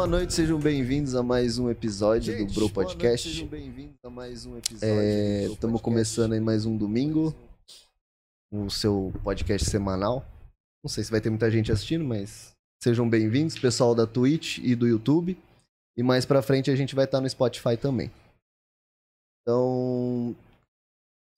Boa 0.00 0.08
noite, 0.08 0.32
sejam 0.32 0.58
bem-vindos 0.58 1.14
a 1.14 1.22
mais 1.22 1.58
um 1.58 1.68
episódio 1.68 2.32
Gente, 2.32 2.48
do 2.48 2.54
Bro 2.54 2.68
boa 2.70 2.84
noite, 2.84 2.96
Podcast. 2.96 3.28
sejam 3.28 3.46
bem-vindos 3.46 3.98
a 4.02 4.08
mais 4.08 4.46
um 4.46 4.56
episódio. 4.56 4.88
É, 4.88 5.42
Estamos 5.42 5.58
podcast. 5.60 5.82
começando 5.82 6.32
aí 6.32 6.40
mais 6.40 6.64
um 6.64 6.74
domingo, 6.74 7.34
o 8.50 8.70
seu 8.70 9.12
podcast 9.22 9.68
semanal. 9.68 10.24
Não 10.82 10.88
sei 10.88 11.04
se 11.04 11.10
vai 11.10 11.20
ter 11.20 11.28
muita 11.28 11.50
gente 11.50 11.70
assistindo, 11.70 12.02
mas 12.02 12.52
sejam 12.82 13.06
bem-vindos, 13.06 13.58
pessoal 13.58 13.94
da 13.94 14.06
Twitch 14.06 14.56
e 14.62 14.74
do 14.74 14.88
YouTube. 14.88 15.36
E 15.98 16.02
mais 16.02 16.24
pra 16.24 16.40
frente 16.40 16.70
a 16.70 16.76
gente 16.76 16.94
vai 16.94 17.04
estar 17.04 17.20
no 17.20 17.28
Spotify 17.28 17.76
também. 17.76 18.10
Então, 19.42 20.34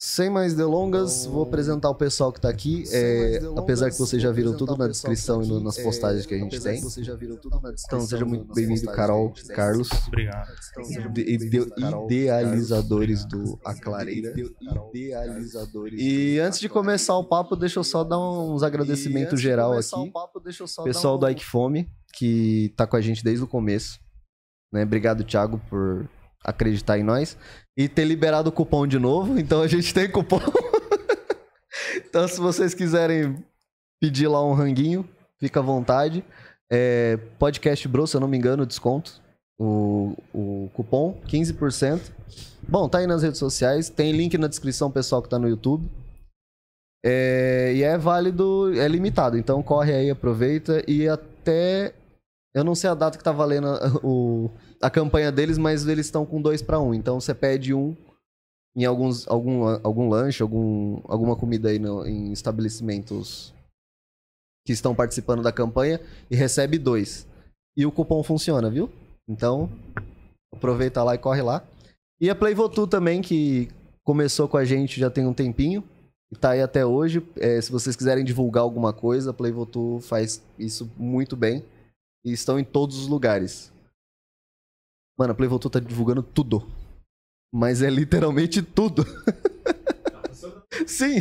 sem 0.05 0.29
mais 0.29 0.53
delongas, 0.53 1.21
Então, 1.21 1.33
vou 1.35 1.43
apresentar 1.45 1.89
o 1.89 1.95
pessoal 1.95 2.33
que 2.33 2.41
tá 2.41 2.49
aqui. 2.49 2.83
É, 2.91 3.21
mais 3.21 3.33
delongas, 3.41 3.63
apesar 3.63 3.91
que 3.93 3.97
vocês 4.01 4.21
já 4.21 4.33
viram 4.33 4.57
tudo 4.57 4.77
na 4.77 4.89
descrição 4.89 5.39
tá 5.39 5.47
e 5.47 5.49
no- 5.49 5.61
nas 5.61 5.79
É, 5.79 5.83
postagens 5.85 6.27
que 6.27 6.35
a 6.35 6.39
gente 6.39 6.49
apesar 6.49 6.71
tem. 6.71 6.79
que 6.81 6.85
vocês 6.85 7.07
já 7.07 7.15
viram 7.15 7.37
tudo 7.37 7.61
na 7.61 7.71
descrição 7.71 7.99
Então, 7.99 8.09
seja 8.09 8.25
muito 8.25 8.53
bem-vindo, 8.53 8.85
Carol. 8.91 9.33
Carlos. 9.55 9.89
Obrigado. 10.09 10.51
Então, 10.73 11.13
de- 11.13 11.21
ide- 11.23 11.71
Carol, 11.71 12.07
idealizadores 12.07 13.25
Carlos. 13.27 13.51
do 13.53 13.61
A 13.65 13.75
Clareira. 13.77 14.31
Ide- 14.33 14.57
Idealizadores 14.93 16.01
E 16.03 16.41
antes 16.41 16.59
de 16.59 16.69
começar 16.69 17.17
o 17.17 17.23
papo, 17.23 17.55
deixa 17.55 17.79
eu 17.79 17.85
só 17.85 18.03
dar 18.03 18.19
uns 18.19 18.65
agradecimentos 18.65 19.39
de 19.39 19.47
geral 19.47 19.73
aqui. 19.73 19.95
o 19.95 20.11
papo, 20.11 20.41
deixa 20.41 20.65
eu 20.65 20.67
só 20.67 20.83
Pessoal 20.83 21.17
dar 21.17 21.29
do 21.29 21.31
um- 21.31 21.33
Ike 21.37 21.45
Fome, 21.45 21.89
que 22.13 22.75
tá 22.77 22.89
com 22.89 22.97
a 22.97 23.01
gente 23.01 23.23
desde 23.23 23.45
o 23.45 23.47
começo. 23.47 24.01
Né? 24.73 24.83
Obrigado, 24.83 25.23
Thiago, 25.23 25.61
por 25.71 26.09
acreditar 26.45 26.99
em 26.99 27.05
nós. 27.05 27.37
E 27.77 27.89
ter 27.89 28.05
liberado 28.05 28.51
o 28.51 28.53
cupom 28.53 28.87
de 28.87 28.99
novo. 28.99 29.39
Então 29.39 29.63
a 29.63 29.67
gente 29.67 29.93
tem 29.95 30.11
cupom. 30.11 30.41
então, 31.97 32.27
se 32.29 32.39
vocês 32.39 32.75
quiserem 32.75 33.43
pedir 34.01 34.29
lá 34.29 34.45
um 34.45 34.53
ranguinho, 34.53 35.09
fica 35.39 35.61
à 35.61 35.63
vontade. 35.63 36.25
É, 36.71 37.19
podcast 37.39 37.87
Bro, 37.89 38.07
se 38.07 38.17
eu 38.17 38.21
não 38.21 38.29
me 38.29 38.37
engano, 38.37 38.67
desconto. 38.67 39.21
O, 39.59 40.17
o 40.35 40.71
cupom, 40.75 41.21
15%. 41.29 42.01
Bom, 42.69 42.89
tá 42.89 42.99
aí 42.99 43.07
nas 43.07 43.23
redes 43.23 43.39
sociais. 43.39 43.89
Tem 43.89 44.13
link 44.13 44.37
na 44.39 44.49
descrição, 44.49 44.91
pessoal 44.91 45.23
que 45.23 45.29
tá 45.29 45.39
no 45.39 45.49
YouTube. 45.49 45.89
É, 47.05 47.73
e 47.75 47.83
é 47.83 47.99
válido, 47.99 48.73
é 48.79 48.87
limitado. 48.87 49.37
Então 49.37 49.63
corre 49.63 49.93
aí, 49.93 50.11
aproveita. 50.11 50.83
E 50.87 51.09
até. 51.09 51.95
Eu 52.55 52.65
não 52.65 52.75
sei 52.75 52.91
a 52.91 52.95
data 52.95 53.17
que 53.17 53.25
tá 53.25 53.33
valendo 53.33 53.67
o, 54.03 54.51
a 54.83 54.91
campanha 54.91 55.31
deles, 55.31 55.57
mas 55.57 55.87
eles 55.87 56.07
estão 56.07 56.27
com 56.27 56.43
dois 56.43 56.61
para 56.61 56.81
um. 56.81 56.93
Então 56.93 57.21
você 57.21 57.33
pede 57.35 57.73
um 57.73 57.97
em 58.77 58.85
alguns, 58.85 59.29
algum, 59.29 59.65
algum 59.83 60.09
lanche, 60.09 60.43
algum, 60.43 61.01
alguma 61.05 61.37
comida 61.37 61.69
aí 61.69 61.79
no- 61.79 62.07
em 62.07 62.33
estabelecimentos 62.33 63.55
que 64.67 64.73
estão 64.73 64.95
participando 64.95 65.43
da 65.43 65.53
campanha 65.53 66.01
e 66.31 66.37
recebe 66.37 66.79
dois. 66.79 67.27
E 67.77 67.85
o 67.87 67.93
cupom 67.93 68.23
funciona, 68.23 68.71
viu? 68.71 68.91
Então, 69.29 69.71
aproveita 70.53 71.03
lá 71.03 71.15
e 71.15 71.19
corre 71.19 71.43
lá. 71.43 71.65
E 72.21 72.31
a 72.31 72.35
Playvotu 72.35 72.87
também, 72.87 73.21
que 73.23 73.69
começou 74.05 74.49
com 74.49 74.57
a 74.57 74.65
gente 74.65 75.01
já 75.01 75.11
tem 75.11 75.27
um 75.27 75.35
tempinho. 75.35 75.83
E 76.31 76.37
tá 76.37 76.51
aí 76.51 76.63
até 76.63 76.85
hoje. 76.87 77.27
É, 77.37 77.61
se 77.61 77.71
vocês 77.71 77.97
quiserem 77.97 78.25
divulgar 78.25 78.63
alguma 78.63 78.93
coisa, 78.93 79.31
a 79.31 79.35
Playvotu 79.35 79.99
faz 80.01 80.43
isso 80.59 80.91
muito 80.97 81.37
bem. 81.37 81.65
E 82.25 82.33
estão 82.33 82.59
em 82.59 82.65
todos 82.65 82.99
os 82.99 83.09
lugares. 83.09 83.72
Mano, 85.19 85.33
a 85.33 85.35
Playvotu 85.35 85.69
tá 85.69 85.79
divulgando 85.79 86.23
tudo. 86.23 86.67
Mas 87.55 87.83
é 87.83 87.91
literalmente 87.91 88.63
tudo. 88.63 89.05
Sim. 90.87 91.21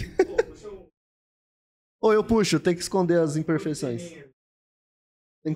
Ou 2.01 2.13
eu 2.13 2.24
puxo, 2.24 2.59
tem 2.59 2.74
que 2.74 2.81
esconder 2.81 3.19
as 3.19 3.35
imperfeições. 3.35 4.01
Tem, 5.44 5.56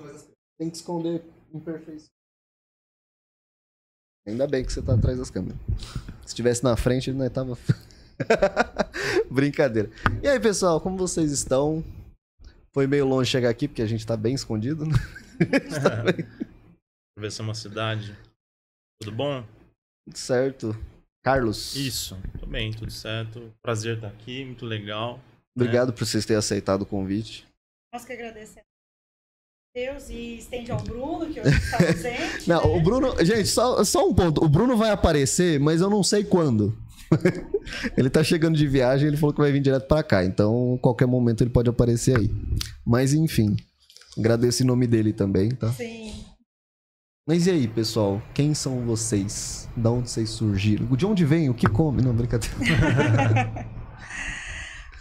tem 0.58 0.70
que 0.70 0.76
esconder 0.76 1.24
imperfeições. 1.52 2.10
Ainda 4.26 4.46
bem 4.46 4.64
que 4.64 4.72
você 4.72 4.82
tá 4.82 4.94
atrás 4.94 5.18
das 5.18 5.30
câmeras. 5.30 5.58
Se 6.22 6.28
estivesse 6.28 6.62
na 6.62 6.76
frente, 6.76 7.10
ele 7.10 7.18
não 7.18 7.30
tava. 7.30 7.56
Brincadeira. 9.30 9.90
E 10.22 10.28
aí, 10.28 10.38
pessoal, 10.40 10.80
como 10.80 10.96
vocês 10.96 11.30
estão? 11.30 11.84
Foi 12.72 12.86
meio 12.86 13.06
longe 13.06 13.30
chegar 13.30 13.48
aqui, 13.48 13.68
porque 13.68 13.82
a 13.82 13.86
gente 13.86 14.06
tá 14.06 14.16
bem 14.16 14.34
escondido, 14.34 14.84
né? 14.84 14.94
Atravessamos 17.16 17.48
uma 17.48 17.54
cidade. 17.54 18.16
Tudo 19.00 19.12
bom? 19.12 19.44
Tudo 20.06 20.18
certo. 20.18 20.76
Carlos. 21.22 21.74
Isso. 21.74 22.16
Tudo 22.32 22.46
bem, 22.46 22.72
tudo 22.72 22.90
certo. 22.90 23.52
Prazer 23.62 23.96
estar 23.96 24.08
aqui, 24.08 24.44
muito 24.44 24.64
legal. 24.64 25.20
Obrigado 25.56 25.92
por 25.92 26.06
vocês 26.06 26.24
terem 26.24 26.38
aceitado 26.38 26.82
o 26.82 26.86
convite. 26.86 27.46
Nós 27.92 28.04
que 28.04 28.12
agradecemos 28.12 28.60
a 28.60 29.78
Deus 29.78 30.10
e 30.10 30.38
estende 30.38 30.70
ao 30.70 30.80
Bruno, 30.80 31.26
que 31.26 31.40
hoje 31.40 31.48
está 31.48 31.78
ausente. 31.88 32.48
Não, 32.48 32.62
né? 32.62 32.76
o 32.76 32.80
Bruno. 32.80 33.24
Gente, 33.24 33.48
só, 33.48 33.82
só 33.82 34.08
um 34.08 34.14
ponto. 34.14 34.44
O 34.44 34.48
Bruno 34.48 34.76
vai 34.76 34.90
aparecer, 34.90 35.58
mas 35.58 35.80
eu 35.80 35.90
não 35.90 36.02
sei 36.02 36.22
quando. 36.24 36.76
ele 37.96 38.10
tá 38.10 38.22
chegando 38.22 38.56
de 38.56 38.66
viagem, 38.66 39.08
ele 39.08 39.16
falou 39.16 39.34
que 39.34 39.40
vai 39.40 39.50
vir 39.50 39.60
direto 39.60 39.88
pra 39.88 40.02
cá. 40.02 40.24
Então, 40.24 40.78
qualquer 40.82 41.06
momento 41.06 41.42
ele 41.42 41.50
pode 41.50 41.68
aparecer 41.68 42.16
aí. 42.16 42.30
Mas 42.84 43.12
enfim. 43.12 43.56
Agradeço 44.16 44.62
em 44.62 44.66
nome 44.66 44.86
dele 44.86 45.12
também, 45.12 45.50
tá? 45.50 45.72
Sim. 45.72 46.25
Mas 47.26 47.46
e 47.46 47.50
aí, 47.50 47.66
pessoal? 47.66 48.22
Quem 48.32 48.54
são 48.54 48.86
vocês? 48.86 49.68
Da 49.76 49.90
onde 49.90 50.08
vocês 50.08 50.30
surgiram? 50.30 50.86
De 50.94 51.04
onde 51.04 51.24
vem? 51.24 51.50
O 51.50 51.54
que 51.54 51.66
come? 51.68 52.00
Não, 52.00 52.14
brincadeira. 52.14 52.54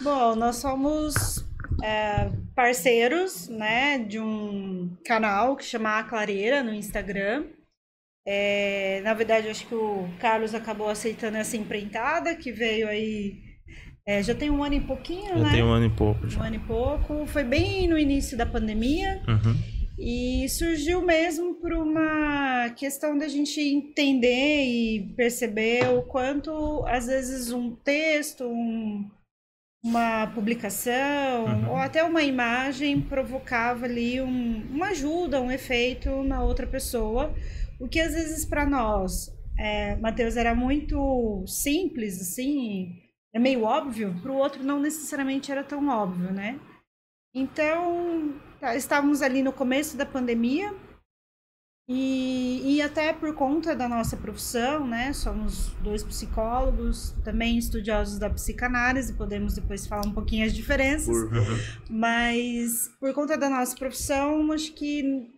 Bom, 0.02 0.36
nós 0.36 0.56
somos 0.56 1.46
é, 1.84 2.32
parceiros, 2.56 3.48
né, 3.48 4.00
de 4.00 4.20
um 4.20 4.92
canal 5.06 5.56
que 5.56 5.64
chama 5.64 6.00
A 6.00 6.04
Clareira 6.04 6.64
no 6.64 6.74
Instagram. 6.74 7.46
É, 8.28 9.02
na 9.04 9.14
verdade, 9.14 9.48
acho 9.48 9.68
que 9.68 9.76
o 9.76 10.10
Carlos 10.20 10.56
acabou 10.56 10.90
aceitando 10.90 11.38
essa 11.38 11.56
empreitada, 11.56 12.36
que 12.36 12.52
veio 12.52 12.88
aí. 12.88 13.40
é, 14.04 14.24
já 14.24 14.34
tem 14.34 14.50
um 14.50 14.64
ano 14.64 14.74
e 14.74 14.82
pouquinho, 14.82 15.38
Já 15.38 15.44
né? 15.44 15.52
tem 15.52 15.64
um 15.64 15.72
ano 15.72 15.86
e 15.86 15.90
pouco 15.92 16.26
Um 16.26 16.30
já. 16.30 16.44
ano 16.44 16.56
e 16.56 16.60
pouco. 16.60 17.28
Foi 17.28 17.44
bem 17.44 17.88
no 17.88 18.00
início 18.00 18.36
da 18.36 18.48
pandemia. 18.48 19.22
Uhum. 19.28 19.75
E 19.98 20.48
surgiu 20.50 21.02
mesmo 21.02 21.56
por 21.56 21.72
uma 21.72 22.70
questão 22.72 23.18
da 23.18 23.28
gente 23.28 23.62
entender 23.62 24.64
e 24.66 25.14
perceber 25.16 25.88
o 25.90 26.02
quanto, 26.04 26.84
às 26.86 27.08
vezes, 27.08 27.52
um 27.52 27.74
texto, 27.76 28.44
um- 28.46 29.10
uma 29.84 30.28
publicação 30.28 31.46
Uhum. 31.46 31.70
ou 31.72 31.76
até 31.78 32.04
uma 32.04 32.24
imagem 32.24 33.00
provocava 33.00 33.86
ali 33.86 34.20
um- 34.20 34.64
uma 34.72 34.88
ajuda, 34.88 35.40
um 35.42 35.52
efeito 35.52 36.24
na 36.24 36.44
outra 36.44 36.68
pessoa. 36.68 37.34
O 37.80 37.88
que, 37.88 38.00
às 38.00 38.14
vezes, 38.14 38.46
para 38.46 38.66
nós, 38.66 39.30
é, 39.58 39.96
Matheus, 39.98 40.36
era 40.36 40.54
muito 40.56 41.46
simples, 41.48 42.20
assim, 42.20 43.00
é 43.34 43.40
meio 43.40 43.64
óbvio, 43.64 44.16
para 44.22 44.32
o 44.32 44.38
outro 44.38 44.64
não 44.64 44.80
necessariamente 44.80 45.52
era 45.52 45.64
tão 45.64 45.88
óbvio, 45.88 46.32
né? 46.34 46.60
Então, 47.34 48.34
estávamos 48.76 49.22
ali 49.22 49.44
no 49.44 49.54
começo 49.54 49.98
da 49.98 50.06
pandemia 50.06 50.74
e, 51.88 52.62
e 52.66 52.82
até 52.82 53.14
por 53.14 53.34
conta 53.36 53.76
da 53.76 53.88
nossa 53.88 54.18
profissão, 54.18 54.88
né? 54.88 55.14
Somos 55.14 55.70
dois 55.82 56.04
psicólogos, 56.04 57.12
também 57.24 57.58
estudiosos 57.58 58.18
da 58.18 58.30
psicanálise, 58.30 59.14
podemos 59.14 59.54
depois 59.54 59.86
falar 59.86 60.06
um 60.08 60.14
pouquinho 60.14 60.46
as 60.46 60.54
diferenças, 60.54 61.16
mas 61.90 62.90
por 63.00 63.14
conta 63.14 63.38
da 63.38 63.50
nossa 63.50 63.76
profissão, 63.76 64.52
acho 64.52 64.74
que 64.74 65.30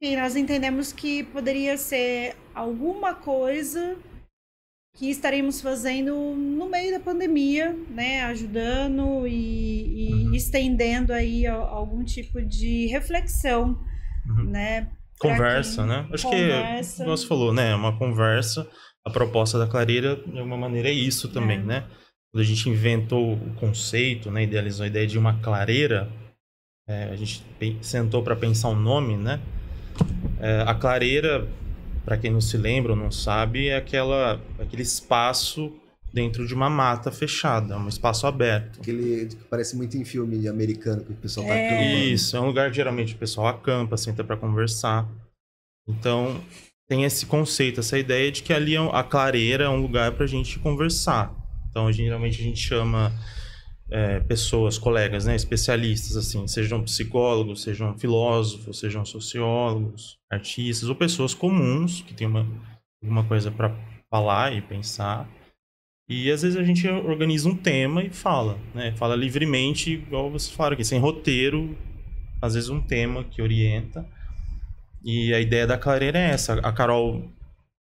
enfim, 0.00 0.16
nós 0.16 0.36
entendemos 0.36 0.92
que 0.92 1.24
poderia 1.24 1.76
ser 1.76 2.36
alguma 2.54 3.14
coisa 3.14 3.96
que 4.98 5.08
estaremos 5.10 5.60
fazendo 5.60 6.12
no 6.14 6.68
meio 6.68 6.90
da 6.92 6.98
pandemia, 7.00 7.72
né, 7.88 8.22
ajudando 8.24 9.26
e, 9.28 10.32
e 10.32 10.36
estendendo 10.36 11.12
aí 11.12 11.46
algum 11.46 12.02
tipo 12.04 12.42
de 12.42 12.86
reflexão, 12.88 13.78
Uhum. 14.26 14.44
né? 14.50 14.88
Conversa, 15.20 15.82
quem 15.82 15.86
né? 15.86 16.06
Acho 16.12 16.24
conversa. 16.28 17.02
que, 17.04 17.10
você 17.10 17.26
falou, 17.26 17.52
né? 17.52 17.70
É 17.70 17.74
uma 17.74 17.96
conversa. 17.98 18.68
A 19.06 19.10
proposta 19.10 19.58
da 19.58 19.66
Clareira, 19.66 20.16
de 20.16 20.38
alguma 20.38 20.56
maneira, 20.56 20.88
é 20.88 20.92
isso 20.92 21.28
também, 21.28 21.58
É. 21.58 21.62
né? 21.62 21.84
Quando 22.30 22.42
a 22.42 22.46
gente 22.46 22.68
inventou 22.68 23.32
o 23.34 23.54
conceito, 23.54 24.30
né? 24.30 24.42
Idealizou 24.42 24.84
a 24.84 24.86
ideia 24.86 25.06
de 25.06 25.18
uma 25.18 25.40
clareira, 25.40 26.08
é, 26.88 27.04
a 27.04 27.16
gente 27.16 27.42
sentou 27.80 28.22
para 28.22 28.36
pensar 28.36 28.68
um 28.68 28.78
nome, 28.78 29.16
né? 29.16 29.40
É, 30.40 30.62
a 30.66 30.74
clareira, 30.74 31.48
para 32.08 32.16
quem 32.16 32.30
não 32.30 32.40
se 32.40 32.56
lembra 32.56 32.92
ou 32.92 32.98
não 32.98 33.10
sabe, 33.10 33.68
é 33.68 33.76
aquela, 33.76 34.40
aquele 34.58 34.80
espaço 34.82 35.70
dentro 36.10 36.46
de 36.46 36.54
uma 36.54 36.70
mata 36.70 37.12
fechada, 37.12 37.76
um 37.76 37.86
espaço 37.86 38.26
aberto. 38.26 38.80
Aquele 38.80 39.26
que 39.26 39.36
parece 39.50 39.76
muito 39.76 39.94
em 39.98 40.06
filme 40.06 40.48
americano 40.48 41.04
que 41.04 41.12
o 41.12 41.16
pessoal 41.16 41.46
tá 41.46 41.52
É. 41.52 41.66
acampando. 41.66 41.98
Isso, 42.06 42.34
é 42.34 42.40
um 42.40 42.46
lugar 42.46 42.70
que 42.70 42.76
geralmente 42.76 43.14
o 43.14 43.18
pessoal 43.18 43.48
acampa, 43.48 43.98
senta 43.98 44.24
para 44.24 44.38
conversar. 44.38 45.06
Então, 45.86 46.40
tem 46.88 47.04
esse 47.04 47.26
conceito, 47.26 47.80
essa 47.80 47.98
ideia 47.98 48.32
de 48.32 48.42
que 48.42 48.54
ali 48.54 48.74
é 48.74 48.78
a 48.78 49.02
clareira 49.02 49.64
é 49.64 49.68
um 49.68 49.82
lugar 49.82 50.12
para 50.12 50.24
a 50.24 50.28
gente 50.28 50.58
conversar. 50.60 51.30
Então, 51.68 51.92
geralmente 51.92 52.40
a 52.40 52.44
gente 52.44 52.58
chama 52.58 53.12
é, 53.90 54.20
pessoas, 54.20 54.76
colegas, 54.76 55.24
né, 55.24 55.34
especialistas, 55.34 56.16
assim, 56.16 56.46
sejam 56.46 56.82
psicólogos, 56.82 57.62
sejam 57.62 57.96
filósofos, 57.98 58.78
sejam 58.78 59.04
sociólogos, 59.04 60.18
artistas 60.30 60.88
ou 60.88 60.94
pessoas 60.94 61.34
comuns 61.34 62.02
que 62.02 62.14
têm 62.14 62.26
uma, 62.26 62.46
alguma 63.02 63.24
coisa 63.24 63.50
para 63.50 63.74
falar 64.10 64.54
e 64.54 64.60
pensar. 64.60 65.28
E 66.08 66.30
às 66.30 66.42
vezes 66.42 66.56
a 66.56 66.64
gente 66.64 66.88
organiza 66.88 67.48
um 67.48 67.56
tema 67.56 68.02
e 68.02 68.10
fala, 68.10 68.58
né? 68.74 68.94
Fala 68.96 69.14
livremente, 69.14 69.92
igual 69.92 70.30
vocês 70.30 70.54
falaram 70.54 70.74
aqui, 70.74 70.84
sem 70.84 70.98
roteiro, 70.98 71.76
às 72.40 72.54
vezes 72.54 72.70
um 72.70 72.80
tema 72.80 73.24
que 73.24 73.42
orienta. 73.42 74.06
E 75.04 75.32
a 75.34 75.40
ideia 75.40 75.66
da 75.66 75.78
clareira 75.78 76.18
é 76.18 76.30
essa. 76.30 76.54
A 76.60 76.72
Carol 76.72 77.30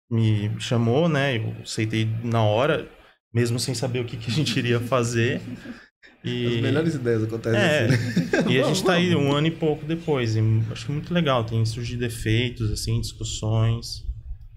me 0.10 0.50
chamou, 0.60 1.10
né? 1.10 1.38
Eu 1.38 1.56
aceitei 1.62 2.08
na 2.24 2.44
hora, 2.44 2.90
mesmo 3.34 3.60
sem 3.60 3.76
saber 3.76 4.00
o 4.00 4.06
que, 4.06 4.18
que 4.18 4.32
a 4.32 4.34
gente 4.34 4.58
iria 4.58 4.80
fazer. 4.80 5.42
E... 6.24 6.56
As 6.56 6.62
melhores 6.62 6.96
ideias 6.96 7.24
acontecem 7.24 7.60
É, 7.60 7.86
assim. 7.86 8.50
e 8.50 8.60
a 8.60 8.64
gente 8.64 8.84
tá 8.84 8.94
aí 8.94 9.16
um 9.16 9.32
ano 9.32 9.48
e 9.48 9.52
pouco 9.52 9.86
depois. 9.86 10.36
E 10.36 10.40
acho 10.72 10.92
muito 10.92 11.14
legal. 11.14 11.44
Tem 11.44 11.64
surgido 11.66 12.04
efeitos, 12.04 12.72
assim, 12.72 13.00
discussões. 13.00 14.04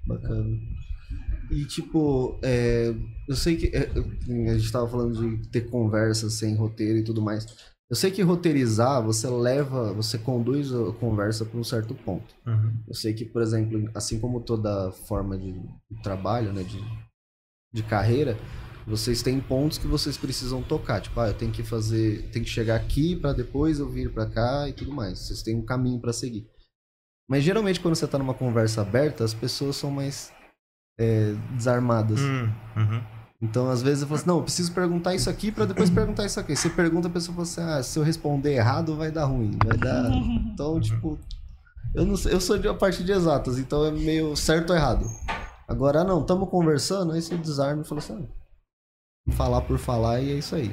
Bacana. 0.06 0.56
E 1.50 1.64
tipo, 1.66 2.38
é, 2.42 2.94
eu 3.28 3.36
sei 3.36 3.56
que 3.56 3.74
é, 3.74 3.90
a 4.50 4.58
gente 4.58 4.72
tava 4.72 4.88
falando 4.88 5.18
de 5.18 5.48
ter 5.50 5.62
conversa 5.62 6.30
sem 6.30 6.54
roteiro 6.54 6.98
e 6.98 7.04
tudo 7.04 7.20
mais. 7.20 7.46
Eu 7.90 7.96
sei 7.96 8.10
que 8.10 8.20
roteirizar, 8.20 9.02
você 9.02 9.26
leva, 9.28 9.94
você 9.94 10.18
conduz 10.18 10.72
a 10.74 10.92
conversa 10.92 11.44
para 11.46 11.58
um 11.58 11.64
certo 11.64 11.94
ponto. 11.94 12.34
Uhum. 12.46 12.74
Eu 12.86 12.94
sei 12.94 13.14
que, 13.14 13.24
por 13.24 13.40
exemplo, 13.40 13.90
assim 13.94 14.20
como 14.20 14.40
toda 14.40 14.92
forma 14.92 15.38
de 15.38 15.54
trabalho, 16.02 16.52
né, 16.52 16.62
de, 16.62 16.78
de 17.72 17.82
carreira, 17.82 18.36
vocês 18.88 19.22
têm 19.22 19.38
pontos 19.38 19.76
que 19.76 19.86
vocês 19.86 20.16
precisam 20.16 20.62
tocar. 20.62 21.00
Tipo, 21.00 21.20
ah, 21.20 21.28
eu 21.28 21.34
tenho 21.34 21.52
que 21.52 21.62
fazer, 21.62 22.28
tenho 22.32 22.44
que 22.44 22.50
chegar 22.50 22.76
aqui 22.76 23.14
para 23.14 23.32
depois 23.34 23.78
eu 23.78 23.88
vir 23.88 24.12
para 24.12 24.26
cá 24.26 24.68
e 24.68 24.72
tudo 24.72 24.92
mais. 24.92 25.18
Vocês 25.18 25.42
têm 25.42 25.56
um 25.56 25.64
caminho 25.64 26.00
para 26.00 26.12
seguir. 26.12 26.48
Mas 27.28 27.44
geralmente 27.44 27.80
quando 27.80 27.94
você 27.94 28.06
tá 28.06 28.18
numa 28.18 28.32
conversa 28.32 28.80
aberta, 28.80 29.22
as 29.22 29.34
pessoas 29.34 29.76
são 29.76 29.90
mais 29.90 30.32
é, 30.98 31.34
desarmadas. 31.54 32.20
Hum, 32.20 32.50
uhum. 32.76 33.02
Então, 33.40 33.70
às 33.70 33.82
vezes 33.82 34.02
eu 34.02 34.08
falo 34.08 34.18
assim, 34.18 34.28
não, 34.28 34.38
eu 34.38 34.42
preciso 34.42 34.72
perguntar 34.72 35.14
isso 35.14 35.30
aqui 35.30 35.52
para 35.52 35.66
depois 35.66 35.90
perguntar 35.90 36.24
isso 36.24 36.40
aqui. 36.40 36.56
Você 36.56 36.70
pergunta, 36.70 37.06
a 37.06 37.10
pessoa 37.10 37.34
fala 37.34 37.46
assim, 37.46 37.60
ah, 37.60 37.82
se 37.82 37.98
eu 37.98 38.02
responder 38.02 38.54
errado 38.54 38.96
vai 38.96 39.12
dar 39.12 39.26
ruim, 39.26 39.56
vai 39.64 39.76
dar... 39.76 40.10
Então, 40.52 40.80
tipo, 40.80 41.16
eu 41.94 42.04
não 42.04 42.16
sei, 42.16 42.32
eu 42.32 42.40
sou 42.40 42.58
de 42.58 42.66
uma 42.66 42.74
parte 42.74 43.04
de 43.04 43.12
exatas, 43.12 43.58
então 43.58 43.84
é 43.84 43.92
meio 43.92 44.34
certo 44.34 44.70
ou 44.70 44.76
errado. 44.76 45.04
Agora, 45.68 46.00
ah, 46.00 46.04
não, 46.04 46.20
estamos 46.20 46.48
conversando, 46.48 47.12
aí 47.12 47.22
você 47.22 47.36
desarma 47.36 47.82
e 47.82 47.84
fala 47.86 48.00
assim, 48.00 48.14
ah, 48.14 48.38
falar 49.36 49.62
por 49.62 49.78
falar 49.78 50.20
e 50.20 50.32
é 50.32 50.34
isso 50.34 50.54
aí. 50.54 50.70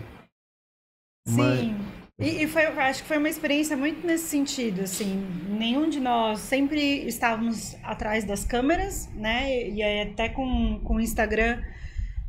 Mas- 1.27 1.59
Sim. 1.59 1.77
E, 2.17 2.43
e 2.43 2.47
foi, 2.47 2.65
acho 2.65 3.01
que 3.01 3.07
foi 3.09 3.17
uma 3.17 3.27
experiência 3.27 3.75
muito 3.75 4.07
nesse 4.07 4.27
sentido, 4.29 4.81
assim, 4.83 5.17
nenhum 5.49 5.89
de 5.89 5.99
nós 5.99 6.39
sempre 6.39 7.05
estávamos 7.05 7.75
atrás 7.83 8.23
das 8.23 8.45
câmeras, 8.45 9.09
né, 9.15 9.67
e 9.67 9.83
aí 9.83 10.01
até 10.03 10.29
com, 10.29 10.79
com 10.79 10.95
o 10.95 11.01
Instagram 11.01 11.61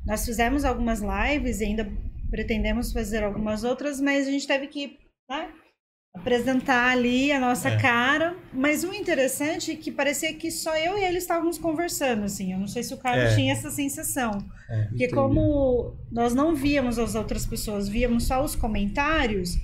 nós 0.05 0.25
fizemos 0.25 0.65
algumas 0.65 1.01
lives 1.01 1.61
e 1.61 1.67
ainda 1.67 1.89
pretendemos 2.31 2.93
fazer 2.93 3.23
algumas 3.23 3.63
outras, 3.63 4.01
mas 4.01 4.27
a 4.27 4.31
gente 4.33 4.45
teve 4.45 4.67
que, 4.67 4.99
né, 5.31 5.53
apresentar 6.17 6.91
ali 6.93 7.31
a 7.31 7.39
nossa 7.39 7.69
É. 7.69 7.77
cara, 7.77 8.35
mas 8.53 8.83
o 8.85 8.93
interessante 8.93 9.71
é 9.73 9.77
que 9.77 9.91
parecia 9.93 10.33
que 10.35 10.51
só 10.51 10.77
eu 10.77 10.99
e 10.99 11.05
ele 11.05 11.19
estávamos 11.19 11.59
conversando, 11.59 12.25
assim, 12.25 12.53
eu 12.53 12.59
não 12.59 12.67
sei 12.67 12.83
se 12.83 12.93
o 12.95 12.97
Carlos 12.97 13.33
É. 13.33 13.35
tinha 13.37 13.53
essa 13.53 13.71
sensação, 13.71 14.33
porque 14.89 15.05
Entendi. 15.05 15.15
como 15.15 15.95
nós 16.11 16.35
não 16.35 16.55
víamos 16.55 16.99
as 16.99 17.15
outras 17.15 17.45
pessoas, 17.47 17.89
víamos 17.89 18.25
só 18.27 18.43
os 18.43 18.57
comentários, 18.57 19.57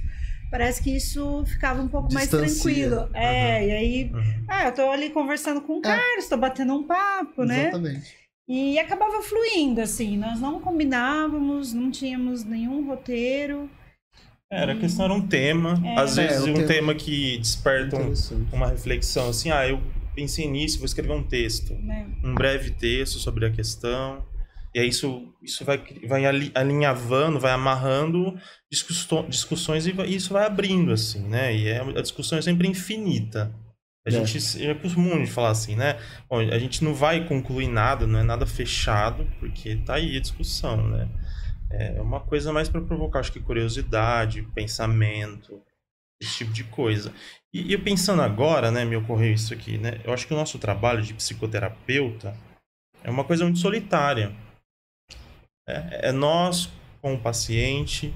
parece 0.50 0.82
que 0.82 0.94
isso 0.94 1.43
ficava 1.46 1.81
um 1.82 1.88
pouco 1.88 2.12
mais 2.12 2.28
Distancia. 2.28 2.62
tranquilo. 2.88 3.10
É, 3.14 3.66
e 3.66 3.70
aí, 3.72 4.10
Uhum. 4.12 4.44
ah, 4.49 4.66
eu 4.66 4.72
tô 4.72 4.90
ali 4.90 5.08
conversando 5.10 5.60
com 5.62 5.75
o 5.75 5.78
É. 5.78 5.82
Carlos, 5.82 6.28
tô 6.28 6.37
batendo 6.37 6.75
um 6.75 6.84
papo, 6.84 7.44
né? 7.44 7.69
Exatamente. 7.69 8.22
E 8.46 8.78
acabava 8.78 9.22
fluindo, 9.22 9.81
assim, 9.81 10.19
nós 10.19 10.38
não 10.40 10.60
combinávamos, 10.60 11.72
não 11.72 11.90
tínhamos 11.90 12.44
nenhum 12.44 12.84
roteiro. 12.87 13.70
Era 14.52 14.72
a 14.72 14.76
questão 14.76 15.06
era 15.06 15.14
um 15.14 15.26
tema, 15.26 15.81
É. 15.84 15.99
às 15.99 16.19
É, 16.19 16.26
vezes 16.26 16.43
o 16.44 16.50
um 16.50 16.54
tema- 16.54 16.66
tema 16.69 16.94
que 16.94 17.38
desperta 17.38 17.96
um- 17.96 18.12
uma 18.52 18.66
reflexão, 18.69 19.31
assim, 19.31 19.50
ah, 19.50 19.66
eu 19.66 19.81
pensei 20.14 20.46
nisso, 20.46 20.78
vou 20.78 20.84
escrever 20.87 21.12
um 21.12 21.22
texto, 21.22 21.72
Né? 21.75 22.06
um 22.22 22.34
breve 22.34 22.70
texto 22.72 23.19
sobre 23.19 23.46
a 23.46 23.50
questão, 23.50 24.22
e 24.75 24.78
aí 24.78 24.88
isso, 24.88 25.32
isso 25.43 25.64
vai, 25.64 25.82
vai 26.06 26.26
ali- 26.26 26.52
alinhavando, 26.54 27.40
vai 27.40 27.52
amarrando 27.52 28.37
discussões 29.28 29.87
e 29.87 29.93
vai- 29.93 30.06
e 30.08 30.16
isso 30.16 30.32
vai 30.34 30.44
abrindo, 30.44 30.93
assim, 30.93 31.20
né, 31.26 31.54
e 31.56 31.69
é, 31.69 31.81
a 31.81 32.02
discussão 32.02 32.37
é 32.38 32.43
sempre 32.43 32.69
infinita. 32.69 33.50
A 34.06 34.10
É. 34.10 34.12
gente 34.12 34.66
é 34.66 34.75
comum 34.75 35.22
de 35.22 35.31
falar 35.31 35.50
assim, 35.50 35.76
né? 35.76 35.96
Bom, 36.28 36.40
a 36.40 36.58
gente 36.58 36.82
não 36.82 36.93
vai 36.93 37.25
concluir 37.25 37.69
nada, 37.69 38.04
não 38.04 38.19
é 38.19 38.25
nada 38.25 38.44
fechado, 38.44 39.25
porque 39.38 39.76
tá 39.76 39.94
aí 39.94 40.16
a 40.16 40.20
discussão, 40.20 40.88
né? 40.88 41.08
É 41.73 42.01
uma 42.01 42.21
coisa 42.21 42.53
mais 42.53 42.69
para 42.69 42.81
provocar, 42.81 43.21
acho 43.21 43.33
que 43.33 43.41
curiosidade, 43.41 44.43
pensamento, 44.55 45.63
esse 46.21 46.39
tipo 46.39 46.53
de 46.53 46.65
coisa. 46.65 47.13
E, 47.53 47.73
e 47.73 47.79
pensando 47.79 48.23
agora, 48.23 48.71
né, 48.71 48.85
me 48.85 48.97
ocorreu 48.97 49.33
isso 49.33 49.53
aqui, 49.53 49.79
né? 49.79 50.01
Eu 50.05 50.13
acho 50.13 50.27
que 50.27 50.35
o 50.35 50.37
nosso 50.37 50.59
trabalho 50.59 51.03
de 51.03 51.15
psicoterapeuta 51.15 52.37
é 53.03 53.11
uma 53.11 53.25
coisa 53.25 53.45
muito 53.45 53.59
solitária. 53.59 54.35
É, 55.69 56.09
é 56.09 56.13
nós 56.13 56.71
com 57.01 57.15
o 57.15 57.21
paciente, 57.21 58.15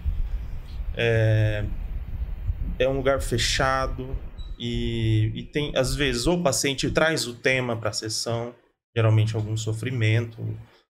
é, 0.96 1.64
é 2.78 2.88
um 2.88 2.96
lugar 2.96 3.20
fechado 3.20 4.16
e, 4.58 5.32
e 5.34 5.42
tem, 5.42 5.76
às 5.76 5.94
vezes, 5.94 6.26
o 6.26 6.42
paciente 6.42 6.90
traz 6.90 7.26
o 7.26 7.34
tema 7.34 7.76
para 7.76 7.90
a 7.90 7.92
sessão, 7.92 8.54
geralmente 8.96 9.34
algum 9.34 9.56
sofrimento, 9.56 10.38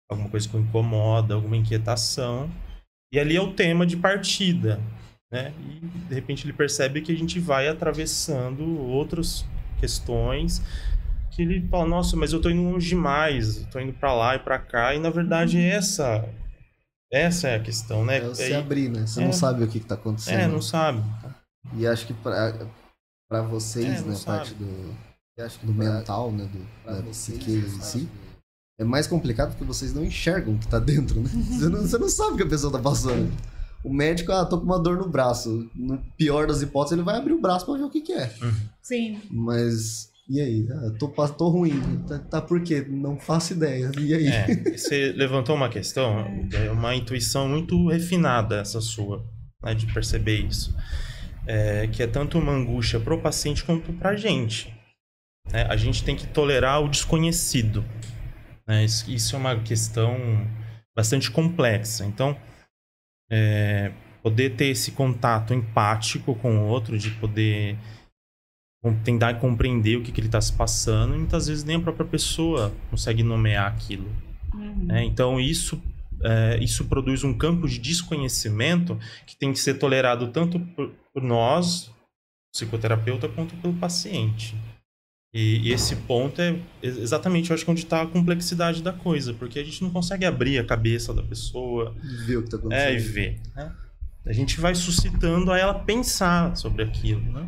alguma 0.09 0.29
coisa 0.29 0.47
que 0.47 0.55
o 0.55 0.59
incomoda, 0.59 1.33
alguma 1.35 1.57
inquietação, 1.57 2.49
e 3.13 3.19
ali 3.19 3.35
é 3.35 3.41
o 3.41 3.53
tema 3.53 3.85
de 3.85 3.97
partida, 3.97 4.81
né? 5.31 5.53
E 5.59 5.85
de 6.07 6.15
repente 6.15 6.45
ele 6.45 6.53
percebe 6.53 7.01
que 7.01 7.11
a 7.11 7.15
gente 7.17 7.39
vai 7.39 7.67
atravessando 7.67 8.63
outras 8.81 9.45
questões 9.79 10.61
que 11.31 11.41
ele 11.43 11.67
fala, 11.69 11.85
nossa, 11.85 12.15
mas 12.15 12.33
eu 12.33 12.41
tô 12.41 12.49
indo 12.49 12.63
longe 12.63 12.87
demais, 12.89 13.57
eu 13.61 13.67
tô 13.69 13.79
indo 13.79 13.93
para 13.93 14.11
lá 14.13 14.35
e 14.35 14.39
para 14.39 14.57
cá, 14.57 14.95
e 14.95 14.99
na 14.99 15.09
verdade 15.09 15.59
essa 15.61 16.27
essa 17.11 17.47
é 17.47 17.55
a 17.55 17.59
questão, 17.61 18.03
né? 18.03 18.17
É 18.17 18.21
você 18.21 18.43
Aí- 18.45 18.55
abrir, 18.55 18.89
né? 18.89 19.05
Você 19.07 19.21
é. 19.21 19.25
não 19.25 19.31
sabe 19.33 19.63
o 19.63 19.67
que, 19.67 19.79
que 19.79 19.85
tá 19.85 19.95
acontecendo. 19.95 20.39
é, 20.39 20.47
não 20.47 20.61
sabe. 20.61 21.01
E 21.73 21.85
acho 21.87 22.05
que 22.07 22.13
pra 22.13 23.41
vocês, 23.43 24.01
É, 24.01 24.01
né, 24.01 24.15
sabe. 24.15 24.37
parte 24.37 24.53
do, 24.55 24.95
acho 25.39 25.59
que 25.59 25.65
do 25.65 25.73
mental, 25.73 26.31
né, 26.31 26.45
do, 26.51 26.91
da 26.91 27.01
psique 27.09 27.51
em 27.51 27.81
si. 27.81 28.09
É 28.79 28.83
mais 28.83 29.07
complicado 29.07 29.49
porque 29.49 29.63
vocês 29.63 29.93
não 29.93 30.03
enxergam 30.03 30.53
o 30.53 30.57
que 30.57 30.67
tá 30.67 30.79
dentro, 30.79 31.19
né? 31.19 31.29
Você 31.29 31.69
não, 31.69 31.81
você 31.81 31.97
não 31.97 32.09
sabe 32.09 32.33
o 32.33 32.37
que 32.37 32.43
a 32.43 32.49
pessoa 32.49 32.71
tá 32.71 32.79
passando. 32.79 33.31
O 33.83 33.93
médico, 33.93 34.31
ah, 34.31 34.45
tô 34.45 34.57
com 34.59 34.65
uma 34.65 34.79
dor 34.81 34.97
no 34.97 35.07
braço. 35.09 35.69
No 35.75 35.97
pior 36.17 36.47
das 36.47 36.61
hipóteses, 36.61 36.97
ele 36.97 37.05
vai 37.05 37.17
abrir 37.17 37.33
o 37.33 37.41
braço 37.41 37.65
pra 37.65 37.75
ver 37.75 37.83
o 37.83 37.89
que 37.89 38.01
que 38.01 38.13
é. 38.13 38.31
Sim. 38.81 39.19
Mas, 39.31 40.09
e 40.29 40.41
aí? 40.41 40.67
Ah, 40.69 40.91
tô, 40.99 41.07
tô 41.29 41.49
ruim. 41.49 42.03
Tá, 42.07 42.19
tá 42.19 42.41
por 42.41 42.61
quê? 42.61 42.85
Não 42.87 43.17
faço 43.19 43.53
ideia. 43.53 43.91
E 43.97 44.13
aí? 44.13 44.27
É, 44.27 44.77
você 44.77 45.13
levantou 45.15 45.55
uma 45.55 45.69
questão, 45.69 46.25
é 46.53 46.69
uma 46.69 46.95
intuição 46.95 47.47
muito 47.47 47.87
refinada 47.87 48.57
essa 48.57 48.81
sua, 48.81 49.25
né, 49.63 49.73
de 49.73 49.85
perceber 49.91 50.45
isso. 50.47 50.75
É, 51.45 51.87
que 51.87 52.03
é 52.03 52.07
tanto 52.07 52.37
uma 52.37 52.51
angústia 52.51 52.99
pro 52.99 53.21
paciente 53.21 53.63
quanto 53.63 53.93
pra 53.93 54.15
gente. 54.15 54.73
né? 55.51 55.65
a 55.69 55.77
gente 55.77 56.03
tem 56.03 56.15
que 56.15 56.27
tolerar 56.27 56.83
o 56.83 56.89
desconhecido. 56.89 57.85
Né? 58.67 58.83
Isso, 58.83 59.09
isso 59.09 59.35
é 59.35 59.39
uma 59.39 59.59
questão 59.59 60.17
bastante 60.95 61.31
complexa. 61.31 62.05
Então, 62.05 62.37
é, 63.31 63.91
poder 64.21 64.55
ter 64.55 64.67
esse 64.67 64.91
contato 64.91 65.53
empático 65.53 66.35
com 66.35 66.57
o 66.57 66.67
outro, 66.67 66.97
de 66.97 67.11
poder 67.11 67.77
tentar 69.03 69.33
compreender 69.35 69.97
o 69.97 70.03
que, 70.03 70.11
que 70.11 70.19
ele 70.19 70.27
está 70.27 70.39
se 70.39 70.53
passando, 70.53 71.15
e 71.15 71.17
muitas 71.17 71.47
vezes 71.47 71.63
nem 71.63 71.77
a 71.77 71.81
própria 71.81 72.05
pessoa 72.05 72.73
consegue 72.89 73.23
nomear 73.23 73.71
aquilo. 73.71 74.09
Uhum. 74.53 74.85
né? 74.85 75.03
Então 75.03 75.39
isso, 75.39 75.81
é, 76.23 76.57
isso 76.61 76.85
produz 76.85 77.23
um 77.23 77.33
campo 77.33 77.67
de 77.67 77.77
desconhecimento 77.79 78.97
que 79.25 79.35
tem 79.35 79.51
que 79.51 79.59
ser 79.59 79.75
tolerado 79.75 80.29
tanto 80.29 80.59
por, 80.59 80.89
por 81.13 81.21
nós, 81.21 81.91
psicoterapeuta, 82.53 83.27
quanto 83.27 83.55
pelo 83.57 83.73
paciente. 83.73 84.55
E, 85.39 85.67
e 85.67 85.71
esse 85.71 85.95
ponto 85.95 86.41
é 86.41 86.55
ex- 86.81 86.97
exatamente, 86.97 87.49
eu 87.51 87.53
acho 87.53 87.63
que 87.63 87.69
onde 87.69 87.83
está 87.83 88.01
a 88.01 88.07
complexidade 88.07 88.81
da 88.81 88.91
coisa, 88.91 89.33
porque 89.35 89.59
a 89.59 89.63
gente 89.63 89.83
não 89.83 89.91
consegue 89.91 90.25
abrir 90.25 90.57
a 90.57 90.63
cabeça 90.65 91.13
da 91.13 91.21
pessoa 91.21 91.95
Ver 92.25 92.37
o 92.37 92.43
que 92.43 92.49
tá 92.49 92.57
acontecendo. 92.57 92.87
é, 92.89 92.93
e 92.95 92.97
ver. 92.97 93.39
Né? 93.55 93.71
A 94.25 94.33
gente 94.33 94.59
vai 94.59 94.73
suscitando 94.73 95.51
a 95.51 95.57
ela 95.59 95.75
pensar 95.75 96.55
sobre 96.57 96.83
aquilo, 96.83 97.21
né? 97.31 97.47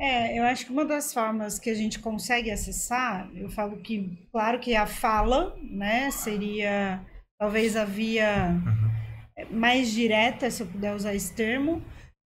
É, 0.00 0.38
eu 0.38 0.44
acho 0.44 0.64
que 0.64 0.72
uma 0.72 0.84
das 0.84 1.12
formas 1.12 1.58
que 1.58 1.68
a 1.68 1.74
gente 1.74 1.98
consegue 1.98 2.52
acessar, 2.52 3.28
eu 3.34 3.50
falo 3.50 3.78
que, 3.78 4.16
claro 4.30 4.60
que 4.60 4.76
a 4.76 4.86
fala, 4.86 5.56
né, 5.60 6.10
seria 6.12 7.00
talvez 7.40 7.74
a 7.76 7.84
via 7.84 8.54
Uhum. 8.64 9.58
mais 9.58 9.90
direta, 9.90 10.48
se 10.52 10.62
eu 10.62 10.66
puder 10.68 10.94
usar 10.94 11.14
esse 11.16 11.32
termo, 11.34 11.82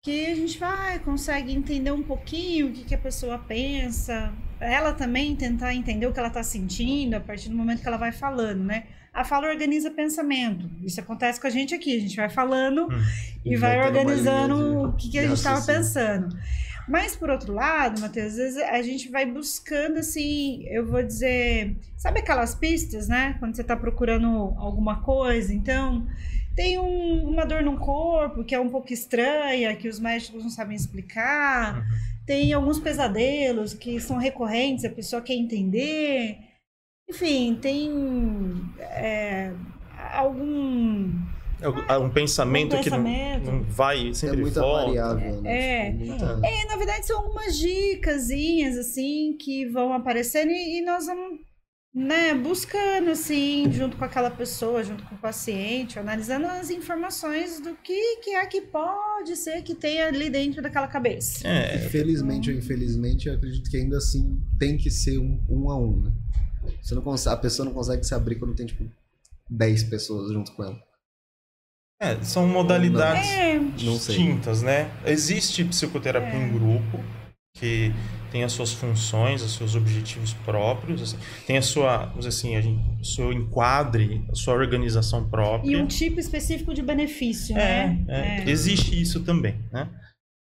que 0.03 0.25
a 0.25 0.35
gente 0.35 0.57
vai, 0.59 0.99
consegue 0.99 1.53
entender 1.53 1.91
um 1.91 2.03
pouquinho 2.03 2.67
o 2.67 2.71
que, 2.73 2.83
que 2.83 2.95
a 2.95 2.97
pessoa 2.97 3.37
pensa, 3.39 4.33
ela 4.63 4.93
também 4.93 5.35
tentar 5.35 5.73
entender 5.73 6.07
o 6.07 6.13
que 6.13 6.19
ela 6.19 6.27
está 6.29 6.43
sentindo 6.43 7.15
a 7.15 7.19
partir 7.19 7.49
do 7.49 7.55
momento 7.55 7.81
que 7.81 7.87
ela 7.87 7.97
vai 7.97 8.11
falando, 8.11 8.63
né? 8.63 8.83
A 9.13 9.23
fala 9.23 9.47
organiza 9.47 9.91
pensamento. 9.91 10.69
Isso 10.83 10.99
acontece 10.99 11.39
com 11.39 11.45
a 11.47 11.49
gente 11.49 11.75
aqui. 11.75 11.95
A 11.97 11.99
gente 11.99 12.15
vai 12.15 12.29
falando 12.29 12.85
Hum. 12.91 13.01
e 13.45 13.55
vai, 13.55 13.79
organizando 13.85 14.55
de- 14.55 14.75
o 14.87 14.93
que, 14.93 15.09
que 15.11 15.19
a 15.19 15.23
gente 15.27 15.37
estava 15.37 15.61
pensando. 15.61 16.35
Mas, 16.87 17.15
por 17.15 17.29
outro 17.29 17.53
lado, 17.53 18.01
Matheus, 18.01 18.31
às 18.33 18.35
vezes 18.37 18.57
a 18.61 18.81
gente 18.81 19.09
vai 19.09 19.25
buscando, 19.25 19.99
assim, 19.99 20.63
eu 20.67 20.85
vou 20.85 21.01
dizer... 21.03 21.77
Sabe 21.95 22.19
aquelas 22.19 22.55
pistas, 22.55 23.07
né? 23.07 23.35
Quando 23.39 23.55
você 23.55 23.61
está 23.61 23.75
procurando 23.75 24.27
alguma 24.57 24.99
coisa. 25.01 25.53
Então, 25.53 26.05
tem 26.55 26.77
um- 26.79 27.29
uma 27.29 27.45
dor 27.45 27.61
no 27.63 27.77
corpo 27.77 28.43
que 28.43 28.53
é 28.55 28.59
um 28.59 28.67
pouco 28.69 28.91
estranha, 28.91 29.73
que 29.75 29.87
os 29.87 29.99
médicos 29.99 30.43
não 30.43 30.49
sabem 30.49 30.75
explicar. 30.75 31.77
Uhum. 31.77 31.83
Tem 32.25 32.53
alguns 32.53 32.79
pesadelos 32.79 33.73
que 33.73 33.99
são 33.99 34.17
recorrentes, 34.17 34.85
a 34.85 34.89
pessoa 34.89 35.21
quer 35.21 35.33
entender. 35.33 36.37
Enfim, 37.09 37.57
tem 37.61 37.91
é, 38.79 39.51
algum. 40.13 41.09
É 41.87 41.97
um 41.97 42.09
pensamento, 42.09 42.75
Um 42.75 42.81
que 42.81 42.89
não, 42.89 43.03
pensamento. 43.03 43.51
não 43.51 43.63
vai, 43.63 44.09
É 44.09 44.13
sempre 44.13 44.41
muita 44.41 44.61
volta. 44.61 44.85
variável, 44.87 45.41
né? 45.41 45.87
É. 45.87 45.91
Tipo, 45.91 46.05
muita- 46.05 46.41
É, 46.43 46.65
na 46.65 46.75
verdade, 46.75 47.05
são 47.05 47.19
algumas 47.19 47.57
dicasinhas, 47.57 48.77
assim, 48.77 49.37
que 49.39 49.65
vão 49.67 49.93
aparecendo 49.93 50.51
e, 50.51 50.79
e 50.79 50.81
nós 50.85 51.05
vamos, 51.05 51.39
né, 51.93 52.33
buscando, 52.33 53.11
assim, 53.11 53.71
junto 53.71 53.95
com 53.97 54.03
aquela 54.03 54.31
pessoa, 54.31 54.83
junto 54.83 55.03
com 55.03 55.13
o 55.13 55.17
paciente, 55.17 55.99
analisando 55.99 56.47
as 56.47 56.69
informações 56.71 57.59
do 57.59 57.75
que, 57.75 58.17
que 58.17 58.31
é 58.31 58.45
que 58.47 58.61
pode 58.61 59.35
ser 59.37 59.61
que 59.61 59.75
tenha 59.75 60.07
ali 60.07 60.29
dentro 60.29 60.61
daquela 60.61 60.87
cabeça. 60.87 61.47
É, 61.47 61.77
Felizmente 61.89 62.49
ou 62.51 62.57
infelizmente, 62.57 63.27
eu 63.27 63.35
acredito 63.35 63.69
que 63.69 63.77
ainda 63.77 63.97
assim 63.97 64.41
tem 64.57 64.75
que 64.75 64.89
ser 64.89 65.19
um, 65.19 65.39
um 65.47 65.69
a 65.69 65.77
um, 65.77 65.99
né? 66.01 66.11
Você 66.81 66.95
não 66.95 67.01
consegue, 67.03 67.35
a 67.35 67.39
pessoa 67.39 67.65
não 67.65 67.73
consegue 67.73 68.03
se 68.03 68.15
abrir 68.15 68.35
quando 68.39 68.55
tem, 68.55 68.65
tipo, 68.65 68.89
10 69.49 69.83
pessoas 69.83 70.31
junto 70.31 70.51
com 70.53 70.63
ela. 70.63 70.81
é, 72.01 72.21
são 72.23 72.47
modalidades 72.47 73.29
É, 73.29 73.59
Não 73.59 73.97
sei. 73.99 74.15
distintas, 74.15 74.61
né? 74.63 74.89
Existe 75.05 75.63
psicoterapia 75.63 76.39
É. 76.39 76.47
em 76.47 76.51
grupo, 76.53 76.99
que 77.59 77.91
tem 78.31 78.43
as 78.43 78.51
suas 78.51 78.73
funções, 78.73 79.43
os 79.43 79.53
seus 79.55 79.75
objetivos 79.75 80.33
próprios, 80.33 81.01
assim, 81.03 81.17
tem 81.45 81.57
a 81.57 81.61
sua, 81.61 82.11
assim, 82.27 82.55
a 82.55 82.61
gente, 82.61 82.81
o 82.99 83.05
seu 83.05 83.31
enquadre, 83.31 84.23
a 84.31 84.35
sua 84.35 84.55
organização 84.55 85.29
própria. 85.29 85.69
e 85.69 85.75
um 85.75 85.85
tipo 85.85 86.19
específico 86.19 86.73
de 86.73 86.81
benefício, 86.81 87.55
É, 87.55 87.87
né? 87.89 88.05
é, 88.07 88.49
existe 88.49 88.99
isso 88.99 89.19
também, 89.23 89.55
né? 89.71 89.87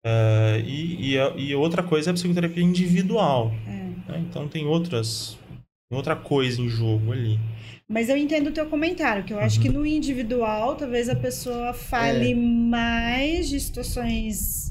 Ah, 0.07 0.59
e, 0.65 1.13
e, 1.13 1.19
a- 1.19 1.33
e 1.37 1.55
outra 1.55 1.83
coisa 1.83 2.11
é 2.11 2.13
a 2.13 2.15
psicoterapia 2.15 2.63
individual. 2.63 3.53
É. 3.67 4.13
né? 4.13 4.25
Então 4.29 4.47
tem 4.47 4.67
outras, 4.67 5.39
outra 5.91 6.15
coisa 6.15 6.61
em 6.61 6.69
jogo 6.69 7.13
ali. 7.13 7.39
Mas 7.89 8.11
eu 8.11 8.17
entendo 8.19 8.49
o 8.49 8.53
teu 8.53 8.67
comentário, 8.67 9.25
que 9.25 9.33
eu 9.33 9.39
acho 9.41 9.57
Uhum. 9.57 9.63
que 9.63 9.69
no 9.71 9.87
individual, 9.87 10.77
talvez 10.77 11.09
a 11.09 11.17
pessoa 11.17 11.73
fale 11.73 12.35
mais 12.35 13.49
de 13.49 13.59
situações 13.59 14.68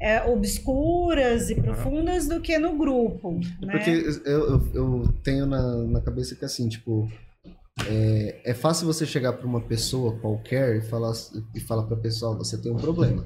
é, 0.00 0.22
obscuras 0.24 1.50
e 1.50 1.54
profundas 1.54 2.28
do 2.28 2.40
que 2.40 2.58
no 2.58 2.76
grupo, 2.76 3.40
né? 3.60 3.72
Porque 3.72 3.90
eu, 3.90 4.48
eu, 4.48 4.68
eu 4.74 5.14
tenho 5.22 5.46
na, 5.46 5.60
na 5.84 6.00
cabeça 6.00 6.34
que 6.36 6.44
assim, 6.44 6.68
tipo, 6.68 7.10
é, 7.86 8.40
é 8.44 8.54
fácil 8.54 8.86
você 8.86 9.04
chegar 9.06 9.32
pra 9.34 9.46
uma 9.46 9.60
pessoa 9.60 10.18
qualquer 10.18 10.76
e 10.76 10.80
falar, 10.80 11.12
e 11.54 11.60
falar 11.60 11.84
pra 11.84 11.96
pessoa, 11.96 12.32
"Ó, 12.32 12.38
você 12.38 12.56
tem 12.58 12.72
um 12.72 12.76
problema. 12.76 13.24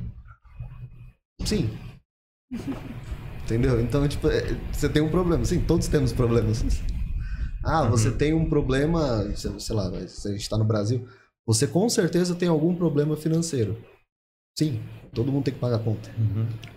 Sim. 1.44 1.70
Entendeu? 3.44 3.80
Então, 3.80 4.06
tipo, 4.06 4.28
é, 4.28 4.42
você 4.72 4.88
tem 4.88 5.02
um 5.02 5.10
problema. 5.10 5.44
Sim, 5.44 5.60
todos 5.60 5.88
temos 5.88 6.12
problemas. 6.12 6.64
Ah, 7.64 7.88
você 7.88 8.10
tem 8.10 8.32
um 8.32 8.48
problema, 8.48 9.30
sei 9.36 9.52
sei 9.58 9.76
lá, 9.76 9.90
se 10.08 10.28
a 10.28 10.32
gente 10.32 10.48
tá 10.48 10.56
no 10.56 10.64
Brasil, 10.64 11.06
você 11.46 11.66
com 11.66 11.88
certeza 11.88 12.34
tem 12.34 12.48
algum 12.48 12.74
problema 12.74 13.16
financeiro. 13.16 13.76
Sim, 14.58 14.80
todo 15.14 15.32
mundo 15.32 15.44
tem 15.44 15.54
que 15.54 15.60
pagar 15.60 15.76
a 15.76 15.78
conta. 15.78 16.10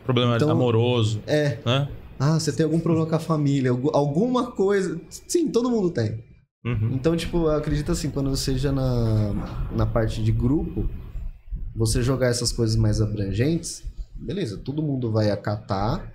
Problema 0.03 0.36
Então- 0.36 0.50
amoroso, 0.50 1.22
É, 1.27 1.60
né? 1.65 1.89
ah, 2.20 2.39
você 2.39 2.51
tem 2.51 2.63
algum 2.63 2.79
problema 2.79 3.05
com 3.08 3.15
a 3.15 3.20
família, 3.20 3.72
algu- 3.72 3.91
alguma 3.94 4.51
coisa. 4.51 5.00
Sim, 5.10 5.50
todo 5.51 5.70
mundo 5.70 5.89
tem. 5.89 6.24
Uhum. 6.65 6.94
Então, 6.94 7.15
tipo, 7.15 7.38
eu 7.38 7.51
acredito 7.51 7.91
assim, 7.91 8.10
quando 8.10 8.29
você 8.29 8.53
seja 8.53 8.72
na, 8.72 9.34
na 9.72 9.86
parte 9.86 10.24
de 10.24 10.32
grupo, 10.32 10.89
você 11.75 12.01
jogar 12.01 12.27
essas 12.27 12.51
coisas 12.51 12.75
mais 12.75 13.01
abrangentes, 13.01 13.84
beleza, 14.15 14.58
todo 14.58 14.82
mundo 14.82 15.12
vai 15.12 15.29
acatar 15.29 16.12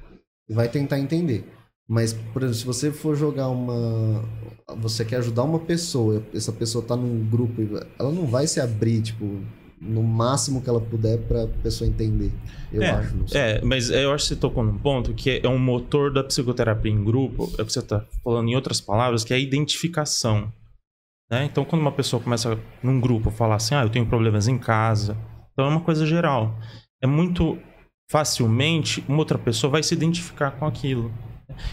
e 0.49 0.55
vai 0.55 0.69
tentar 0.69 0.99
entender. 0.99 1.45
Mas, 1.88 2.12
por 2.12 2.43
exemplo, 2.43 2.55
se 2.59 2.64
você 2.67 2.90
for 2.93 3.17
jogar 3.17 3.49
uma. 3.49 4.25
Você 4.79 5.05
quer 5.05 5.17
ajudar 5.17 5.43
uma 5.43 5.59
pessoa, 5.59 6.23
essa 6.33 6.52
pessoa 6.52 6.85
tá 6.85 6.97
num 6.97 7.29
grupo, 7.29 7.61
ela 7.99 8.12
não 8.12 8.26
vai 8.26 8.47
se 8.47 8.61
abrir, 8.61 9.02
tipo, 9.02 9.40
no 9.81 10.03
máximo 10.03 10.61
que 10.63 10.69
ela 10.69 10.81
puder 10.81 11.19
pra 11.27 11.47
pessoa 11.63 11.89
entender. 11.89 12.31
Eu 12.73 12.83
É, 12.83 12.91
acho. 12.91 13.17
Não 13.17 13.27
sei. 13.27 13.41
É, 13.41 13.61
mas 13.65 13.89
eu 13.91 14.13
acho 14.13 14.25
que 14.25 14.35
você 14.35 14.37
tocou 14.37 14.63
num 14.63 14.77
ponto 14.79 15.15
que 15.15 15.41
é 15.43 15.49
um 15.49 15.59
motor 15.59 16.13
da 16.13 16.23
psicoterapia 16.23 16.93
em 16.93 17.03
grupo, 17.03 17.51
é 17.59 17.63
o 17.63 17.67
que 17.67 17.73
você 17.73 17.79
está 17.79 18.05
falando 18.23 18.49
em 18.49 18.55
outras 18.55 18.81
palavras, 18.81 19.25
que 19.25 19.33
é 19.33 19.37
a 19.37 19.41
identificação. 19.41 20.53
né? 21.31 21.45
Então, 21.45 21.65
quando 21.65 21.81
uma 21.83 21.93
pessoa 21.93 22.23
começa 22.23 22.59
num 22.83 23.01
grupo 23.01 23.29
a 23.31 23.33
falar 23.33 23.55
assim, 23.55 23.75
ah, 23.75 23.83
eu 23.83 23.89
tenho 23.89 24.05
problemas 24.07 24.49
em 24.49 24.59
casa, 24.59 25.17
então 25.53 25.65
é 25.65 25.69
uma 25.69 25.81
coisa 25.81 26.05
geral. 26.05 26.59
É 27.03 27.07
muito 27.07 27.57
facilmente 28.11 29.03
uma 29.09 29.19
outra 29.19 29.39
pessoa 29.39 29.71
vai 29.71 29.83
se 29.83 29.95
identificar 29.95 30.51
com 30.51 30.67
aquilo. 30.67 31.11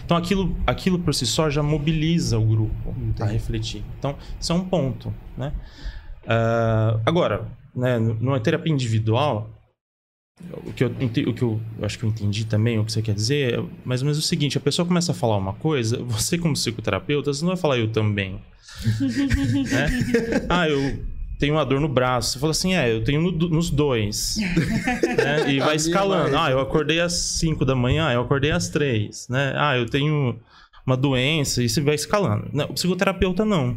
Então, 0.04 0.16
aquilo, 0.16 0.56
aquilo 0.66 0.98
por 0.98 1.14
si 1.14 1.26
só 1.26 1.50
já 1.50 1.62
mobiliza 1.62 2.38
o 2.38 2.44
grupo 2.44 2.94
a 3.20 3.24
refletir. 3.26 3.82
Então, 3.98 4.16
isso 4.40 4.52
é 4.52 4.54
um 4.54 4.64
ponto, 4.64 5.12
né? 5.36 5.52
Ah, 6.26 7.00
agora, 7.06 7.46
né, 7.78 7.98
numa 7.98 8.40
terapia 8.40 8.72
individual, 8.72 9.50
o 10.64 10.72
que, 10.72 10.84
eu, 10.84 10.88
o 10.88 11.34
que 11.34 11.42
eu 11.42 11.60
acho 11.82 11.98
que 11.98 12.04
eu 12.04 12.10
entendi 12.10 12.44
também, 12.44 12.78
o 12.78 12.84
que 12.84 12.92
você 12.92 13.02
quer 13.02 13.14
dizer, 13.14 13.58
é 13.58 13.64
mais 13.84 14.02
ou 14.02 14.06
menos 14.06 14.18
o 14.18 14.22
seguinte: 14.22 14.56
a 14.56 14.60
pessoa 14.60 14.86
começa 14.86 15.12
a 15.12 15.14
falar 15.14 15.36
uma 15.36 15.52
coisa, 15.54 15.98
você, 16.02 16.38
como 16.38 16.54
psicoterapeuta, 16.54 17.32
você 17.32 17.40
não 17.42 17.48
vai 17.48 17.56
falar 17.56 17.78
eu 17.78 17.90
também. 17.90 18.40
né? 19.72 20.46
Ah, 20.48 20.68
eu 20.68 21.04
tenho 21.38 21.54
uma 21.54 21.64
dor 21.64 21.80
no 21.80 21.88
braço. 21.88 22.32
Você 22.32 22.38
fala 22.38 22.50
assim: 22.52 22.74
é, 22.74 22.92
eu 22.92 23.02
tenho 23.02 23.20
no- 23.20 23.48
nos 23.48 23.70
dois. 23.70 24.36
né? 25.16 25.50
E 25.52 25.58
vai 25.58 25.74
escalando. 25.76 26.36
Ah, 26.36 26.50
eu 26.50 26.60
acordei 26.60 27.00
às 27.00 27.12
5 27.14 27.64
da 27.64 27.74
manhã, 27.74 28.12
eu 28.12 28.20
acordei 28.20 28.52
às 28.52 28.68
3. 28.68 29.28
Né? 29.28 29.54
Ah, 29.56 29.76
eu 29.76 29.86
tenho 29.86 30.38
uma 30.86 30.96
doença, 30.96 31.62
e 31.62 31.68
você 31.68 31.80
vai 31.80 31.96
escalando. 31.96 32.48
Não, 32.52 32.66
o 32.66 32.74
psicoterapeuta 32.74 33.44
não. 33.44 33.76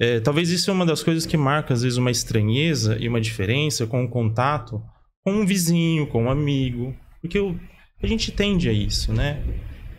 É, 0.00 0.18
talvez 0.18 0.48
isso 0.50 0.70
é 0.70 0.72
uma 0.74 0.86
das 0.86 1.02
coisas 1.02 1.26
que 1.26 1.36
marca, 1.36 1.74
às 1.74 1.82
vezes, 1.82 1.98
uma 1.98 2.10
estranheza 2.10 2.96
e 2.98 3.06
uma 3.06 3.20
diferença 3.20 3.86
com 3.86 4.02
o 4.02 4.08
contato 4.08 4.82
com 5.22 5.32
um 5.32 5.44
vizinho, 5.46 6.06
com 6.06 6.24
um 6.24 6.30
amigo. 6.30 6.94
Porque 7.20 7.38
o- 7.38 7.54
a 8.02 8.06
gente 8.06 8.32
tende 8.32 8.68
a 8.68 8.72
isso, 8.72 9.12
né? 9.12 9.42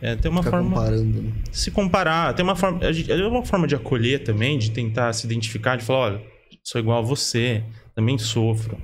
É, 0.00 0.16
tem 0.16 0.28
uma 0.28 0.42
Ficar 0.42 0.56
forma 0.58 0.74
comparando, 0.74 1.22
né? 1.22 1.32
se 1.52 1.70
comparar, 1.70 2.34
tem 2.34 2.44
uma 2.44 2.56
forma, 2.56 2.80
é 2.84 3.26
uma 3.28 3.44
forma 3.44 3.68
de 3.68 3.76
acolher 3.76 4.24
também, 4.24 4.58
de 4.58 4.72
tentar 4.72 5.12
se 5.12 5.24
identificar, 5.24 5.76
de 5.76 5.84
falar, 5.84 5.98
olha, 6.14 6.22
sou 6.64 6.80
igual 6.80 6.98
a 6.98 7.02
você, 7.02 7.62
também 7.94 8.18
sofro. 8.18 8.76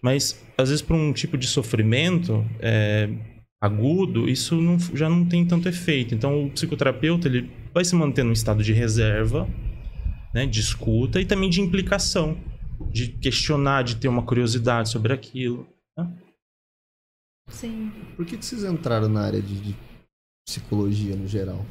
Mas 0.00 0.42
às 0.56 0.70
vezes 0.70 0.80
para 0.80 0.96
um 0.96 1.12
tipo 1.12 1.36
de 1.36 1.46
sofrimento 1.46 2.42
é, 2.60 3.10
agudo, 3.60 4.26
isso 4.28 4.56
não- 4.56 4.78
já 4.94 5.10
não 5.10 5.26
tem 5.26 5.44
tanto 5.44 5.68
efeito. 5.68 6.14
Então 6.14 6.46
o 6.46 6.50
psicoterapeuta 6.50 7.28
ele 7.28 7.50
vai 7.74 7.84
se 7.84 7.94
manter 7.94 8.24
num 8.24 8.32
estado 8.32 8.62
de 8.64 8.72
reserva, 8.72 9.46
né, 10.34 10.44
de 10.46 10.60
escuta 10.60 11.20
e 11.20 11.24
também 11.24 11.48
de 11.48 11.60
implicação, 11.60 12.36
de 12.90 13.08
questionar, 13.08 13.84
de 13.84 13.96
ter 13.96 14.08
uma 14.08 14.26
curiosidade 14.26 14.90
sobre 14.90 15.12
aquilo. 15.12 15.66
Sim. 17.48 17.92
Por 18.16 18.26
que, 18.26 18.36
que 18.36 18.44
vocês 18.44 18.64
entraram 18.64 19.08
na 19.08 19.22
área 19.22 19.40
de, 19.40 19.60
de 19.60 19.76
psicologia 20.48 21.14
no 21.14 21.28
geral? 21.28 21.64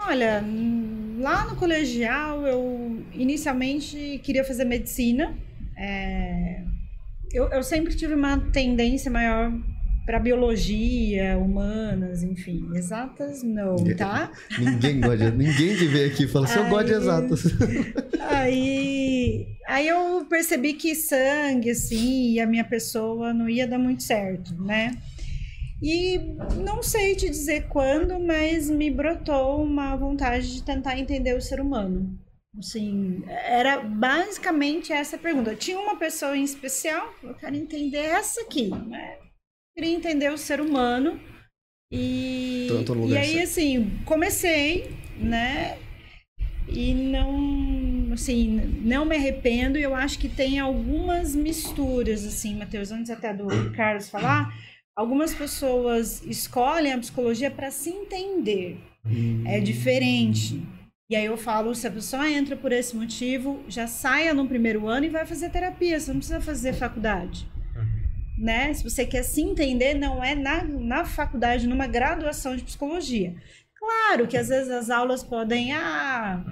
Olha, 0.00 0.42
lá 1.18 1.46
no 1.46 1.56
colegial 1.56 2.46
eu 2.46 3.04
inicialmente 3.12 4.18
queria 4.24 4.44
fazer 4.44 4.64
medicina. 4.64 5.36
É, 5.76 6.64
Eu, 7.32 7.48
eu 7.50 7.62
sempre 7.62 7.94
tive 7.94 8.14
uma 8.14 8.38
tendência 8.50 9.10
maior 9.10 9.52
para 10.06 10.20
biologia, 10.20 11.36
humanas, 11.36 12.22
enfim, 12.22 12.70
exatas 12.74 13.42
não, 13.42 13.74
tá? 13.96 14.30
Ninguém 14.56 15.00
gosta 15.00 15.30
Ninguém 15.32 15.76
que 15.76 15.86
vem 15.86 16.04
aqui 16.04 16.28
fala 16.28 16.46
assim, 16.46 16.60
eu 16.60 16.68
gosto 16.68 16.86
de 16.86 16.92
exatas. 16.92 17.42
Aí, 18.28 19.46
aí 19.68 19.86
eu 19.86 20.26
percebi 20.28 20.72
que 20.72 20.96
sangue, 20.96 21.70
assim, 21.70 22.32
e 22.32 22.40
a 22.40 22.46
minha 22.46 22.64
pessoa 22.64 23.32
não 23.32 23.48
ia 23.48 23.68
dar 23.68 23.78
muito 23.78 24.02
certo, 24.02 24.52
né? 24.60 24.96
E 25.80 26.18
não 26.56 26.82
sei 26.82 27.14
te 27.14 27.28
dizer 27.28 27.68
quando, 27.68 28.18
mas 28.18 28.68
me 28.68 28.90
brotou 28.90 29.62
uma 29.62 29.94
vontade 29.94 30.54
de 30.54 30.62
tentar 30.62 30.98
entender 30.98 31.36
o 31.36 31.40
ser 31.40 31.60
humano, 31.60 32.18
Assim, 32.58 33.22
era 33.28 33.78
basicamente 33.80 34.90
essa 34.92 35.18
pergunta. 35.18 35.54
Tinha 35.54 35.78
uma 35.78 35.96
pessoa 35.96 36.36
em 36.36 36.42
especial, 36.42 37.12
eu 37.22 37.34
quero 37.34 37.54
entender 37.54 37.98
essa 37.98 38.40
aqui, 38.40 38.70
né? 38.70 39.18
Queria 39.76 39.94
entender 39.94 40.32
o 40.32 40.38
ser 40.38 40.58
humano. 40.58 41.20
E, 41.92 42.66
no 42.70 43.08
e 43.08 43.16
aí, 43.16 43.34
certo. 43.34 43.42
assim, 43.44 43.90
comecei, 44.06 44.90
né? 45.18 45.78
E 46.66 46.94
não, 46.94 48.12
assim, 48.14 48.56
não 48.82 49.04
me 49.04 49.14
arrependo. 49.14 49.76
Eu 49.76 49.94
acho 49.94 50.18
que 50.18 50.30
tem 50.30 50.58
algumas 50.58 51.36
misturas, 51.36 52.24
assim, 52.24 52.56
Matheus, 52.56 52.90
antes 52.90 53.10
até 53.10 53.34
do 53.34 53.46
Carlos 53.72 54.08
falar. 54.08 54.52
Algumas 54.96 55.34
pessoas 55.34 56.24
escolhem 56.24 56.94
a 56.94 56.98
psicologia 56.98 57.50
para 57.50 57.70
se 57.70 57.90
entender. 57.90 58.78
É 59.44 59.60
diferente. 59.60 60.62
E 61.10 61.14
aí 61.14 61.26
eu 61.26 61.36
falo, 61.36 61.74
se 61.74 61.86
a 61.86 61.90
pessoa 61.90 62.28
entra 62.28 62.56
por 62.56 62.72
esse 62.72 62.96
motivo, 62.96 63.62
já 63.68 63.86
saia 63.86 64.32
no 64.32 64.48
primeiro 64.48 64.88
ano 64.88 65.04
e 65.04 65.10
vai 65.10 65.26
fazer 65.26 65.50
terapia, 65.50 66.00
você 66.00 66.10
não 66.10 66.18
precisa 66.18 66.40
fazer 66.40 66.72
faculdade. 66.72 67.46
Né? 68.38 68.72
Se 68.74 68.84
você 68.84 69.04
quer 69.06 69.22
se 69.22 69.40
entender, 69.40 69.94
não 69.94 70.22
é 70.22 70.34
na, 70.34 70.62
na 70.64 71.04
faculdade, 71.04 71.66
numa 71.66 71.86
graduação 71.86 72.54
de 72.54 72.62
psicologia. 72.62 73.34
Claro 73.78 74.26
que 74.26 74.36
às 74.36 74.48
vezes 74.48 74.70
as 74.70 74.90
aulas 74.90 75.22
podem, 75.22 75.72
ah, 75.72 76.42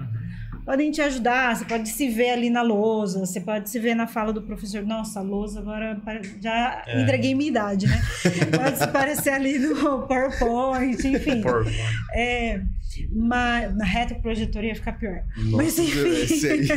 podem 0.65 0.89
te 0.89 1.01
ajudar, 1.01 1.55
você 1.55 1.65
pode 1.65 1.89
se 1.89 2.09
ver 2.09 2.31
ali 2.31 2.49
na 2.49 2.61
lousa, 2.63 3.19
você 3.19 3.39
pode 3.39 3.69
se 3.69 3.77
ver 3.79 3.93
na 3.93 4.07
fala 4.07 4.33
do 4.33 4.41
professor. 4.41 4.81
Nossa, 4.83 5.21
lousa 5.21 5.59
agora 5.59 5.99
já 6.41 6.83
É. 6.87 7.03
entreguei 7.03 7.35
minha 7.35 7.49
idade, 7.49 7.85
né? 7.87 8.01
Pode 8.55 8.77
se 8.79 8.87
parecer 8.87 9.29
ali 9.31 9.59
no 9.59 10.07
PowerPoint, 10.07 11.07
enfim. 11.07 11.41
Por- 11.41 11.65
É, 12.13 12.61
mas 13.11 13.75
na 13.75 13.85
reta 13.85 14.15
projetor 14.15 14.63
ia 14.63 14.75
ficar 14.75 14.93
pior. 14.93 15.23
Mas, 15.37 15.77
Nossa, 15.77 15.81
enfim. 15.81 16.09
esse 16.23 16.47
aí, 16.49 16.67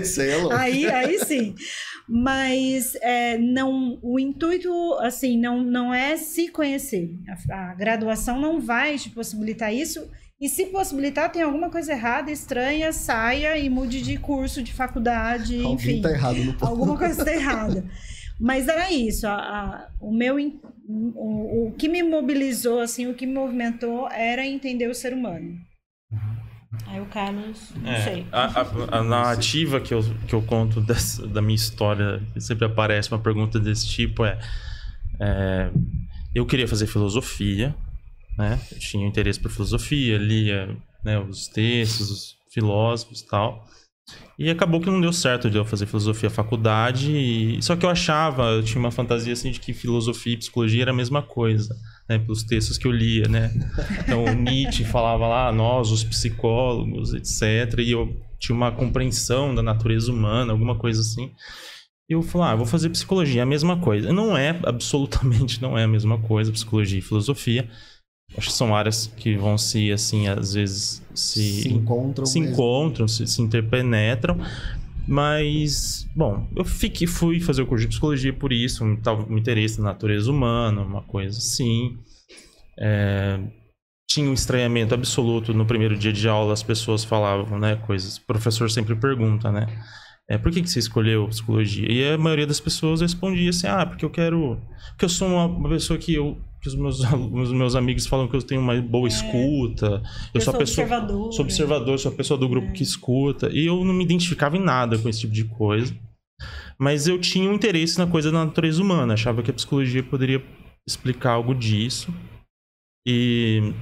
esse 0.00 0.20
aí 0.20 0.30
é 0.30 0.36
louco. 0.36 0.54
Aí, 0.54 0.86
aí 0.86 1.18
sim. 1.24 1.54
Mas 2.08 2.94
é, 3.02 3.36
não, 3.38 3.98
o 4.02 4.18
intuito, 4.18 4.70
assim, 5.00 5.38
não, 5.38 5.60
não 5.62 5.92
é 5.92 6.16
se 6.16 6.48
conhecer. 6.48 7.10
A, 7.50 7.70
a 7.70 7.74
graduação 7.74 8.40
não 8.40 8.60
vai 8.60 8.96
te 8.96 9.10
possibilitar 9.10 9.72
isso. 9.74 10.08
E 10.40 10.48
se 10.48 10.66
possibilitar, 10.66 11.32
tem 11.32 11.42
alguma 11.42 11.70
coisa 11.70 11.92
errada, 11.92 12.30
estranha, 12.30 12.92
saia 12.92 13.56
e 13.56 13.70
mude 13.70 14.02
de 14.02 14.18
curso, 14.18 14.62
de 14.62 14.72
faculdade, 14.72 15.56
Alguém 15.62 15.72
enfim. 15.74 16.02
tá 16.02 16.10
errado 16.10 16.36
no 16.44 16.52
ponto. 16.52 16.66
Alguma 16.66 16.96
coisa 16.98 17.18
está 17.20 17.32
errada. 17.32 17.84
Mas 18.38 18.68
era 18.68 18.92
isso. 18.92 19.26
a- 19.26 19.32
a- 19.32 19.88
o 19.98 20.12
meu 20.12 20.38
in- 20.38 20.60
o, 20.88 21.68
o 21.68 21.72
que 21.72 21.88
me 21.88 22.02
mobilizou, 22.02 22.80
assim, 22.80 23.06
o 23.08 23.14
que 23.14 23.26
me 23.26 23.34
movimentou 23.34 24.08
era 24.10 24.46
entender 24.46 24.88
o 24.88 24.94
ser 24.94 25.12
humano. 25.12 25.58
Aí 26.86 27.00
o 27.00 27.06
Carlos, 27.06 27.72
não 27.76 27.90
É, 27.90 28.02
sei. 28.04 28.26
a, 28.30 28.60
a- 28.60 28.98
a 28.98 29.02
narrativa 29.02 29.80
que 29.80 29.92
eu, 29.92 30.02
que 30.28 30.34
eu 30.34 30.42
conto 30.42 30.80
dessa- 30.80 31.26
da 31.26 31.42
minha 31.42 31.56
história, 31.56 32.22
que 32.32 32.40
sempre 32.40 32.64
aparece 32.66 33.10
uma 33.10 33.18
pergunta 33.20 33.58
desse 33.58 33.88
tipo, 33.88 34.24
é, 34.24 34.38
é, 35.20 35.70
Eu 36.34 36.44
queria 36.44 36.68
fazer 36.68 36.86
filosofia, 36.86 37.74
né? 38.36 38.60
Eu 38.70 38.78
tinha 38.78 39.06
interesse 39.06 39.40
por 39.40 39.50
filosofia, 39.50 40.18
lia 40.18 40.76
né, 41.02 41.18
os 41.18 41.48
textos, 41.48 42.10
os 42.10 42.36
filósofos 42.50 43.20
e 43.22 43.26
tal. 43.26 43.66
E 44.38 44.50
acabou 44.50 44.80
que 44.80 44.90
não 44.90 45.00
deu 45.00 45.12
certo 45.12 45.50
de 45.50 45.56
eu 45.56 45.64
fazer 45.64 45.86
filosofia 45.86 46.28
faculdade. 46.30 47.10
e- 47.10 47.62
Só 47.62 47.74
que 47.74 47.84
eu 47.84 47.90
achava, 47.90 48.44
eu 48.50 48.62
tinha 48.62 48.78
uma 48.78 48.90
fantasia 48.90 49.32
assim 49.32 49.50
de 49.50 49.58
que 49.58 49.72
filosofia 49.72 50.34
e 50.34 50.36
psicologia 50.36 50.82
era 50.82 50.90
a 50.90 50.94
mesma 50.94 51.22
coisa, 51.22 51.74
né? 52.08 52.18
Pelos 52.18 52.42
textos 52.44 52.78
que 52.78 52.86
eu 52.86 52.92
lia, 52.92 53.26
né? 53.28 53.50
Então 54.00 54.24
o 54.24 54.32
Nietzsche 54.34 54.84
falava 54.84 55.26
lá, 55.26 55.50
nós, 55.52 55.90
os 55.90 56.04
psicólogos, 56.04 57.14
etc. 57.14 57.78
E 57.80 57.90
eu 57.92 58.14
tinha 58.38 58.54
uma 58.54 58.70
compreensão 58.70 59.54
da 59.54 59.62
natureza 59.62 60.12
humana, 60.12 60.52
alguma 60.52 60.76
coisa 60.76 61.00
assim. 61.00 61.32
E 62.08 62.12
eu 62.12 62.22
falei, 62.22 62.48
ah, 62.48 62.54
vou 62.56 62.66
fazer 62.66 62.90
psicologia, 62.90 63.40
é 63.40 63.42
a 63.42 63.46
mesma 63.46 63.78
coisa. 63.80 64.12
Não 64.12 64.36
é, 64.36 64.50
absolutamente 64.64 65.60
não 65.60 65.76
é 65.76 65.84
a 65.84 65.88
mesma 65.88 66.18
coisa, 66.18 66.52
psicologia 66.52 66.98
e 66.98 67.02
filosofia. 67.02 67.68
Acho 68.36 68.48
que 68.48 68.52
são 68.54 68.74
áreas 68.74 69.06
que 69.16 69.34
vão 69.36 69.56
se, 69.56 69.90
assim, 69.90 70.28
às 70.28 70.52
vezes 70.54 71.02
se, 71.14 71.62
Se 71.62 71.68
encontram 71.72 72.26
se 72.26 72.38
mesmo. 72.40 72.54
encontram, 72.54 73.08
se, 73.08 73.26
se 73.26 73.40
interpenetram. 73.40 74.38
Mas, 75.08 76.06
bom, 76.14 76.46
eu 76.54 76.64
fiquei, 76.64 77.06
fui 77.06 77.40
fazer 77.40 77.62
o 77.62 77.66
curso 77.66 77.82
de 77.82 77.88
psicologia 77.88 78.32
por 78.32 78.52
isso, 78.52 78.84
um, 78.84 78.96
tal, 78.96 79.24
um 79.30 79.38
interesse 79.38 79.78
na 79.78 79.84
natureza 79.84 80.30
humana, 80.30 80.82
uma 80.82 81.02
coisa 81.02 81.38
assim. 81.38 81.96
É, 82.78 83.38
tinha 84.10 84.28
um 84.28 84.34
estranhamento 84.34 84.94
absoluto 84.94 85.54
no 85.54 85.64
primeiro 85.64 85.96
dia 85.96 86.12
de 86.12 86.28
aula, 86.28 86.52
as 86.52 86.62
pessoas 86.62 87.04
falavam, 87.04 87.58
né, 87.58 87.76
coisas. 87.76 88.16
O 88.16 88.26
professor 88.26 88.70
sempre 88.70 88.94
pergunta, 88.96 89.50
né? 89.52 89.66
É, 90.28 90.36
por 90.36 90.50
que, 90.50 90.60
que 90.60 90.68
você 90.68 90.80
escolheu 90.80 91.28
psicologia? 91.28 91.90
E 91.90 92.12
a 92.12 92.18
maioria 92.18 92.46
das 92.46 92.58
pessoas 92.58 93.00
respondia 93.00 93.50
assim, 93.50 93.68
ah, 93.68 93.86
porque 93.86 94.04
eu 94.04 94.10
quero... 94.10 94.60
Porque 94.90 95.04
eu 95.04 95.08
sou 95.08 95.28
uma, 95.28 95.46
uma 95.46 95.68
pessoa 95.68 95.98
que 95.98 96.14
eu... 96.14 96.36
Que 96.60 96.68
os 96.68 96.74
meus, 96.74 97.00
os 97.00 97.52
meus 97.52 97.74
amigos 97.74 98.06
falam 98.06 98.26
que 98.28 98.36
eu 98.36 98.42
tenho 98.42 98.60
uma 98.60 98.80
boa 98.80 99.08
escuta. 99.08 100.02
Eu, 100.32 100.40
sou 100.40 100.54
a 100.54 100.58
pessoa... 100.58 100.84
observador. 100.84 101.32
Sou 101.32 101.44
observador, 101.44 101.98
sou 101.98 102.12
a 102.12 102.14
pessoa 102.14 102.38
do 102.38 102.48
grupo 102.48 102.72
que 102.72 102.82
escuta. 102.82 103.50
E 103.52 103.66
eu 103.66 103.84
não 103.84 103.94
me 103.94 104.04
identificava 104.04 104.56
em 104.56 104.62
nada 104.62 104.98
com 104.98 105.08
esse 105.08 105.20
tipo 105.20 105.32
de 105.32 105.44
coisa. 105.44 105.94
Mas 106.78 107.06
eu 107.06 107.18
tinha 107.18 107.48
um 107.48 107.54
interesse 107.54 107.98
na 107.98 108.06
coisa 108.06 108.30
da 108.30 108.44
natureza 108.44 108.82
humana. 108.82 109.14
Achava 109.14 109.42
que 109.42 109.50
a 109.50 109.54
psicologia 109.54 110.02
poderia 110.02 110.42
explicar 110.86 111.32
algo 111.32 111.54
disso. 111.54 112.12
E, 113.06 113.72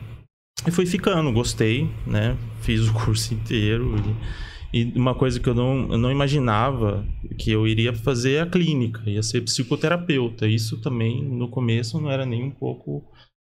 e 0.67 0.71
foi 0.71 0.87
ficando, 0.87 1.33
gostei, 1.33 1.91
né? 2.07 2.37
Fiz 2.61 2.89
o 2.89 2.93
curso 2.93 3.35
inteiro. 3.35 3.97
E, 3.97 4.54
e 4.75 4.93
uma 4.97 5.15
coisa 5.15 5.39
que 5.39 5.49
eu 5.49 5.55
não, 5.55 5.93
eu 5.93 5.99
não 5.99 6.11
imaginava 6.11 7.07
que 7.39 7.53
eu 7.53 7.65
iria 7.65 7.95
fazer 7.95 8.33
é 8.33 8.41
a 8.41 8.47
clínica, 8.47 9.09
ia 9.09 9.23
ser 9.23 9.41
psicoterapeuta. 9.43 10.49
Isso 10.49 10.81
também, 10.81 11.23
no 11.23 11.49
começo, 11.49 12.01
não 12.01 12.11
era 12.11 12.27
nem 12.27 12.43
um 12.43 12.51
pouco 12.51 13.05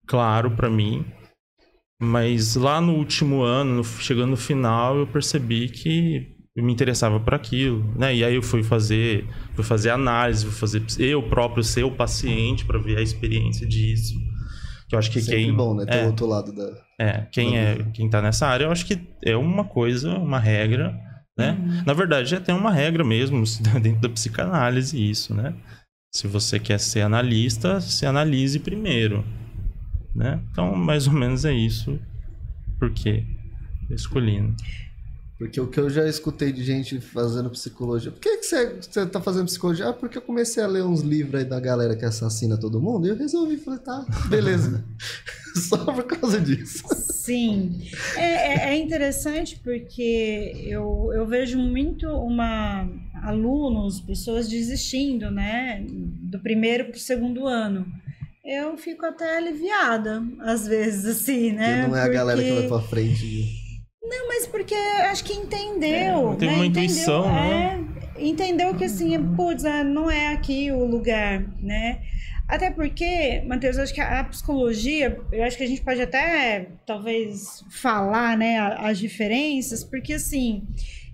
claro 0.08 0.50
para 0.56 0.68
mim. 0.68 1.06
Mas 2.02 2.56
lá 2.56 2.82
no 2.82 2.94
último 2.96 3.44
ano, 3.44 3.76
no- 3.76 3.84
chegando 3.84 4.32
no 4.32 4.38
final, 4.38 4.98
eu 4.98 5.06
percebi 5.06 5.70
que 5.70 6.36
eu 6.56 6.64
me 6.64 6.74
interessava 6.74 7.20
por 7.20 7.36
aquilo, 7.36 7.84
né? 7.96 8.16
E 8.16 8.24
aí 8.26 8.34
eu 8.34 8.42
fui 8.42 8.64
fazer, 8.64 9.28
fui 9.54 9.64
fazer 9.64 9.92
análise, 9.92 10.44
fui 10.44 10.56
fazer 10.56 10.84
eu 10.98 11.22
próprio 11.22 11.64
ser 11.64 11.84
o 11.84 11.92
paciente 11.92 12.66
para 12.66 12.80
ver 12.80 12.98
a 12.98 13.02
experiência 13.02 13.68
disso. 13.68 14.16
Que 14.90 14.96
eu 14.96 15.00
acho 15.00 15.12
que 15.12 15.22
Sempre 15.22 15.44
quem 15.44 15.54
bom, 15.54 15.76
né? 15.76 15.86
Ter 15.86 15.98
é, 15.98 16.04
o 16.04 16.08
outro 16.08 16.26
lado 16.26 16.52
da... 16.52 16.68
é, 17.00 17.28
quem 17.32 17.60
é, 17.60 17.78
quem 17.94 18.10
tá 18.10 18.24
nessa 18.24 18.48
área, 18.48 18.66
eu 18.66 18.72
acho 18.72 18.88
que 18.88 19.00
é 19.24 19.38
uma 19.38 19.64
coisa, 19.64 20.18
uma 20.18 20.40
regra, 20.40 21.00
né? 21.38 21.84
Na 21.86 21.94
verdade, 21.94 22.30
já 22.30 22.39
tem 22.39 22.54
uma 22.54 22.72
regra 22.72 23.04
mesmo 23.04 23.44
dentro 23.82 24.02
da 24.02 24.10
psicanálise 24.10 25.10
isso, 25.10 25.34
né? 25.34 25.54
Se 26.13 26.28
você 26.28 26.60
quer 26.60 26.80
ser 26.80 27.02
analista, 27.02 27.80
se 27.80 28.06
analise 28.06 28.60
primeiro, 28.60 29.26
né? 30.13 30.41
Então, 30.52 30.76
mais 30.76 31.08
ou 31.08 31.13
menos 31.13 31.46
é 31.46 31.54
isso. 31.54 32.00
Por 32.78 32.91
quê? 32.91 33.24
Né? 33.89 34.56
Porque 35.42 35.60
o 35.60 35.66
que 35.66 35.80
eu 35.80 35.90
já 35.90 36.08
escutei 36.08 36.52
de 36.52 36.64
gente 36.64 37.02
fazendo 37.02 37.50
psicologia. 37.50 38.12
Por 38.12 38.20
que, 38.20 38.38
que 38.38 38.44
você, 38.44 38.76
você 38.80 39.08
tá 39.08 39.20
fazendo 39.20 39.46
psicologia? 39.46 39.88
Ah, 39.90 39.94
porque 39.94 40.16
eu 40.20 40.22
comecei 40.22 40.62
a 40.62 40.68
ler 40.68 40.84
uns 40.84 41.02
livros 41.02 41.34
aí 41.42 41.44
da 41.50 41.60
galera 41.60 41.96
que 41.96 42.06
assassina 42.06 42.60
todo 42.60 42.80
mundo 42.80 43.08
e 43.08 43.10
eu 43.10 43.16
resolvi. 43.16 43.58
Falei, 43.58 43.80
tá, 43.80 44.06
beleza. 44.30 44.86
Só 45.68 45.78
por 45.78 46.04
causa 46.04 46.40
disso. 46.40 46.84
Sim. 46.96 47.82
É, 48.16 48.22
é- 48.70 48.70
é 48.70 48.78
interessante 48.78 49.60
porque 49.64 50.54
eu, 50.68 51.10
eu 51.16 51.26
vejo 51.26 51.58
muito 51.58 52.06
uma 52.08 52.88
alunos, 53.24 54.00
pessoas 54.00 54.48
desistindo, 54.48 55.32
né? 55.32 55.84
Do 55.90 56.38
primeiro 56.40 56.86
para 56.86 56.98
o 56.98 57.00
segundo 57.00 57.48
ano. 57.48 57.86
Eu 58.46 58.78
fico 58.78 59.06
até 59.08 59.38
aliviada, 59.38 60.24
às 60.40 60.68
vezes, 60.68 61.06
assim, 61.06 61.52
né? 61.52 61.78
Porque 61.82 61.88
não 61.90 61.96
é 61.98 62.02
a 62.04 62.08
galera 62.10 62.44
que 62.44 62.54
vai 62.54 62.68
pra 62.68 62.82
frente. 62.82 63.61
Não, 64.04 64.28
mas 64.28 64.48
porque 64.48 64.74
acho 64.74 65.24
que 65.24 65.34
entendeu. 65.34 66.34
É, 66.34 66.36
tem 66.36 66.50
né? 66.50 66.56
uma 66.56 66.66
Entendeu, 66.66 66.66
intuição, 66.66 67.30
é, 67.30 67.80
Entendeu 68.18 68.76
que 68.76 68.86
assim, 68.86 69.18
putz, 69.36 69.66
ah, 69.66 69.84
não 69.84 70.10
é 70.10 70.34
aqui 70.34 70.72
o 70.72 70.86
lugar, 70.86 71.44
né? 71.60 72.02
Até 72.48 72.70
porque, 72.70 73.42
Matheus, 73.48 73.78
acho 73.78 73.94
que 73.94 74.02
a 74.02 74.24
psicologia, 74.26 75.18
eu 75.32 75.44
acho 75.44 75.56
que 75.56 75.64
a 75.64 75.68
gente 75.68 75.82
pode 75.82 76.02
até, 76.02 76.68
talvez, 76.86 77.64
falar, 77.70 78.38
né, 78.38 78.60
as 78.78 79.00
diferenças, 79.00 79.86
porque 79.86 80.14
assim, 80.14 80.68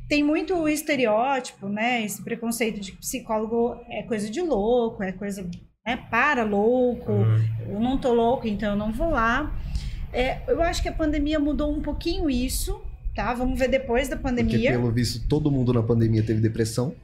tem 0.09 0.23
muito 0.23 0.55
o 0.55 0.67
estereótipo, 0.67 1.69
né, 1.69 2.03
esse 2.03 2.23
preconceito 2.23 2.79
de 2.79 2.91
que 2.91 2.97
psicólogo 2.97 3.79
é 3.87 4.01
coisa 4.01 4.29
de 4.31 4.41
louco, 4.41 5.03
é 5.03 5.11
coisa, 5.11 5.47
né, 5.85 5.97
para 6.09 6.43
louco, 6.43 7.11
eu 7.69 7.79
não 7.79 7.99
tô 7.99 8.13
louco, 8.13 8.47
então 8.47 8.71
eu 8.71 8.77
não 8.77 8.91
vou 8.91 9.11
lá. 9.11 9.55
É, 10.13 10.39
eu 10.47 10.61
acho 10.61 10.81
que 10.81 10.89
a 10.89 10.93
pandemia 10.93 11.39
mudou 11.39 11.71
um 11.71 11.81
pouquinho 11.81 12.29
isso, 12.29 12.81
tá? 13.15 13.33
Vamos 13.33 13.57
ver 13.59 13.67
depois 13.67 14.07
da 14.07 14.15
Porque, 14.15 14.29
pandemia. 14.29 14.71
pelo 14.71 14.91
visto, 14.91 15.27
todo 15.27 15.51
mundo 15.51 15.73
na 15.73 15.83
pandemia 15.83 16.23
teve 16.23 16.41
depressão. 16.41 16.95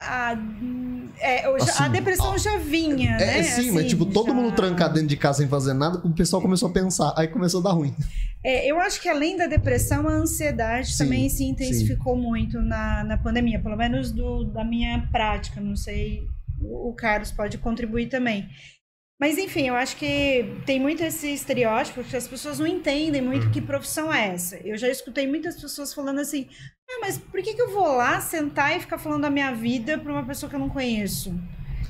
Ah, 0.00 0.36
É, 1.20 1.46
eu 1.46 1.56
já- 1.60 1.66
Assim, 1.66 1.82
a 1.84 1.88
depressão 1.88 2.36
já 2.36 2.56
vinha, 2.58 3.10
É, 3.12 3.26
né? 3.36 3.42
sim, 3.44 3.66
mas 3.70 3.80
Assim, 3.82 3.88
tipo, 3.88 4.06
todo 4.06 4.28
já- 4.28 4.34
mundo 4.34 4.52
trancado 4.56 4.94
dentro 4.94 5.08
de 5.08 5.16
casa 5.16 5.38
sem 5.38 5.46
fazer 5.48 5.72
nada, 5.74 5.98
o 6.04 6.10
pessoal 6.12 6.42
começou 6.42 6.68
a 6.68 6.72
pensar, 6.72 7.14
aí 7.16 7.28
começou 7.28 7.60
a 7.60 7.64
dar 7.64 7.70
ruim. 7.72 7.94
É, 8.42 8.66
eu 8.68 8.80
acho 8.80 9.00
que 9.00 9.08
além 9.08 9.36
da 9.36 9.46
depressão, 9.46 10.08
a 10.08 10.12
ansiedade 10.12 10.90
Sim, 10.92 11.04
também 11.04 11.28
se 11.28 11.44
intensificou 11.44 12.16
muito 12.16 12.60
na, 12.60 13.04
na 13.04 13.16
pandemia, 13.16 13.60
pelo 13.60 13.76
menos 13.76 14.10
do, 14.10 14.42
da 14.44 14.64
minha 14.64 15.06
prática. 15.12 15.60
Não 15.60 15.76
sei, 15.76 16.26
o 16.60 16.92
Carlos 16.94 17.30
pode 17.30 17.56
contribuir 17.58 18.06
também. 18.08 18.48
Mas 19.22 19.38
enfim, 19.38 19.68
eu 19.68 19.76
acho 19.76 19.96
que 19.98 20.52
tem 20.66 20.80
muito 20.80 21.00
esse 21.00 21.32
estereótipo 21.32 22.02
que 22.02 22.16
as 22.16 22.26
pessoas 22.26 22.58
não 22.58 22.66
entendem 22.66 23.22
muito 23.22 23.50
que 23.50 23.60
profissão 23.60 24.12
é 24.12 24.30
essa. 24.34 24.56
Eu 24.64 24.76
já 24.76 24.88
escutei 24.88 25.28
muitas 25.28 25.54
pessoas 25.54 25.94
falando 25.94 26.18
assim: 26.18 26.48
ah, 26.90 26.98
mas 27.00 27.18
por 27.18 27.40
que, 27.40 27.54
que 27.54 27.62
eu 27.62 27.70
vou 27.70 27.86
lá 27.86 28.20
sentar 28.20 28.76
e 28.76 28.80
ficar 28.80 28.98
falando 28.98 29.22
da 29.22 29.30
minha 29.30 29.54
vida 29.54 29.96
para 29.96 30.12
uma 30.12 30.26
pessoa 30.26 30.50
que 30.50 30.56
eu 30.56 30.58
não 30.58 30.68
conheço? 30.68 31.32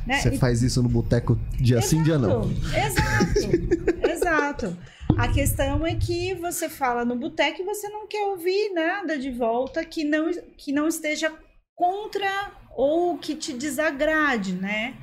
Né? 0.06 0.20
Você 0.20 0.34
E- 0.34 0.38
faz 0.38 0.62
isso 0.62 0.82
no 0.82 0.90
boteco 0.90 1.40
dia 1.58 1.80
sim, 1.80 2.02
dia 2.02 2.18
não. 2.18 2.50
Exato, 2.50 4.10
exato. 4.10 4.76
A 5.16 5.26
questão 5.28 5.86
é 5.86 5.94
que 5.94 6.34
você 6.34 6.68
fala 6.68 7.02
no 7.02 7.16
boteco 7.16 7.62
e 7.62 7.64
você 7.64 7.88
não 7.88 8.06
quer 8.06 8.26
ouvir 8.26 8.74
nada 8.74 9.18
de 9.18 9.30
volta 9.30 9.82
que 9.86 10.04
não, 10.04 10.30
que 10.58 10.70
não 10.70 10.86
esteja 10.86 11.32
contra 11.74 12.52
ou 12.76 13.16
que 13.16 13.34
te 13.34 13.54
desagrade, 13.54 14.52
né? 14.52 14.96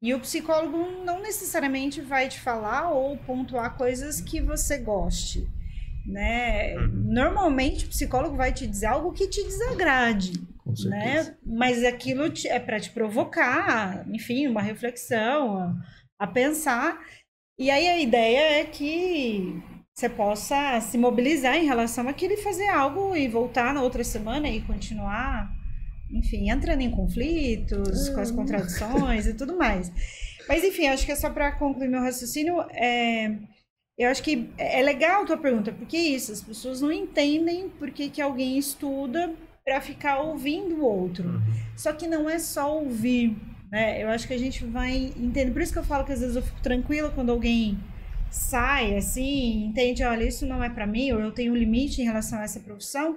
E 0.00 0.14
o 0.14 0.20
psicólogo 0.20 0.78
não 1.04 1.20
necessariamente 1.20 2.00
vai 2.00 2.28
te 2.28 2.40
falar 2.40 2.90
ou 2.90 3.16
pontuar 3.18 3.76
coisas 3.76 4.20
que 4.20 4.40
você 4.40 4.78
goste, 4.78 5.48
né? 6.06 6.74
Normalmente 6.92 7.86
o 7.86 7.88
psicólogo 7.88 8.36
vai 8.36 8.52
te 8.52 8.66
dizer 8.66 8.86
algo 8.86 9.12
que 9.12 9.28
te 9.28 9.42
desagrade, 9.42 10.32
né? 10.88 11.36
Mas 11.44 11.84
aquilo 11.84 12.30
te- 12.30 12.48
é 12.48 12.60
para 12.60 12.78
te 12.80 12.90
provocar, 12.90 14.06
enfim, 14.08 14.46
uma 14.46 14.62
reflexão, 14.62 15.58
a, 15.58 15.74
a 16.20 16.26
pensar. 16.28 17.00
E 17.58 17.70
aí 17.70 17.88
a 17.88 17.98
ideia 18.00 18.60
é 18.60 18.64
que 18.64 19.60
você 19.94 20.08
possa 20.08 20.80
se 20.80 20.96
mobilizar 20.96 21.56
em 21.56 21.66
relação 21.66 22.08
àquilo 22.08 22.34
e 22.34 22.42
fazer 22.42 22.68
algo 22.68 23.16
e 23.16 23.26
voltar 23.26 23.74
na 23.74 23.82
outra 23.82 24.04
semana 24.04 24.48
e 24.48 24.60
continuar, 24.62 25.50
enfim, 26.10 26.50
entrando 26.50 26.80
em 26.80 26.90
conflitos, 26.90 28.08
com 28.10 28.20
as 28.20 28.30
contradições 28.30 29.26
e 29.26 29.34
tudo 29.34 29.56
mais. 29.56 29.90
Mas 30.48 30.64
enfim, 30.64 30.86
acho 30.86 31.04
que 31.04 31.12
é 31.12 31.16
só 31.16 31.30
para 31.30 31.52
concluir 31.52 31.88
meu 31.88 32.00
raciocínio. 32.00 32.60
É, 32.70 33.36
eu 33.98 34.08
acho 34.08 34.22
que 34.22 34.50
é 34.56 34.80
legal 34.82 35.22
a 35.22 35.26
tua 35.26 35.36
pergunta, 35.36 35.72
porque 35.72 35.96
é 35.96 36.00
isso, 36.00 36.32
as 36.32 36.40
pessoas 36.40 36.80
não 36.80 36.92
entendem 36.92 37.68
por 37.68 37.90
que, 37.90 38.08
que 38.08 38.22
alguém 38.22 38.56
estuda 38.56 39.34
para 39.64 39.80
ficar 39.80 40.20
ouvindo 40.20 40.76
o 40.76 40.84
outro. 40.84 41.42
Só 41.76 41.92
que 41.92 42.06
não 42.06 42.30
é 42.30 42.38
só 42.38 42.78
ouvir, 42.78 43.36
né? 43.70 44.02
Eu 44.02 44.08
acho 44.08 44.26
que 44.26 44.34
a 44.34 44.38
gente 44.38 44.64
vai 44.64 45.12
entender. 45.16 45.50
Por 45.50 45.60
isso 45.60 45.72
que 45.72 45.78
eu 45.78 45.84
falo 45.84 46.04
que 46.04 46.12
às 46.12 46.20
vezes 46.20 46.36
eu 46.36 46.42
fico 46.42 46.60
tranquila 46.62 47.10
quando 47.10 47.30
alguém 47.30 47.78
sai 48.30 48.96
assim, 48.96 49.66
entende, 49.66 50.04
olha, 50.04 50.24
isso 50.24 50.46
não 50.46 50.62
é 50.62 50.68
para 50.68 50.86
mim, 50.86 51.12
ou 51.12 51.20
eu 51.20 51.32
tenho 51.32 51.52
um 51.52 51.56
limite 51.56 52.00
em 52.00 52.04
relação 52.04 52.38
a 52.38 52.44
essa 52.44 52.60
profissão, 52.60 53.16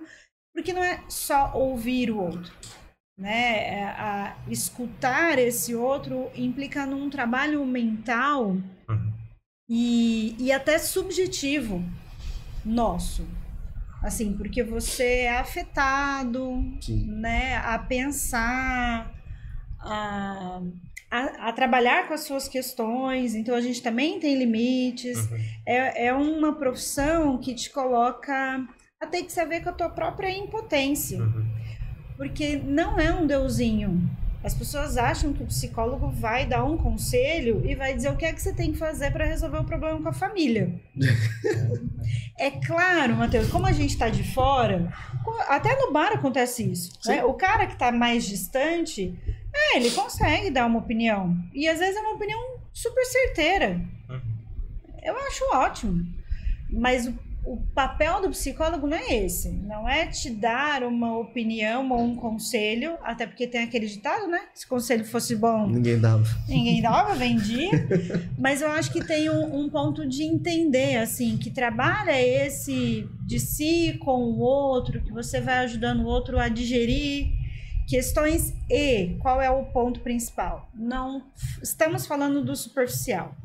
porque 0.54 0.74
não 0.74 0.84
é 0.84 1.04
só 1.10 1.52
ouvir 1.54 2.10
o 2.12 2.20
outro. 2.20 2.52
Né? 3.18 3.80
É, 3.80 3.84
a 3.84 4.36
escutar 4.48 5.38
esse 5.38 5.76
outro 5.76 6.32
implica 6.36 6.86
num 6.86 7.10
trabalho 7.10 7.64
mental 7.66 8.58
Uhum. 8.90 9.14
e, 9.70 10.36
e 10.40 10.52
até 10.52 10.80
subjetivo 10.80 11.84
nosso. 12.66 13.28
Assim, 14.02 14.34
porque 14.34 14.64
você 14.64 15.20
é 15.22 15.38
afetado, 15.38 16.64
Sim. 16.82 17.06
né, 17.06 17.58
a 17.58 17.78
pensar, 17.78 19.14
a, 19.80 20.60
a, 21.12 21.50
a 21.50 21.54
trabalhar 21.54 22.08
com 22.08 22.16
as 22.16 22.22
suas 22.22 22.48
questões. 22.48 23.36
Então, 23.36 23.54
a 23.54 23.62
gente 23.62 23.84
também 23.84 24.20
tem 24.20 24.36
limites. 24.40 25.30
Uhum. 25.30 25.38
É, 25.68 26.08
é 26.08 26.14
uma 26.14 26.56
profissão 26.56 27.38
que 27.38 27.54
te 27.54 27.70
coloca 27.70 28.68
a 29.00 29.06
ter 29.06 29.24
que 29.24 29.32
saber 29.32 29.62
com 29.62 29.70
a 29.70 29.74
tua 29.74 29.90
própria 29.90 30.36
impotência. 30.36 31.20
Uhum. 31.22 31.46
Porque 32.22 32.56
não 32.56 33.00
é 33.00 33.12
um 33.12 33.26
deusinho. 33.26 34.08
As 34.44 34.54
pessoas 34.54 34.96
acham 34.96 35.34
que 35.34 35.42
o 35.42 35.48
psicólogo 35.48 36.08
vai 36.12 36.46
dar 36.46 36.64
um 36.64 36.78
conselho 36.78 37.64
e 37.66 37.74
vai 37.74 37.96
dizer 37.96 38.12
o 38.12 38.16
que 38.16 38.26
é 38.26 38.32
que 38.32 38.40
você 38.40 38.54
tem 38.54 38.72
que 38.72 38.78
fazer 38.78 39.10
para 39.10 39.26
resolver 39.26 39.58
o 39.58 39.64
problema 39.64 40.00
com 40.00 40.08
a 40.08 40.14
família. 40.14 40.72
é 42.38 42.52
claro, 42.52 43.16
Matheus, 43.16 43.50
como 43.50 43.66
a 43.66 43.72
gente 43.72 43.90
está 43.90 44.08
de 44.08 44.24
fora, 44.36 44.94
até 45.48 45.76
no 45.76 45.92
bar 45.92 46.12
acontece 46.14 46.72
isso. 46.72 46.92
né? 47.08 47.24
O 47.24 47.34
cara 47.34 47.66
que 47.66 47.74
está 47.74 47.92
mais 47.92 48.24
distante, 48.24 49.18
é, 49.52 49.78
ele 49.78 49.90
consegue 49.90 50.52
dar 50.52 50.68
uma 50.68 50.78
opinião. 50.78 51.36
E 51.52 51.68
às 51.68 51.80
vezes 51.80 51.96
é 51.96 52.02
uma 52.02 52.14
opinião 52.14 52.40
super 52.72 53.04
certeira. 53.04 53.82
Uhum. 54.08 54.22
Eu 55.02 55.18
acho 55.26 55.44
ótimo. 55.56 56.06
Mas 56.70 57.08
o, 57.08 57.14
o 57.44 57.58
papel 57.74 58.22
do 58.22 58.30
psicólogo 58.30 58.86
não 58.86 58.96
é 58.98 59.16
esse. 59.26 59.50
Não 59.50 59.88
é 59.90 60.06
te 60.06 60.30
dar 60.30 60.84
uma 60.84 61.18
opinião 61.18 61.90
ou 61.92 62.00
um 62.02 62.16
conselho, 62.16 62.98
até 63.04 63.26
porque 63.26 63.48
tem 63.48 63.64
aquele 63.64 63.88
ditado, 63.88 64.28
né? 64.28 64.42
Se 64.54 64.66
o 64.66 64.70
conselho 64.70 65.04
fosse 65.04 65.36
bom, 65.36 65.68
Ninguém 65.68 66.00
dava. 66.00 66.24
ninguém 66.48 66.82
dava, 66.82 67.16
vendia. 67.16 67.72
Mas 68.38 68.62
eu 68.62 68.70
acho 68.70 68.92
que 68.92 69.04
tem 69.04 69.30
um, 69.30 69.62
um 69.64 69.70
ponto 69.70 70.08
de 70.08 70.24
entender, 70.24 70.98
assim, 70.98 71.36
que 71.38 71.50
trabalha 71.50 72.20
esse 72.22 73.08
de 73.26 73.40
si 73.40 73.98
com 74.04 74.24
o 74.24 74.40
outro, 74.40 75.02
que 75.02 75.12
você 75.12 75.42
vai 75.42 75.60
ajudando 75.60 76.02
o 76.02 76.06
outro 76.06 76.38
a 76.38 76.48
digerir 76.48 77.28
questões 77.88 78.54
e 78.70 79.18
qual 79.20 79.42
é 79.42 79.50
o 79.50 79.66
ponto 79.66 80.00
principal? 80.02 80.70
Não 80.74 81.24
estamos 81.62 82.06
falando 82.06 82.44
do 82.44 82.56
superficial. 82.56 83.36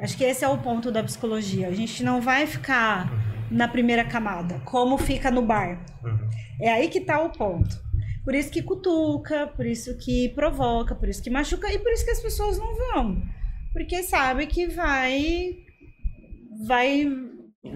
Acho 0.00 0.16
que 0.16 0.24
esse 0.24 0.44
é 0.44 0.48
o 0.48 0.58
ponto 0.58 0.90
da 0.92 1.02
psicologia. 1.02 1.68
A 1.68 1.72
gente 1.74 2.02
não 2.02 2.20
vai 2.20 2.46
ficar 2.46 3.10
na 3.50 3.66
primeira 3.66 4.04
camada, 4.04 4.60
como 4.64 4.96
fica 4.98 5.30
no 5.30 5.42
bar. 5.42 5.78
Uhum. 6.04 6.28
É 6.60 6.70
aí 6.72 6.88
que 6.88 7.00
tá 7.00 7.20
o 7.20 7.30
ponto. 7.30 7.76
Por 8.24 8.34
isso 8.34 8.50
que 8.50 8.62
cutuca, 8.62 9.46
por 9.46 9.64
isso 9.64 9.96
que 9.98 10.28
provoca, 10.30 10.94
por 10.94 11.08
isso 11.08 11.22
que 11.22 11.30
machuca 11.30 11.72
e 11.72 11.78
por 11.78 11.90
isso 11.92 12.04
que 12.04 12.10
as 12.10 12.20
pessoas 12.20 12.58
não 12.58 12.74
vão. 12.76 13.22
Porque 13.72 14.02
sabe 14.02 14.46
que 14.46 14.66
vai 14.66 15.56
vai 16.66 17.06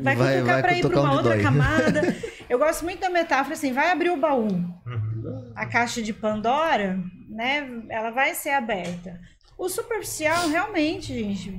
vai, 0.02 0.16
Vai- 0.16 0.34
cutucar 0.34 0.54
vai 0.54 0.62
para 0.62 0.74
ir 0.78 0.88
para 0.88 1.00
uma 1.00 1.12
outra 1.14 1.34
dói. 1.34 1.42
camada. 1.42 2.00
Eu 2.48 2.58
gosto 2.58 2.84
muito 2.84 3.00
da 3.00 3.08
metáfora 3.08 3.54
assim, 3.54 3.72
vai 3.72 3.90
abrir 3.90 4.10
o 4.10 4.16
baú. 4.18 4.46
Uhum. 4.48 5.52
A 5.56 5.64
caixa 5.66 6.02
de 6.02 6.12
Pandora, 6.12 6.98
né, 7.30 7.66
ela 7.88 8.10
vai 8.10 8.34
ser 8.34 8.50
aberta. 8.50 9.18
O 9.56 9.68
superficial 9.68 10.48
realmente, 10.48 11.14
gente 11.14 11.58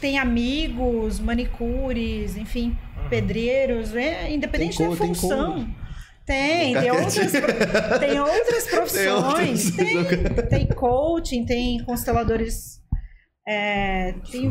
tem 0.00 0.18
amigos, 0.18 1.20
manicures, 1.20 2.36
enfim, 2.36 2.76
pedreiros, 3.08 3.94
é, 3.94 4.30
independente 4.32 4.78
Tem 4.78 4.88
da 4.90 4.96
tem 4.96 5.14
função. 5.14 5.68
Tem, 6.26 6.72
tem 6.74 6.88
Nunca 6.90 7.02
outras, 7.04 7.32
tem 8.00 8.20
outras 8.20 8.66
profissões, 8.66 9.70
tem, 9.76 10.04
tem 10.48 10.66
coaching, 10.68 11.44
tem 11.44 11.84
consteladores, 11.84 12.80
é, 13.46 14.14
tem 14.32 14.50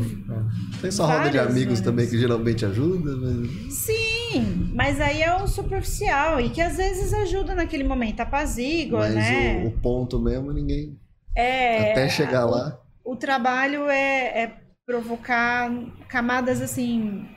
Tem 0.80 0.92
sua 0.92 1.08
roda 1.08 1.32
de 1.32 1.40
amigos 1.40 1.82
também 1.82 2.08
que 2.08 2.16
geralmente 2.18 2.64
ajuda, 2.64 3.16
mas... 3.18 3.74
Sim, 3.74 4.72
mas 4.76 5.02
aí 5.02 5.24
é 5.24 5.36
o 5.36 5.48
superficial 5.48 6.40
e 6.40 6.50
que 6.50 6.62
às 6.62 6.78
vezes 6.78 7.12
ajuda 7.12 7.56
naquele 7.56 7.84
momento, 7.84 8.20
apazigua, 8.20 9.00
mas 9.00 9.16
né? 9.16 9.64
o, 9.64 9.70
o 9.70 9.72
ponto 9.72 10.20
mesmo 10.20 10.54
ninguém. 10.54 10.96
É, 11.36 11.92
Até 11.92 12.08
chegar 12.08 12.46
o- 12.46 12.52
lá. 12.52 12.80
O 13.04 13.16
trabalho 13.16 13.90
é, 13.90 14.44
é 14.44 14.63
provocar 14.86 15.70
camadas 16.08 16.62
assim 16.62 17.28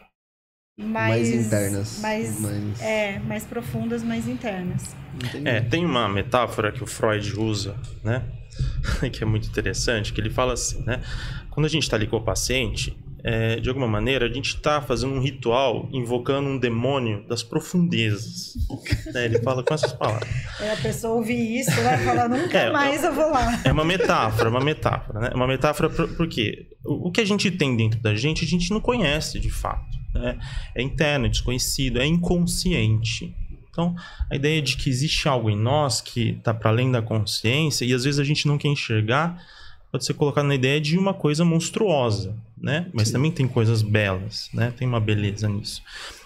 mais, 0.79 1.31
Mais 1.31 1.47
internas. 1.47 1.99
mais, 2.01 2.41
mais- 2.41 2.81
é, 2.83 3.19
mais 3.21 3.45
profundas, 3.45 4.03
mais 4.03 4.29
internas. 4.29 4.95
Entendi. 5.15 5.49
É, 5.49 5.61
tem 5.63 5.85
uma 5.85 6.09
metáfora 6.09 6.71
que 6.71 6.83
o 6.83 6.87
Freud 6.87 7.39
usa, 7.39 7.75
né? 8.05 8.23
que 9.13 9.23
é 9.23 9.27
muito 9.27 9.49
interessante, 9.49 10.13
que 10.13 10.21
ele 10.21 10.29
fala 10.31 10.53
assim, 10.53 10.83
né? 10.85 11.03
Quando 11.51 11.65
a 11.67 11.69
gente 11.69 11.85
está 11.85 11.97
ali 11.97 12.07
com 12.07 12.17
o 12.17 12.23
paciente, 12.23 12.95
é, 13.29 13.57
de 13.57 13.69
alguma 13.69 13.89
maneira, 13.89 14.27
a 14.27 14.33
gente 14.33 14.51
está 14.55 14.81
fazendo 14.81 15.15
um 15.15 15.21
ritual 15.21 15.89
invocando 15.93 16.49
um 16.49 16.57
demônio 16.57 17.27
das 17.27 17.43
profundezas. 17.43 18.55
né? 19.13 19.25
Ele 19.25 19.41
fala 19.41 19.65
com 19.65 19.75
essas 19.75 19.93
palavras. 19.93 20.29
Aí 20.61 20.71
a 20.71 20.77
pessoa 20.77 21.15
ouvir 21.17 21.59
isso 21.59 21.73
vai 21.83 21.99
falar, 22.05 22.29
nunca 22.29 22.57
É, 22.57 22.71
mais 22.71 23.03
eu 23.03 23.13
vou 23.13 23.29
lá. 23.29 23.61
É 23.65 23.73
uma 23.73 23.85
metáfora, 23.85 24.49
uma 24.49 24.61
metáfora, 24.61 25.19
né? 25.19 25.31
É 25.33 25.35
uma 25.35 25.49
metáfora 25.49 25.91
por, 25.91 26.09
porque 26.17 26.69
o, 26.85 27.09
o 27.09 27.11
que 27.11 27.21
a 27.21 27.25
gente 27.25 27.51
tem 27.51 27.77
dentro 27.77 27.99
da 27.99 28.15
gente, 28.15 28.45
a 28.45 28.49
gente 28.49 28.71
não 28.71 28.81
conhece 28.81 29.41
de 29.41 29.51
fato. 29.51 29.99
Né? 30.15 30.39
É 30.73 30.81
interno, 30.81 31.27
é 31.27 31.29
desconhecido, 31.29 32.01
é 32.01 32.07
inconsciente. 32.07 33.35
Então, 33.69 33.97
a 34.31 34.37
ideia 34.37 34.63
de 34.63 34.77
que 34.77 34.89
existe 34.89 35.29
algo 35.29 35.51
em 35.51 35.57
nós 35.59 36.01
que 36.01 36.31
está 36.31 36.55
para 36.55 36.71
além 36.71 36.93
da 36.93 37.03
consciência 37.03 37.85
e 37.85 37.93
às 37.93 38.05
vezes 38.05 38.21
a 38.21 38.25
gente 38.25 38.47
não 38.47 38.57
quer 38.57 38.69
enxergar, 38.69 39.45
pode 39.91 40.05
ser 40.05 40.15
colocado 40.15 40.47
na 40.47 40.55
ideia 40.55 40.81
de 40.81 40.99
uma 40.99 41.15
coisa 41.15 41.45
monstruosa, 41.45 42.37
né? 42.57 42.89
Mas 42.93 43.11
também 43.11 43.31
tem 43.31 43.47
coisas 43.47 43.83
belas, 43.83 44.49
né? 44.53 44.73
Tem 44.77 44.87
uma 44.87 45.01
beleza 45.01 45.49
nisso. 45.49 45.83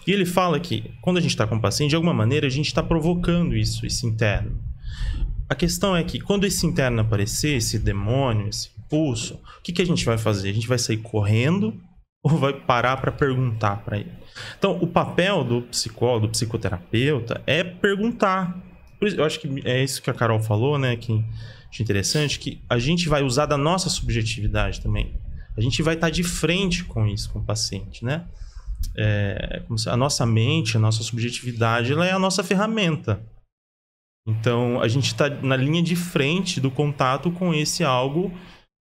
E 0.06 0.12
ele 0.12 0.24
fala 0.24 0.58
que 0.58 0.92
quando 1.00 1.18
a 1.18 1.20
gente 1.20 1.30
está 1.30 1.46
com 1.46 1.56
o 1.56 1.60
paciente, 1.60 1.90
de 1.90 1.96
alguma 1.96 2.14
maneira 2.14 2.46
a 2.46 2.50
gente 2.50 2.66
está 2.66 2.82
provocando 2.82 3.56
isso, 3.56 3.86
esse 3.86 4.06
interno. 4.06 4.58
a 5.48 5.54
questão 5.54 5.96
é 5.96 6.02
que 6.04 6.20
quando 6.20 6.46
esse 6.46 6.66
interno 6.66 7.00
aparecer, 7.00 7.56
esse 7.56 7.78
demônio, 7.78 8.48
esse 8.48 8.70
impulso, 8.78 9.34
o 9.58 9.62
que, 9.62 9.72
que 9.72 9.82
a 9.82 9.86
gente 9.86 10.04
vai 10.04 10.18
fazer? 10.18 10.50
A 10.50 10.54
gente 10.54 10.68
vai 10.68 10.78
sair 10.78 10.98
correndo 10.98 11.74
ou 12.22 12.36
vai 12.36 12.52
parar 12.52 12.96
para 12.98 13.12
perguntar 13.12 13.76
para 13.84 13.98
ele? 13.98 14.12
Então, 14.58 14.78
o 14.80 14.86
papel 14.86 15.44
do 15.44 15.62
psicólogo, 15.62 16.26
do 16.26 16.32
psicoterapeuta 16.32 17.42
é 17.46 17.62
perguntar. 17.62 18.58
Eu 19.00 19.24
acho 19.24 19.40
que 19.40 19.62
é 19.64 19.82
isso 19.82 20.02
que 20.02 20.10
a 20.10 20.14
Carol 20.14 20.40
falou, 20.40 20.78
né? 20.78 20.96
Que 20.96 21.24
interessante, 21.78 22.38
que 22.38 22.60
a 22.68 22.78
gente 22.78 23.08
vai 23.08 23.22
usar 23.22 23.46
da 23.46 23.56
nossa 23.56 23.88
subjetividade 23.88 24.80
também. 24.80 25.14
A 25.56 25.60
gente 25.60 25.82
vai 25.82 25.94
estar 25.94 26.10
de 26.10 26.22
frente 26.22 26.84
com 26.84 27.06
isso, 27.06 27.30
com 27.30 27.38
o 27.38 27.44
paciente, 27.44 28.04
né? 28.04 28.24
É, 28.96 29.62
a 29.86 29.96
nossa 29.96 30.24
mente, 30.24 30.76
a 30.76 30.80
nossa 30.80 31.02
subjetividade, 31.02 31.92
ela 31.92 32.06
é 32.06 32.12
a 32.12 32.18
nossa 32.18 32.42
ferramenta. 32.42 33.22
Então, 34.26 34.80
a 34.80 34.88
gente 34.88 35.06
está 35.06 35.28
na 35.28 35.56
linha 35.56 35.82
de 35.82 35.96
frente 35.96 36.60
do 36.60 36.70
contato 36.70 37.30
com 37.30 37.52
esse 37.52 37.84
algo 37.84 38.32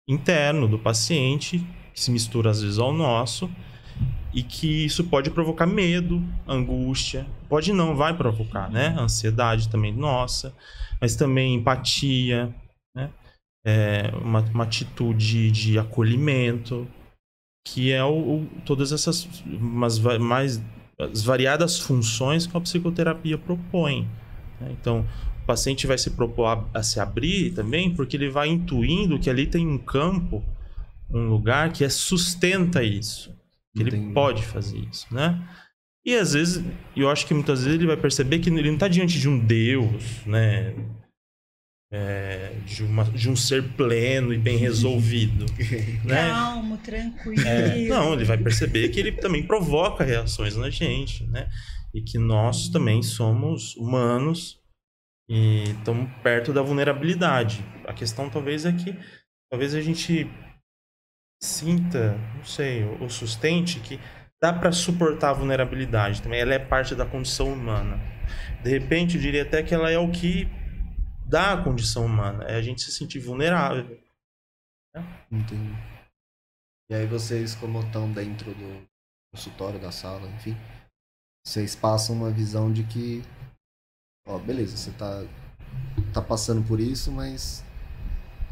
interno 0.07 0.67
do 0.67 0.79
paciente, 0.79 1.59
que 1.93 2.01
se 2.01 2.11
mistura 2.11 2.51
às 2.51 2.61
vezes 2.61 2.79
ao 2.79 2.93
nosso, 2.93 3.49
e 4.33 4.43
que 4.43 4.85
isso 4.85 5.03
pode 5.03 5.29
provocar 5.29 5.65
medo, 5.65 6.23
angústia, 6.47 7.27
pode 7.49 7.73
não, 7.73 7.95
vai 7.95 8.15
provocar, 8.15 8.69
né? 8.69 8.95
Ansiedade 8.97 9.69
também 9.69 9.93
nossa, 9.93 10.55
mas 11.01 11.15
também 11.15 11.55
empatia, 11.55 12.53
né? 12.95 13.09
É 13.65 14.11
uma, 14.15 14.41
uma 14.41 14.63
atitude 14.63 15.51
de 15.51 15.77
acolhimento, 15.77 16.87
que 17.65 17.91
é 17.91 18.03
o, 18.03 18.37
o 18.37 18.47
todas 18.65 18.91
essas 18.91 19.23
umas, 19.45 19.99
mais 19.99 20.61
as 20.97 21.23
variadas 21.23 21.79
funções 21.79 22.47
que 22.47 22.55
a 22.55 22.61
psicoterapia 22.61 23.37
propõe. 23.37 24.07
Né? 24.59 24.75
Então, 24.79 25.05
o 25.43 25.45
paciente 25.45 25.87
vai 25.87 25.97
se 25.97 26.11
propor 26.11 26.45
a, 26.45 26.79
a, 26.79 26.83
se 26.83 26.99
abrir 26.99 27.51
também, 27.53 27.93
porque 27.93 28.17
ele 28.17 28.29
vai 28.29 28.47
intuindo 28.47 29.19
que 29.19 29.29
ali 29.29 29.47
tem 29.47 29.67
um 29.67 29.77
campo, 29.77 30.43
um 31.09 31.27
lugar 31.27 31.71
que 31.71 31.83
é, 31.83 31.89
sustenta 31.89 32.83
isso, 32.83 33.35
que 33.75 33.81
Entendi. 33.81 33.97
ele 33.97 34.13
pode 34.13 34.43
fazer 34.43 34.77
isso, 34.77 35.07
né? 35.13 35.41
E 36.03 36.15
às 36.15 36.33
vezes, 36.33 36.63
eu 36.95 37.09
acho 37.09 37.27
que 37.27 37.33
muitas 37.33 37.63
vezes 37.63 37.77
ele 37.77 37.87
vai 37.87 37.97
perceber 37.97 38.39
que 38.39 38.49
ele 38.49 38.67
não 38.67 38.73
está 38.73 38.87
diante 38.87 39.19
de 39.19 39.29
um 39.29 39.37
Deus, 39.37 40.25
né? 40.25 40.73
É, 41.93 42.53
de, 42.65 42.83
uma, 42.83 43.03
de 43.03 43.29
um 43.29 43.35
ser 43.35 43.61
pleno 43.73 44.33
e 44.33 44.37
bem 44.37 44.57
resolvido. 44.57 45.45
né? 46.05 46.29
Calmo, 46.29 46.77
tranquilo. 46.77 47.45
É, 47.45 47.85
não, 47.87 48.13
ele 48.13 48.23
vai 48.23 48.37
perceber 48.37 48.87
que 48.89 48.99
ele 48.99 49.11
também 49.11 49.43
provoca 49.43 50.03
reações 50.03 50.55
na 50.55 50.69
gente, 50.69 51.25
né? 51.27 51.49
E 51.93 52.01
que 52.01 52.17
nós 52.17 52.69
também 52.69 53.03
somos 53.03 53.75
humanos 53.75 54.57
e 55.29 55.63
estamos 55.63 56.09
perto 56.23 56.53
da 56.53 56.61
vulnerabilidade. 56.61 57.63
A 57.85 57.93
questão 57.93 58.29
talvez 58.29 58.65
é 58.65 58.71
que 58.71 58.95
talvez 59.49 59.75
a 59.75 59.81
gente 59.81 60.29
sinta, 61.41 62.17
não 62.35 62.45
sei, 62.45 62.85
ou 62.99 63.09
sustente 63.09 63.79
que 63.79 63.99
dá 64.41 64.51
para 64.51 64.71
suportar 64.71 65.29
a 65.31 65.33
vulnerabilidade 65.33 66.21
também. 66.21 66.39
Ela 66.39 66.53
é 66.53 66.59
parte 66.59 66.95
da 66.95 67.05
condição 67.05 67.51
humana. 67.51 67.99
De 68.63 68.69
repente, 68.69 69.15
eu 69.15 69.21
diria 69.21 69.43
até 69.43 69.61
que 69.61 69.73
ela 69.73 69.89
é 69.89 69.97
o 69.97 70.09
que 70.09 70.47
da 71.31 71.63
condição 71.63 72.05
humana, 72.05 72.43
é 72.43 72.55
a 72.55 72.61
gente 72.61 72.81
se 72.81 72.91
sentir 72.91 73.19
vulnerável. 73.19 73.97
Né? 74.93 75.25
Entendi. 75.31 75.73
E 76.91 76.93
aí 76.93 77.07
vocês, 77.07 77.55
como 77.55 77.79
estão 77.79 78.11
dentro 78.11 78.53
do 78.53 78.85
consultório, 79.33 79.79
da 79.79 79.93
sala, 79.93 80.27
enfim, 80.27 80.57
vocês 81.47 81.73
passam 81.73 82.17
uma 82.17 82.29
visão 82.29 82.69
de 82.69 82.83
que, 82.83 83.23
ó, 84.27 84.37
beleza, 84.37 84.75
você 84.75 84.91
tá, 84.91 85.23
tá 86.13 86.21
passando 86.21 86.67
por 86.67 86.81
isso, 86.81 87.09
mas 87.13 87.63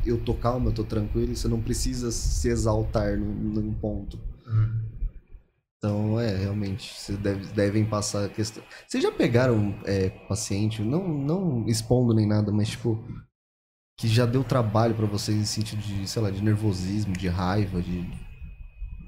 eu 0.06 0.24
tô 0.24 0.34
calmo, 0.34 0.70
eu 0.70 0.74
tô 0.74 0.86
tranquilo, 0.86 1.36
você 1.36 1.50
não 1.50 1.62
precisa 1.62 2.14
se 2.14 2.48
exaltar 2.48 3.18
num, 3.18 3.34
num 3.34 3.74
ponto. 3.74 4.18
Uhum. 4.48 4.89
Então, 5.80 6.20
é, 6.20 6.36
realmente, 6.36 6.94
vocês 6.94 7.18
deve, 7.18 7.46
devem 7.54 7.86
passar 7.86 8.26
a 8.26 8.30
questão. 8.30 8.62
Vocês 8.86 9.02
já 9.02 9.12
pegaram 9.14 9.74
é, 9.86 10.10
paciente, 10.10 10.82
não, 10.82 11.08
não 11.08 11.66
expondo 11.70 12.14
nem 12.14 12.28
nada, 12.28 12.52
mas 12.52 12.68
tipo, 12.68 13.02
que 13.98 14.06
já 14.06 14.26
deu 14.26 14.44
trabalho 14.44 14.94
para 14.94 15.06
vocês 15.06 15.38
em 15.38 15.46
sentido 15.46 15.82
de, 15.82 16.06
sei 16.06 16.22
lá, 16.22 16.30
de 16.30 16.44
nervosismo, 16.44 17.14
de 17.14 17.30
raiva, 17.30 17.82
de. 17.82 18.06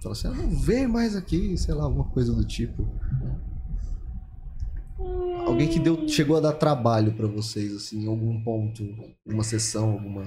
Falar 0.01 0.13
assim, 0.13 0.27
ah, 0.29 0.31
não 0.31 0.49
vê 0.49 0.87
mais 0.87 1.13
aqui, 1.13 1.57
sei 1.57 1.73
lá, 1.73 1.83
alguma 1.83 2.05
coisa 2.05 2.33
do 2.33 2.45
tipo. 2.45 2.87
Alguém 5.45 5.67
que 5.67 5.79
deu, 5.79 6.07
chegou 6.07 6.37
a 6.37 6.39
dar 6.39 6.53
trabalho 6.53 7.11
para 7.13 7.27
vocês, 7.27 7.75
assim, 7.75 8.05
em 8.05 8.07
algum 8.07 8.41
ponto, 8.43 8.81
uma 9.25 9.43
sessão, 9.43 9.91
alguma, 9.91 10.23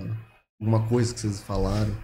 alguma 0.60 0.86
coisa 0.88 1.14
que 1.14 1.20
vocês 1.20 1.40
falaram. 1.40 1.94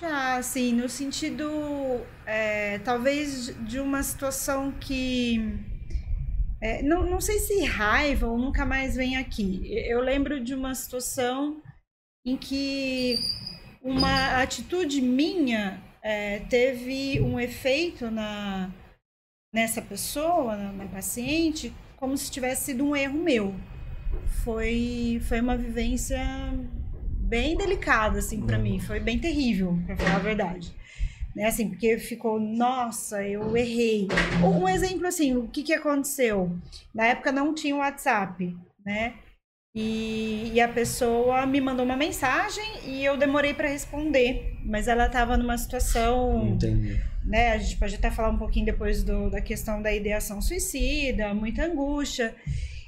Já, 0.00 0.36
assim, 0.36 0.72
no 0.72 0.88
sentido, 0.88 1.44
é, 2.26 2.78
talvez 2.80 3.54
de 3.66 3.80
uma 3.80 4.02
situação 4.02 4.72
que. 4.72 5.58
É, 6.60 6.82
não, 6.82 7.08
não 7.08 7.20
sei 7.20 7.38
se 7.38 7.64
raiva 7.64 8.26
ou 8.26 8.38
nunca 8.38 8.66
mais 8.66 8.94
vem 8.94 9.16
aqui. 9.16 9.62
Eu 9.88 10.00
lembro 10.00 10.40
de 10.40 10.54
uma 10.54 10.74
situação 10.74 11.62
em 12.24 12.36
que 12.36 13.18
uma 13.82 14.42
atitude 14.42 15.00
minha 15.00 15.82
é, 16.02 16.40
teve 16.40 17.20
um 17.20 17.40
efeito 17.40 18.10
na, 18.10 18.70
nessa 19.52 19.80
pessoa, 19.80 20.56
na, 20.56 20.72
na, 20.72 20.86
paciente, 20.86 21.72
como 21.96 22.16
se 22.16 22.30
tivesse 22.30 22.66
sido 22.66 22.84
um 22.84 22.94
erro 22.94 23.18
meu. 23.18 23.54
Foi, 24.44 25.20
foi 25.26 25.40
uma 25.40 25.56
vivência 25.56 26.18
bem 27.30 27.56
delicado, 27.56 28.18
assim, 28.18 28.42
para 28.42 28.58
mim. 28.58 28.80
Foi 28.80 28.98
bem 28.98 29.18
terrível, 29.18 29.78
para 29.86 29.96
falar 29.96 30.16
a 30.16 30.18
verdade. 30.18 30.74
Né, 31.34 31.46
assim, 31.46 31.68
porque 31.68 31.96
ficou, 31.96 32.40
nossa, 32.40 33.24
eu 33.24 33.56
errei. 33.56 34.08
Um 34.42 34.68
exemplo, 34.68 35.06
assim, 35.06 35.36
o 35.36 35.46
que, 35.46 35.62
que 35.62 35.72
aconteceu? 35.72 36.52
Na 36.92 37.06
época 37.06 37.30
não 37.30 37.54
tinha 37.54 37.76
o 37.76 37.78
WhatsApp, 37.78 38.56
né? 38.84 39.14
E, 39.72 40.50
e, 40.52 40.60
a 40.60 40.66
pessoa 40.66 41.46
me 41.46 41.60
mandou 41.60 41.84
uma 41.84 41.96
mensagem 41.96 42.64
e 42.84 43.04
eu 43.04 43.16
demorei 43.16 43.54
para 43.54 43.68
responder, 43.68 44.56
mas 44.64 44.88
ela 44.88 45.06
estava 45.06 45.36
numa 45.36 45.56
situação, 45.56 46.48
Entendi. 46.48 47.00
né? 47.24 47.52
A 47.52 47.58
gente 47.58 47.76
pode 47.76 47.94
até 47.94 48.10
falar 48.10 48.30
um 48.30 48.36
pouquinho 48.36 48.66
depois 48.66 49.04
do, 49.04 49.30
da 49.30 49.40
questão 49.40 49.80
da 49.80 49.92
ideação 49.94 50.42
suicida, 50.42 51.32
muita 51.32 51.66
angústia. 51.66 52.34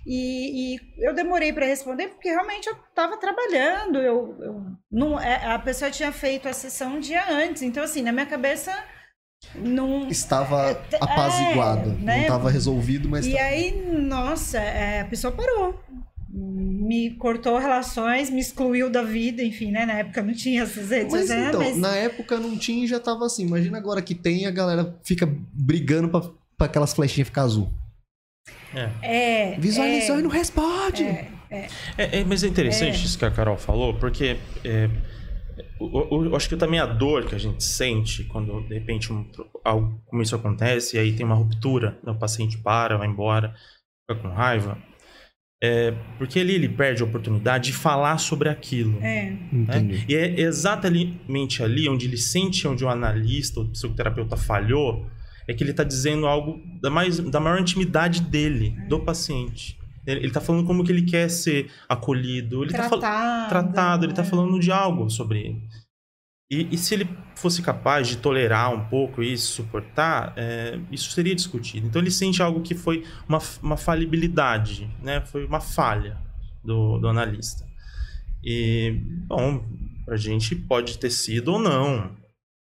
E, 0.07 0.75
e 0.75 0.81
eu 0.99 1.15
demorei 1.15 1.53
para 1.53 1.67
responder 1.67 2.09
porque 2.09 2.29
realmente 2.29 2.69
eu 2.69 2.75
estava 2.75 3.17
trabalhando. 3.17 3.99
Eu, 3.99 4.37
eu 4.41 4.67
não, 4.91 5.19
é, 5.19 5.47
a 5.47 5.59
pessoa 5.59 5.91
tinha 5.91 6.11
feito 6.11 6.49
a 6.49 6.53
sessão 6.53 6.97
um 6.97 7.01
dia 7.01 7.25
antes. 7.31 7.63
Então, 7.63 7.83
assim, 7.83 8.03
na 8.03 8.13
minha 8.13 8.27
cabeça 8.27 8.73
não 9.55 10.09
estava 10.09 10.71
é, 10.71 10.97
apaziguado, 11.01 11.91
é, 11.91 11.95
né? 11.95 12.17
não 12.17 12.23
estava 12.23 12.51
resolvido, 12.51 13.09
mas 13.09 13.27
e 13.27 13.37
aí, 13.37 13.83
nossa, 13.91 14.59
é, 14.59 15.01
a 15.01 15.05
pessoa 15.05 15.33
parou, 15.33 15.79
me 16.29 17.11
cortou 17.17 17.59
relações, 17.59 18.31
me 18.31 18.41
excluiu 18.41 18.89
da 18.89 19.03
vida, 19.03 19.43
enfim, 19.43 19.71
né? 19.71 19.85
Na 19.85 19.95
época 19.95 20.23
não 20.23 20.33
tinha 20.33 20.63
essas 20.63 20.91
redes 20.91 21.13
mas, 21.13 21.31
então, 21.31 21.61
mas... 21.61 21.77
na 21.77 21.95
época 21.95 22.39
não 22.39 22.57
tinha 22.57 22.85
e 22.85 22.87
já 22.87 22.99
tava 22.99 23.27
assim. 23.27 23.47
Imagina 23.47 23.79
agora 23.79 24.01
que 24.01 24.15
tem 24.15 24.47
a 24.47 24.51
galera 24.51 24.97
fica 25.03 25.29
brigando 25.53 26.09
para 26.09 26.67
aquelas 26.67 26.95
flechinhas 26.95 27.29
ficar 27.29 27.43
azul. 27.43 27.71
É. 28.75 28.91
é 29.03 29.59
Visualizou 29.59 30.17
é, 30.17 30.19
e 30.19 30.23
não 30.23 30.31
responde. 30.31 31.05
É, 31.05 31.29
é. 31.51 31.69
é, 31.99 32.21
é 32.21 32.25
mas 32.25 32.43
é 32.45 32.49
interessante 32.49 33.05
isso 33.05 33.19
que 33.19 33.25
a 33.25 33.31
Carol 33.31 33.57
falou, 33.57 33.95
porque 33.95 34.37
eu, 35.81 36.27
eu, 36.27 36.37
acho 36.37 36.49
que 36.49 36.57
também 36.57 36.79
a 36.79 36.87
dor 36.87 37.27
que 37.27 37.35
a 37.35 37.39
gente 37.39 37.63
sente 37.63 38.25
quando 38.25 38.61
de 38.63 38.75
repente 38.75 39.13
um, 39.13 39.29
algo 39.65 40.01
como 40.07 40.23
isso 40.23 40.35
acontece 40.35 40.97
e 40.97 41.01
aí 41.01 41.13
tem 41.13 41.27
uma 41.27 41.35
ruptura, 41.35 41.99
né, 42.03 42.13
o 42.13 42.19
paciente 42.19 42.59
para, 42.59 42.97
vai 42.97 43.09
embora, 43.09 43.55
fica 44.09 44.23
com 44.23 44.29
raiva. 44.29 44.79
É, 45.65 45.95
porque 46.19 46.41
ali 46.41 46.55
ele 46.55 46.69
perde 46.69 47.03
a 47.03 47.07
oportunidade 47.07 47.67
de 47.67 47.73
falar 47.73 48.19
sobre 48.19 48.49
aquilo. 48.49 48.99
É. 49.01 49.31
Né? 49.53 50.05
E 50.09 50.15
é 50.15 50.41
exatamente 50.41 51.63
ali 51.63 51.89
onde 51.89 52.07
ele 52.07 52.17
sente 52.17 52.67
onde 52.67 52.85
o 52.85 52.89
analista, 52.89 53.61
o 53.61 53.69
psicoterapeuta 53.69 54.37
falhou, 54.37 55.07
é 55.47 55.55
que 55.55 55.63
ele 55.63 55.71
está 55.73 55.85
dizendo 55.85 56.27
algo 56.27 56.61
da, 56.81 56.91
mais, 56.91 57.19
da 57.19 57.41
maior 57.41 57.61
intimidade 57.61 58.23
dele, 58.23 58.77
do 58.89 59.01
paciente. 59.01 59.79
Ele 60.07 60.27
está 60.27 60.41
falando 60.41 60.67
como 60.67 60.83
que 60.85 60.91
ele 60.91 61.03
quer 61.03 61.29
ser 61.29 61.71
acolhido, 61.89 62.65
ele 62.65 62.73
tratado, 62.73 63.01
tá 63.01 63.47
tratado 63.49 64.05
ele 64.05 64.13
está 64.13 64.25
falando 64.25 64.59
de 64.59 64.73
algo 64.73 65.09
sobre 65.09 65.41
ele. 65.41 65.63
E, 66.51 66.69
e, 66.75 66.77
se 66.77 66.93
ele 66.95 67.09
fosse 67.35 67.63
capaz 67.63 68.07
de 68.09 68.19
tolerar 68.19 68.75
um 68.75 68.85
pouco 68.87 69.23
isso, 69.23 69.55
suportar, 69.55 70.35
é, 70.37 70.79
isso 70.91 71.11
seria 71.13 71.35
discutido. 71.35 71.87
Então 71.87 72.03
ele 72.03 72.11
sente 72.11 72.43
algo 72.43 72.61
que 72.61 72.75
foi 72.75 73.07
uma, 73.27 73.39
uma 73.63 73.77
falibilidade, 73.77 74.91
né? 75.03 75.23
foi 75.23 75.47
uma 75.47 75.61
falha 75.61 76.19
do, 76.63 76.99
do 76.99 77.09
analista. 77.09 77.67
E, 78.45 79.01
bom, 79.27 79.65
a 80.07 80.17
gente 80.17 80.55
pode 80.55 80.99
ter 80.99 81.11
sido 81.11 81.53
ou 81.53 81.59
não, 81.59 82.15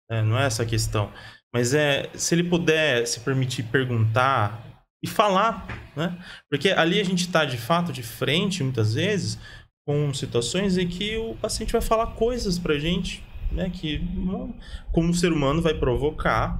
né? 0.09 0.21
não 0.21 0.37
é 0.37 0.45
essa 0.45 0.63
a 0.63 0.65
questão. 0.65 1.11
Mas 1.53 1.73
é, 1.73 2.09
se 2.13 2.33
ele 2.35 2.43
puder 2.43 3.05
se 3.05 3.19
permitir 3.19 3.63
perguntar 3.63 4.65
e 5.03 5.07
falar, 5.07 5.67
né? 5.95 6.17
Porque 6.49 6.69
ali 6.69 6.99
a 6.99 7.03
gente 7.03 7.21
está 7.25 7.43
de 7.43 7.57
fato 7.57 7.91
de 7.91 8.03
frente, 8.03 8.63
muitas 8.63 8.93
vezes, 8.93 9.37
com 9.85 10.13
situações 10.13 10.77
em 10.77 10.87
que 10.87 11.17
o 11.17 11.35
paciente 11.35 11.73
vai 11.73 11.81
falar 11.81 12.07
coisas 12.15 12.57
pra 12.57 12.77
gente, 12.79 13.23
né? 13.51 13.69
Que, 13.69 14.01
como 14.93 15.13
ser 15.13 15.33
humano, 15.33 15.61
vai 15.61 15.73
provocar, 15.73 16.57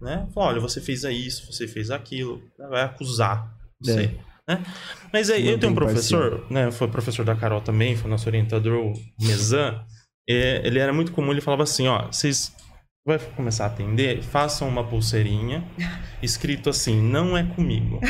né? 0.00 0.26
Fala, 0.34 0.48
olha, 0.48 0.60
você 0.60 0.80
fez 0.80 1.04
isso, 1.04 1.50
você 1.50 1.66
fez 1.66 1.90
aquilo, 1.90 2.42
né? 2.58 2.66
vai 2.68 2.82
acusar, 2.82 3.54
não 3.80 3.92
É. 3.92 3.96
sei. 3.96 4.20
Né? 4.48 4.64
Mas 5.12 5.30
aí, 5.30 5.48
eu 5.48 5.58
tenho 5.58 5.72
um 5.72 5.76
professor, 5.76 6.44
né? 6.50 6.70
Foi 6.72 6.88
professor 6.88 7.24
da 7.24 7.36
Carol 7.36 7.60
também, 7.60 7.96
foi 7.96 8.10
nosso 8.10 8.28
orientador, 8.28 8.74
o 8.84 8.92
Mezan. 9.20 9.80
É, 10.28 10.60
ele 10.66 10.78
era 10.78 10.92
muito 10.92 11.12
comum, 11.12 11.30
ele 11.30 11.40
falava 11.40 11.62
assim, 11.62 11.86
ó, 11.86 12.06
vocês 12.06 12.52
vai 13.10 13.18
começar 13.36 13.64
a 13.64 13.66
atender, 13.68 14.22
façam 14.22 14.68
uma 14.68 14.84
pulseirinha 14.84 15.62
escrito 16.22 16.70
assim, 16.70 17.00
não 17.00 17.36
é 17.36 17.42
comigo. 17.44 18.00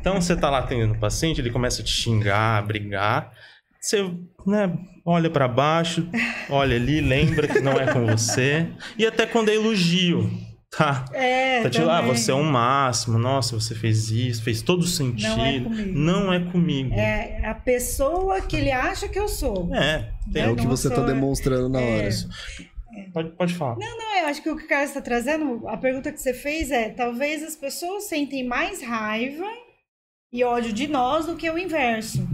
Então 0.00 0.20
você 0.20 0.36
tá 0.36 0.50
lá 0.50 0.58
atendendo 0.58 0.94
o 0.94 0.98
paciente, 0.98 1.40
ele 1.40 1.50
começa 1.50 1.82
a 1.82 1.84
te 1.84 1.90
xingar, 1.92 2.58
a 2.58 2.62
brigar. 2.62 3.32
Você, 3.80 4.02
né, 4.46 4.72
olha 5.04 5.28
pra 5.28 5.48
baixo, 5.48 6.08
olha 6.48 6.76
ali, 6.76 7.00
lembra 7.00 7.48
que 7.48 7.60
não 7.60 7.72
é 7.72 7.92
com 7.92 8.06
você. 8.06 8.68
E 8.96 9.04
até 9.04 9.26
quando 9.26 9.48
é 9.48 9.54
elogio, 9.56 10.30
tá? 10.70 11.04
É, 11.12 11.62
Tá 11.62 11.70
tipo, 11.70 11.88
ah, 11.88 11.98
também. 12.00 12.14
você 12.16 12.30
é 12.30 12.34
um 12.34 12.44
máximo, 12.44 13.18
nossa, 13.18 13.54
você 13.58 13.74
fez 13.74 14.10
isso, 14.10 14.42
fez 14.42 14.62
todo 14.62 14.84
sentido. 14.86 15.64
comigo. 15.64 15.98
Não 15.98 16.32
é 16.32 16.38
comigo. 16.40 16.94
É 16.94 17.44
a 17.44 17.54
pessoa 17.54 18.40
que 18.40 18.56
ele 18.56 18.70
acha 18.70 19.08
que 19.08 19.18
eu 19.18 19.26
sou. 19.28 19.74
É, 19.74 20.10
tem 20.32 20.42
É 20.44 20.48
o 20.48 20.54
que 20.54 20.62
não 20.62 20.70
você 20.70 20.88
tá 20.88 20.96
sou- 20.96 21.06
demonstrando 21.06 21.68
na 21.68 21.80
é. 21.80 22.08
Pode, 23.12 23.30
pode 23.30 23.54
falar. 23.54 23.76
Não, 23.78 24.18
eu 24.18 24.26
acho 24.26 24.42
que 24.42 24.50
o 24.50 24.56
que 24.56 24.64
o 24.64 24.68
Carlos 24.68 24.90
está 24.90 25.00
trazendo, 25.00 25.66
a 25.68 25.76
pergunta 25.76 26.12
que 26.12 26.20
você 26.20 26.32
fez 26.34 26.70
é: 26.70 26.90
talvez 26.90 27.42
as 27.42 27.56
pessoas 27.56 28.04
sentem 28.04 28.46
mais 28.46 28.82
raiva 28.82 29.46
e 30.32 30.42
ódio 30.44 30.72
de 30.72 30.86
nós 30.86 31.26
do 31.26 31.36
que 31.36 31.50
o 31.50 31.58
inverso. 31.58 32.26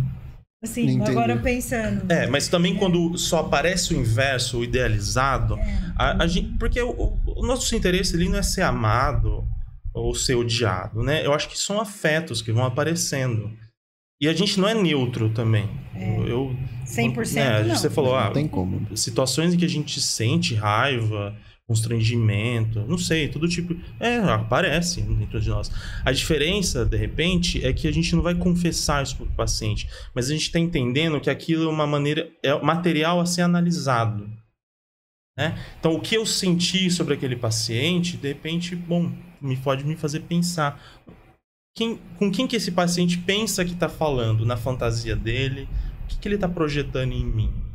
Assim, 0.62 0.86
Entendi. 0.90 1.10
agora 1.12 1.36
pensando. 1.36 2.10
É, 2.12 2.26
mas 2.26 2.48
também 2.48 2.74
quando 2.76 3.16
só 3.16 3.40
aparece 3.40 3.94
o 3.94 3.96
inverso, 4.00 4.58
o 4.58 4.64
idealizado, 4.64 5.56
a, 5.96 6.24
a 6.24 6.26
gente, 6.26 6.58
porque 6.58 6.82
o, 6.82 6.90
o- 6.90 7.18
o 7.42 7.46
nosso 7.46 7.74
interesse 7.76 8.16
ali 8.16 8.28
não 8.28 8.38
é 8.38 8.42
ser 8.42 8.62
amado 8.62 9.46
ou 9.94 10.12
ser 10.16 10.34
odiado, 10.34 11.00
né? 11.02 11.24
Eu 11.24 11.32
acho 11.32 11.48
que 11.48 11.56
são 11.56 11.80
afetos 11.80 12.42
que 12.42 12.50
vão 12.52 12.64
aparecendo. 12.64 13.52
E 14.20 14.28
a 14.28 14.32
gente 14.32 14.58
não 14.58 14.68
é 14.68 14.74
neutro 14.74 15.30
também. 15.30 15.68
Eu, 15.94 16.26
eu 16.26 16.56
100% 16.84 17.36
é, 17.36 17.64
não. 17.64 17.76
Você 17.76 17.88
falou, 17.88 18.16
ah, 18.16 18.26
Não 18.26 18.32
tem 18.32 18.48
como. 18.48 18.96
situações 18.96 19.54
em 19.54 19.56
que 19.56 19.64
a 19.64 19.68
gente 19.68 20.00
sente 20.00 20.54
raiva, 20.54 21.36
constrangimento, 21.68 22.80
não 22.88 22.96
sei, 22.98 23.28
todo 23.28 23.46
tipo. 23.46 23.76
É, 24.00 24.16
aparece 24.16 25.02
dentro 25.02 25.40
de 25.40 25.48
nós. 25.50 25.70
A 26.04 26.10
diferença, 26.10 26.84
de 26.84 26.96
repente, 26.96 27.64
é 27.64 27.72
que 27.72 27.86
a 27.86 27.92
gente 27.92 28.16
não 28.16 28.22
vai 28.22 28.34
confessar 28.34 29.02
isso 29.02 29.16
pro 29.16 29.26
paciente, 29.26 29.88
mas 30.14 30.28
a 30.28 30.32
gente 30.32 30.42
está 30.42 30.58
entendendo 30.58 31.20
que 31.20 31.30
aquilo 31.30 31.64
é 31.64 31.68
uma 31.68 31.86
maneira, 31.86 32.28
é 32.42 32.58
material 32.60 33.20
a 33.20 33.26
ser 33.26 33.42
analisado. 33.42 34.28
Né? 35.36 35.56
Então, 35.78 35.94
o 35.94 36.00
que 36.00 36.16
eu 36.16 36.26
senti 36.26 36.90
sobre 36.90 37.14
aquele 37.14 37.36
paciente, 37.36 38.16
de 38.16 38.26
repente, 38.26 38.74
bom, 38.74 39.12
me 39.40 39.56
pode 39.56 39.84
me 39.84 39.94
fazer 39.94 40.20
pensar. 40.20 40.82
Quem, 41.78 42.00
com 42.18 42.30
quem 42.30 42.46
que 42.48 42.56
esse 42.56 42.72
paciente 42.72 43.18
pensa 43.18 43.64
que 43.64 43.72
está 43.72 43.88
falando 43.88 44.44
na 44.44 44.56
fantasia 44.56 45.14
dele? 45.14 45.68
O 46.04 46.08
que, 46.08 46.18
que 46.18 46.26
ele 46.26 46.34
está 46.34 46.48
projetando 46.48 47.12
em 47.12 47.24
mim? 47.24 47.68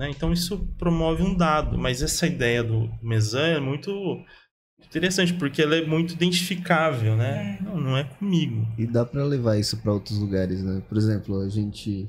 né? 0.00 0.08
Então 0.08 0.32
isso 0.32 0.58
promove 0.78 1.22
um 1.22 1.34
dado, 1.34 1.76
mas 1.76 2.00
essa 2.00 2.26
ideia 2.26 2.64
do 2.64 2.90
Mesan 3.02 3.48
é 3.48 3.60
muito 3.60 3.92
interessante 4.82 5.34
porque 5.34 5.60
ela 5.60 5.76
é 5.76 5.84
muito 5.84 6.14
identificável, 6.14 7.14
né? 7.16 7.58
Não, 7.60 7.78
não 7.78 7.96
é 7.98 8.04
comigo. 8.04 8.66
E 8.78 8.86
dá 8.86 9.04
pra 9.04 9.22
levar 9.24 9.58
isso 9.58 9.76
pra 9.76 9.92
outros 9.92 10.18
lugares, 10.18 10.62
né? 10.62 10.82
Por 10.88 10.96
exemplo, 10.96 11.42
a 11.42 11.48
gente. 11.50 12.08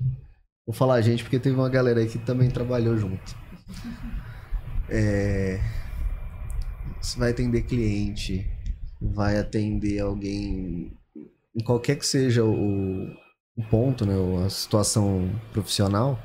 Vou 0.65 0.73
falar 0.73 0.95
a 0.95 1.01
gente 1.01 1.23
porque 1.23 1.37
teve 1.37 1.55
uma 1.55 1.67
galera 1.67 1.99
aí 1.99 2.07
que 2.07 2.17
também 2.19 2.49
trabalhou 2.49 2.97
junto. 2.97 3.35
É... 4.93 5.57
Você 6.99 7.17
vai 7.17 7.31
atender 7.31 7.61
cliente, 7.61 8.45
vai 8.99 9.37
atender 9.37 10.01
alguém, 10.01 10.91
em 11.55 11.63
qualquer 11.63 11.97
que 11.97 12.05
seja 12.05 12.43
o, 12.43 13.03
o 13.57 13.63
ponto, 13.69 14.05
né? 14.05 14.13
A 14.45 14.49
situação 14.49 15.29
profissional. 15.51 16.19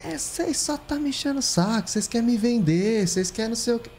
É, 0.00 0.18
vocês 0.18 0.56
só 0.56 0.76
tá 0.76 0.96
me 0.96 1.10
enchendo 1.10 1.38
o 1.38 1.42
saco, 1.42 1.88
vocês 1.88 2.08
querem 2.08 2.26
me 2.26 2.36
vender, 2.36 3.06
vocês 3.06 3.30
querem 3.30 3.50
não 3.50 3.56
sei 3.56 3.74
o 3.74 3.78
que. 3.78 3.90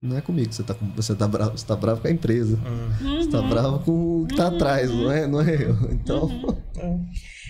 Não 0.00 0.16
é 0.16 0.20
comigo, 0.20 0.52
você 0.52 0.62
tá, 0.62 0.74
você 0.94 1.12
tá 1.16 1.26
bravo, 1.26 1.58
você 1.58 1.66
tá 1.66 1.74
bravo 1.74 2.00
com 2.00 2.06
a 2.06 2.10
empresa. 2.12 2.56
Hum. 2.56 3.16
Você 3.20 3.30
tá 3.30 3.40
Uhum. 3.40 3.48
bravo 3.48 3.84
com 3.84 4.22
o 4.22 4.26
que 4.28 4.36
tá 4.36 4.46
atrás, 4.46 4.88
não 4.88 5.10
é, 5.10 5.26
não 5.26 5.40
é 5.40 5.54
eu. 5.56 5.74
Então, 5.92 6.28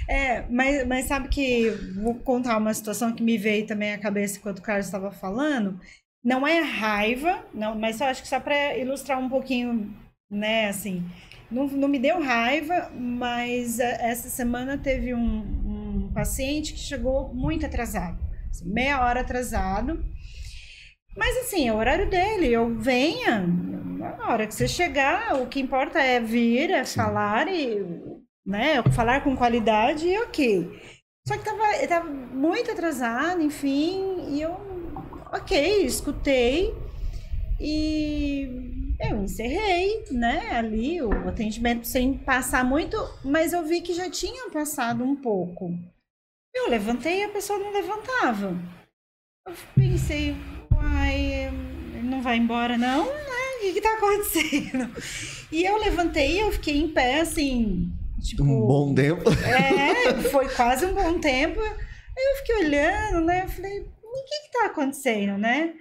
É, 0.09 0.47
mas, 0.49 0.87
mas 0.87 1.05
sabe 1.05 1.29
que 1.29 1.69
vou 2.03 2.15
contar 2.15 2.57
uma 2.57 2.73
situação 2.73 3.13
que 3.15 3.23
me 3.23 3.37
veio 3.37 3.67
também 3.67 3.93
à 3.93 3.99
cabeça 3.99 4.39
enquanto 4.39 4.61
o 4.61 4.63
Carlos 4.63 4.87
estava 4.87 5.11
falando. 5.11 5.79
Não 6.25 6.47
é 6.47 6.61
raiva, 6.61 7.45
não, 7.53 7.79
mas 7.79 8.01
eu 8.01 8.07
acho 8.07 8.23
que 8.23 8.29
só 8.29 8.41
para 8.41 8.79
ilustrar 8.79 9.19
um 9.19 9.29
pouquinho, 9.29 9.95
né, 10.31 10.69
assim, 10.71 11.05
não, 11.51 11.67
não 11.67 11.89
me 11.89 11.99
deu 11.99 12.23
raiva, 12.23 12.91
mas 12.95 13.79
eh, 13.79 13.99
essa 14.01 14.29
semana 14.29 14.77
teve 14.77 15.15
um, 15.15 16.09
um 16.09 16.13
paciente 16.13 16.73
que 16.73 16.79
chegou 16.79 17.33
muito 17.35 17.65
atrasado, 17.65 18.19
assim, 18.51 18.71
meia 18.71 19.01
hora 19.01 19.21
atrasado. 19.21 20.05
Mas 21.17 21.37
assim, 21.39 21.69
é 21.69 21.73
o 21.73 21.77
horário 21.77 22.09
dele, 22.09 22.49
eu 22.49 22.79
venha, 22.79 23.41
na 23.41 24.29
hora 24.29 24.47
que 24.47 24.55
você 24.55 24.69
chegar, 24.69 25.35
o 25.41 25.47
que 25.47 25.61
importa 25.61 25.99
é 25.99 26.21
vir, 26.21 26.71
é 26.71 26.85
falar 26.85 27.49
e 27.49 27.83
né, 28.47 28.83
falar 28.95 29.25
com 29.25 29.37
qualidade 29.37 30.07
e 30.07 30.19
ok. 30.19 30.81
Só 31.27 31.37
que 31.37 31.45
tava, 31.45 31.87
tava 31.87 32.09
muito 32.09 32.71
atrasado, 32.71 33.43
enfim, 33.43 34.29
e 34.31 34.41
eu, 34.41 34.57
ok, 35.33 35.85
escutei 35.85 36.75
e 37.61 38.78
eu 39.01 39.23
encerrei, 39.23 40.05
né, 40.11 40.51
ali 40.53 41.01
o 41.01 41.29
atendimento 41.29 41.87
sem 41.87 42.15
passar 42.15 42.65
muito, 42.65 42.97
mas 43.25 43.53
eu 43.53 43.65
vi 43.65 43.81
que 43.81 43.95
já 43.95 44.11
tinha 44.11 44.51
passado 44.51 45.05
um 45.05 45.15
pouco. 45.15 45.73
Eu 46.55 46.69
levantei 46.69 47.21
e 47.21 47.25
a 47.25 47.29
pessoa 47.29 47.59
não 47.59 47.73
levantava. 47.73 48.57
Eu 49.47 49.55
pensei, 49.75 50.35
uai, 50.73 51.51
não 52.03 52.21
vai 52.21 52.37
embora 52.37 52.77
não, 52.77 53.07
né? 53.07 53.39
O 53.57 53.61
que 53.61 53.73
que 53.75 53.81
tá 53.81 53.95
acontecendo? 53.95 54.91
E 55.51 55.65
eu 55.65 55.79
levantei 55.79 56.33
e 56.33 56.41
eu 56.41 56.53
fiquei 56.53 56.77
em 56.77 56.89
pé, 56.89 57.21
assim, 57.21 57.91
tipo... 58.23 58.43
um 58.43 58.67
bom 58.67 58.95
tempo. 58.95 59.23
É, 59.49 60.13
foi 60.25 60.47
quase 60.51 60.85
um 60.85 60.93
bom 60.93 61.19
tempo. 61.19 61.59
Aí 61.59 62.25
eu 62.33 62.37
fiquei 62.37 62.57
olhando, 62.67 63.25
né? 63.25 63.45
Eu 63.45 63.49
falei, 63.49 63.81
o 63.81 64.25
que 64.25 64.41
que 64.43 64.53
tá 64.53 64.67
acontecendo, 64.67 65.39
né? 65.39 65.73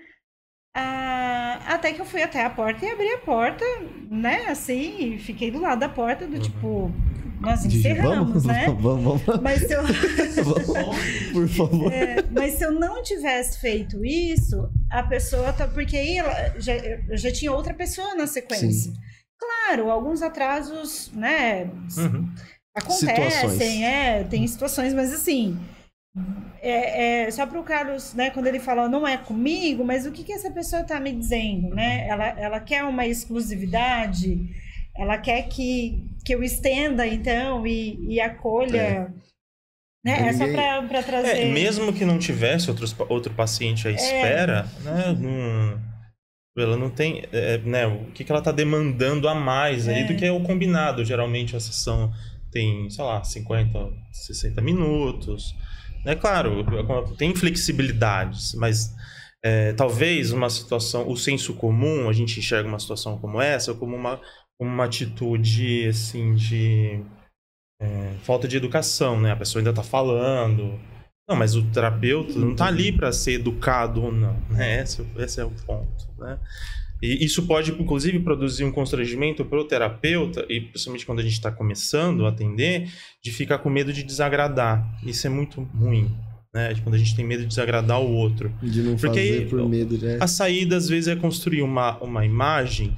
Ah, 0.80 1.60
até 1.74 1.92
que 1.92 2.00
eu 2.00 2.06
fui 2.06 2.22
até 2.22 2.46
a 2.46 2.52
porta 2.52 2.86
e 2.86 2.90
abri 2.90 3.12
a 3.14 3.18
porta, 3.18 3.66
né? 4.12 4.46
Assim, 4.48 5.16
e 5.16 5.18
fiquei 5.18 5.50
do 5.50 5.60
lado 5.60 5.80
da 5.80 5.90
porta, 5.90 6.28
do 6.28 6.38
tipo, 6.38 6.92
nós 7.42 7.66
encerramos, 7.66 8.44
vamos, 8.44 8.46
né? 8.46 8.66
vamos, 8.80 9.22
vamos, 9.24 9.42
Mas 9.42 9.62
se 9.62 9.74
eu, 9.74 9.82
vamos, 10.46 10.98
por 11.34 11.48
favor. 11.50 11.92
é, 11.92 12.24
mas 12.32 12.54
se 12.54 12.64
eu 12.64 12.72
não 12.72 13.02
tivesse 13.02 13.60
feito 13.60 14.06
isso, 14.06 14.70
a 14.92 15.02
pessoa 15.02 15.52
tá. 15.52 15.68
Porque 15.68 15.98
aí 15.98 16.20
ela 16.20 16.54
já, 16.60 16.76
eu 16.76 17.18
já 17.18 17.32
tinha 17.32 17.52
outra 17.52 17.74
pessoa 17.74 18.14
na 18.14 18.28
sequência. 18.28 18.94
Claro, 19.40 19.90
alguns 19.90 20.22
atrasos, 20.22 21.12
né? 21.12 21.72
Uhum. 21.98 22.30
Acontecem, 22.76 23.16
Situações. 23.16 23.82
é, 23.82 24.24
tem 24.26 24.46
situações, 24.48 24.94
mas 24.94 25.12
assim. 25.12 25.58
É, 26.62 27.26
é, 27.26 27.32
só 27.32 27.46
para 27.46 27.60
o 27.60 27.64
Carlos, 27.64 28.14
né, 28.14 28.30
quando 28.30 28.48
ele 28.48 28.60
fala 28.60 28.90
não 28.90 29.08
é 29.08 29.16
comigo, 29.16 29.86
mas 29.86 30.06
o 30.06 30.12
que, 30.12 30.24
que 30.24 30.34
essa 30.34 30.52
pessoa 30.52 30.82
está 30.82 31.00
me 31.00 31.12
dizendo, 31.12 31.70
né? 31.70 32.08
Ela, 32.08 32.28
ela 32.40 32.60
quer 32.60 32.84
uma 32.84 33.06
exclusividade, 33.06 34.50
ela 34.96 35.18
quer 35.18 35.44
que, 35.44 36.04
que 36.26 36.34
eu 36.34 36.44
estenda, 36.44 37.06
então, 37.06 37.66
e, 37.66 38.16
e 38.16 38.20
acolha. 38.20 38.78
É. 38.78 39.08
Né? 40.04 40.30
É 40.30 40.34
só 40.34 40.46
para 40.88 41.04
trazer. 41.04 41.38
É, 41.38 41.46
mesmo 41.52 41.92
que 41.92 42.06
não 42.06 42.18
tivesse 42.18 42.70
outros, 42.70 42.96
outro 43.10 43.34
paciente 43.34 43.88
à 43.88 43.92
espera, 43.92 44.68
né? 44.84 45.18
Não, 45.20 45.82
ela 46.58 46.78
não 46.78 46.90
tem. 46.90 47.24
é, 47.32 47.58
né, 47.60 47.86
o 47.86 48.06
que, 48.12 48.24
que 48.24 48.32
ela 48.32 48.40
está 48.40 48.52
demandando 48.52 49.28
a 49.28 49.36
mais 49.36 49.88
aí 49.88 50.02
É. 50.02 50.04
do 50.06 50.16
que 50.16 50.26
é 50.26 50.32
o 50.32 50.42
combinado. 50.42 51.06
Geralmente 51.06 51.56
a 51.56 51.60
sessão 51.60 52.12
tem, 52.52 52.90
sei 52.90 53.04
lá, 53.04 53.24
50, 53.24 53.90
60 54.12 54.62
minutos. 54.62 55.54
É 56.08 56.16
claro, 56.16 56.66
tem 57.18 57.36
flexibilidades, 57.36 58.54
mas 58.56 58.96
é, 59.44 59.74
talvez 59.74 60.32
uma 60.32 60.50
situação, 60.50 61.08
o 61.10 61.18
senso 61.18 61.54
comum, 61.54 62.10
a 62.10 62.14
gente 62.14 62.40
enxerga 62.40 62.68
uma 62.68 62.80
situação 62.80 63.18
como 63.18 63.42
essa 63.42 63.74
como 63.74 63.96
uma, 63.96 64.20
uma 64.60 64.86
atitude 64.86 65.88
assim 65.88 66.34
de 66.34 67.04
é, 67.82 68.14
falta 68.24 68.48
de 68.48 68.58
educação, 68.58 69.20
né? 69.20 69.32
A 69.32 69.36
pessoa 69.36 69.60
ainda 69.60 69.74
tá 69.74 69.84
falando. 69.84 70.80
Não, 71.30 71.36
mas 71.36 71.56
o 71.56 71.64
terapeuta 71.72 72.40
não 72.40 72.56
tá 72.56 72.68
ali 72.68 72.92
para 72.92 73.12
ser 73.12 73.34
educado 73.34 74.02
ou 74.02 74.12
não, 74.12 74.40
né? 74.50 74.82
Esse, 74.82 75.06
esse 75.18 75.42
é 75.42 75.46
o 75.46 75.52
ponto, 75.52 76.08
né? 76.18 76.40
E 77.02 77.24
isso 77.24 77.46
pode, 77.46 77.72
inclusive, 77.72 78.20
produzir 78.20 78.64
um 78.64 78.72
constrangimento 78.72 79.46
para 79.46 79.60
o 79.60 79.64
terapeuta, 79.66 80.46
e 80.50 80.62
principalmente 80.62 81.06
quando 81.06 81.20
a 81.20 81.24
gente 81.24 81.34
está 81.34 81.52
começando 81.52 82.26
a 82.26 82.30
atender, 82.30 82.90
de 83.24 83.32
ficar 83.32 83.60
com 83.60 83.70
medo 83.70 83.94
de 83.94 84.04
desagradar. 84.04 84.86
Isso 85.06 85.28
é 85.28 85.30
muito 85.30 85.62
ruim. 85.62 86.12
Né? 86.54 86.74
Quando 86.84 86.96
a 86.96 86.98
gente 86.98 87.16
tem 87.16 87.26
medo 87.26 87.42
de 87.42 87.48
desagradar 87.48 88.02
o 88.02 88.12
outro. 88.12 88.52
De 88.64 88.82
não 88.82 88.96
Porque 88.96 89.20
fazer 89.20 89.40
aí, 89.42 89.46
por 89.46 89.70
medo, 89.70 89.98
né? 89.98 90.18
A 90.20 90.28
saída, 90.28 90.76
às 90.76 90.90
vezes, 90.90 91.08
é 91.08 91.16
construir 91.16 91.62
uma, 91.62 91.98
uma 92.00 92.26
imagem 92.26 92.96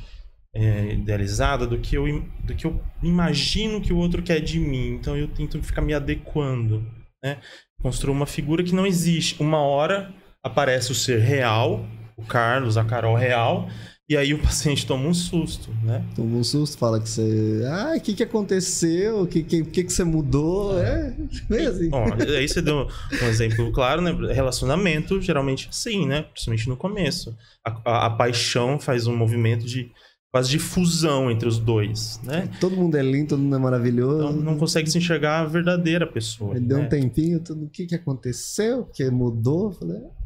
é, 0.56 0.94
idealizada 0.94 1.68
do 1.68 1.78
que, 1.78 1.96
eu, 1.96 2.06
do 2.44 2.56
que 2.56 2.66
eu 2.66 2.82
imagino 3.04 3.82
que 3.82 3.94
o 3.94 3.98
outro 3.98 4.22
quer 4.22 4.40
de 4.40 4.60
mim. 4.60 4.94
Então 4.94 5.16
eu 5.16 5.28
tento 5.28 5.62
ficar 5.62 5.82
me 5.82 5.94
adequando. 5.94 6.86
Né? 7.24 7.38
Construir 7.82 8.14
uma 8.14 8.26
figura 8.26 8.64
que 8.64 8.74
não 8.74 8.86
existe. 8.86 9.42
Uma 9.42 9.60
hora 9.60 10.14
aparece 10.44 10.92
o 10.92 10.96
ser 10.96 11.20
real, 11.20 11.86
o 12.20 12.26
Carlos, 12.26 12.78
a 12.78 12.84
Carol 12.84 13.16
real, 13.16 13.68
e 14.10 14.18
aí 14.18 14.34
o 14.34 14.40
paciente 14.42 14.86
toma 14.86 15.08
um 15.08 15.14
susto, 15.14 15.70
né? 15.84 16.04
Toma 16.16 16.38
um 16.38 16.44
susto, 16.44 16.78
fala 16.78 17.00
que 17.00 17.08
você. 17.10 17.64
Ah, 17.68 17.94
o 17.96 18.02
que, 18.02 18.14
que 18.14 18.24
aconteceu? 18.24 19.22
O 19.22 19.28
que, 19.28 19.44
que, 19.44 19.64
que, 19.64 19.84
que 19.84 19.94
você 19.94 20.04
mudou? 20.04 20.80
É, 20.80 21.16
mesmo. 21.50 21.90
Ó, 21.96 22.06
aí 22.38 22.48
você 22.48 22.62
deu 22.62 22.88
um 23.22 23.26
exemplo 23.28 23.72
claro, 23.72 24.02
né? 24.02 24.12
Relacionamento, 24.34 25.22
geralmente 25.22 25.68
sim, 25.72 26.08
né? 26.08 26.24
Principalmente 26.24 26.68
no 26.68 26.76
começo. 26.78 27.36
A, 27.66 27.82
a- 27.86 28.06
a 28.08 28.10
paixão 28.10 28.80
faz 28.80 29.06
um 29.08 29.16
movimento 29.16 29.66
de 29.66 29.92
quase 30.32 30.50
de 30.50 30.60
fusão 30.60 31.32
entre 31.32 31.48
os 31.48 31.58
dois, 31.58 32.20
né? 32.24 32.50
Todo 32.60 32.76
mundo 32.76 32.96
é 32.96 33.02
lindo, 33.02 33.30
todo 33.30 33.40
mundo 33.42 33.56
é 33.56 33.60
maravilhoso. 33.60 34.28
Então 34.28 34.34
não 34.44 34.58
consegue 34.58 34.90
se 34.90 34.98
enxergar 34.98 35.40
a 35.42 35.46
verdadeira 35.46 36.06
pessoa. 36.06 36.56
Ele 36.56 36.68
deu 36.68 36.78
né? 36.78 36.86
um 36.86 36.90
tempinho, 36.90 37.40
tudo 37.40 37.66
o 37.66 37.70
que, 37.70 37.86
que 37.88 37.96
aconteceu, 37.96 38.82
o 38.82 38.86
que 38.86 39.10
mudou. 39.10 39.72
Falei, 39.72 39.98
"É." 39.98 40.19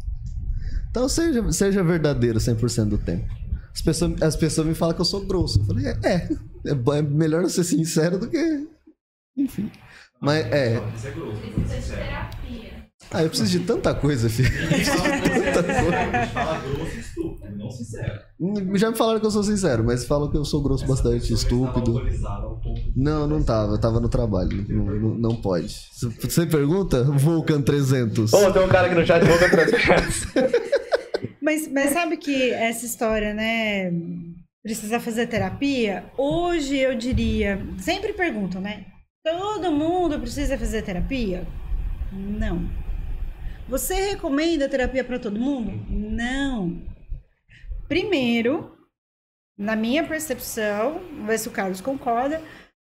então 0.94 1.10
seja, 1.10 1.52
seja 1.52 1.84
verdadeiro 1.84 2.38
100% 2.38 2.86
do 2.86 3.00
tempo. 3.00 3.26
As 3.74 3.82
pessoas, 3.82 4.22
as 4.22 4.36
pessoas 4.36 4.68
me 4.68 4.76
falam 4.76 4.94
que 4.94 5.02
eu 5.02 5.06
sou 5.06 5.26
grosso. 5.26 5.60
Eu 5.60 5.66
falei, 5.66 5.88
é, 5.88 5.98
é, 6.04 6.30
é 6.68 6.98
é 7.00 7.02
melhor 7.02 7.41
eu 7.41 7.50
ser 7.50 7.64
sincero 7.64 8.20
do 8.20 8.30
que. 8.30 8.68
Enfim. 9.36 9.72
Mas 10.22 10.46
é. 10.46 10.76
É. 10.76 10.80
Precisa 10.80 11.12
de 11.12 11.88
terapia. 11.96 12.74
Ah, 13.10 13.24
eu 13.24 13.30
preciso 13.30 13.50
de 13.50 13.66
tanta 13.66 13.91
coisa, 13.96 14.30
filho. 14.30 14.52
tanta 15.52 15.64
coisa. 15.64 15.98
A 15.98 16.24
gente 16.24 16.32
fala 16.32 16.60
grosso 16.60 16.96
e 16.96 17.00
estúpido, 17.00 17.58
não 17.58 17.72
sincero. 17.72 18.20
Já 18.76 18.91
me 18.91 18.96
falaram 18.96 19.20
que 19.20 19.26
eu 19.26 19.32
sou 19.32 19.44
sincero, 19.44 19.84
mas 19.84 20.06
falam 20.06 20.30
que 20.30 20.38
eu 20.38 20.46
sou 20.46 20.62
grosso 20.62 20.86
bastante, 20.86 21.34
Essa 21.34 21.34
estava 21.34 21.66
estúpido. 21.66 22.02
Não, 22.96 23.28
não 23.28 23.41
tava. 23.41 23.74
Eu 23.74 23.80
tava 23.80 24.00
no 24.00 24.10
trabalho. 24.10 24.64
Não, 24.70 24.86
não, 24.86 25.16
não 25.16 25.36
pode. 25.36 25.76
Você 26.22 26.46
pergunta? 26.46 27.04
Vulcan 27.04 27.64
300. 27.64 28.32
Ô, 28.32 28.52
tem 28.52 28.64
um 28.64 28.70
cara 28.70 28.86
aqui 28.86 28.96
no 28.96 29.06
chat, 29.08 29.26
Boca 29.26 29.50
Transparência. 29.50 30.28
Mas, 31.54 31.68
mas 31.68 31.89
sabe 31.91 32.18
que 32.18 32.51
essa 32.51 32.84
história, 32.86 33.34
né? 33.34 33.91
Precisa 34.64 34.99
fazer 34.99 35.28
terapia? 35.28 36.06
Hoje 36.18 36.78
eu 36.78 36.95
diria. 36.95 37.60
Sempre 37.78 38.14
perguntam, 38.14 38.60
né? 38.60 38.86
Todo 39.24 39.72
mundo 39.72 40.20
precisa 40.20 40.58
fazer 40.58 40.82
terapia? 40.82 41.45
Não. 42.12 42.68
Você 43.70 43.93
recomenda 44.12 44.68
terapia 44.68 45.04
para 45.04 45.20
todo 45.20 45.39
mundo? 45.39 45.72
Não. 45.89 46.82
Primeiro, 47.88 48.76
na 49.58 49.76
minha 49.76 50.04
percepção, 50.08 50.99
vamos 51.12 51.28
ver 51.28 51.38
se 51.38 51.47
o 51.47 51.51
Carlos 51.51 51.82
concorda, 51.82 52.41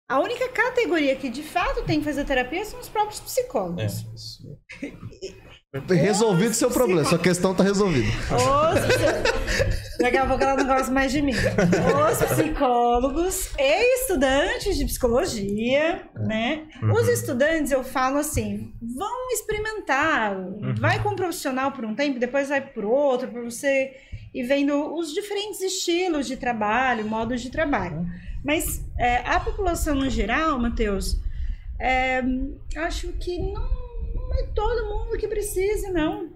a 0.09 0.19
única 0.19 0.47
categoria 0.49 1.15
que 1.15 1.29
de 1.29 1.43
fato 1.43 1.83
tem 1.85 1.99
que 1.99 2.05
fazer 2.05 2.23
terapia 2.25 2.63
são 2.65 2.79
os 2.79 2.89
próprios 2.89 3.19
É, 3.19 3.23
psicólogos. 3.23 4.05
isso. 4.15 4.57
Resolvido 5.89 6.53
seu 6.53 6.69
problema. 6.69 7.03
Sua 7.03 7.17
questão 7.17 7.55
tá 7.55 7.63
resolvida. 7.63 8.07
Daqui 9.99 10.17
a 10.17 10.27
pouco 10.27 10.43
ela 10.43 10.55
não 10.55 10.67
gosta 10.67 10.91
mais 10.91 11.11
de 11.11 11.19
mim. 11.19 11.33
Os 11.33 12.23
psicólogos 12.23 13.49
e 13.57 14.01
estudantes 14.01 14.77
de 14.77 14.85
psicologia, 14.85 16.07
né? 16.15 16.67
Os 16.95 17.07
estudantes, 17.07 17.71
eu 17.71 17.83
falo 17.83 18.17
assim, 18.17 18.71
vão 18.79 19.31
experimentar. 19.31 20.35
Vai 20.79 21.01
com 21.01 21.09
um 21.09 21.15
profissional 21.15 21.71
por 21.71 21.85
um 21.85 21.95
tempo, 21.95 22.19
depois 22.19 22.49
vai 22.49 22.61
por 22.61 22.85
outro, 22.85 23.29
para 23.29 23.41
você 23.41 23.95
ir 24.31 24.43
vendo 24.43 24.95
os 24.95 25.11
diferentes 25.11 25.59
estilos 25.61 26.27
de 26.27 26.37
trabalho, 26.37 27.03
modos 27.03 27.41
de 27.41 27.49
trabalho. 27.49 28.05
Mas 28.45 28.85
é, 28.99 29.17
a 29.27 29.39
população 29.39 29.95
no 29.95 30.07
geral, 30.07 30.59
Matheus, 30.59 31.19
é, 31.79 32.21
acho 32.75 33.07
que 33.13 33.39
não, 33.39 33.82
não 34.33 34.39
é 34.39 34.47
todo 34.53 34.89
mundo 34.89 35.17
que 35.17 35.27
precise, 35.27 35.91
não. 35.91 36.29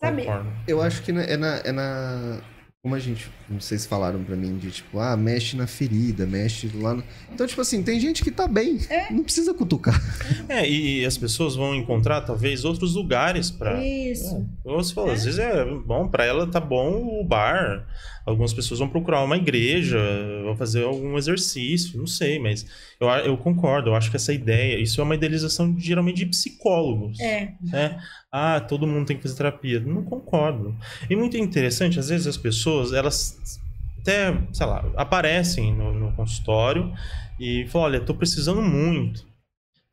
Sabe? 0.00 0.26
Eu 0.66 0.80
acho 0.80 1.02
que 1.02 1.10
é 1.10 1.36
na, 1.36 1.56
é 1.56 1.72
na. 1.72 2.40
Como 2.80 2.94
a 2.94 2.98
gente. 3.00 3.28
Se 3.58 3.78
falaram 3.88 4.22
pra 4.22 4.36
mim 4.36 4.56
de 4.56 4.70
tipo, 4.70 5.00
ah, 5.00 5.16
mexe 5.16 5.56
na 5.56 5.66
ferida, 5.66 6.24
mexe 6.24 6.70
lá. 6.76 6.94
No... 6.94 7.02
Então, 7.32 7.46
tipo 7.46 7.60
assim, 7.60 7.82
tem 7.82 7.98
gente 7.98 8.22
que 8.22 8.30
tá 8.30 8.46
bem. 8.46 8.78
Não 9.10 9.24
precisa 9.24 9.52
cutucar. 9.52 10.00
É, 10.48 10.66
e, 10.66 11.00
e 11.00 11.04
as 11.04 11.18
pessoas 11.18 11.54
vão 11.56 11.74
encontrar 11.74 12.22
talvez 12.22 12.64
outros 12.64 12.94
lugares 12.94 13.50
para 13.50 13.84
Isso. 13.84 14.46
Como 14.62 14.82
você 14.82 14.94
falou, 14.94 15.10
às 15.10 15.24
vezes 15.24 15.38
é 15.38 15.62
bom, 15.62 16.08
pra 16.08 16.24
ela 16.24 16.46
tá 16.46 16.58
bom 16.58 17.20
o 17.20 17.24
bar. 17.24 17.86
Algumas 18.28 18.52
pessoas 18.52 18.80
vão 18.80 18.88
procurar 18.88 19.24
uma 19.24 19.36
igreja, 19.36 19.98
vão 20.44 20.56
fazer 20.56 20.84
algum 20.84 21.16
exercício, 21.16 21.98
não 21.98 22.06
sei, 22.06 22.38
mas 22.38 22.66
eu, 23.00 23.08
eu 23.08 23.36
concordo, 23.36 23.90
eu 23.90 23.94
acho 23.94 24.10
que 24.10 24.16
essa 24.16 24.32
ideia, 24.32 24.78
isso 24.78 25.00
é 25.00 25.04
uma 25.04 25.14
idealização 25.14 25.74
geralmente 25.78 26.18
de 26.18 26.26
psicólogos. 26.26 27.18
É. 27.20 27.54
né? 27.62 27.98
Ah, 28.30 28.60
todo 28.60 28.86
mundo 28.86 29.06
tem 29.06 29.16
que 29.16 29.22
fazer 29.22 29.36
terapia. 29.36 29.80
Não 29.80 30.04
concordo. 30.04 30.76
E 31.08 31.16
muito 31.16 31.36
interessante, 31.36 31.98
às 31.98 32.08
vezes 32.08 32.26
as 32.26 32.36
pessoas, 32.36 32.92
elas 32.92 33.58
até, 34.00 34.34
sei 34.52 34.66
lá, 34.66 34.84
aparecem 34.96 35.74
no, 35.74 35.92
no 35.92 36.12
consultório 36.12 36.92
e 37.38 37.66
falam, 37.68 37.86
olha, 37.88 38.00
tô 38.00 38.14
precisando 38.14 38.62
muito. 38.62 39.26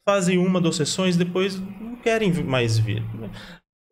Fazem 0.07 0.37
uma, 0.37 0.61
duas 0.61 0.75
sessões, 0.75 1.17
depois 1.17 1.59
não 1.59 1.95
querem 1.97 2.31
mais 2.43 2.77
vir. 2.77 3.03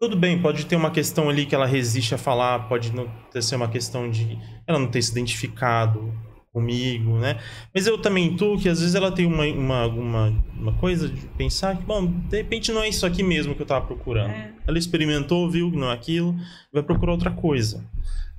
Tudo 0.03 0.17
bem, 0.17 0.37
pode 0.37 0.65
ter 0.65 0.75
uma 0.75 0.91
questão 0.91 1.29
ali 1.29 1.45
que 1.45 1.55
ela 1.55 1.65
resiste 1.65 2.13
a 2.13 2.17
falar, 2.17 2.67
pode 2.67 2.93
não 2.93 3.09
ter 3.31 3.41
ser 3.41 3.55
uma 3.55 3.69
questão 3.69 4.11
de 4.11 4.37
ela 4.67 4.77
não 4.77 4.91
ter 4.91 5.01
se 5.01 5.11
identificado 5.11 6.13
comigo, 6.51 7.17
né? 7.17 7.39
Mas 7.73 7.87
eu 7.87 7.97
também 7.97 8.25
intuo 8.25 8.59
que 8.59 8.67
às 8.67 8.81
vezes 8.81 8.95
ela 8.95 9.13
tem 9.13 9.25
uma, 9.25 9.45
uma, 9.45 9.85
uma, 9.85 10.43
uma 10.59 10.73
coisa 10.73 11.07
de 11.07 11.25
pensar 11.37 11.77
que, 11.77 11.83
bom, 11.83 12.05
de 12.05 12.35
repente 12.35 12.69
não 12.73 12.83
é 12.83 12.89
isso 12.89 13.05
aqui 13.05 13.23
mesmo 13.23 13.55
que 13.55 13.61
eu 13.61 13.65
tava 13.65 13.85
procurando. 13.85 14.31
É. 14.31 14.51
Ela 14.67 14.77
experimentou, 14.77 15.49
viu 15.49 15.71
que 15.71 15.77
não 15.77 15.89
é 15.89 15.93
aquilo, 15.93 16.35
vai 16.73 16.83
procurar 16.83 17.13
outra 17.13 17.31
coisa. 17.31 17.81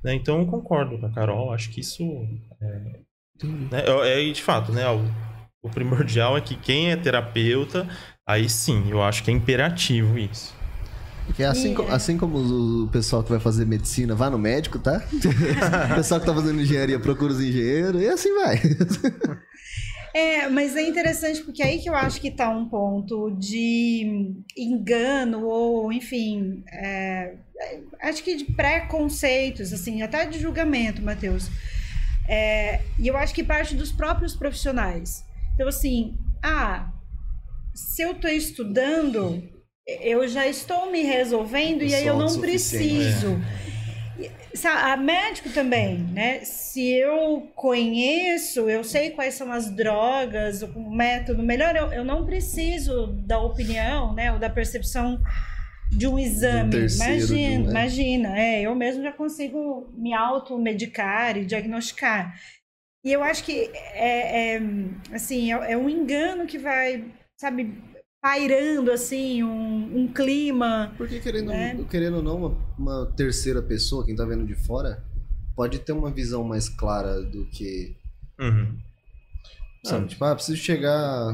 Né? 0.03 0.13
Então 0.13 0.41
eu 0.41 0.45
concordo 0.45 0.99
com 0.99 1.07
a 1.07 1.11
Carol, 1.11 1.51
acho 1.51 1.71
que 1.71 1.79
isso 1.79 2.03
é, 2.61 2.67
né, 3.43 3.83
é, 4.03 4.29
é 4.29 4.31
de 4.31 4.43
fato, 4.43 4.71
né? 4.71 4.87
O, 4.87 5.03
o 5.63 5.69
primordial 5.71 6.37
é 6.37 6.41
que 6.41 6.55
quem 6.55 6.91
é 6.91 6.95
terapeuta, 6.95 7.89
aí 8.23 8.47
sim, 8.47 8.87
eu 8.91 9.01
acho 9.01 9.23
que 9.23 9.31
é 9.31 9.33
imperativo 9.33 10.15
isso. 10.19 10.54
Porque 11.25 11.43
assim, 11.43 11.71
E, 11.71 11.75
co- 11.75 11.83
é. 11.83 11.91
assim 11.91 12.17
como 12.17 12.83
o 12.83 12.87
pessoal 12.89 13.23
que 13.23 13.29
vai 13.29 13.39
fazer 13.39 13.65
medicina, 13.65 14.13
vá 14.15 14.29
no 14.29 14.37
médico, 14.37 14.77
tá? 14.79 15.01
o 15.91 15.95
pessoal 15.95 16.19
que 16.19 16.25
tá 16.25 16.33
fazendo 16.33 16.61
engenharia 16.61 16.99
procura 16.99 17.33
os 17.33 17.41
engenheiros 17.41 18.01
e 18.01 18.07
assim 18.07 18.33
vai. 18.35 18.61
É, 20.13 20.47
mas 20.47 20.75
é 20.77 20.81
interessante 20.87 21.41
porque 21.41 21.61
aí 21.61 21.79
que 21.79 21.89
eu 21.89 21.95
acho 21.95 22.21
que 22.21 22.31
tá 22.31 22.49
um 22.49 22.69
ponto 22.69 23.31
de 23.31 24.33
engano 24.57 25.43
ou, 25.45 25.91
enfim, 25.91 26.63
é, 26.71 27.33
é, 27.59 27.79
acho 28.01 28.23
que 28.23 28.35
de 28.37 28.45
preconceitos, 28.45 29.73
assim, 29.73 30.01
até 30.01 30.25
de 30.25 30.39
julgamento, 30.39 31.01
Matheus. 31.01 31.49
É, 32.29 32.81
e 32.97 33.07
eu 33.07 33.17
acho 33.17 33.33
que 33.33 33.43
parte 33.43 33.75
dos 33.75 33.91
próprios 33.91 34.33
profissionais. 34.35 35.25
Então, 35.53 35.67
assim, 35.67 36.17
ah, 36.41 36.89
se 37.73 38.01
eu 38.01 38.13
tô 38.13 38.27
estudando, 38.29 39.43
eu 39.87 40.27
já 40.27 40.47
estou 40.47 40.91
me 40.91 41.01
resolvendo 41.03 41.83
e 41.83 41.93
aí 41.93 42.07
eu 42.07 42.17
não 42.17 42.39
preciso. 42.41 43.41
Sa- 44.53 44.93
A 44.93 44.97
médico 44.97 45.49
também, 45.49 45.97
né? 45.97 46.39
Se 46.45 46.89
eu 46.93 47.51
conheço, 47.55 48.69
eu 48.69 48.83
sei 48.83 49.11
quais 49.11 49.33
são 49.33 49.51
as 49.51 49.69
drogas, 49.69 50.61
o 50.61 50.89
método 50.89 51.43
melhor, 51.43 51.75
eu, 51.75 51.91
eu 51.91 52.03
não 52.05 52.25
preciso 52.25 53.07
da 53.07 53.37
opinião, 53.39 54.13
né? 54.13 54.31
Ou 54.31 54.39
da 54.39 54.49
percepção 54.49 55.21
de 55.91 56.07
um 56.07 56.17
exame. 56.17 56.69
de 56.71 56.77
um, 56.77 56.79
imagina, 56.95 57.57
né? 57.63 57.69
imagina, 57.69 58.39
é, 58.39 58.61
eu 58.61 58.73
mesmo 58.73 59.03
já 59.03 59.11
consigo 59.11 59.89
me 59.93 60.13
automedicar 60.13 61.37
e 61.37 61.45
diagnosticar. 61.45 62.33
E 63.03 63.11
eu 63.11 63.21
acho 63.21 63.43
que 63.43 63.69
é, 63.93 64.55
é, 64.55 64.61
assim, 65.13 65.51
é, 65.53 65.73
é 65.73 65.77
um 65.77 65.89
engano 65.89 66.47
que 66.47 66.57
vai, 66.57 67.03
sabe, 67.37 67.77
pairando 68.25 68.91
assim, 68.91 69.43
um, 69.43 69.99
um 69.99 70.07
clima. 70.07 70.91
Porque 70.97 71.19
querendo, 71.19 71.51
É. 71.51 71.75
querendo 71.87 72.17
ou 72.17 72.23
não, 72.23 72.37
uma, 72.37 72.57
uma 72.75 73.05
terceira 73.15 73.61
pessoa, 73.61 74.03
quem 74.03 74.15
tá 74.15 74.25
vendo 74.25 74.47
de 74.47 74.55
fora, 74.55 75.03
pode 75.55 75.77
ter 75.77 75.91
uma 75.91 76.09
visão 76.09 76.43
mais 76.43 76.67
clara 76.67 77.21
do 77.21 77.45
que 77.45 77.95
Uhum. 78.39 78.75
Sabe? 79.85 80.07
Tipo, 80.07 80.25
ah, 80.25 80.33
preciso 80.33 80.57
chegar. 80.57 81.31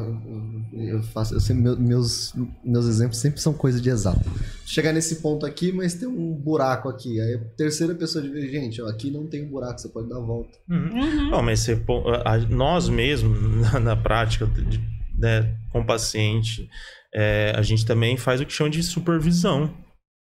Eu 0.73 1.01
faço. 1.01 1.33
Eu 1.33 1.39
sempre, 1.39 1.63
meu- 1.63 1.79
meus, 1.79 2.33
meus 2.61 2.85
exemplos 2.85 3.17
sempre 3.17 3.39
são 3.39 3.53
coisa 3.53 3.79
de 3.79 3.89
exato. 3.89 4.29
Chegar 4.65 4.91
nesse 4.91 5.15
ponto 5.21 5.45
aqui, 5.45 5.71
mas 5.71 5.93
tem 5.93 6.05
um 6.09 6.33
buraco 6.33 6.89
aqui. 6.89 7.21
Aí 7.21 7.35
a 7.35 7.39
terceira 7.55 7.95
pessoa 7.95 8.21
de 8.21 8.29
vez, 8.29 8.51
gente, 8.51 8.81
ó, 8.81 8.87
aqui 8.89 9.09
não 9.09 9.25
tem 9.25 9.45
um 9.45 9.49
buraco, 9.49 9.79
você 9.79 9.87
pode 9.87 10.09
dar 10.09 10.17
a 10.17 10.21
volta. 10.21 10.57
Uhum. 10.69 10.89
Uhum. 11.01 11.29
Bom, 11.31 11.41
mas 11.41 11.61
você, 11.61 11.81
nós 12.49 12.89
mesmos, 12.89 13.39
na, 13.71 13.79
na 13.79 13.95
prática, 13.95 14.45
de- 14.45 15.00
né, 15.21 15.55
com 15.69 15.79
o 15.81 15.85
paciente, 15.85 16.67
é, 17.13 17.53
a 17.55 17.61
gente 17.61 17.85
também 17.85 18.17
faz 18.17 18.41
o 18.41 18.45
que 18.45 18.51
chama 18.53 18.69
de 18.69 18.81
supervisão. 18.83 19.73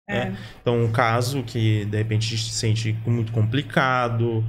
É. 0.10 0.26
né? 0.26 0.38
Então, 0.62 0.84
um 0.84 0.92
caso 0.92 1.42
que, 1.44 1.86
de 1.86 1.98
repente, 1.98 2.28
a 2.28 2.30
gente 2.38 2.50
se 2.50 2.56
sente 2.58 2.94
muito 3.06 3.32
complicado, 3.32 4.44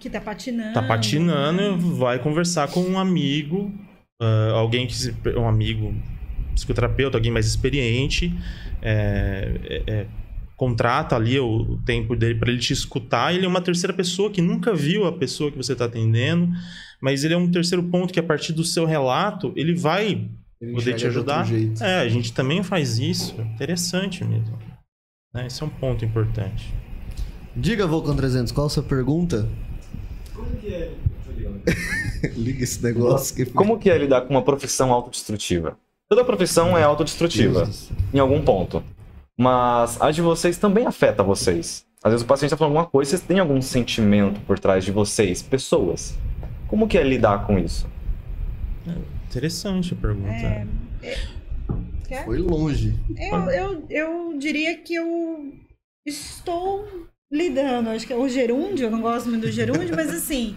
Que 0.00 0.10
tá 0.10 0.20
patinando. 0.20 0.74
tá 0.74 0.82
patinando, 0.82 1.94
vai 1.96 2.18
conversar 2.18 2.66
com 2.68 2.80
um 2.80 2.98
amigo, 2.98 3.72
ah, 4.20 4.50
alguém 4.54 4.86
que 4.86 4.94
se- 4.96 5.14
um 5.36 5.46
amigo 5.46 5.94
psicoterapeuta, 6.54 7.16
alguém 7.16 7.30
mais 7.30 7.46
experiente, 7.46 8.34
é, 8.82 9.52
é, 9.64 9.82
é, 9.92 10.06
contrata 10.58 11.14
ali 11.14 11.38
o, 11.38 11.46
o 11.46 11.76
tempo 11.78 12.16
dele 12.16 12.34
para 12.34 12.50
ele 12.50 12.58
te 12.58 12.72
escutar. 12.72 13.32
Ele 13.32 13.46
é 13.46 13.48
uma 13.48 13.60
terceira 13.60 13.94
pessoa 13.94 14.28
que 14.28 14.42
nunca 14.42 14.74
viu 14.74 15.06
a 15.06 15.12
pessoa 15.12 15.52
que 15.52 15.56
você 15.56 15.72
está 15.72 15.84
atendendo, 15.84 16.52
mas 17.00 17.22
ele 17.22 17.32
é 17.32 17.36
um 17.36 17.48
terceiro 17.48 17.84
ponto 17.84 18.12
que 18.12 18.18
a 18.18 18.22
partir 18.24 18.52
do 18.52 18.64
seu 18.64 18.84
relato 18.84 19.52
ele 19.54 19.72
vai 19.72 20.28
Ele 20.60 20.72
poder 20.74 20.94
te 20.94 21.06
ajudar. 21.06 21.46
É, 21.80 22.00
a 22.00 22.08
gente 22.08 22.32
também 22.32 22.62
faz 22.64 22.98
isso. 22.98 23.40
Interessante 23.40 24.24
mesmo. 24.24 24.58
Né? 25.32 25.46
Esse 25.46 25.62
é 25.62 25.66
um 25.66 25.70
ponto 25.70 26.04
importante. 26.04 26.74
Diga, 27.54 27.86
Volcão 27.86 28.16
300, 28.16 28.50
qual 28.50 28.66
a 28.66 28.70
sua 28.70 28.82
pergunta? 28.82 29.48
Como 30.34 30.50
que 30.56 30.74
é? 30.74 30.90
Deixa 31.24 31.30
eu 31.30 31.36
ligar. 31.36 32.34
Liga 32.36 32.64
esse 32.64 32.82
negócio 32.82 33.36
que 33.36 33.46
Como 33.46 33.78
que 33.78 33.88
é 33.88 33.96
lidar 33.96 34.22
com 34.22 34.34
uma 34.34 34.42
profissão 34.42 34.92
autodestrutiva? 34.92 35.78
Toda 36.08 36.24
profissão 36.24 36.76
é 36.76 36.82
autodestrutiva, 36.82 37.66
céu. 37.66 37.96
em 38.12 38.18
algum 38.18 38.42
ponto. 38.42 38.82
Mas 39.38 40.00
a 40.00 40.10
de 40.10 40.20
vocês 40.20 40.58
também 40.58 40.84
afeta 40.86 41.22
vocês. 41.22 41.86
Às 42.02 42.12
vezes 42.12 42.24
o 42.24 42.28
paciente 42.28 42.48
está 42.48 42.56
falando 42.56 42.76
alguma 42.76 42.90
coisa, 42.90 43.10
vocês 43.10 43.22
têm 43.22 43.38
algum 43.38 43.62
sentimento 43.62 44.40
por 44.40 44.58
trás 44.58 44.84
de 44.84 44.90
vocês, 44.90 45.40
pessoas. 45.40 46.18
Como 46.66 46.88
que 46.88 46.98
é 46.98 47.02
lidar 47.02 47.46
com 47.46 47.58
isso? 47.58 47.88
Interessante 49.26 49.94
a 49.94 49.96
pergunta. 49.96 50.30
É, 50.30 50.66
Quer? 52.08 52.24
Foi 52.24 52.38
longe. 52.38 52.98
Eu, 53.16 53.50
eu, 53.50 53.86
eu 53.90 54.38
diria 54.38 54.76
que 54.78 54.94
eu 54.94 55.52
estou 56.06 57.06
lidando. 57.30 57.90
Acho 57.90 58.06
que 58.06 58.12
é 58.12 58.16
o 58.16 58.28
gerúndio, 58.28 58.86
eu 58.86 58.90
não 58.90 59.02
gosto 59.02 59.28
muito 59.28 59.42
do 59.42 59.52
gerúndio, 59.52 59.94
mas 59.94 60.08
assim. 60.10 60.56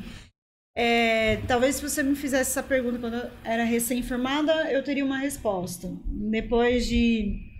é, 0.75 1.37
talvez 1.47 1.75
se 1.75 1.81
você 1.81 2.01
me 2.01 2.15
fizesse 2.15 2.51
essa 2.51 2.63
pergunta 2.63 2.97
quando 2.97 3.15
eu 3.15 3.29
era 3.43 3.63
recém-formada, 3.65 4.71
eu 4.71 4.81
teria 4.83 5.03
uma 5.03 5.17
resposta. 5.17 5.91
Depois 6.05 6.87
de 6.87 7.50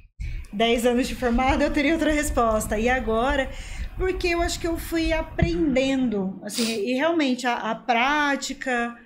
10 0.53 0.85
anos 0.85 1.07
de 1.07 1.15
formada, 1.15 1.63
eu 1.63 1.71
teria 1.73 1.93
outra 1.93 2.11
resposta. 2.11 2.77
E 2.79 2.89
agora, 2.89 3.49
porque 3.97 4.29
eu 4.29 4.41
acho 4.41 4.59
que 4.59 4.67
eu 4.67 4.77
fui 4.77 5.13
aprendendo, 5.13 6.39
assim, 6.43 6.63
e 6.85 6.93
realmente 6.93 7.47
a, 7.47 7.71
a 7.71 7.75
prática, 7.75 8.97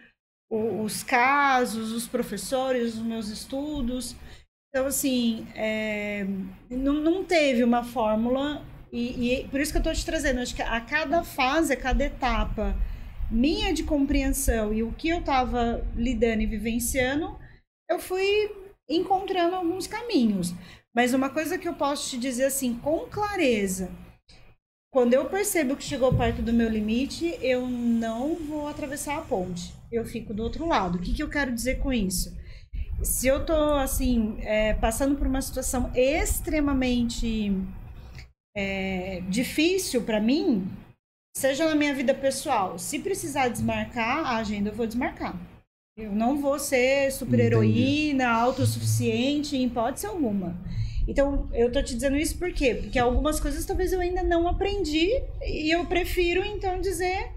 o- 0.50 0.82
os 0.84 1.04
casos, 1.04 1.92
os 1.92 2.08
professores, 2.08 2.96
os 2.96 3.02
meus 3.02 3.30
estudos. 3.30 4.16
Então, 4.70 4.88
assim, 4.88 5.48
é, 5.56 6.26
não, 6.70 6.94
não 6.94 7.24
teve 7.24 7.64
uma 7.64 7.84
fórmula, 7.84 8.64
e, 8.92 9.42
e 9.42 9.48
por 9.50 9.60
isso 9.60 9.72
que 9.72 9.78
eu 9.78 9.82
estou 9.82 9.94
te 9.94 10.06
trazendo. 10.06 10.40
Acho 10.42 10.56
que 10.56 10.62
a 10.62 10.82
cada 10.82 11.24
fase, 11.24 11.74
a 11.74 11.78
cada 11.78 12.04
etapa 12.06 12.76
minha 13.32 13.74
de 13.74 13.84
compreensão 13.84 14.74
e 14.74 14.84
o 14.84 14.92
que 14.94 15.10
eu 15.10 15.20
estava 15.20 15.84
lidando 15.96 16.42
e 16.42 16.46
vivenciando, 16.46 17.38
eu 17.90 18.00
fui 18.00 18.52
encontrando 18.90 19.56
alguns 19.56 19.88
caminhos. 19.88 20.54
Mas 20.96 21.14
uma 21.14 21.30
coisa 21.30 21.58
que 21.58 21.68
eu 21.68 21.74
posso 21.74 22.10
te 22.10 22.18
dizer 22.18 22.46
assim, 22.46 22.76
com 22.76 23.00
clareza, 23.00 23.92
quando 24.94 25.14
eu 25.14 25.26
percebo 25.26 25.76
que 25.76 25.84
chegou 25.84 26.14
perto 26.14 26.42
do 26.42 26.54
meu 26.54 26.70
limite, 26.70 27.38
eu 27.42 27.68
não 27.68 28.36
vou 28.36 28.66
atravessar 28.66 29.18
a 29.18 29.22
ponte. 29.22 29.74
Eu 29.92 30.06
fico 30.06 30.34
do 30.34 30.42
outro 30.42 30.66
lado. 30.66 30.98
O 30.98 31.02
que, 31.02 31.14
que 31.14 31.22
eu 31.22 31.28
quero 31.28 31.54
dizer 31.54 31.80
com 31.80 31.92
isso? 31.92 32.34
Se 33.04 33.28
eu 33.28 33.46
tô, 33.46 33.74
assim, 33.74 34.38
é, 34.40 34.74
passando 34.76 35.18
por 35.18 35.28
uma 35.28 35.42
situação 35.42 35.92
extremamente 35.94 37.52
é, 38.56 39.22
difícil 39.28 40.02
para 40.04 40.22
mim, 40.22 40.66
seja 41.36 41.68
na 41.68 41.76
minha 41.76 41.94
vida 41.94 42.14
pessoal, 42.14 42.80
se 42.80 43.00
precisar 43.00 43.50
desmarcar 43.50 44.26
a 44.26 44.38
agenda, 44.38 44.70
eu 44.70 44.74
vou 44.74 44.88
desmarcar. 44.88 45.38
Eu 45.98 46.14
não 46.14 46.38
vou 46.38 46.58
ser 46.58 47.12
super-heroína, 47.12 48.30
autossuficiente, 48.30 49.58
em 49.58 49.66
hipótese 49.66 50.06
alguma. 50.06 50.56
Então, 51.08 51.48
eu 51.54 51.72
tô 51.72 51.82
te 51.84 51.94
dizendo 51.94 52.18
isso 52.18 52.38
por 52.38 52.52
quê? 52.52 52.76
Porque 52.76 52.98
algumas 53.00 53.40
coisas 53.40 53.66
talvez 53.66 53.94
eu 53.94 54.00
ainda 54.00 54.24
não 54.24 54.48
aprendi 54.48 55.10
e 55.46 55.74
eu 55.74 55.86
prefiro, 55.86 56.44
então, 56.44 56.82
dizer 56.82 57.32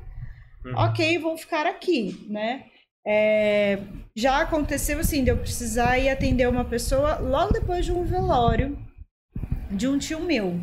Uhum. 0.64 0.75
ok, 0.77 1.19
vou 1.19 1.37
ficar 1.37 1.66
aqui, 1.66 2.27
né? 2.29 2.64
É, 3.07 3.79
já 4.14 4.41
aconteceu 4.41 4.99
assim, 4.99 5.25
de 5.25 5.31
eu 5.31 5.39
precisar 5.39 5.99
ir 5.99 6.09
atender 6.11 6.49
uma 6.49 6.64
pessoa 6.64 7.19
logo 7.19 7.53
depois 7.53 7.85
de 7.85 7.93
um 7.93 8.05
velório 8.05 8.77
de 9.71 9.87
um 9.89 9.99
tio 9.99 10.21
meu. 10.21 10.61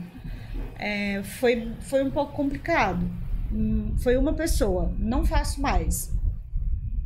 É, 0.78 1.24
foi, 1.24 1.74
foi 1.82 2.04
um 2.04 2.12
pouco 2.12 2.34
complicado. 2.34 3.10
Hum, 3.52 3.96
Foi 3.98 4.18
uma 4.18 4.34
pessoa, 4.34 4.92
não 5.00 5.26
faço 5.26 5.62
mais. 5.62 6.12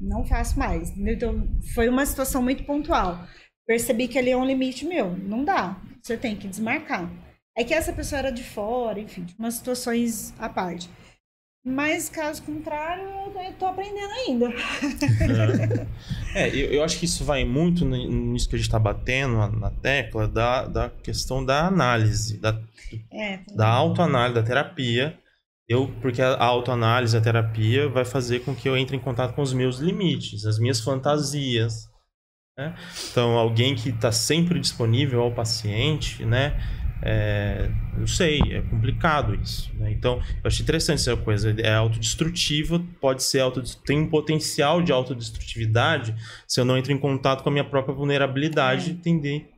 Não 0.02 0.26
faço 0.26 0.58
mais. 0.58 0.96
Então, 0.98 1.48
foi 1.76 1.90
uma 1.90 2.06
situação 2.06 2.42
muito 2.42 2.64
pontual. 2.64 3.26
Percebi 3.68 4.08
que 4.08 4.18
ali 4.18 4.32
é 4.32 4.38
um 4.38 4.46
limite 4.46 4.86
meu. 4.86 5.16
Não 5.18 5.44
dá. 5.44 5.78
Você 6.10 6.18
tem 6.18 6.36
que 6.36 6.48
desmarcar. 6.48 7.08
É 7.56 7.64
que 7.64 7.72
essa 7.72 7.94
pessoa 7.94 8.18
era 8.18 8.32
de 8.32 8.44
fora, 8.44 9.00
enfim, 9.00 9.26
de 9.26 9.36
umas 9.38 9.54
situações 9.54 10.34
à 10.40 10.50
parte. 10.50 10.90
Mas, 11.64 12.10
caso 12.10 12.42
contrário, 12.42 13.04
eu 13.04 13.54
tô 13.60 13.68
aprendendo 13.68 14.12
ainda. 14.28 14.50
É, 16.36 16.48
eu, 16.50 16.72
eu 16.74 16.84
acho 16.84 17.00
que 17.00 17.06
isso 17.06 17.24
vai 17.24 17.44
muito 17.44 17.84
ni- 17.86 18.08
nisso 18.08 18.48
que 18.48 18.56
a 18.56 18.58
gente 18.58 18.68
está 18.68 18.78
batendo 18.78 19.36
na, 19.38 19.48
na 19.50 19.72
tecla 19.72 20.28
da, 20.28 20.66
da 20.68 20.90
questão 20.90 21.44
da 21.44 21.66
análise, 21.66 22.38
da, 22.40 22.60
É, 23.12 23.40
da 23.56 23.68
autoanálise, 23.68 24.36
da 24.36 24.44
terapia. 24.44 25.18
Eu, 25.68 25.88
porque 26.02 26.22
a 26.22 26.44
autoanálise, 26.44 27.18
a 27.18 27.22
terapia 27.22 27.90
vai 27.90 28.06
fazer 28.06 28.40
com 28.42 28.56
que 28.56 28.70
eu 28.70 28.78
entre 28.78 28.96
em 28.96 29.00
contato 29.00 29.34
com 29.34 29.42
os 29.42 29.54
meus 29.54 29.78
limites, 29.80 30.46
as 30.46 30.60
minhas 30.60 30.80
fantasias. 30.80 31.89
Né? 32.60 32.76
Então, 33.10 33.38
alguém 33.38 33.74
que 33.74 33.90
está 33.90 34.12
sempre 34.12 34.60
disponível 34.60 35.22
ao 35.22 35.32
paciente, 35.32 36.26
né? 36.26 36.60
É, 37.02 37.70
não 37.98 38.06
sei, 38.06 38.42
é 38.52 38.62
complicado 38.62 39.34
isso. 39.34 39.72
né? 39.76 39.90
Então, 39.90 40.18
eu 40.44 40.48
achei 40.48 40.62
interessante 40.64 41.00
essa 41.00 41.16
coisa. 41.16 41.56
É 41.62 41.74
autodestrutiva, 41.74 42.82
pode 43.00 43.24
ser 43.24 43.40
auto, 43.40 43.64
tem 43.86 44.00
um 44.00 44.10
potencial 44.10 44.82
de 44.82 44.92
autodestrutividade 44.92 46.14
se 46.46 46.60
eu 46.60 46.66
não 46.66 46.78
entro 46.78 46.92
em 46.92 46.98
contato 46.98 47.42
com 47.42 47.48
a 47.50 47.52
minha 47.54 47.64
própria 47.64 47.96
vulnerabilidade 47.96 48.90
e 48.90 48.94
entender. 48.94 49.50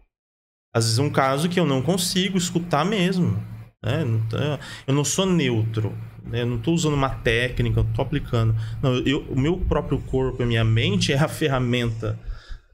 Às 0.74 0.86
vezes, 0.86 0.99
um 0.99 1.10
caso 1.10 1.49
que 1.49 1.60
eu 1.60 1.66
não 1.66 1.82
consigo 1.82 2.38
escutar 2.38 2.86
mesmo. 2.86 3.41
Né? 3.84 4.06
Tá- 4.30 4.60
Eu 4.86 4.93
não 4.93 5.04
sou 5.04 5.26
neutro. 5.26 5.97
né? 6.24 6.43
Eu 6.43 6.45
não 6.45 6.58
estou 6.58 6.76
usando 6.76 6.93
uma 6.93 7.10
técnica, 7.10 7.80
eu 7.80 7.84
estou 7.84 8.06
aplicando. 8.06 8.56
Não, 8.84 8.95
eu- 8.99 9.24
o 9.28 9.38
meu 9.39 9.58
próprio 9.58 9.97
corpo, 9.97 10.43
a 10.43 10.45
minha 10.45 10.64
mente 10.64 11.12
é 11.12 11.18
a 11.18 11.28
ferramenta 11.28 12.18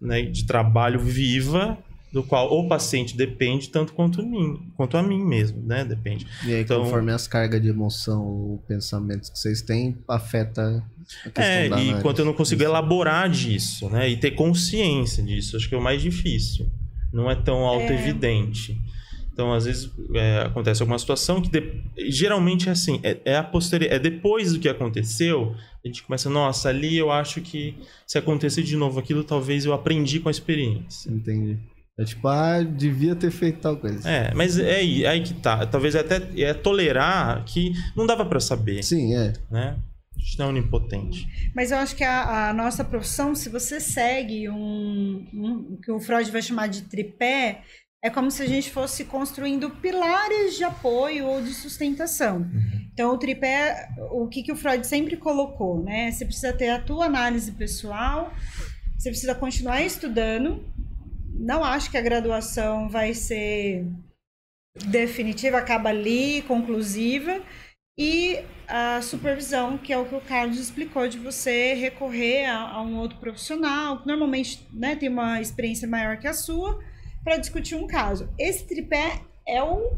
né, 0.01 0.21
de 0.23 0.45
trabalho 0.45 0.99
viva 0.99 1.77
do 2.11 2.23
qual 2.23 2.51
o 2.57 2.67
paciente 2.67 3.15
depende 3.17 3.69
tanto 3.69 3.91
quanto 3.93 4.25
mim, 4.25 4.71
quanto 4.77 4.95
a 4.97 5.03
mim 5.03 5.23
mesmo, 5.23 5.61
né? 5.61 5.83
Depende. 5.83 6.25
E 6.45 6.53
aí, 6.53 6.61
Então- 6.61 6.83
conforme 6.83 7.11
as 7.11 7.27
cargas 7.27 7.61
de 7.61 7.67
emoção 7.67 8.23
ou 8.25 8.57
pensamentos 8.67 9.29
que 9.29 9.37
vocês 9.37 9.61
têm, 9.61 9.97
afeta 10.07 10.83
a 11.25 11.29
questão 11.29 11.43
É, 11.43 11.59
da 11.59 11.63
e 11.63 11.67
análise. 11.81 11.91
enquanto 11.91 12.19
eu 12.19 12.25
não 12.25 12.33
consigo 12.33 12.61
Isso. 12.61 12.71
elaborar 12.71 13.29
disso, 13.29 13.89
né? 13.89 14.09
E 14.09 14.15
ter 14.17 14.31
consciência 14.31 15.21
disso, 15.21 15.57
acho 15.57 15.67
que 15.67 15.75
é 15.75 15.77
o 15.77 15.81
mais 15.83 16.01
difícil. 16.01 16.69
Não 17.11 17.29
é 17.29 17.35
tão 17.35 17.65
auto-evidente. 17.65 18.79
Então, 19.37 19.53
às 19.53 19.65
vezes, 19.65 19.91
é, 20.15 20.39
acontece 20.47 20.81
alguma 20.81 20.97
situação 20.97 21.39
que 21.39 21.47
de- 21.51 21.83
geralmente 22.09 22.69
é 22.69 22.71
assim, 22.71 22.99
é, 23.03 23.19
é 23.23 23.35
a 23.37 23.43
posterior, 23.43 23.91
é 23.93 23.99
depois 23.99 24.51
do 24.53 24.59
que 24.59 24.67
aconteceu, 24.67 25.53
a 25.85 25.87
gente 25.87 26.01
começa, 26.01 26.27
nossa, 26.27 26.69
ali 26.69 26.97
eu 26.97 27.11
acho 27.11 27.39
que 27.41 27.75
se 28.07 28.17
acontecer 28.17 28.63
de 28.63 28.75
novo 28.75 28.99
aquilo, 28.99 29.23
talvez 29.23 29.63
eu 29.63 29.73
aprendi 29.73 30.19
com 30.19 30.27
a 30.27 30.31
experiência. 30.31 31.11
Entendi. 31.11 31.55
É 31.99 32.03
tipo, 32.03 32.27
ah, 32.27 32.63
devia 32.63 33.15
ter 33.15 33.29
feito 33.29 33.59
tal 33.59 33.77
coisa. 33.77 34.09
É, 34.09 34.33
mas 34.33 34.57
é 34.57 34.77
aí, 34.77 35.05
aí 35.05 35.21
que 35.21 35.35
tá. 35.35 35.67
Talvez 35.67 35.95
até 35.95 36.19
é 36.41 36.51
tolerar 36.55 37.43
que 37.45 37.73
não 37.95 38.07
dava 38.07 38.25
pra 38.25 38.39
saber, 38.39 38.83
Sim, 38.83 39.13
é. 39.15 39.33
né? 39.51 39.77
A 40.15 40.19
gente 40.19 40.39
não 40.39 40.47
é 40.47 40.49
onipotente. 40.49 41.27
Mas 41.55 41.69
eu 41.71 41.77
acho 41.77 41.95
que 41.95 42.03
a, 42.03 42.49
a 42.49 42.53
nossa 42.55 42.83
profissão, 42.83 43.35
se 43.35 43.49
você 43.49 43.79
segue 43.79 44.49
um, 44.49 45.27
um- 45.31 45.73
o 45.75 45.77
que 45.79 45.91
o 45.91 45.99
Freud 45.99 46.31
vai 46.31 46.41
chamar 46.41 46.67
de 46.69 46.81
tripé, 46.83 47.61
é 48.03 48.09
como 48.09 48.29
se 48.29 48.43
a 48.43 48.47
gente 48.47 48.71
fosse 48.71 49.05
construindo 49.05 49.69
pilares 49.69 50.55
de 50.55 50.63
apoio 50.63 51.25
ou 51.25 51.41
de 51.41 51.53
sustentação. 51.53 52.47
Então, 52.93 53.13
o 53.13 53.17
tripé, 53.17 53.89
o 54.11 54.27
que, 54.27 54.43
que 54.43 54.51
o 54.51 54.55
Freud 54.55 54.85
sempre 54.85 55.17
colocou, 55.17 55.83
né? 55.83 56.11
Você 56.11 56.25
precisa 56.25 56.53
ter 56.53 56.69
a 56.69 56.81
tua 56.81 57.05
análise 57.05 57.51
pessoal, 57.51 58.33
você 58.97 59.09
precisa 59.09 59.35
continuar 59.35 59.81
estudando. 59.81 60.63
Não 61.33 61.63
acho 61.63 61.91
que 61.91 61.97
a 61.97 62.01
graduação 62.01 62.89
vai 62.89 63.13
ser 63.13 63.85
definitiva, 64.85 65.57
acaba 65.57 65.89
ali, 65.89 66.41
conclusiva. 66.43 67.41
E 67.99 68.39
a 68.67 69.01
supervisão, 69.01 69.77
que 69.77 69.91
é 69.91 69.97
o 69.97 70.05
que 70.05 70.15
o 70.15 70.21
Carlos 70.21 70.59
explicou, 70.59 71.07
de 71.07 71.17
você 71.17 71.73
recorrer 71.73 72.45
a, 72.45 72.73
a 72.73 72.81
um 72.81 72.97
outro 72.97 73.17
profissional, 73.17 74.01
que 74.01 74.07
normalmente 74.07 74.67
né, 74.71 74.95
tem 74.95 75.09
uma 75.09 75.41
experiência 75.41 75.87
maior 75.87 76.17
que 76.17 76.27
a 76.27 76.33
sua, 76.33 76.83
para 77.27 77.35
discutir 77.35 77.75
um 77.75 77.85
caso. 77.85 78.29
Esse 78.39 78.63
tripé 78.63 79.21
é 79.45 79.61
o 79.61 79.97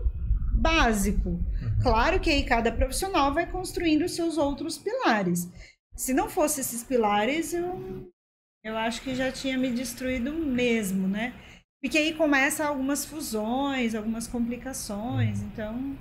básico. 0.55 1.39
Claro 1.83 2.19
que 2.19 2.27
aí 2.27 2.43
cada 2.43 2.71
profissional 2.71 3.31
vai 3.31 3.45
construindo 3.45 4.01
os 4.01 4.15
seus 4.15 4.35
outros 4.35 4.79
pilares. 4.79 5.47
Se 5.95 6.11
não 6.11 6.27
fosse 6.27 6.61
esses 6.61 6.83
pilares, 6.83 7.53
eu, 7.53 8.11
eu 8.63 8.75
acho 8.75 9.03
que 9.03 9.13
já 9.13 9.31
tinha 9.31 9.59
me 9.59 9.69
destruído 9.69 10.33
mesmo, 10.33 11.07
né? 11.07 11.35
Porque 11.79 11.99
aí 11.99 12.15
começa 12.15 12.65
algumas 12.65 13.05
fusões, 13.05 13.93
algumas 13.93 14.25
complicações, 14.25 15.43
então... 15.43 15.95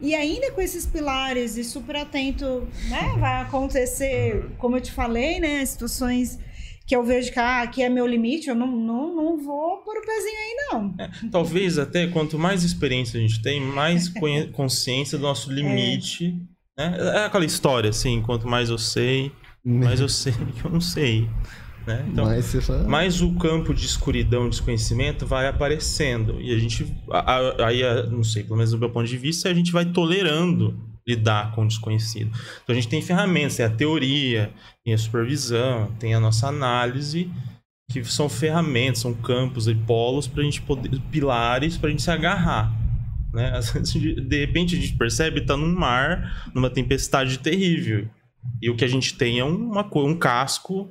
E 0.00 0.14
ainda 0.14 0.50
com 0.52 0.62
esses 0.62 0.86
pilares 0.86 1.58
e 1.58 1.62
super 1.62 1.94
atento, 1.94 2.66
né? 2.88 3.16
Vai 3.18 3.42
acontecer, 3.42 4.50
como 4.56 4.78
eu 4.78 4.80
te 4.80 4.92
falei, 4.92 5.38
né? 5.40 5.62
Situações 5.66 6.38
que 6.90 6.96
eu 6.96 7.04
vejo 7.04 7.32
que 7.32 7.38
ah, 7.38 7.62
aqui 7.62 7.84
é 7.84 7.88
meu 7.88 8.04
limite, 8.04 8.48
eu 8.48 8.54
não, 8.56 8.66
não, 8.66 9.14
não 9.14 9.38
vou 9.38 9.76
pôr 9.76 9.96
o 9.96 10.04
pezinho 10.04 10.36
aí, 10.36 10.56
não. 10.72 10.94
É, 10.98 11.08
talvez 11.30 11.78
até 11.78 12.08
quanto 12.08 12.36
mais 12.36 12.64
experiência 12.64 13.16
a 13.16 13.22
gente 13.22 13.40
tem, 13.40 13.60
mais 13.60 14.12
consciência 14.52 15.16
do 15.16 15.22
nosso 15.22 15.52
limite. 15.52 16.36
É. 16.76 16.90
Né? 16.90 16.98
é 17.14 17.24
aquela 17.26 17.44
história, 17.44 17.90
assim, 17.90 18.20
quanto 18.20 18.48
mais 18.48 18.70
eu 18.70 18.76
sei, 18.76 19.30
mais 19.64 20.00
eu 20.00 20.08
sei 20.10 20.32
que 20.32 20.64
eu 20.64 20.70
não 20.72 20.80
sei. 20.80 21.30
Né? 21.86 22.04
Então, 22.08 22.24
mais, 22.24 22.52
fala... 22.66 22.82
mais 22.88 23.22
o 23.22 23.36
campo 23.36 23.72
de 23.72 23.86
escuridão, 23.86 24.50
desconhecimento 24.50 25.24
vai 25.24 25.46
aparecendo. 25.46 26.40
E 26.40 26.52
a 26.52 26.58
gente, 26.58 26.92
aí, 27.64 27.82
não 28.10 28.24
sei, 28.24 28.42
pelo 28.42 28.56
menos 28.56 28.72
do 28.72 28.78
meu 28.78 28.90
ponto 28.90 29.06
de 29.06 29.16
vista, 29.16 29.48
a 29.48 29.54
gente 29.54 29.70
vai 29.70 29.84
tolerando 29.84 30.76
lidar 31.10 31.52
com 31.52 31.64
o 31.64 31.68
desconhecido. 31.68 32.30
Então 32.62 32.72
a 32.72 32.74
gente 32.74 32.88
tem 32.88 33.02
ferramentas, 33.02 33.56
tem 33.56 33.66
a 33.66 33.70
teoria, 33.70 34.52
tem 34.84 34.94
a 34.94 34.98
supervisão, 34.98 35.92
tem 35.98 36.14
a 36.14 36.20
nossa 36.20 36.48
análise, 36.48 37.30
que 37.90 38.04
são 38.04 38.28
ferramentas, 38.28 39.00
são 39.00 39.12
campos 39.12 39.66
e 39.66 39.74
polos 39.74 40.26
para 40.26 40.42
a 40.42 40.44
gente 40.44 40.62
poder, 40.62 40.90
pilares 41.10 41.76
para 41.76 41.88
a 41.88 41.90
gente 41.90 42.02
se 42.02 42.10
agarrar. 42.10 42.72
Né? 43.32 43.52
De 44.26 44.40
repente 44.40 44.76
a 44.76 44.80
gente 44.80 44.96
percebe 44.96 45.40
está 45.40 45.56
num 45.56 45.74
mar, 45.74 46.50
numa 46.54 46.70
tempestade 46.70 47.38
terrível. 47.38 48.08
E 48.62 48.70
o 48.70 48.76
que 48.76 48.84
a 48.84 48.88
gente 48.88 49.14
tem 49.14 49.38
é 49.38 49.44
uma, 49.44 49.88
um 49.96 50.16
casco 50.16 50.90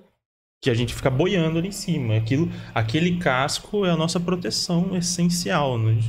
que 0.61 0.69
a 0.69 0.73
gente 0.73 0.93
fica 0.93 1.09
boiando 1.09 1.57
ali 1.57 1.69
em 1.69 1.71
cima. 1.71 2.17
Aquilo, 2.17 2.51
aquele 2.75 3.17
casco 3.17 3.85
é 3.85 3.91
a 3.91 3.97
nossa 3.97 4.19
proteção 4.19 4.95
essencial. 4.95 5.77
Né? 5.77 5.99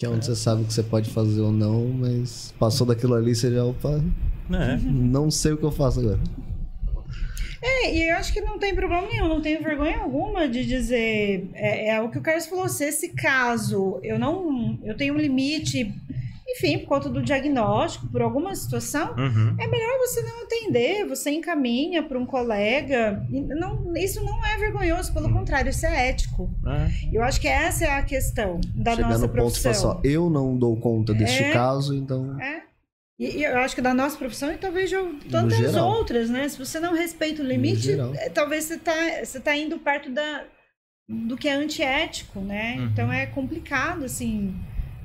Que 0.00 0.06
é 0.06 0.08
onde 0.08 0.20
é. 0.20 0.22
você 0.22 0.34
sabe 0.34 0.62
o 0.62 0.64
que 0.64 0.72
você 0.72 0.82
pode 0.82 1.10
fazer 1.10 1.42
ou 1.42 1.52
não, 1.52 1.86
mas 1.88 2.54
passou 2.58 2.86
daquilo 2.86 3.12
ali, 3.12 3.34
você 3.34 3.52
já, 3.52 3.62
opa, 3.62 4.02
é. 4.50 4.78
não 4.78 5.30
sei 5.30 5.52
o 5.52 5.58
que 5.58 5.62
eu 5.62 5.70
faço 5.70 6.00
agora. 6.00 6.18
É, 7.60 7.94
e 7.94 8.08
eu 8.08 8.16
acho 8.16 8.32
que 8.32 8.40
não 8.40 8.58
tem 8.58 8.74
problema 8.74 9.06
nenhum, 9.06 9.28
não 9.28 9.42
tenho 9.42 9.62
vergonha 9.62 9.98
alguma 9.98 10.48
de 10.48 10.64
dizer. 10.64 11.50
É, 11.52 11.90
é 11.90 12.00
o 12.00 12.08
que 12.08 12.16
o 12.16 12.22
Carlos 12.22 12.46
falou, 12.46 12.66
se 12.66 12.82
esse 12.86 13.10
caso 13.10 14.00
eu 14.02 14.18
não. 14.18 14.78
Eu 14.82 14.96
tenho 14.96 15.12
um 15.12 15.18
limite 15.18 15.94
enfim, 16.56 16.78
por 16.78 16.88
conta 16.88 17.08
do 17.08 17.22
diagnóstico, 17.22 18.06
por 18.08 18.22
alguma 18.22 18.54
situação, 18.54 19.14
uhum. 19.16 19.56
é 19.58 19.66
melhor 19.66 19.98
você 19.98 20.22
não 20.22 20.42
atender, 20.42 21.06
você 21.06 21.30
encaminha 21.30 22.02
para 22.02 22.18
um 22.18 22.26
colega. 22.26 23.24
Não, 23.30 23.96
isso 23.96 24.22
não 24.24 24.44
é 24.44 24.56
vergonhoso, 24.58 25.12
pelo 25.12 25.26
uhum. 25.26 25.34
contrário, 25.34 25.70
isso 25.70 25.86
é 25.86 26.08
ético. 26.08 26.50
É. 26.66 27.16
Eu 27.16 27.22
acho 27.22 27.40
que 27.40 27.48
essa 27.48 27.84
é 27.84 27.90
a 27.90 28.02
questão 28.02 28.60
da 28.74 28.96
Chegar 28.96 29.08
nossa 29.08 29.26
no 29.26 29.28
profissão. 29.28 29.72
Ponto, 29.72 29.80
só, 29.80 30.00
eu 30.02 30.28
não 30.28 30.56
dou 30.56 30.76
conta 30.76 31.14
deste 31.14 31.42
é, 31.42 31.52
caso, 31.52 31.94
então. 31.94 32.40
É. 32.40 32.62
E, 33.18 33.38
e, 33.38 33.44
eu 33.44 33.58
acho 33.58 33.74
que 33.74 33.82
da 33.82 33.94
nossa 33.94 34.16
profissão 34.16 34.50
e 34.50 34.56
talvez 34.56 34.88
de 34.90 34.96
tantas 35.30 35.76
outras, 35.76 36.30
né? 36.30 36.48
Se 36.48 36.58
você 36.58 36.80
não 36.80 36.94
respeita 36.94 37.42
o 37.42 37.46
limite, 37.46 37.92
é, 38.16 38.28
talvez 38.30 38.64
você 38.64 38.74
está 38.74 38.94
você 39.22 39.38
tá 39.38 39.54
indo 39.54 39.78
perto 39.78 40.10
da, 40.10 40.44
do 41.06 41.36
que 41.36 41.46
é 41.46 41.52
antiético, 41.52 42.40
né? 42.40 42.76
Uhum. 42.78 42.84
Então 42.86 43.12
é 43.12 43.26
complicado, 43.26 44.04
assim 44.04 44.54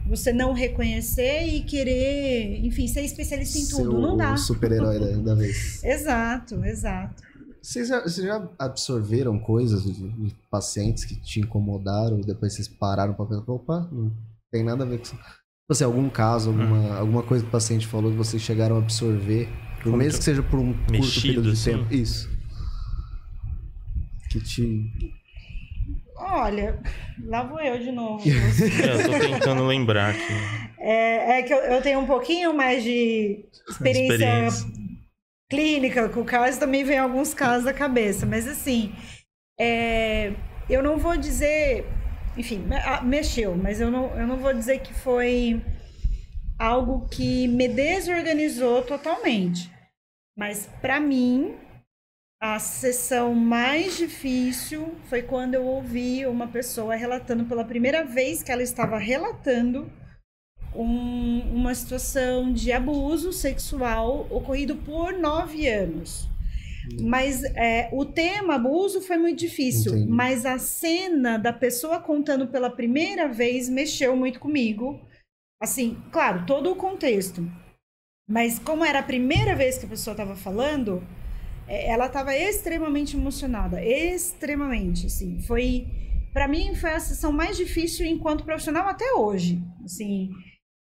você 0.06 0.32
não 0.32 0.54
reconhecer 0.54 1.46
e 1.48 1.62
querer, 1.64 2.64
enfim, 2.64 2.88
ser 2.88 3.02
especialista 3.02 3.58
em 3.58 3.68
tudo. 3.68 4.00
não 4.00 4.16
dá. 4.16 4.34
O 4.34 4.38
super-herói 4.38 5.00
da, 5.00 5.18
da, 5.18 5.36
vez. 5.36 5.84
exato, 5.84 6.64
exato. 6.64 7.24
Vocês 7.62 7.88
já, 7.88 8.02
vocês 8.02 8.26
já 8.26 8.48
absorveram 8.60 9.40
coisas 9.40 9.84
de, 9.84 9.94
de, 9.94 10.36
pacientes 10.52 11.04
que 11.04 11.16
te 11.16 11.40
incomodaram 11.40 12.20
e 12.20 12.24
depois 12.24 12.54
vocês 12.54 12.68
pararam 12.68 13.16
para 13.16 13.26
pensar, 13.26 13.52
opa, 13.52 13.90
não 13.92 14.12
tem 14.52 14.64
nada 14.64 14.84
a 14.84 14.88
ver 14.88 15.00
com 15.00 15.04
isso. 15.04 15.16
Tipo 15.16 15.72
assim, 15.72 15.84
algum 15.84 16.08
caso, 16.10 16.50
alguma, 16.52 16.78
hum. 16.78 16.94
alguma 16.94 17.24
coisa 17.24 17.44
que 17.44 17.50
o 17.50 17.52
paciente 17.52 17.88
falou 17.88 18.12
que 18.12 18.18
vocês 18.18 18.40
chegaram 18.42 18.76
a 18.76 18.80
absorver, 18.80 19.50
por 19.82 19.98
mesmo 19.98 20.20
que 20.20 20.26
seja 20.26 20.44
por 20.44 20.60
um 20.60 20.76
Mexido, 20.92 20.98
curto 21.00 21.22
período 21.22 21.44
de 21.46 21.54
assim. 21.54 21.72
tempo. 21.72 21.94
Isso. 21.94 22.30
Que 24.30 24.40
te 24.40 24.92
Olha, 26.18 26.80
lá 27.24 27.44
vou 27.44 27.60
eu 27.60 27.80
de 27.80 27.92
novo. 27.92 28.24
é, 28.28 28.94
eu 28.94 29.12
tô 29.12 29.20
tentando 29.20 29.66
lembrar 29.66 30.12
aqui. 30.12 30.34
É, 30.80 31.40
é 31.40 31.44
que 31.44 31.54
eu, 31.54 31.58
eu, 31.58 31.82
tenho 31.82 32.00
um 32.00 32.06
pouquinho 32.06 32.54
mais 32.54 32.84
de 32.84 33.46
experiência, 33.68 34.14
experiência. 34.14 34.68
clínica, 35.50 36.10
com 36.10 36.22
o 36.22 36.26
caso 36.26 36.60
também 36.60 36.84
vem 36.84 36.98
alguns 36.98 37.34
casos 37.34 37.66
da 37.66 37.74
cabeça, 37.74 38.26
mas 38.26 38.48
assim, 38.48 38.94
é, 39.60 40.34
eu 40.70 40.84
não 40.84 40.98
vou 40.98 41.18
dizer, 41.18 41.86
enfim, 42.38 42.64
mexeu, 43.04 43.56
mas 43.56 43.82
eu 43.82 43.90
não, 43.92 44.16
eu 44.18 44.28
não 44.28 44.38
vou 44.38 44.54
dizer 44.54 44.80
que 44.80 44.94
foi 44.94 45.62
algo 46.58 47.08
que 47.10 47.48
me 47.48 47.68
desorganizou 47.68 48.82
totalmente. 48.84 49.72
Mas 50.38 50.70
para 50.82 51.00
mim, 51.00 51.56
a 52.42 52.60
sessão 52.60 53.34
mais 53.34 53.98
difícil 53.98 54.96
foi 55.10 55.22
quando 55.22 55.56
eu 55.56 55.66
ouvi 55.66 56.26
uma 56.26 56.48
pessoa 56.48 56.96
relatando 56.96 57.46
pela 57.46 57.64
primeira 57.64 58.04
vez 58.04 58.44
que 58.44 58.52
ela 58.52 58.62
estava 58.62 58.98
relatando 58.98 59.92
um, 60.76 61.40
uma 61.56 61.74
situação 61.74 62.52
de 62.52 62.72
abuso 62.72 63.32
sexual 63.32 64.28
ocorrido 64.30 64.76
por 64.76 65.14
nove 65.14 65.68
anos. 65.68 66.30
Mas 67.02 67.44
é, 67.44 67.90
o 67.92 68.06
tema 68.06 68.56
abuso 68.56 69.02
foi 69.02 69.18
muito 69.18 69.40
difícil, 69.40 69.96
Entendi. 69.96 70.12
mas 70.12 70.46
a 70.46 70.60
cena 70.60 71.38
da 71.38 71.52
pessoa 71.52 72.00
contando 72.00 72.48
pela 72.48 72.70
primeira 72.70 73.28
vez 73.28 73.68
mexeu 73.68 74.16
muito 74.16 74.40
comigo. 74.40 75.02
Assim, 75.60 75.98
claro, 76.12 76.46
todo 76.46 76.72
o 76.72 76.76
contexto. 76.76 77.50
Mas 78.30 78.60
como 78.60 78.86
era 78.86 79.00
a 79.00 79.04
primeira 79.04 79.56
vez 79.56 79.78
que 79.78 79.86
a 79.86 79.90
pessoa 79.90 80.14
estava 80.14 80.36
falando, 80.36 81.02
ela 81.68 82.08
estava 82.08 82.36
extremamente 82.36 83.16
emocionada, 83.16 83.84
extremamente, 83.84 85.08
assim. 85.08 85.42
Foi, 85.42 85.88
para 86.34 86.48
mim, 86.48 86.76
foi 86.76 86.92
a 86.92 87.00
sessão 87.00 87.32
mais 87.32 87.58
difícil 87.58 88.06
enquanto 88.06 88.44
profissional 88.44 88.88
até 88.88 89.14
hoje, 89.14 89.62
assim. 89.84 90.30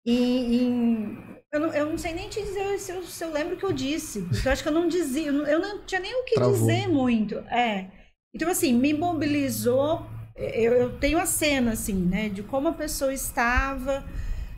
E, 0.06 0.12
e 0.12 1.18
eu, 1.52 1.60
não, 1.60 1.72
eu, 1.72 1.90
não, 1.90 1.98
sei 1.98 2.12
nem 2.12 2.28
te 2.28 2.42
dizer 2.42 2.78
se 2.78 2.92
eu, 2.92 3.02
se 3.02 3.24
eu, 3.24 3.32
lembro 3.32 3.54
o 3.54 3.58
que 3.58 3.64
eu 3.64 3.72
disse, 3.72 4.22
porque 4.22 4.46
eu 4.46 4.52
acho 4.52 4.62
que 4.62 4.68
eu 4.68 4.72
não 4.72 4.88
dizia, 4.88 5.28
eu 5.28 5.32
não, 5.32 5.46
eu 5.46 5.60
não 5.60 5.84
tinha 5.84 6.00
nem 6.00 6.14
o 6.14 6.24
que 6.24 6.34
Travou. 6.34 6.52
dizer 6.52 6.88
muito. 6.88 7.36
É. 7.50 7.90
Então, 8.34 8.50
assim, 8.50 8.72
me 8.74 8.92
mobilizou. 8.92 10.06
Eu, 10.36 10.72
eu 10.72 10.98
tenho 10.98 11.18
a 11.18 11.26
cena, 11.26 11.72
assim, 11.72 11.94
né, 11.94 12.28
de 12.28 12.42
como 12.42 12.66
a 12.66 12.72
pessoa 12.72 13.14
estava 13.14 14.04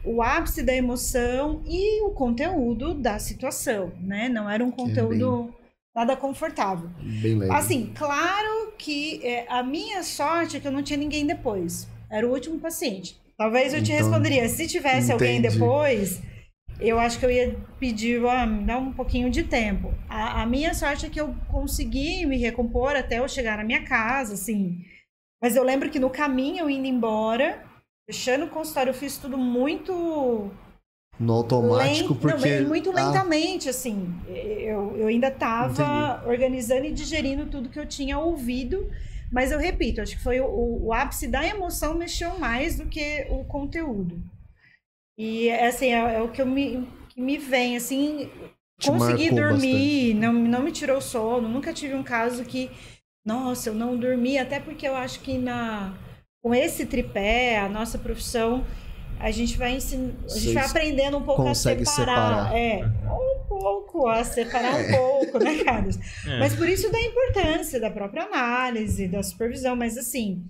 o 0.02 0.22
ápice 0.22 0.62
da 0.62 0.74
emoção 0.74 1.62
e 1.66 2.00
o 2.02 2.10
conteúdo 2.12 2.94
da 2.94 3.18
situação, 3.18 3.92
né? 4.00 4.28
Não 4.28 4.48
era 4.48 4.64
um 4.64 4.70
conteúdo 4.70 5.52
nada 5.96 6.14
confortável. 6.14 6.90
Bem 7.22 7.38
leve. 7.38 7.52
Assim, 7.52 7.90
claro 7.96 8.74
que 8.76 9.26
é, 9.26 9.46
a 9.48 9.62
minha 9.62 10.02
sorte 10.02 10.58
é 10.58 10.60
que 10.60 10.68
eu 10.68 10.72
não 10.72 10.82
tinha 10.82 10.98
ninguém 10.98 11.26
depois. 11.26 11.88
Era 12.10 12.28
o 12.28 12.30
último 12.30 12.58
paciente. 12.58 13.18
Talvez 13.38 13.72
eu 13.72 13.82
te 13.82 13.92
então, 13.92 14.04
responderia, 14.04 14.46
se 14.48 14.68
tivesse 14.68 15.10
entendi. 15.10 15.12
alguém 15.12 15.40
depois, 15.40 16.22
eu 16.78 16.98
acho 16.98 17.18
que 17.18 17.24
eu 17.24 17.30
ia 17.30 17.56
pedir, 17.80 18.24
ah, 18.26 18.46
me 18.46 18.64
dá 18.64 18.76
um 18.76 18.92
pouquinho 18.92 19.30
de 19.30 19.44
tempo. 19.44 19.92
A, 20.08 20.42
a, 20.42 20.46
minha 20.46 20.74
sorte 20.74 21.06
é 21.06 21.10
que 21.10 21.20
eu 21.20 21.34
consegui 21.48 22.26
me 22.26 22.36
recompor 22.36 22.94
até 22.94 23.18
eu 23.18 23.28
chegar 23.28 23.56
na 23.56 23.64
minha 23.64 23.82
casa, 23.82 24.34
assim. 24.34 24.78
Mas 25.42 25.56
eu 25.56 25.64
lembro 25.64 25.90
que 25.90 25.98
no 25.98 26.10
caminho, 26.10 26.60
eu 26.60 26.70
indo 26.70 26.86
embora, 26.86 27.62
fechando 28.08 28.46
o 28.46 28.50
consultório, 28.50 28.90
eu 28.90 28.94
fiz 28.94 29.16
tudo 29.16 29.36
muito 29.36 30.50
no 31.18 31.32
automático, 31.32 32.12
Lent, 32.12 32.20
porque... 32.20 32.60
Não, 32.60 32.68
muito 32.68 32.92
lentamente, 32.92 33.68
ah. 33.68 33.70
assim. 33.70 34.14
Eu, 34.28 34.96
eu 34.96 35.06
ainda 35.06 35.28
estava 35.28 36.22
organizando 36.26 36.84
e 36.84 36.92
digerindo 36.92 37.46
tudo 37.46 37.68
que 37.68 37.78
eu 37.78 37.86
tinha 37.86 38.18
ouvido, 38.18 38.90
mas 39.32 39.50
eu 39.50 39.58
repito, 39.58 40.00
acho 40.00 40.16
que 40.16 40.22
foi 40.22 40.40
o, 40.40 40.84
o 40.84 40.92
ápice 40.92 41.26
da 41.26 41.46
emoção 41.46 41.94
mexeu 41.94 42.38
mais 42.38 42.76
do 42.76 42.86
que 42.86 43.26
o 43.30 43.44
conteúdo. 43.44 44.22
E, 45.18 45.50
assim, 45.50 45.86
é, 45.86 46.16
é 46.16 46.22
o 46.22 46.28
que 46.28 46.42
eu 46.42 46.46
me 46.46 46.86
que 47.08 47.20
me 47.22 47.38
vem, 47.38 47.78
assim, 47.78 48.30
Te 48.78 48.90
consegui 48.90 49.30
dormir, 49.30 50.12
não, 50.12 50.34
não 50.34 50.62
me 50.62 50.70
tirou 50.70 51.00
sono, 51.00 51.48
nunca 51.48 51.72
tive 51.72 51.94
um 51.94 52.02
caso 52.02 52.44
que, 52.44 52.70
nossa, 53.24 53.70
eu 53.70 53.74
não 53.74 53.96
dormi, 53.96 54.36
até 54.36 54.60
porque 54.60 54.86
eu 54.86 54.94
acho 54.94 55.20
que 55.20 55.38
na 55.38 55.94
com 56.42 56.54
esse 56.54 56.86
tripé, 56.86 57.58
a 57.58 57.68
nossa 57.68 57.98
profissão, 57.98 58.64
a 59.18 59.30
gente 59.30 59.56
vai 59.56 59.74
ensin... 59.76 60.14
a 60.24 60.28
gente 60.28 60.52
Vocês 60.52 60.54
vai 60.54 60.64
aprendendo 60.64 61.16
um 61.18 61.22
pouco 61.22 61.46
a 61.48 61.54
separar, 61.54 61.86
separar. 61.86 62.56
é, 62.56 62.84
um 62.84 63.44
pouco 63.48 64.06
a 64.08 64.24
separar 64.24 64.74
um 64.74 64.90
pouco, 64.92 65.38
né, 65.38 65.64
Carlos? 65.64 65.96
É. 66.26 66.38
Mas 66.38 66.54
por 66.54 66.68
isso 66.68 66.90
da 66.90 67.00
importância 67.00 67.80
da 67.80 67.90
própria 67.90 68.24
análise, 68.24 69.08
da 69.08 69.22
supervisão, 69.22 69.74
mas 69.74 69.96
assim, 69.96 70.44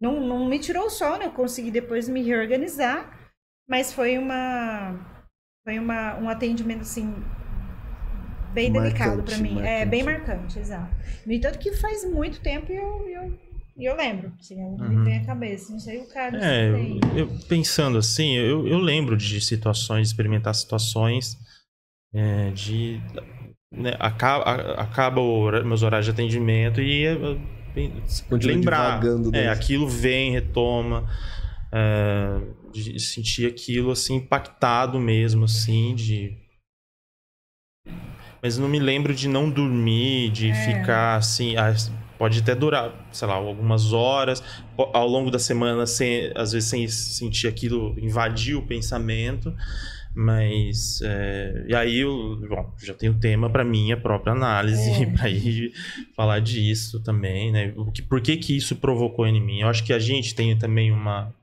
não, 0.00 0.20
não 0.20 0.46
me 0.48 0.58
tirou 0.58 0.86
o 0.86 0.90
sono, 0.90 1.22
eu 1.22 1.32
consegui 1.32 1.70
depois 1.70 2.08
me 2.08 2.22
reorganizar, 2.22 3.30
mas 3.68 3.92
foi 3.92 4.18
uma 4.18 4.94
foi 5.66 5.78
uma, 5.78 6.16
um 6.18 6.28
atendimento 6.28 6.82
assim 6.82 7.12
bem 8.52 8.72
delicado 8.72 9.22
para 9.22 9.36
Marcante, 9.36 9.42
mim, 9.42 9.58
é 9.58 9.62
marcante. 9.62 9.86
bem 9.90 10.02
marcante, 10.02 10.58
exato. 10.58 10.94
No 11.26 11.32
entanto 11.32 11.58
que 11.58 11.72
faz 11.72 12.04
muito 12.04 12.40
tempo 12.40 12.72
e 12.72 12.76
eu, 12.76 13.08
eu, 13.08 13.38
e 13.78 13.84
eu 13.84 13.96
lembro, 13.96 14.32
assim, 14.38 14.60
eu 14.60 14.68
Uhum. 14.70 14.88
me 14.88 15.04
vem 15.04 15.18
à 15.18 15.24
cabeça, 15.26 15.72
não 15.72 15.78
sei 15.80 15.98
o 15.98 16.06
Carlos 16.08 16.42
É, 16.42 16.70
eu, 16.70 17.00
eu- 17.16 17.28
pensando 17.48 17.98
assim, 17.98 18.34
eu, 18.34 18.66
eu 18.66 18.78
lembro 18.78 19.16
de 19.16 19.40
situações, 19.40 20.08
de 20.08 20.12
experimentar 20.12 20.54
situações 20.54 21.36
é, 22.14 22.50
de. 22.50 23.00
Né, 23.72 23.92
acaba 23.98 24.44
acaba 24.74 25.20
o 25.20 25.40
hora- 25.40 25.62
meus 25.64 25.82
horários 25.82 26.06
de 26.06 26.12
atendimento 26.12 26.80
e 26.80 27.04
é, 27.04 27.12
é, 27.12 27.38
bem- 27.74 27.92
Continua 28.30 28.54
lembrar. 28.56 29.00
É, 29.34 29.48
aquilo 29.48 29.86
vem, 29.88 30.30
retoma. 30.32 31.06
é, 31.72 32.40
de 32.72 32.98
sentir 33.00 33.46
aquilo 33.46 33.90
assim, 33.90 34.16
impactado 34.16 34.98
mesmo, 35.00 35.44
assim, 35.44 35.94
de. 35.94 36.36
Mas 38.42 38.56
não 38.58 38.68
me 38.68 38.78
lembro 38.78 39.14
de 39.14 39.28
não 39.28 39.50
dormir, 39.50 40.30
de 40.30 40.52
ficar 40.54 41.16
assim. 41.16 41.56
ah, 41.56 41.74
Pode 42.18 42.40
até 42.40 42.54
durar, 42.54 43.08
sei 43.12 43.28
lá, 43.28 43.34
algumas 43.34 43.92
horas. 43.92 44.42
Ao 44.76 45.06
longo 45.06 45.30
da 45.30 45.38
semana, 45.38 45.86
sem, 45.86 46.32
às 46.34 46.52
vezes 46.52 46.68
sem 46.68 46.88
sentir 46.88 47.46
aquilo, 47.46 47.94
invadir 47.98 48.56
o 48.56 48.62
pensamento. 48.62 49.54
Mas. 50.14 51.02
é, 51.04 51.66
e 51.68 51.74
aí 51.74 51.98
eu 51.98 52.40
bom, 52.48 52.72
já 52.82 52.94
tenho 52.94 53.12
tema 53.14 53.50
para 53.50 53.62
minha 53.62 53.98
própria 53.98 54.32
análise, 54.32 55.02
É. 55.02 55.04
para 55.14 55.28
ir 55.28 55.72
falar 56.16 56.40
disso 56.40 57.00
também, 57.00 57.52
né? 57.52 57.74
O 57.76 57.92
que, 57.92 58.00
por 58.00 58.22
que, 58.22 58.38
que 58.38 58.56
isso 58.56 58.76
provocou 58.76 59.26
em 59.26 59.38
mim? 59.40 59.60
Eu 59.60 59.68
acho 59.68 59.84
que 59.84 59.92
a 59.92 59.98
gente 59.98 60.34
tem 60.34 60.56
também 60.56 60.90
uma 60.90 61.34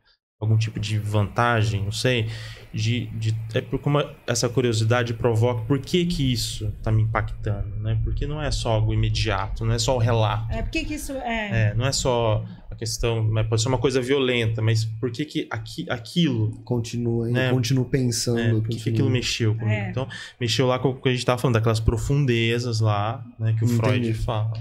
algum 0.44 0.58
tipo 0.58 0.80
de 0.80 0.98
vantagem, 1.00 1.84
não 1.84 1.92
sei, 1.92 2.28
de, 2.74 3.06
de 3.08 3.36
é 3.54 3.62
por 3.62 3.80
como 3.80 4.04
essa 4.26 4.50
curiosidade 4.50 5.14
provoca 5.14 5.62
por 5.62 5.80
que 5.80 6.06
que 6.06 6.34
isso 6.34 6.74
tá 6.82 6.92
me 6.92 7.04
impactando, 7.04 7.76
né? 7.80 8.00
Porque 8.04 8.26
não 8.26 8.42
é 8.42 8.50
só 8.50 8.72
algo 8.72 8.94
imediato, 8.94 9.64
não 9.64 9.74
é 9.74 9.80
só 9.80 9.96
o 9.96 10.00
relato. 10.00 10.52
É, 10.52 10.62
por 10.62 10.72
que 10.72 10.84
que 10.84 10.96
isso 10.96 11.14
é, 11.14 11.70
É, 11.70 11.74
não 11.76 11.86
é 11.86 11.92
só 11.92 12.44
a 12.72 12.76
questão, 12.76 13.24
mas 13.24 13.48
pode 13.48 13.62
ser 13.62 13.68
uma 13.68 13.78
coisa 13.78 14.02
violenta, 14.02 14.62
mas 14.62 14.86
por 14.86 15.12
que 15.12 15.24
que 15.24 15.48
aqui, 15.52 15.86
aquilo 15.88 16.52
Continua, 16.66 17.28
hein? 17.28 17.34
Né? 17.34 17.52
continuo 17.52 17.86
pensando. 17.86 18.40
é, 18.40 18.50
por 18.50 18.68
que, 18.68 18.90
aquilo 18.90 19.10
mexeu 19.10 19.54
comigo? 19.54 19.72
É. 19.72 19.90
Então, 19.92 20.08
mexeu 20.40 20.66
lá 20.66 20.80
com 20.80 20.90
o 20.90 20.96
que 20.96 21.10
a 21.10 21.12
gente 21.12 21.26
tava 21.26 21.40
falando, 21.40 21.56
daquelas 21.56 21.80
profundezas 21.80 22.80
lá, 22.80 23.24
né, 23.40 23.54
que 23.58 23.64
o 23.64 23.68
Freud 23.68 24.00
Entendi. 24.00 24.14
fala. 24.14 24.54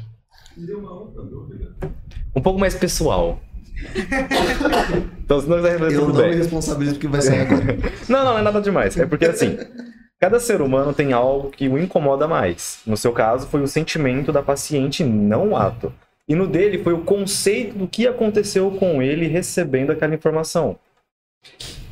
Me 0.56 0.66
deu 0.66 0.78
uma 0.80 0.92
outra 0.92 1.22
dúvida. 1.22 1.74
Um 2.36 2.42
pouco 2.42 2.60
mais 2.60 2.74
pessoal. 2.74 3.40
então, 5.24 5.40
se 5.40 5.48
não 5.48 5.56
quiser 5.56 5.70
responder, 5.72 5.94
Eu 5.94 6.00
tudo 6.00 6.12
não 6.12 6.20
bem. 6.22 6.30
me 6.30 6.36
responsabilizo 6.36 6.94
porque 6.94 7.08
vai 7.08 7.22
sair 7.22 7.40
agora. 7.46 7.78
Não, 8.08 8.24
não, 8.24 8.32
não 8.32 8.38
é 8.38 8.42
nada 8.42 8.60
demais. 8.60 8.96
É 8.96 9.06
porque 9.06 9.26
assim, 9.26 9.58
cada 10.20 10.38
ser 10.40 10.60
humano 10.60 10.92
tem 10.92 11.12
algo 11.12 11.50
que 11.50 11.68
o 11.68 11.78
incomoda 11.78 12.26
mais. 12.28 12.80
No 12.86 12.96
seu 12.96 13.12
caso, 13.12 13.46
foi 13.46 13.62
o 13.62 13.68
sentimento 13.68 14.32
da 14.32 14.42
paciente, 14.42 15.04
não 15.04 15.50
o 15.50 15.56
ato. 15.56 15.92
E 16.28 16.34
no 16.34 16.46
dele 16.46 16.78
foi 16.82 16.92
o 16.92 17.02
conceito 17.02 17.76
do 17.76 17.88
que 17.88 18.06
aconteceu 18.06 18.70
com 18.72 19.02
ele 19.02 19.26
recebendo 19.26 19.90
aquela 19.90 20.14
informação. 20.14 20.76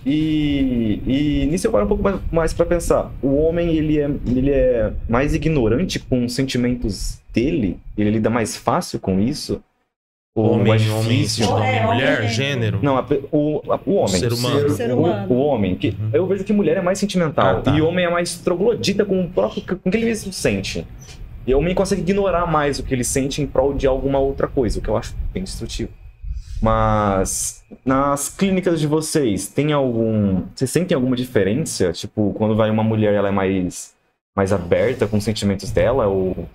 E, 0.07 1.03
e 1.07 1.47
nisso 1.47 1.67
eu 1.67 1.73
paro 1.73 1.85
um 1.85 1.89
pouco 1.89 2.03
mais, 2.03 2.21
mais 2.33 2.53
para 2.55 2.65
pensar. 2.65 3.13
O 3.21 3.37
homem 3.37 3.77
ele 3.77 3.99
é, 3.99 4.09
ele 4.27 4.51
é 4.51 4.93
mais 5.09 5.35
ignorante 5.35 5.99
com 5.99 6.25
os 6.25 6.35
sentimentos 6.35 7.21
dele? 7.35 7.79
Ele 7.99 8.11
lida 8.11 8.31
mais 8.31 8.57
fácil 8.57 8.99
com 8.99 9.21
isso? 9.21 9.63
Homem, 10.37 10.73
é 10.73 10.91
homem, 10.93 11.03
difícil? 11.09 11.45
É, 11.45 11.49
homem, 11.51 11.69
homem, 11.71 11.87
mulher, 11.87 12.17
gênero. 12.29 12.33
gênero. 12.33 12.79
Não, 12.83 12.97
a 12.97 13.05
o, 13.33 13.61
a- 13.73 13.81
o 13.85 13.95
homem. 13.95 14.09
Ser 14.21 14.33
humano. 14.33 14.61
Ser- 14.61 14.71
Ser 14.71 14.91
O- 14.93 14.99
humano. 14.99 15.33
O, 15.33 15.39
homem. 15.39 15.75
Que, 15.75 15.89
Uhum. 15.89 16.11
Eu 16.13 16.27
vejo 16.27 16.45
que 16.45 16.53
mulher 16.53 16.77
é 16.77 16.81
mais 16.81 16.99
sentimental. 16.99 17.59
Ah, 17.59 17.61
tá. 17.61 17.73
E 17.77 17.83
homem 17.83 18.05
é 18.05 18.11
mais 18.11 18.37
troglodita 18.37 19.05
com 19.05 19.21
o 19.23 19.29
próprio 19.29 19.63
com 19.67 19.89
o 19.89 19.91
que 19.91 19.97
ele 19.97 20.07
mesmo 20.07 20.33
sente. 20.33 20.87
E 21.47 21.55
o 21.55 21.59
homem 21.59 21.75
consegue 21.75 22.03
ignorar 22.03 22.47
mais 22.47 22.79
o 22.79 22.83
que 22.85 22.95
ele 22.95 23.03
sente 23.03 23.43
em 23.43 23.47
prol 23.47 23.75
de 23.75 23.87
alguma 23.87 24.19
outra 24.21 24.47
coisa, 24.47 24.79
o 24.79 24.83
que 24.83 24.89
eu 24.89 24.97
acho 24.97 25.17
bem 25.33 25.43
destrutivo. 25.43 25.91
Mas 26.63 27.65
nas 27.85 28.29
clínicas 28.29 28.79
de 28.81 28.87
vocês, 28.87 29.49
tem 29.49 29.73
algum. 29.73 30.43
Vocês 30.55 30.71
sentem 30.71 30.95
alguma 30.95 31.17
diferença? 31.17 31.93
Tipo, 31.93 32.33
quando 32.35 32.55
vai 32.55 32.71
uma 32.71 32.85
mulher, 32.85 33.15
ela 33.15 33.29
é 33.29 33.33
mais, 33.33 33.95
mais 34.37 34.53
aberta 34.53 35.07
com 35.09 35.17
os 35.17 35.25
sentimentos 35.25 35.71
dela? 35.71 36.07
Ou 36.07 36.47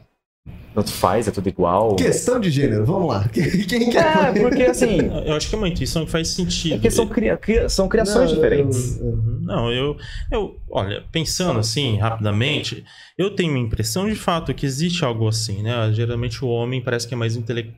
tanto 0.74 0.92
faz, 0.92 1.26
é 1.28 1.32
tudo 1.32 1.48
igual? 1.48 1.96
Questão 1.96 2.38
de 2.40 2.52
gênero, 2.52 2.86
vamos 2.86 3.08
lá. 3.08 3.28
Quem 3.32 3.90
quer? 3.90 4.36
É, 4.36 4.42
porque 4.42 4.64
assim. 4.64 4.98
Eu 5.26 5.34
acho 5.34 5.48
que 5.48 5.56
é 5.56 5.58
uma 5.58 5.70
intuição 5.70 6.06
que 6.06 6.12
faz 6.12 6.28
sentido. 6.28 6.76
É 6.76 6.80
que 6.80 6.92
são, 6.92 7.08
cria- 7.08 7.38
cria- 7.38 7.70
são 7.70 7.88
criações 7.88 8.30
Não, 8.30 8.36
diferentes. 8.36 9.00
eu- 9.00 9.06
eu-. 9.08 9.40
Não, 9.42 9.72
eu, 9.72 9.98
eu, 10.32 10.60
olha, 10.70 11.04
pensando 11.12 11.60
assim, 11.60 11.98
rapidamente, 11.98 12.84
eu 13.18 13.30
tenho 13.36 13.56
a 13.56 13.60
impressão 13.60 14.08
de 14.10 14.16
fato 14.16 14.54
que 14.54 14.66
existe 14.66 15.06
algo 15.06 15.28
assim, 15.28 15.62
né? 15.64 15.94
Geralmente 15.94 16.44
o 16.44 16.48
homem 16.50 16.82
parece 16.82 17.08
que 17.08 17.14
é 17.14 17.18
mais 17.18 17.36
intele... 17.38 17.72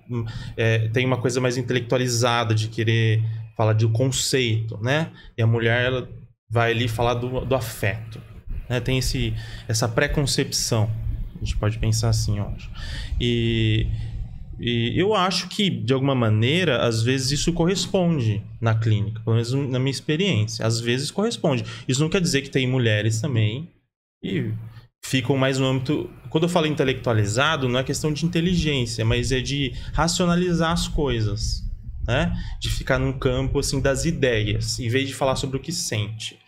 é, 0.56 0.88
tem 0.88 1.06
uma 1.06 1.18
coisa 1.18 1.40
mais 1.42 1.56
intelectualizada 1.58 2.56
de 2.56 2.68
querer 2.68 3.22
falar 3.56 3.74
do 3.74 3.90
conceito, 3.90 4.80
né? 4.82 5.12
E 5.38 5.42
a 5.42 5.46
mulher, 5.48 5.86
ela 5.86 6.10
vai 6.50 6.72
ali 6.72 6.88
falar 6.88 7.14
do, 7.16 7.42
do 7.46 7.54
afeto, 7.54 8.20
né? 8.70 8.80
Tem 8.80 8.98
esse, 8.98 9.34
essa 9.68 9.88
preconcepção, 9.88 10.90
a 11.42 11.46
gente 11.46 11.58
pode 11.58 11.78
pensar 11.78 12.10
assim, 12.10 12.38
eu 12.38 12.48
acho. 12.48 12.70
E, 13.20 13.88
e 14.60 14.94
eu 15.00 15.14
acho 15.14 15.48
que, 15.50 15.70
de 15.70 15.94
alguma 15.94 16.16
maneira, 16.16 16.86
às 16.86 17.04
vezes 17.04 17.32
isso 17.32 17.54
corresponde 17.54 18.42
na 18.60 18.74
clínica, 18.74 19.22
pelo 19.24 19.36
menos 19.36 19.54
na 19.54 19.80
minha 19.80 19.92
experiência. 19.92 20.66
Às 20.66 20.80
vezes 20.80 21.12
corresponde. 21.12 21.64
Isso 21.88 22.02
não 22.02 22.10
quer 22.10 22.22
dizer 22.22 22.42
que 22.42 22.50
tem 22.50 22.68
mulheres 22.68 23.22
também 23.22 23.70
e 24.24 24.52
ficam 25.04 25.38
mais 25.38 25.60
no 25.60 25.68
âmbito. 25.68 26.10
Quando 26.30 26.44
eu 26.44 26.50
falo 26.50 26.66
intelectualizado, 26.66 27.70
não 27.70 27.80
é 27.80 27.84
questão 27.84 28.12
de 28.12 28.26
inteligência, 28.26 29.06
mas 29.06 29.32
é 29.32 29.40
de 29.40 29.74
racionalizar 29.94 30.72
as 30.72 30.88
coisas. 30.88 31.64
Né? 32.08 32.34
De 32.60 32.70
ficar 32.70 32.98
num 32.98 33.14
campo 33.14 33.60
assim 33.60 33.82
das 33.82 34.06
ideias, 34.06 34.80
em 34.80 34.88
vez 34.88 35.08
de 35.08 35.14
falar 35.14 35.36
sobre 35.36 35.58
o 35.58 35.60
que 35.60 35.74
sente. 35.74 36.40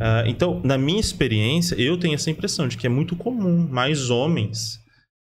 Ah, 0.00 0.24
então, 0.26 0.60
na 0.64 0.78
minha 0.78 1.00
experiência, 1.00 1.74
eu 1.76 1.98
tenho 1.98 2.14
essa 2.14 2.30
impressão 2.30 2.68
de 2.68 2.76
que 2.76 2.86
é 2.86 2.90
muito 2.90 3.16
comum 3.16 3.66
mais 3.68 4.10
homens 4.10 4.80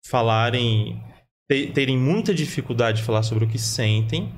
falarem 0.06 1.02
te- 1.50 1.68
terem 1.68 1.98
muita 1.98 2.34
dificuldade 2.34 2.98
de 3.00 3.04
falar 3.04 3.24
sobre 3.24 3.46
o 3.46 3.48
que 3.48 3.60
sentem, 3.60 4.32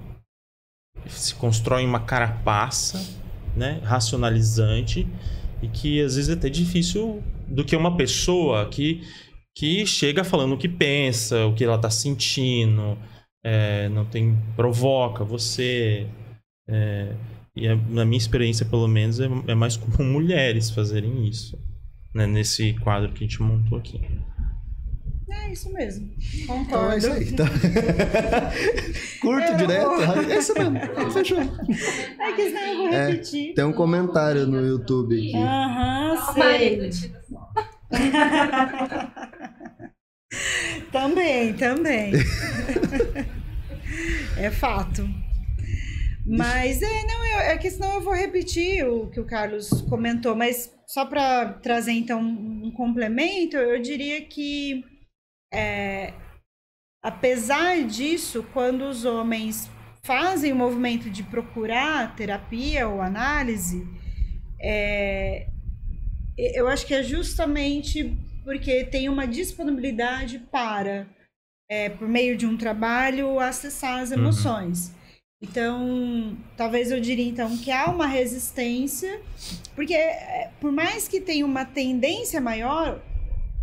se 1.07 1.35
constroem 1.35 1.85
uma 1.85 1.99
carapaça, 1.99 2.99
né, 3.55 3.79
racionalizante, 3.83 5.07
e 5.61 5.67
que 5.67 6.01
às 6.01 6.15
vezes 6.15 6.29
é 6.29 6.33
até 6.33 6.49
difícil 6.49 7.23
do 7.47 7.63
que 7.63 7.75
uma 7.75 7.95
pessoa 7.95 8.67
que, 8.69 9.01
que 9.55 9.85
chega 9.85 10.23
falando 10.23 10.53
o 10.53 10.57
que 10.57 10.67
pensa, 10.69 11.45
o 11.45 11.53
que 11.53 11.63
ela 11.63 11.75
está 11.75 11.89
sentindo, 11.89 12.97
é, 13.43 13.89
não 13.89 14.05
tem 14.05 14.37
provoca 14.55 15.23
você. 15.23 16.07
é, 16.67 17.13
e 17.55 17.67
é- 17.67 17.75
na 17.89 18.05
minha 18.05 18.17
experiência, 18.17 18.65
pelo 18.65 18.87
menos, 18.87 19.19
é, 19.19 19.27
é 19.47 19.55
mais 19.55 19.77
comum 19.77 20.09
mulheres 20.13 20.69
fazerem 20.71 21.27
isso, 21.27 21.57
né, 22.13 22.25
nesse 22.27 22.73
quadro 22.79 23.11
que 23.11 23.23
a 23.23 23.27
gente 23.27 23.41
montou 23.41 23.77
aqui. 23.77 24.01
É 25.31 25.51
isso 25.51 25.71
mesmo. 25.73 26.11
Então 26.35 26.63
Concordo. 26.65 26.93
é 26.93 26.97
isso 26.97 27.11
aí. 27.11 27.29
Então... 27.29 27.45
Curto, 29.21 29.51
Eu- 29.51 29.57
direto. 29.57 29.89
É 30.31 30.37
isso 30.37 30.53
mesmo. 30.53 30.79
Fechou. 31.11 31.39
É 31.39 32.33
que 32.33 32.49
senão 32.49 32.61
eu 32.67 32.77
vou 32.77 32.87
É, 32.89 33.07
repetir. 33.07 33.53
Tem 33.55 33.63
um 33.65 33.73
comentário 33.73 34.45
no 34.45 34.59
YouTube 34.63 35.15
aqui. 35.15 35.35
Aham, 35.35 36.15
Ó, 36.19 36.33
sei. 36.33 36.89
Também, 40.91 41.53
também. 41.53 42.11
é 44.37 44.51
fato. 44.51 45.07
Mas 46.25 46.81
é, 46.81 47.03
não, 47.05 47.25
eu- 47.25 47.39
é 47.39 47.57
que 47.57 47.69
senão 47.69 47.95
eu 47.95 48.01
vou 48.01 48.13
repetir 48.13 48.85
o 48.87 49.09
que 49.09 49.19
o 49.19 49.25
Carlos 49.25 49.69
comentou, 49.89 50.35
mas 50.35 50.73
só 50.87 51.05
para 51.05 51.53
trazer 51.53 51.91
então 51.93 52.21
um 52.21 52.71
complemento, 52.71 53.57
eu 53.57 53.81
diria 53.81 54.21
que 54.21 54.85
é, 55.53 56.13
apesar 57.01 57.83
disso, 57.83 58.45
quando 58.53 58.83
os 58.85 59.03
homens 59.05 59.69
fazem 60.01 60.51
o 60.51 60.55
movimento 60.55 61.09
de 61.09 61.23
procurar 61.23 62.15
terapia 62.15 62.87
ou 62.87 63.01
análise, 63.01 63.85
é, 64.61 65.47
eu 66.37 66.67
acho 66.67 66.85
que 66.87 66.93
é 66.93 67.03
justamente 67.03 68.15
porque 68.43 68.83
tem 68.85 69.07
uma 69.09 69.25
disponibilidade 69.27 70.39
para, 70.51 71.07
é, 71.69 71.89
por 71.89 72.07
meio 72.07 72.35
de 72.35 72.45
um 72.45 72.57
trabalho, 72.57 73.39
acessar 73.39 73.99
as 74.01 74.11
Uhum. 74.11 74.17
Então, 75.43 76.37
talvez 76.55 76.89
eu 76.89 77.01
diria 77.01 77.27
então 77.27 77.57
que 77.57 77.69
há 77.69 77.89
uma 77.89 78.07
resistência, 78.07 79.21
porque 79.75 79.93
é, 79.93 80.49
por 80.61 80.71
mais 80.71 81.05
que 81.05 81.19
tenha 81.19 81.45
uma 81.45 81.65
tendência 81.65 82.39
maior, 82.39 83.03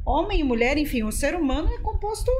homem 0.04 0.40
e 0.40 0.44
mulher, 0.44 0.76
enfim, 0.76 1.02
o 1.04 1.10
ser 1.10 1.34
humano 1.34 1.72
é 1.72 1.78
composto 1.78 2.30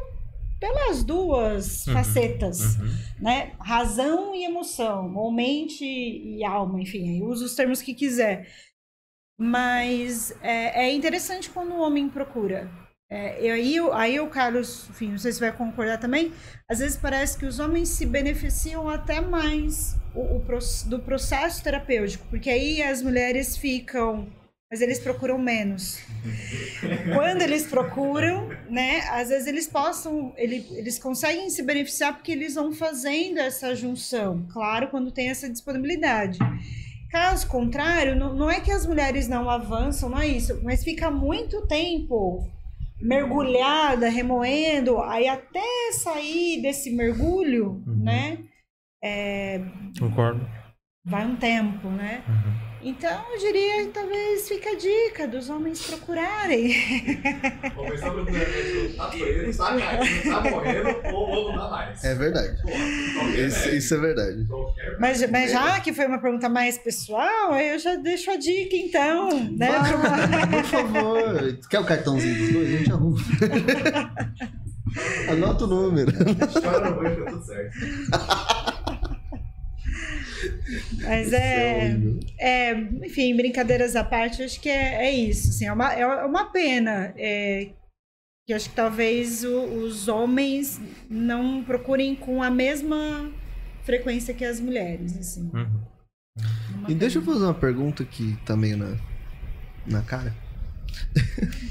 pelas 0.60 1.02
duas 1.02 1.86
Uhum, 1.86 1.94
facetas 1.94 2.76
Uhum. 2.76 2.94
né? 3.18 3.52
Razão 3.58 4.34
e 4.34 4.44
emoção, 4.44 5.16
ou 5.16 5.32
mente 5.32 5.86
e 5.86 6.44
alma, 6.44 6.78
enfim, 6.78 7.22
usa 7.22 7.46
os 7.46 7.54
termos 7.54 7.80
que 7.80 7.94
quiser. 7.94 8.46
Mas 9.38 10.32
é, 10.42 10.84
é 10.84 10.92
interessante 10.92 11.48
quando 11.48 11.72
o 11.72 11.80
homem 11.80 12.10
procura. 12.10 12.70
É, 13.12 13.44
e 13.44 13.50
aí, 13.50 13.80
o- 13.80 13.92
aí 13.92 14.20
o 14.20 14.28
Carlos, 14.28 14.86
enfim, 14.88 15.08
não 15.10 15.18
sei 15.18 15.32
se 15.32 15.40
vai 15.40 15.50
concordar 15.50 15.98
também, 15.98 16.32
às 16.68 16.78
vezes 16.78 16.96
parece 16.96 17.36
que 17.36 17.44
os 17.44 17.58
homens 17.58 17.88
se 17.88 18.06
beneficiam 18.06 18.88
até 18.88 19.20
mais 19.20 19.96
o, 20.14 20.20
o 20.36 20.42
do 20.86 21.00
processo 21.00 21.62
terapêutico, 21.62 22.24
porque 22.30 22.48
aí 22.48 22.80
as 22.80 23.02
mulheres 23.02 23.56
ficam, 23.56 24.28
mas 24.70 24.80
eles 24.80 25.00
procuram 25.00 25.38
menos. 25.38 25.98
Quando 27.12 27.42
eles 27.42 27.66
procuram, 27.66 28.48
né, 28.68 29.00
às 29.10 29.28
vezes 29.30 29.48
eles 29.48 29.66
possam, 29.66 30.32
ele- 30.36 30.64
eles 30.70 30.96
conseguem 30.96 31.50
se 31.50 31.64
beneficiar 31.64 32.14
porque 32.14 32.30
eles 32.30 32.54
vão 32.54 32.72
fazendo 32.72 33.38
essa 33.38 33.74
junção, 33.74 34.46
claro, 34.52 34.86
quando 34.86 35.10
tem 35.10 35.30
essa 35.30 35.50
disponibilidade. 35.50 36.38
Caso 37.10 37.48
contrário, 37.48 38.14
não, 38.14 38.34
não 38.36 38.48
é 38.48 38.60
que 38.60 38.70
as 38.70 38.86
mulheres 38.86 39.26
não 39.26 39.50
avançam, 39.50 40.08
não 40.08 40.20
é 40.20 40.28
isso, 40.28 40.60
mas 40.62 40.84
fica 40.84 41.10
muito 41.10 41.66
tempo 41.66 42.48
mergulhada, 43.00 44.08
remoendo, 44.08 44.98
aí 45.02 45.26
até 45.28 45.92
sair 45.92 46.60
desse 46.62 46.90
mergulho, 46.94 47.82
Uhum. 47.86 48.04
né, 48.04 48.38
Concordo. 49.98 50.46
vai 51.04 51.24
um 51.26 51.36
tempo, 51.36 51.88
né? 51.88 52.22
Uhum. 52.28 52.69
Então, 52.82 53.22
eu 53.32 53.38
diria 53.38 53.84
que 53.84 53.90
talvez 53.90 54.48
fica 54.48 54.70
a 54.70 54.74
dica 54.74 55.28
dos 55.28 55.50
homens 55.50 55.82
procurarem. 55.82 56.74
Começar 57.76 58.10
procurando 58.10 58.32
médico 58.32 58.96
tá 58.96 59.08
doendo, 59.08 59.56
tá 59.56 59.76
caindo, 59.76 60.30
tá 60.30 60.40
morrendo, 60.50 61.14
ou, 61.14 61.52
não 61.52 61.58
dá 61.58 61.68
mais. 61.70 62.02
É 62.04 62.14
verdade. 62.14 62.56
Pô, 62.62 62.68
qualquer 63.18 63.48
Isso, 63.48 63.68
isso 63.68 63.94
é 63.94 63.98
verdade. 63.98 64.44
qualquer 64.46 64.96
Mas, 64.98 65.30
mas 65.30 65.50
já 65.50 65.78
que 65.80 65.92
foi 65.92 66.06
uma 66.06 66.18
pergunta 66.18 66.48
mais 66.48 66.78
pessoal, 66.78 67.52
aí 67.52 67.68
eu 67.68 67.78
já 67.78 67.96
deixo 67.96 68.30
a 68.30 68.36
dica, 68.36 68.74
então, 68.76 69.28
né? 69.56 69.68
Por 70.50 70.64
favor. 70.64 71.58
Quer 71.68 71.80
o 71.80 71.84
cartãozinho 71.84 72.38
dos 72.38 72.52
dois? 72.52 72.74
A 72.74 72.78
gente 72.78 72.92
arruma. 72.92 73.18
Anota 75.28 75.64
o 75.64 75.66
número. 75.66 76.12
Chora 76.60 76.90
no 76.90 76.96
banho, 76.96 77.16
fica 77.16 77.30
tudo 77.30 77.44
certo. 77.44 78.69
Mas 81.02 81.32
é, 81.32 81.96
é, 82.38 82.72
enfim, 83.04 83.34
brincadeiras 83.36 83.96
à 83.96 84.04
parte, 84.04 84.42
acho 84.42 84.60
que 84.60 84.68
é, 84.68 85.06
é 85.06 85.10
isso. 85.12 85.50
Assim, 85.50 85.66
é, 85.66 85.72
uma, 85.72 85.92
é 85.92 86.06
uma 86.24 86.44
pena 86.46 87.12
é, 87.16 87.70
que 88.46 88.52
acho 88.52 88.68
que 88.70 88.76
talvez 88.76 89.44
o- 89.44 89.64
os 89.84 90.08
homens 90.08 90.80
não 91.08 91.62
procurem 91.64 92.14
com 92.14 92.42
a 92.42 92.50
mesma 92.50 93.30
frequência 93.84 94.32
que 94.34 94.44
as 94.44 94.60
mulheres. 94.60 95.16
Assim. 95.18 95.50
Uhum. 95.52 95.80
Uma 96.78 96.90
E 96.90 96.94
deixa 96.94 97.18
eu 97.18 97.22
pena. 97.22 97.34
fazer 97.34 97.46
uma 97.46 97.54
pergunta 97.54 98.04
que 98.04 98.36
tá 98.46 98.56
meio 98.56 98.76
na, 98.76 98.96
na 99.86 100.02
cara. 100.02 100.34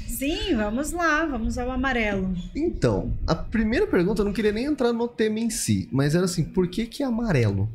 Sim, 0.06 0.54
vamos 0.56 0.92
lá, 0.92 1.24
vamos 1.24 1.56
ao 1.56 1.70
amarelo. 1.70 2.34
Então, 2.54 3.12
a 3.26 3.34
primeira 3.34 3.86
pergunta 3.86 4.20
eu 4.20 4.24
não 4.26 4.32
queria 4.32 4.52
nem 4.52 4.64
entrar 4.66 4.92
no 4.92 5.08
tema 5.08 5.38
em 5.38 5.48
si, 5.50 5.88
mas 5.90 6.14
era 6.14 6.24
assim, 6.24 6.44
por 6.44 6.68
que 6.68 6.86
que 6.86 7.02
é 7.02 7.06
amarelo? 7.06 7.68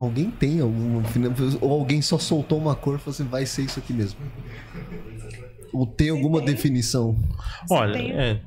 Alguém 0.00 0.30
tem 0.30 0.60
alguma 0.60 1.02
ou 1.60 1.72
alguém 1.72 2.00
só 2.00 2.18
soltou 2.18 2.58
uma 2.58 2.74
cor 2.74 2.96
e 2.96 2.98
falou 2.98 3.10
assim, 3.10 3.24
vai 3.24 3.44
ser 3.44 3.62
isso 3.62 3.78
aqui 3.78 3.92
mesmo? 3.92 4.18
Ou 5.74 5.86
tem 5.86 6.08
alguma 6.08 6.38
tem. 6.38 6.54
definição? 6.54 7.14
Olha, 7.70 7.98
é, 7.98 8.40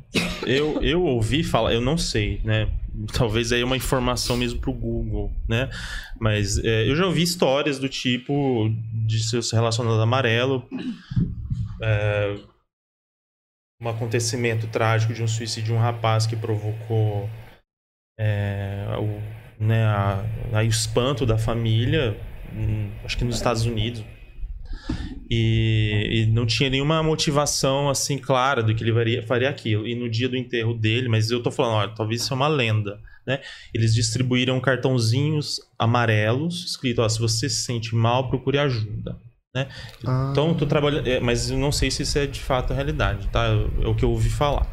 eu, 0.47 0.81
eu 0.81 1.03
ouvi 1.03 1.43
falar, 1.43 1.71
eu 1.73 1.79
não 1.79 1.95
sei, 1.95 2.41
né? 2.43 2.71
Talvez 3.13 3.51
aí 3.51 3.61
é 3.61 3.65
uma 3.65 3.77
informação 3.77 4.35
mesmo 4.35 4.59
pro 4.59 4.73
Google, 4.73 5.31
né? 5.47 5.69
Mas 6.19 6.57
é, 6.57 6.89
eu 6.89 6.95
já 6.95 7.05
ouvi 7.05 7.21
histórias 7.21 7.77
do 7.77 7.87
tipo 7.87 8.69
de 9.05 9.23
ser 9.23 9.55
relacionado 9.55 9.99
a 9.99 10.03
amarelo. 10.03 10.67
É, 11.81 12.35
um 13.79 13.89
acontecimento 13.89 14.65
trágico 14.67 15.13
de 15.13 15.21
um 15.21 15.27
suicídio 15.27 15.65
de 15.65 15.73
um 15.73 15.79
rapaz 15.79 16.25
que 16.25 16.35
provocou 16.35 17.29
é, 18.17 18.87
o, 18.97 19.42
né, 19.59 19.83
a- 19.85 20.23
aí 20.53 20.67
o 20.67 20.69
espanto 20.69 21.25
da 21.25 21.37
família, 21.37 22.17
hum, 22.53 22.89
acho 23.05 23.17
que 23.17 23.23
nos 23.23 23.35
Estados 23.35 23.65
Unidos. 23.65 24.03
E, 25.29 26.09
e 26.11 26.25
não 26.27 26.45
tinha 26.45 26.69
nenhuma 26.69 27.01
motivação 27.01 27.89
assim 27.89 28.17
clara 28.17 28.61
do 28.61 28.73
que 28.75 28.83
ele 28.83 28.93
faria, 28.93 29.23
faria 29.25 29.49
aquilo. 29.49 29.87
E 29.87 29.95
no 29.95 30.09
dia 30.09 30.29
do 30.29 30.35
enterro 30.37 30.73
dele, 30.73 31.07
mas 31.09 31.31
eu 31.31 31.41
tô 31.41 31.49
falando, 31.49 31.75
olha, 31.75 31.89
talvez 31.95 32.21
isso 32.21 32.33
é 32.33 32.35
uma 32.35 32.47
lenda, 32.47 32.99
né? 33.25 33.39
Eles 33.73 33.93
distribuíram 33.95 34.59
cartãozinhos 34.59 35.59
amarelos, 35.79 36.65
escrito, 36.65 37.01
ó, 37.01 37.09
se 37.09 37.19
você 37.19 37.49
se 37.49 37.61
sente 37.63 37.95
mal, 37.95 38.29
procure 38.29 38.57
ajuda. 38.59 39.17
Ah, 39.55 40.29
Então, 40.31 40.53
tô 40.53 40.65
trabalhando, 40.65 41.07
é, 41.07 41.19
mas 41.19 41.49
eu 41.51 41.57
não 41.57 41.71
sei 41.71 41.89
se 41.91 42.03
isso 42.03 42.17
é 42.17 42.25
de 42.27 42.39
fato 42.39 42.73
a 42.73 42.75
realidade, 42.75 43.27
tá? 43.29 43.45
É 43.81 43.87
o 43.87 43.95
que 43.95 44.03
eu 44.03 44.09
ouvi 44.11 44.29
falar. 44.29 44.67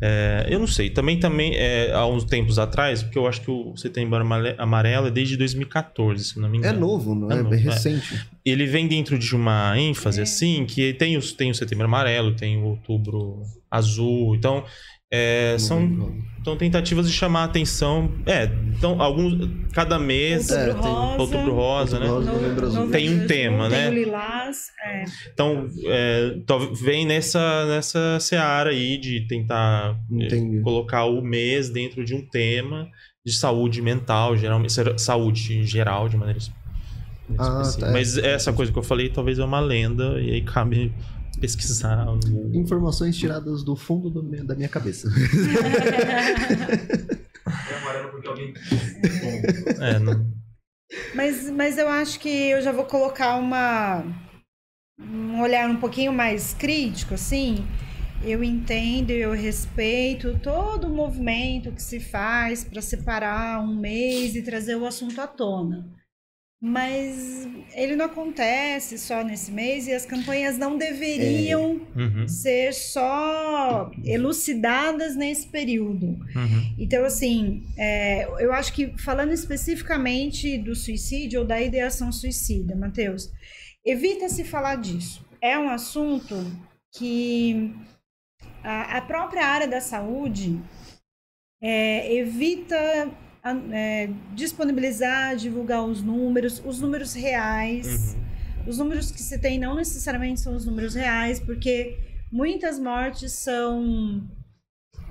É, 0.00 0.46
eu 0.48 0.58
não 0.60 0.66
sei. 0.66 0.90
Também, 0.90 1.18
também 1.18 1.52
é, 1.56 1.92
há 1.92 2.06
uns 2.06 2.24
tempos 2.24 2.58
atrás, 2.58 3.02
porque 3.02 3.18
eu 3.18 3.26
acho 3.26 3.40
que 3.40 3.50
o 3.50 3.76
Setembro 3.76 4.18
Amarelo 4.58 5.08
é 5.08 5.10
desde 5.10 5.36
2014, 5.36 6.24
se 6.24 6.38
não 6.40 6.48
me 6.48 6.56
é 6.56 6.60
engano. 6.60 6.80
novo, 6.80 7.14
não 7.14 7.30
É 7.30 7.34
é? 7.34 7.36
novo, 7.38 7.50
Bem 7.50 7.58
é. 7.60 7.62
recente. 7.62 8.26
Ele 8.44 8.64
vem 8.66 8.86
dentro 8.86 9.18
de 9.18 9.34
uma 9.34 9.78
ênfase, 9.78 10.20
É. 10.20 10.22
assim, 10.22 10.64
que 10.64 10.92
tem, 10.94 11.16
os, 11.16 11.32
tem 11.32 11.50
o 11.50 11.54
Setembro 11.54 11.84
Amarelo, 11.86 12.34
tem 12.34 12.56
o 12.58 12.64
Outubro 12.66 13.42
Azul. 13.70 14.34
Então, 14.36 14.64
é, 15.10 15.56
são, 15.58 16.14
são 16.44 16.56
tentativas 16.56 17.06
de 17.08 17.12
chamar 17.14 17.42
a 17.42 17.44
atenção. 17.44 18.10
É, 18.26 18.44
então, 18.76 19.00
alguns. 19.00 19.48
Cada 19.72 19.98
mês. 19.98 20.50
É, 20.50 20.68
Outubro 20.68 20.82
tem 20.82 20.92
rosa. 20.92 21.18
Outubro 21.22 21.54
Rosa, 21.54 22.00
né? 22.00 22.06
Rosa. 22.06 22.32
Novembro 22.32 22.66
Azul. 22.66 22.90
Tem 22.90 23.14
um 23.14 23.26
tema, 23.26 23.68
tem 23.68 23.78
né? 23.78 23.88
o 23.90 23.92
lilás. 23.94 24.66
É. 24.84 25.04
Então, 25.32 25.68
é, 25.84 26.34
vem 26.82 27.06
nessa, 27.06 27.66
nessa 27.66 28.18
seara 28.20 28.70
aí 28.70 28.98
de 28.98 29.26
tentar 29.28 29.96
é, 30.12 30.24
Entendi. 30.24 30.60
colocar 30.62 31.04
o 31.04 31.20
mês 31.22 31.70
dentro 31.70 32.04
de 32.04 32.14
um 32.14 32.26
tema 32.26 32.88
de 33.24 33.32
saúde 33.32 33.82
mental, 33.82 34.36
geralmente, 34.36 34.72
saúde 34.98 35.58
em 35.58 35.64
geral, 35.64 36.08
de 36.08 36.16
maneira 36.16 36.40
Ah, 37.38 37.60
específica. 37.62 37.86
tá. 37.86 37.92
Mas 37.92 38.16
essa 38.16 38.52
coisa 38.52 38.72
que 38.72 38.78
eu 38.78 38.82
falei 38.82 39.10
talvez 39.10 39.38
é 39.38 39.44
uma 39.44 39.60
lenda, 39.60 40.18
e 40.20 40.30
aí 40.32 40.42
cabe 40.42 40.92
pesquisar. 41.38 42.04
no. 42.04 42.18
Informações 42.54 43.16
tiradas 43.16 43.62
do 43.62 43.74
fundo 43.76 44.10
do 44.10 44.22
meu- 44.22 44.44
da 44.44 44.54
minha 44.54 44.68
cabeça. 44.68 45.08
É 47.70 47.74
amarelo 47.76 48.10
porque 48.10 48.28
alguém. 48.28 48.54
É, 49.80 49.98
não- 49.98 50.26
Mas, 51.14 51.50
mas 51.50 51.78
eu 51.78 51.88
acho 51.88 52.18
que 52.20 52.28
eu 52.28 52.60
já 52.62 52.72
vou 52.72 52.84
colocar 52.84 53.36
uma 53.36 54.04
um 55.00 55.40
olhar 55.40 55.70
um 55.70 55.76
pouquinho 55.76 56.12
mais 56.12 56.54
crítico, 56.54 57.14
assim. 57.14 57.64
Eu 58.24 58.42
entendo, 58.42 59.10
eu 59.12 59.30
respeito 59.32 60.36
todo 60.40 60.88
o 60.88 60.94
movimento 60.94 61.70
que 61.70 61.80
se 61.82 62.00
faz 62.00 62.64
para 62.64 62.82
separar 62.82 63.60
um 63.62 63.76
mês 63.78 64.34
e 64.34 64.42
trazer 64.42 64.74
o 64.74 64.84
assunto 64.84 65.20
à 65.20 65.26
tona. 65.28 65.88
Mas 66.60 67.46
ele 67.72 67.94
não 67.94 68.06
acontece 68.06 68.98
só 68.98 69.22
nesse 69.22 69.52
mês 69.52 69.86
e 69.86 69.92
as 69.92 70.04
campanhas 70.04 70.58
não 70.58 70.76
deveriam 70.76 71.80
Uhum, 71.94 72.26
ser 72.26 72.74
só 72.74 73.90
elucidadas 74.04 75.14
nesse 75.14 75.46
período. 75.46 76.06
uhum. 76.06 76.74
Então, 76.76 77.04
assim, 77.04 77.62
é, 77.76 78.24
eu 78.40 78.52
acho 78.52 78.72
que 78.72 78.92
falando 78.98 79.32
especificamente 79.32 80.58
do 80.58 80.74
suicídio 80.74 81.40
ou 81.40 81.46
da 81.46 81.60
ideação 81.60 82.10
suicida, 82.10 82.74
Matheus, 82.74 83.30
evita 83.84 84.28
se 84.28 84.42
falar 84.42 84.76
disso. 84.76 85.24
É 85.40 85.56
um 85.56 85.68
assunto 85.70 86.34
que 86.92 87.72
a, 88.64 88.98
a 88.98 89.00
própria 89.02 89.46
área 89.46 89.68
da 89.68 89.80
saúde 89.80 90.60
é, 91.62 92.12
evita 92.16 93.08
é, 93.72 94.08
disponibilizar, 94.34 95.36
divulgar 95.36 95.84
os 95.84 96.02
números, 96.02 96.62
os 96.64 96.80
números 96.80 97.14
reais. 97.14 98.14
Uhum. 98.14 98.28
Os 98.66 98.78
números 98.78 99.10
que 99.10 99.22
se 99.22 99.38
tem 99.38 99.58
não 99.58 99.74
necessariamente 99.74 100.40
são 100.40 100.54
os 100.54 100.66
números 100.66 100.94
reais, 100.94 101.40
porque 101.40 101.98
muitas 102.30 102.78
mortes 102.78 103.32
são. 103.32 104.22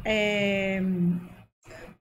é, 0.06 0.82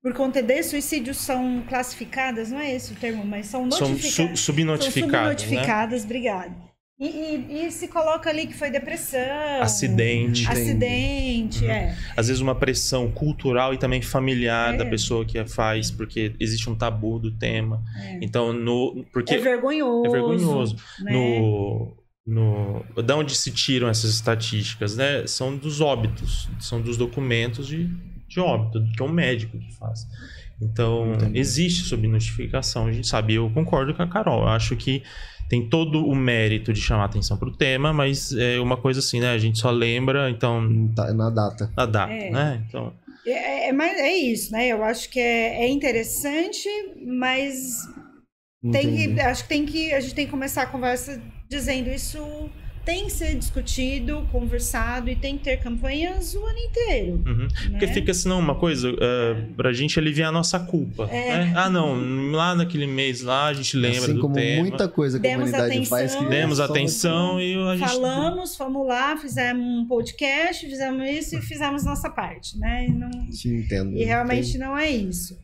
por 0.02 0.12
conta 0.14 0.40
de 0.42 0.62
suicídios 0.62 1.16
são 1.16 1.62
classificadas, 1.68 2.50
não 2.52 2.60
é 2.60 2.72
esse 2.74 2.92
o 2.92 2.96
termo, 2.96 3.24
mas 3.24 3.46
são 3.46 3.68
São 3.72 3.88
notificadas. 3.88 4.38
su- 4.38 4.44
subnotificados, 4.44 4.92
São 4.92 5.20
né? 5.22 5.34
subnotificadas, 5.38 6.04
obrigada. 6.04 6.54
E, 6.98 7.06
e- 7.06 7.66
e 7.66 7.70
se 7.70 7.88
coloca 7.88 8.30
ali 8.30 8.46
que 8.46 8.54
foi 8.54 8.70
depressão. 8.70 9.20
Acidente. 9.60 10.44
Entendi. 10.44 10.48
Acidente, 10.62 11.64
Uhum. 11.64 11.70
é. 11.70 11.94
Às 12.16 12.28
vezes 12.28 12.40
uma 12.40 12.54
pressão 12.54 13.10
cultural 13.10 13.74
e 13.74 13.78
também 13.78 14.00
familiar 14.00 14.72
É. 14.72 14.78
da 14.78 14.86
pessoa 14.86 15.22
que 15.24 15.38
a 15.38 15.46
faz, 15.46 15.90
porque 15.90 16.34
existe 16.40 16.70
um 16.70 16.74
tabu 16.74 17.18
do 17.18 17.30
tema. 17.30 17.82
É. 18.02 18.18
Então, 18.22 18.50
no, 18.52 19.04
porque 19.12 19.34
É 19.34 19.38
vergonhoso. 19.38 20.06
é 20.06 20.10
vergonhoso. 20.10 20.76
né? 21.00 21.12
No, 21.12 21.96
no, 22.26 23.02
da 23.02 23.14
onde 23.14 23.34
se 23.34 23.50
tiram 23.50 23.88
essas 23.88 24.10
estatísticas, 24.14 24.96
né? 24.96 25.26
São 25.26 25.54
dos 25.54 25.82
óbitos, 25.82 26.48
são 26.58 26.80
dos 26.80 26.96
documentos 26.96 27.66
de, 27.66 27.90
de 28.26 28.40
óbito, 28.40 28.82
que 28.96 29.02
é 29.02 29.04
o 29.04 29.12
médico 29.12 29.58
que 29.58 29.70
faz. 29.76 30.00
Então, 30.62 31.12
Entendi. 31.12 31.38
existe 31.38 31.82
subnotificação, 31.82 32.86
a 32.86 32.92
gente 32.92 33.06
sabe. 33.06 33.34
Eu 33.34 33.50
concordo 33.50 33.92
com 33.92 34.02
a 34.02 34.08
Carol. 34.08 34.44
Eu 34.44 34.48
acho 34.48 34.74
que 34.74 35.02
tem 35.48 35.68
todo 35.68 36.04
o 36.06 36.14
mérito 36.14 36.72
de 36.72 36.80
chamar 36.80 37.04
atenção 37.04 37.36
para 37.36 37.48
o 37.48 37.56
tema, 37.56 37.92
mas 37.92 38.32
é 38.32 38.58
uma 38.60 38.76
coisa 38.76 39.00
assim, 39.00 39.20
né? 39.20 39.30
A 39.30 39.38
gente 39.38 39.58
só 39.58 39.70
lembra, 39.70 40.28
então, 40.30 40.90
Tá 40.94 41.12
na 41.12 41.30
data. 41.30 41.70
da 41.76 41.86
data, 41.86 42.12
É. 42.12 42.30
né? 42.30 42.64
Então, 42.68 42.92
É, 43.26 43.68
é, 43.68 43.72
mais- 43.72 43.98
é 43.98 44.12
isso, 44.12 44.52
né? 44.52 44.68
Eu 44.68 44.84
acho 44.84 45.08
que 45.10 45.18
é, 45.18 45.64
é 45.64 45.68
interessante, 45.68 46.68
mas 47.04 47.88
tem 48.72 48.94
que, 49.14 49.20
acho 49.20 49.42
que 49.42 49.48
tem 49.48 49.66
que 49.66 49.92
a 49.92 50.00
gente 50.00 50.14
tem 50.14 50.24
que 50.26 50.30
começar 50.30 50.62
a 50.62 50.66
conversa 50.66 51.20
dizendo 51.48 51.90
isso 51.90 52.18
tem 52.86 53.06
que 53.06 53.12
ser 53.12 53.34
discutido, 53.34 54.28
conversado 54.30 55.10
e 55.10 55.16
tem 55.16 55.36
que 55.36 55.42
ter 55.42 55.56
campanhas 55.56 56.36
o 56.36 56.46
ano 56.46 56.58
inteiro. 56.58 57.22
uhum. 57.26 57.48
Porque 57.70 57.86
né? 57.86 57.92
fica 57.92 58.14
senão 58.14 58.38
uma 58.38 58.54
coisa, 58.54 58.88
uh, 58.92 59.54
pra 59.56 59.72
gente 59.72 59.98
aliviar 59.98 60.28
a 60.28 60.32
nossa 60.32 60.60
culpa. 60.60 61.08
É. 61.10 61.46
né? 61.46 61.52
Ah, 61.56 61.68
não, 61.68 62.30
lá 62.30 62.54
naquele 62.54 62.86
mês 62.86 63.22
lá 63.22 63.48
a 63.48 63.52
gente 63.52 63.76
lembra 63.76 63.98
assim 63.98 64.14
do 64.14 64.20
como 64.20 64.36
tema. 64.36 64.60
muita 64.62 64.86
coisa 64.86 65.18
que 65.18 65.22
Demos 65.22 65.52
a 65.52 65.56
humanidade 65.56 65.72
atenção. 65.72 65.98
faz. 65.98 66.14
Que 66.14 66.24
Demos 66.26 66.58
só- 66.58 66.64
atenção 66.64 67.40
e 67.40 67.54
a 67.56 67.76
gente. 67.76 67.88
Falamos, 67.88 68.56
fomos 68.56 68.86
lá, 68.86 69.16
fizemos 69.16 69.64
um 69.64 69.84
podcast, 69.88 70.64
fizemos 70.64 71.10
isso 71.10 71.36
e 71.36 71.42
fizemos 71.42 71.84
nossa 71.84 72.08
parte, 72.08 72.56
né? 72.56 72.86
E, 72.88 72.92
não, 72.92 73.10
Te 73.30 73.48
entendo. 73.48 73.96
e 73.96 74.04
realmente 74.04 74.56
não 74.58 74.78
é 74.78 74.88
isso. 74.88 75.36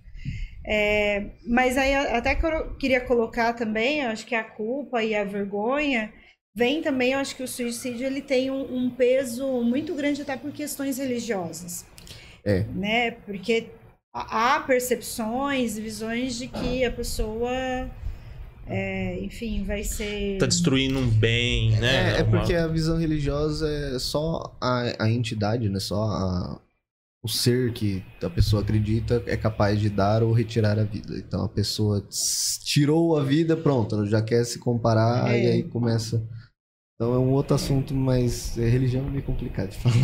É, 0.65 1.31
mas 1.45 1.77
aí 1.77 1.93
até 1.93 2.37
que 2.37 2.47
eu 2.47 2.75
queria 2.77 3.01
colocar 3.01 3.53
também, 3.53 4.03
eu 4.03 4.11
acho 4.11 4.25
que 4.25 4.35
a 4.37 4.45
culpa 4.45 5.03
e 5.03 5.13
a 5.13 5.25
vergonha 5.25 6.13
vem 6.55 6.83
também, 6.83 7.13
eu 7.13 7.19
acho 7.19 7.35
que 7.37 7.43
o 7.43 7.49
suicídio 7.49 8.07
ele 8.07 8.21
tem 8.21 8.51
um, 8.51 8.77
um 8.77 8.91
peso 8.91 9.47
muito 9.63 9.95
grande 9.95 10.23
até 10.23 10.37
por 10.37 10.53
questões 10.53 10.99
religiosas. 10.99 11.85
É. 12.45 12.65
Né? 12.75 13.11
Porque 13.13 13.69
há 14.13 14.61
percepções, 14.61 15.79
visões 15.79 16.37
de 16.37 16.49
que 16.49 16.85
a 16.85 16.93
pessoa, 16.93 17.51
é, 18.67 19.19
enfim, 19.23 19.65
vai 19.65 19.83
ser... 19.85 20.39
Tá 20.39 20.47
destruindo 20.47 20.99
um 20.99 21.09
bem, 21.09 21.71
né? 21.73 22.17
É, 22.17 22.21
é 22.21 22.25
porque 22.25 22.55
a 22.55 22.67
visão 22.67 22.99
religiosa 22.99 23.69
é 23.69 23.99
só 23.99 24.55
a, 24.61 25.05
a 25.05 25.11
entidade, 25.11 25.69
né? 25.69 25.81
Só 25.81 26.03
a- 26.05 26.61
o 27.25 27.29
ser 27.29 27.73
que 27.73 28.03
a 28.21 28.29
pessoa 28.29 28.63
acredita 28.63 29.23
é 29.27 29.37
capaz 29.37 29.79
de 29.79 29.89
dar 29.89 30.25
ou 30.25 30.33
retirar 30.33 30.77
a 30.77 30.83
vida. 30.83 31.17
Então 31.17 31.45
a 31.45 31.49
pessoa 31.49 32.05
tirou 32.65 33.17
a 33.17 33.23
vida, 33.23 33.57
pronto, 33.57 33.95
ela 33.95 34.07
já 34.07 34.21
quer 34.21 34.45
se 34.45 34.59
comparar 34.59 35.33
É. 35.33 35.45
e 35.45 35.47
aí 35.47 35.63
começa. 35.63 36.21
Então 37.03 37.15
é 37.15 37.19
um 37.19 37.31
outro 37.33 37.57
assunto, 37.57 37.93
mas 37.93 38.57
é, 38.57 38.69
religião 38.69 39.05
é 39.05 39.11
meio 39.11 39.25
complicado 39.25 39.71
de 39.71 39.77
falar. 39.77 39.97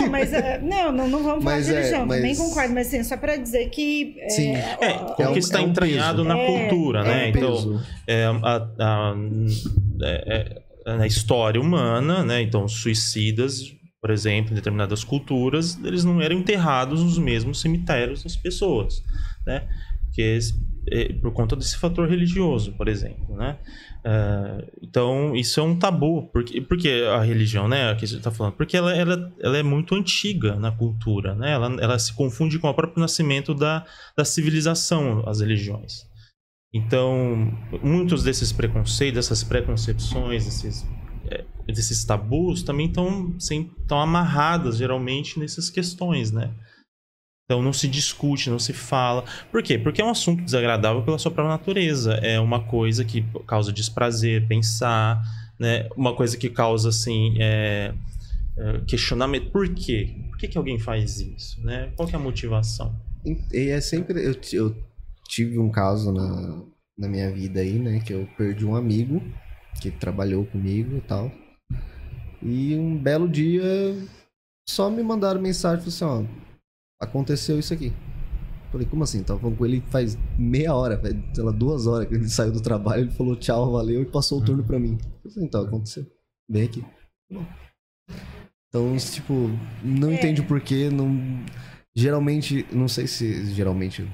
Não, 0.00 0.10
mas 0.10 0.32
é, 0.34 0.60
não, 0.60 0.90
não, 0.90 1.08
não 1.08 1.22
vamos 1.22 1.44
falar 1.44 1.56
Mas 1.56 1.66
de 1.66 1.72
é, 1.72 1.76
religião, 1.76 2.06
mas- 2.06 2.16
também 2.16 2.34
concordo, 2.36 2.74
mas 2.74 2.88
assim, 2.88 3.04
só 3.04 3.16
para 3.16 3.36
dizer 3.36 3.70
que 3.70 4.16
é, 4.18 4.28
Sim. 4.30 4.56
É, 4.56 4.98
porque 4.98 5.22
É 5.22 5.28
um- 5.28 5.36
está 5.36 5.60
é 5.60 5.62
um 5.62 5.68
entranhado 5.68 6.24
peso. 6.24 6.28
na 6.28 6.36
É, 6.36 6.46
cultura, 6.68 7.00
É 7.00 7.04
né? 7.04 7.24
um 7.26 7.28
Então, 7.28 7.82
é, 8.08 8.24
a- 8.24 8.68
a- 8.80 9.16
é, 10.02 10.62
é, 10.86 10.96
na 10.96 11.06
história 11.06 11.60
humana, 11.60 12.24
né? 12.24 12.42
Então, 12.42 12.66
suicidas, 12.66 13.72
por 14.00 14.10
exemplo, 14.10 14.50
em 14.50 14.56
determinadas 14.56 15.04
culturas, 15.04 15.78
eles 15.84 16.02
não 16.04 16.20
eram 16.20 16.34
enterrados 16.36 17.00
nos 17.04 17.16
mesmos 17.16 17.60
cemitérios 17.60 18.24
das 18.24 18.34
pessoas, 18.34 19.02
né? 19.46 19.68
Porque, 20.06 20.38
é, 20.90 21.12
por 21.12 21.32
conta 21.32 21.54
desse 21.54 21.76
fator 21.76 22.08
religioso, 22.08 22.72
por 22.72 22.88
exemplo, 22.88 23.36
né? 23.36 23.56
É, 24.02 24.64
então, 24.82 25.36
isso 25.36 25.60
é 25.60 25.62
um 25.62 25.78
tabu. 25.78 26.28
Porque, 26.32 26.60
porque 26.60 27.04
a 27.08 27.22
religião, 27.22 27.68
né? 27.68 27.94
Que 27.94 28.06
você 28.06 28.16
está 28.16 28.30
falando, 28.30 28.54
porque 28.54 28.76
ela, 28.76 28.94
ela, 28.94 29.32
ela 29.40 29.58
é 29.58 29.62
muito 29.62 29.94
antiga 29.94 30.56
na 30.56 30.72
cultura, 30.72 31.34
né? 31.34 31.52
Ela, 31.52 31.76
ela 31.80 31.98
se 31.98 32.14
confunde 32.14 32.58
com 32.58 32.68
o 32.68 32.74
próprio 32.74 33.00
nascimento 33.00 33.54
da, 33.54 33.84
da 34.16 34.24
civilização, 34.24 35.22
as 35.28 35.40
religiões. 35.40 36.08
Então, 36.72 37.52
muitos 37.82 38.22
desses 38.22 38.52
preconceitos, 38.52 39.16
dessas 39.16 39.42
preconcepções, 39.42 40.44
desses, 40.44 40.86
é, 41.28 41.44
desses 41.66 42.04
tabus 42.04 42.62
também 42.62 42.86
estão 42.86 43.34
estão 43.36 44.00
amarradas 44.00 44.76
geralmente 44.76 45.38
nessas 45.38 45.68
questões, 45.68 46.30
né? 46.30 46.54
Então 47.50 47.60
não 47.60 47.72
se 47.72 47.88
discute, 47.88 48.48
não 48.48 48.60
se 48.60 48.72
fala. 48.72 49.24
Por 49.50 49.60
quê? 49.60 49.76
Porque 49.76 50.00
é 50.00 50.04
um 50.04 50.10
assunto 50.10 50.44
desagradável 50.44 51.02
pela 51.02 51.18
sua 51.18 51.32
própria 51.32 51.50
natureza. 51.50 52.12
É 52.22 52.38
uma 52.38 52.62
coisa 52.62 53.04
que 53.04 53.24
causa 53.44 53.72
desprazer, 53.72 54.46
pensar, 54.46 55.20
né? 55.58 55.88
Uma 55.96 56.14
coisa 56.14 56.36
que 56.36 56.48
causa 56.48 56.90
assim 56.90 57.34
é, 57.40 57.92
é, 58.56 58.80
questionamento. 58.86 59.50
Por 59.50 59.68
quê? 59.74 60.14
Por 60.30 60.38
que, 60.38 60.46
que 60.46 60.56
alguém 60.56 60.78
faz 60.78 61.18
isso, 61.18 61.60
né? 61.64 61.90
Qual 61.96 62.08
é 62.08 62.14
a 62.14 62.20
motivação? 62.20 62.94
E 63.52 63.70
é 63.70 63.80
sempre. 63.80 64.24
Eu, 64.24 64.36
eu 64.52 64.76
tive 65.26 65.58
um 65.58 65.72
caso 65.72 66.12
na, 66.12 66.62
na 66.96 67.08
minha 67.08 67.32
vida 67.32 67.58
aí, 67.58 67.80
né? 67.80 67.98
Que 67.98 68.12
eu 68.12 68.28
perdi 68.38 68.64
um 68.64 68.76
amigo 68.76 69.20
que 69.82 69.90
trabalhou 69.90 70.46
comigo 70.46 70.98
e 70.98 71.00
tal. 71.00 71.32
E 72.40 72.76
um 72.76 72.96
belo 72.96 73.28
dia 73.28 73.96
só 74.68 74.88
me 74.88 75.02
mandaram 75.02 75.42
mensagem 75.42 75.90
falaram 75.90 76.22
assim: 76.22 76.30
ó, 76.36 76.49
aconteceu 77.00 77.58
isso 77.58 77.72
aqui. 77.72 77.92
Falei, 78.70 78.86
como 78.86 79.02
assim? 79.02 79.22
Tava 79.22 79.40
falando 79.40 79.56
com 79.56 79.66
ele 79.66 79.82
faz 79.90 80.16
meia 80.38 80.74
hora, 80.74 81.00
sei 81.34 81.42
lá, 81.42 81.50
duas 81.50 81.86
horas 81.86 82.06
que 82.06 82.14
ele 82.14 82.28
saiu 82.30 82.52
do 82.52 82.60
trabalho, 82.60 83.02
ele 83.02 83.10
falou 83.10 83.34
tchau, 83.34 83.72
valeu 83.72 84.02
e 84.02 84.06
passou 84.06 84.40
o 84.40 84.44
turno 84.44 84.62
pra 84.62 84.78
mim. 84.78 84.96
Eu 85.24 85.30
falei, 85.30 85.48
então, 85.48 85.62
aconteceu. 85.64 86.06
Vem 86.48 86.64
aqui. 86.64 86.84
Bom. 87.30 87.44
Então, 88.68 88.96
tipo, 88.96 89.50
não 89.82 90.10
É. 90.10 90.14
entende 90.14 90.40
o 90.40 90.46
porquê, 90.46 90.88
não. 90.90 91.44
Geralmente, 91.94 92.64
não 92.72 92.86
sei 92.86 93.06
se 93.08 93.46
geralmente. 93.46 94.08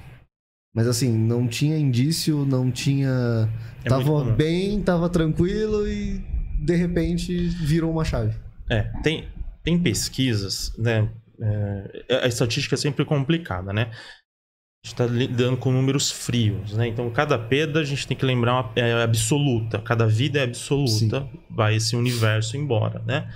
Mas 0.74 0.86
assim, 0.86 1.10
não 1.12 1.46
tinha 1.46 1.78
indício, 1.78 2.44
não 2.46 2.70
tinha. 2.70 3.50
É 3.84 3.88
tava 3.88 4.24
bem, 4.32 4.82
tava 4.82 5.08
tranquilo 5.08 5.86
e 5.86 6.22
de 6.64 6.74
repente 6.74 7.34
virou 7.48 7.90
uma 7.90 8.04
chave. 8.04 8.34
É, 8.70 8.82
tem, 9.02 9.28
tem 9.62 9.78
pesquisas, 9.82 10.72
né? 10.78 11.10
É, 11.40 12.22
a 12.24 12.26
estatística 12.26 12.74
é 12.74 12.78
sempre 12.78 13.04
complicada, 13.04 13.72
né? 13.72 13.90
A 13.92 14.86
gente 14.86 14.94
está 14.94 15.06
lidando 15.06 15.56
com 15.56 15.72
números 15.72 16.10
frios, 16.10 16.74
né? 16.74 16.86
Então, 16.86 17.10
cada 17.10 17.38
perda 17.38 17.80
a 17.80 17.84
gente 17.84 18.06
tem 18.06 18.16
que 18.16 18.24
lembrar 18.24 18.54
uma, 18.54 18.72
é 18.76 19.02
absoluta. 19.02 19.80
Cada 19.80 20.06
vida 20.06 20.38
é 20.38 20.44
absoluta. 20.44 21.28
Vai 21.50 21.76
esse 21.76 21.96
universo 21.96 22.56
embora, 22.56 23.02
né? 23.04 23.28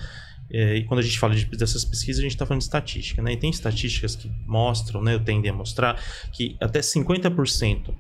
É, 0.53 0.77
e 0.77 0.85
quando 0.85 1.01
a 1.01 1.03
gente 1.03 1.19
fala 1.19 1.35
de, 1.35 1.45
dessas 1.47 1.85
pesquisas, 1.85 2.21
a 2.21 2.23
gente 2.23 2.33
está 2.33 2.45
falando 2.45 2.61
de 2.61 2.65
estatística, 2.65 3.23
né? 3.23 3.33
E 3.33 3.37
tem 3.37 3.51
estatísticas 3.51 4.17
que 4.17 4.31
mostram, 4.47 5.03
né? 5.03 5.15
Eu 5.15 5.21
tendem 5.21 5.51
a 5.51 5.55
mostrar 5.55 6.01
que 6.33 6.57
até 6.61 6.81
50%, 6.81 7.95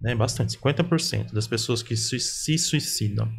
né? 0.00 0.14
Bastante, 0.14 0.56
50% 0.58 1.32
das 1.32 1.46
pessoas 1.46 1.82
que 1.82 1.96
se 1.96 2.58
suicidam 2.58 3.32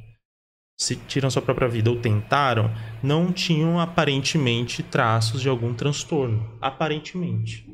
se 0.80 0.96
tiram 0.96 1.30
sua 1.30 1.42
própria 1.42 1.68
vida 1.68 1.90
ou 1.90 2.00
tentaram, 2.00 2.72
não 3.02 3.32
tinham 3.32 3.80
aparentemente 3.80 4.84
traços 4.84 5.42
de 5.42 5.50
algum 5.50 5.74
transtorno. 5.74 6.58
Aparentemente. 6.62 7.66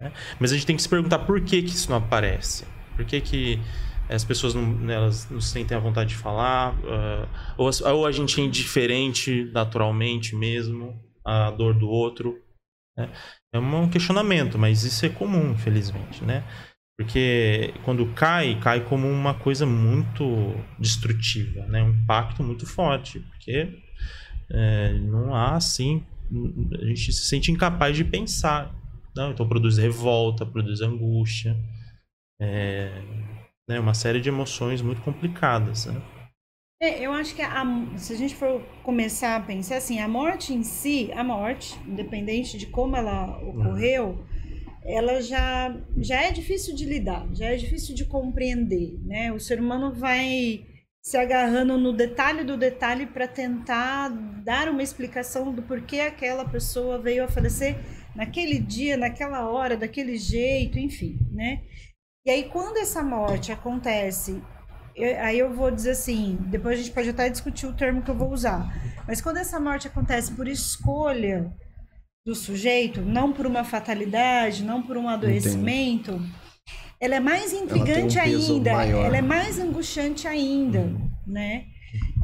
né? 0.00 0.12
Mas 0.38 0.52
a 0.52 0.54
gente 0.54 0.66
tem 0.66 0.76
que 0.76 0.82
se 0.82 0.88
perguntar 0.88 1.20
por 1.20 1.40
que, 1.40 1.62
que 1.62 1.70
isso 1.70 1.90
não 1.90 1.98
aparece. 1.98 2.64
Por 2.94 3.04
que, 3.04 3.20
que 3.20 3.60
as 4.08 4.24
pessoas 4.24 4.54
não, 4.54 4.62
né, 4.62 4.94
elas 4.94 5.28
não 5.28 5.40
sentem 5.40 5.76
a 5.76 5.80
vontade 5.80 6.10
de 6.10 6.16
falar? 6.16 6.74
ah, 6.86 7.54
ou, 7.56 7.68
ou 7.92 8.06
a 8.06 8.12
gente 8.12 8.40
é 8.40 8.44
indiferente 8.44 9.50
naturalmente 9.52 10.36
mesmo 10.36 10.98
à 11.24 11.50
dor 11.50 11.74
do 11.74 11.88
outro? 11.88 12.40
né? 12.98 13.10
É 13.52 13.58
um 13.58 13.88
questionamento, 13.88 14.58
mas 14.58 14.82
isso 14.82 15.06
é 15.06 15.08
comum, 15.08 15.52
infelizmente, 15.52 16.22
né? 16.24 16.44
Porque 16.98 17.72
quando 17.84 18.12
cai, 18.12 18.58
cai 18.60 18.84
como 18.84 19.06
uma 19.08 19.32
coisa 19.32 19.64
muito 19.64 20.52
destrutiva, 20.80 21.64
né? 21.66 21.80
Um 21.80 21.90
impacto 21.90 22.42
muito 22.42 22.66
forte, 22.66 23.20
porque 23.20 23.78
é, 24.50 24.94
não 24.94 25.32
há 25.32 25.54
assim, 25.54 26.04
a 26.80 26.84
gente 26.84 27.12
se 27.12 27.24
sente 27.26 27.52
incapaz 27.52 27.96
de 27.96 28.04
pensar, 28.04 28.74
não? 29.14 29.30
Então 29.30 29.48
produz 29.48 29.78
revolta, 29.78 30.44
produz 30.44 30.80
angústia, 30.80 31.56
é, 32.40 32.90
né? 33.68 33.78
Uma 33.78 33.94
série 33.94 34.20
de 34.20 34.28
emoções 34.28 34.82
muito 34.82 35.00
complicadas, 35.02 35.86
né? 35.86 36.02
É, 36.82 37.00
eu 37.04 37.12
acho 37.12 37.34
que 37.34 37.42
a- 37.42 37.64
se 37.96 38.12
a 38.12 38.16
gente 38.16 38.34
for 38.34 38.60
começar 38.82 39.36
a 39.36 39.40
pensar 39.40 39.76
assim, 39.76 40.00
a 40.00 40.08
morte 40.08 40.52
em 40.52 40.64
si, 40.64 41.10
a 41.12 41.22
morte, 41.22 41.78
independente 41.86 42.58
de 42.58 42.66
como 42.66 42.96
ela 42.96 43.38
ocorreu, 43.38 44.24
ela 44.88 45.20
já, 45.20 45.76
já 45.98 46.22
é 46.22 46.32
difícil 46.32 46.74
de 46.74 46.86
lidar, 46.86 47.28
já 47.34 47.46
é 47.46 47.56
difícil 47.56 47.94
de 47.94 48.06
compreender, 48.06 48.98
né? 49.04 49.30
O 49.30 49.38
ser 49.38 49.60
humano 49.60 49.92
vai 49.94 50.64
se 51.02 51.16
agarrando 51.18 51.76
no 51.76 51.92
detalhe 51.92 52.42
do 52.42 52.56
detalhe 52.56 53.06
para 53.06 53.28
tentar 53.28 54.08
dar 54.42 54.68
uma 54.70 54.82
explicação 54.82 55.52
do 55.52 55.62
porquê 55.62 56.00
aquela 56.00 56.48
pessoa 56.48 56.98
veio 56.98 57.24
a 57.24 57.28
falecer 57.28 57.76
naquele 58.16 58.58
dia, 58.58 58.96
naquela 58.96 59.48
hora, 59.50 59.76
daquele 59.76 60.16
jeito, 60.16 60.78
enfim, 60.78 61.18
né? 61.32 61.60
E 62.26 62.30
aí 62.30 62.44
quando 62.44 62.78
essa 62.78 63.02
morte 63.02 63.52
acontece, 63.52 64.42
eu- 64.96 65.20
aí 65.20 65.38
eu 65.38 65.52
vou 65.52 65.70
dizer 65.70 65.90
assim, 65.90 66.38
depois 66.46 66.78
a 66.78 66.82
gente 66.82 66.94
pode 66.94 67.10
até 67.10 67.28
discutir 67.28 67.66
o 67.66 67.76
termo 67.76 68.02
que 68.02 68.10
eu 68.10 68.16
vou 68.16 68.32
usar, 68.32 68.66
mas 69.06 69.20
quando 69.20 69.36
essa 69.36 69.60
morte 69.60 69.86
acontece 69.86 70.32
por 70.32 70.48
escolha 70.48 71.52
do 72.28 72.34
sujeito, 72.34 73.00
não 73.00 73.32
por 73.32 73.46
uma 73.46 73.64
fatalidade, 73.64 74.62
não 74.62 74.82
por 74.82 74.98
um 74.98 75.08
adoecimento, 75.08 76.20
ela 77.00 77.14
é 77.14 77.20
mais 77.20 77.54
um 77.54 77.64
intrigante 77.64 78.20
peso 78.20 78.52
ainda, 78.52 78.72
maior. 78.74 79.06
ela 79.06 79.16
é 79.16 79.22
mais 79.22 79.58
angustiante 79.58 80.28
ainda, 80.28 80.92
né? 81.26 81.64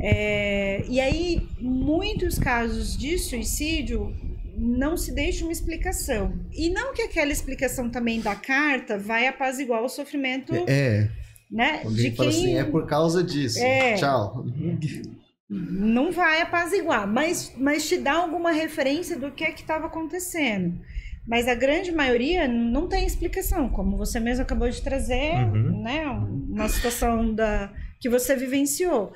É, 0.03 0.85
e 0.91 1.01
aí, 1.01 1.49
muitos 1.59 2.39
casos 2.39 2.95
de 2.99 3.17
suicídio 3.17 4.15
não 4.59 4.95
se 4.95 5.11
deixa 5.11 5.43
uma 5.43 5.53
explicação. 5.53 6.39
E 6.53 6.69
não 6.69 6.93
que 6.93 7.01
aquela 7.01 7.33
explicação 7.33 7.89
também 7.89 8.21
da 8.21 8.35
carta 8.37 8.99
vai 8.99 9.27
apaziguar 9.27 9.83
o 9.83 9.89
sofrimento, 9.89 10.53
É, 10.69 11.09
né? 11.51 11.81
alguém 11.83 12.11
De 12.11 12.11
quem 12.11 12.29
assim, 12.29 12.59
é 12.59 12.65
por 12.65 12.87
causa 12.87 13.25
disso. 13.25 13.59
É. 13.59 13.95
Tchau. 13.95 14.45
não 15.57 16.11
vai 16.11 16.41
apaziguar, 16.41 17.07
mas, 17.07 17.55
mas 17.57 17.89
te 17.89 17.97
dá 17.97 18.15
alguma 18.15 18.51
referência 18.51 19.17
do 19.17 19.31
que 19.31 19.45
é 19.45 19.53
que 19.53 19.61
estava 19.63 19.87
acontecendo. 19.87 20.81
Mas 21.27 21.49
a 21.49 21.55
grande 21.55 21.91
maioria 21.93 22.47
não 22.49 22.87
tem 22.89 23.07
explicação, 23.07 23.69
como 23.71 23.97
você 23.97 24.21
mesmo 24.21 24.43
acabou 24.43 24.69
de 24.69 24.83
trazer, 24.83 25.33
Uhum. 25.35 25.83
né? 25.83 26.07
Uma 26.09 26.69
situação 26.69 27.35
da, 27.35 27.73
que 28.01 28.09
você 28.09 28.37
vivenciou. 28.37 29.13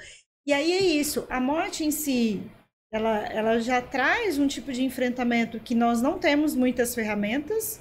E 0.47 0.53
aí 0.53 0.73
é 0.73 0.81
isso, 0.83 1.27
a 1.29 1.39
morte 1.41 1.85
em 1.85 1.91
si, 1.91 2.41
ela, 2.91 3.19
ela 3.27 3.61
já 3.61 3.83
traz 3.83 4.39
um 4.39 4.47
tipo 4.47 4.73
de 4.73 4.83
enfrentamento 4.83 5.61
que 5.61 5.75
nós 5.75 6.01
não 6.01 6.19
temos 6.19 6.55
muitas 6.55 6.95
ferramentas, 6.95 7.81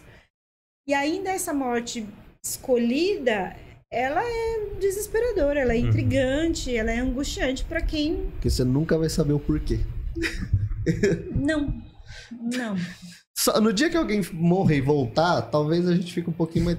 e 0.86 0.94
ainda 0.94 1.30
essa 1.30 1.54
morte 1.54 2.06
escolhida, 2.44 3.56
ela 3.92 4.22
é 4.24 4.76
desesperadora, 4.80 5.60
ela 5.62 5.74
é 5.74 5.78
Uhum. 5.80 5.88
intrigante, 5.88 6.76
ela 6.76 6.92
é 6.92 7.00
angustiante 7.00 7.64
para 7.64 7.82
quem 7.82 8.16
Porque 8.34 8.50
você 8.50 8.64
nunca 8.64 8.98
vai 8.98 9.10
saber 9.10 9.34
o 9.34 9.40
porquê. 9.40 9.80
Não, 11.36 11.74
não. 12.32 12.76
Só- 13.38 13.60
no 13.62 13.72
dia 13.72 13.90
que 13.90 13.96
alguém 13.98 14.22
morrer 14.34 14.78
e 14.78 14.82
voltar, 14.82 15.42
talvez 15.44 15.88
a 15.88 15.96
gente 15.96 16.14
fique 16.14 16.30
um 16.30 16.34
pouquinho 16.34 16.66
mais 16.66 16.78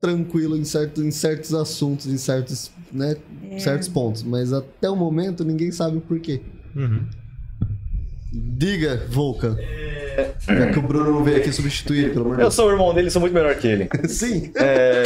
tranquilo 0.00 0.56
em, 0.56 0.64
certo, 0.64 1.02
em 1.02 1.10
certos 1.10 1.52
assuntos, 1.54 2.06
em 2.06 2.16
certos, 2.16 2.70
né, 2.92 3.16
É. 3.50 3.58
certos 3.58 3.88
pontos. 3.88 4.22
Mas 4.22 4.52
até 4.52 4.88
o 4.88 4.96
momento 4.96 5.44
ninguém 5.44 5.70
sabe 5.70 5.96
o 5.98 6.00
porquê. 6.00 6.40
Uhum. 6.74 7.06
Diga, 8.32 9.06
Volcan. 9.08 9.56
Já 10.46 10.70
que 10.72 10.78
o 10.78 10.82
Bruno 10.82 11.12
não 11.12 11.24
veio 11.24 11.36
aqui 11.38 11.52
substituir 11.52 12.12
pelo 12.12 12.24
amor 12.26 12.36
de 12.36 12.42
Eu 12.42 12.50
sou 12.50 12.68
o 12.68 12.70
irmão 12.72 12.92
dele, 12.94 13.10
sou 13.10 13.20
muito 13.20 13.32
melhor 13.34 13.54
que 13.56 13.66
ele. 13.66 13.88
Sim, 14.08 14.50
É... 14.56 15.02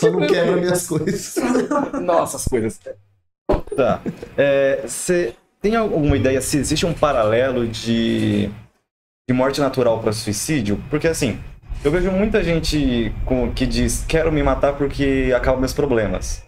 só 0.00 0.10
não 0.10 0.26
quebra 0.26 0.56
minhas 0.56 0.86
coisas. 0.86 1.36
Nossa, 2.02 2.36
as 2.38 2.44
coisas. 2.46 2.80
Tá. 3.76 4.00
Você 4.82 5.34
tem 5.60 5.76
alguma 5.76 6.16
ideia 6.16 6.40
se 6.40 6.56
existe 6.58 6.86
um 6.86 6.94
paralelo 6.94 7.66
de, 7.66 8.50
de 9.28 9.34
morte 9.34 9.60
natural 9.60 10.00
para 10.00 10.12
suicídio? 10.12 10.82
Porque 10.88 11.06
assim, 11.06 11.38
eu 11.84 11.90
vejo 11.90 12.10
muita 12.10 12.42
gente 12.42 13.12
com, 13.24 13.52
que 13.52 13.66
diz 13.66 14.04
quero 14.08 14.32
me 14.32 14.42
matar 14.42 14.74
porque 14.74 15.32
acabam 15.36 15.60
meus 15.60 15.74
problemas. 15.74 16.42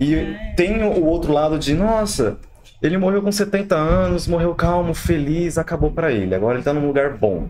E 0.00 0.36
tem 0.56 0.82
o 0.82 1.04
outro 1.04 1.32
lado 1.32 1.58
de, 1.58 1.74
nossa, 1.74 2.38
ele 2.80 2.98
morreu 2.98 3.22
com 3.22 3.30
70 3.30 3.74
anos, 3.74 4.26
morreu 4.26 4.54
calmo, 4.54 4.94
feliz, 4.94 5.58
acabou 5.58 5.90
pra 5.90 6.10
ele. 6.10 6.34
Agora 6.34 6.56
ele 6.56 6.64
tá 6.64 6.72
num 6.72 6.86
lugar 6.86 7.16
bom. 7.16 7.48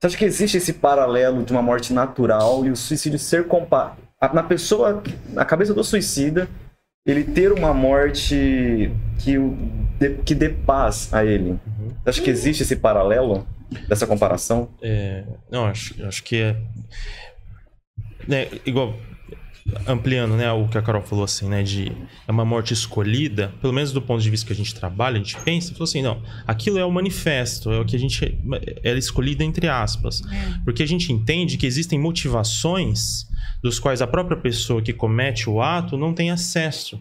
Você 0.00 0.06
acha 0.08 0.16
que 0.18 0.24
existe 0.24 0.56
esse 0.56 0.72
paralelo 0.72 1.44
de 1.44 1.52
uma 1.52 1.62
morte 1.62 1.92
natural 1.92 2.64
e 2.66 2.70
o 2.70 2.76
suicídio 2.76 3.18
ser 3.18 3.46
comparado? 3.46 4.03
Na 4.20 4.42
pessoa, 4.42 5.02
na 5.28 5.44
cabeça 5.44 5.74
do 5.74 5.84
suicida, 5.84 6.48
ele 7.06 7.24
ter 7.24 7.52
uma 7.52 7.74
morte 7.74 8.90
que, 9.18 9.36
o- 9.36 9.56
que 10.24 10.34
dê 10.34 10.48
paz 10.48 11.12
a 11.12 11.24
ele. 11.24 11.58
Você 12.02 12.10
acha 12.10 12.22
que 12.22 12.30
existe 12.30 12.62
esse 12.62 12.76
paralelo 12.76 13.46
dessa 13.88 14.06
comparação? 14.06 14.70
É, 14.80 15.24
não, 15.50 15.66
acho, 15.66 16.02
acho 16.06 16.22
que 16.22 16.36
é. 16.36 16.56
né, 18.26 18.48
igual. 18.64 18.94
Ampliando, 19.86 20.36
né, 20.36 20.52
o 20.52 20.68
que 20.68 20.76
a 20.76 20.82
Carol 20.82 21.00
falou 21.00 21.24
assim, 21.24 21.48
né, 21.48 21.62
de 21.62 21.90
é 22.28 22.30
uma 22.30 22.44
morte 22.44 22.74
escolhida, 22.74 23.50
pelo 23.62 23.72
menos 23.72 23.92
do 23.92 24.02
ponto 24.02 24.22
de 24.22 24.28
vista 24.28 24.46
que 24.46 24.52
a 24.52 24.56
gente 24.56 24.74
trabalha, 24.74 25.14
a 25.14 25.18
gente 25.18 25.38
pensa, 25.40 25.72
falou 25.72 25.84
assim, 25.84 26.02
não, 26.02 26.22
aquilo 26.46 26.78
é 26.78 26.84
o 26.84 26.90
manifesto, 26.92 27.70
é 27.72 27.80
o 27.80 27.84
que 27.86 27.96
a 27.96 27.98
gente 27.98 28.38
é 28.82 28.92
escolhida 28.98 29.42
entre 29.42 29.66
aspas, 29.66 30.20
porque 30.66 30.82
a 30.82 30.86
gente 30.86 31.10
entende 31.10 31.56
que 31.56 31.64
existem 31.64 31.98
motivações 31.98 33.26
dos 33.64 33.78
quais 33.78 34.02
a 34.02 34.06
própria 34.06 34.36
pessoa 34.36 34.82
que 34.82 34.92
comete 34.92 35.48
o 35.48 35.62
ato 35.62 35.96
não 35.96 36.12
tem 36.12 36.30
acesso. 36.30 37.00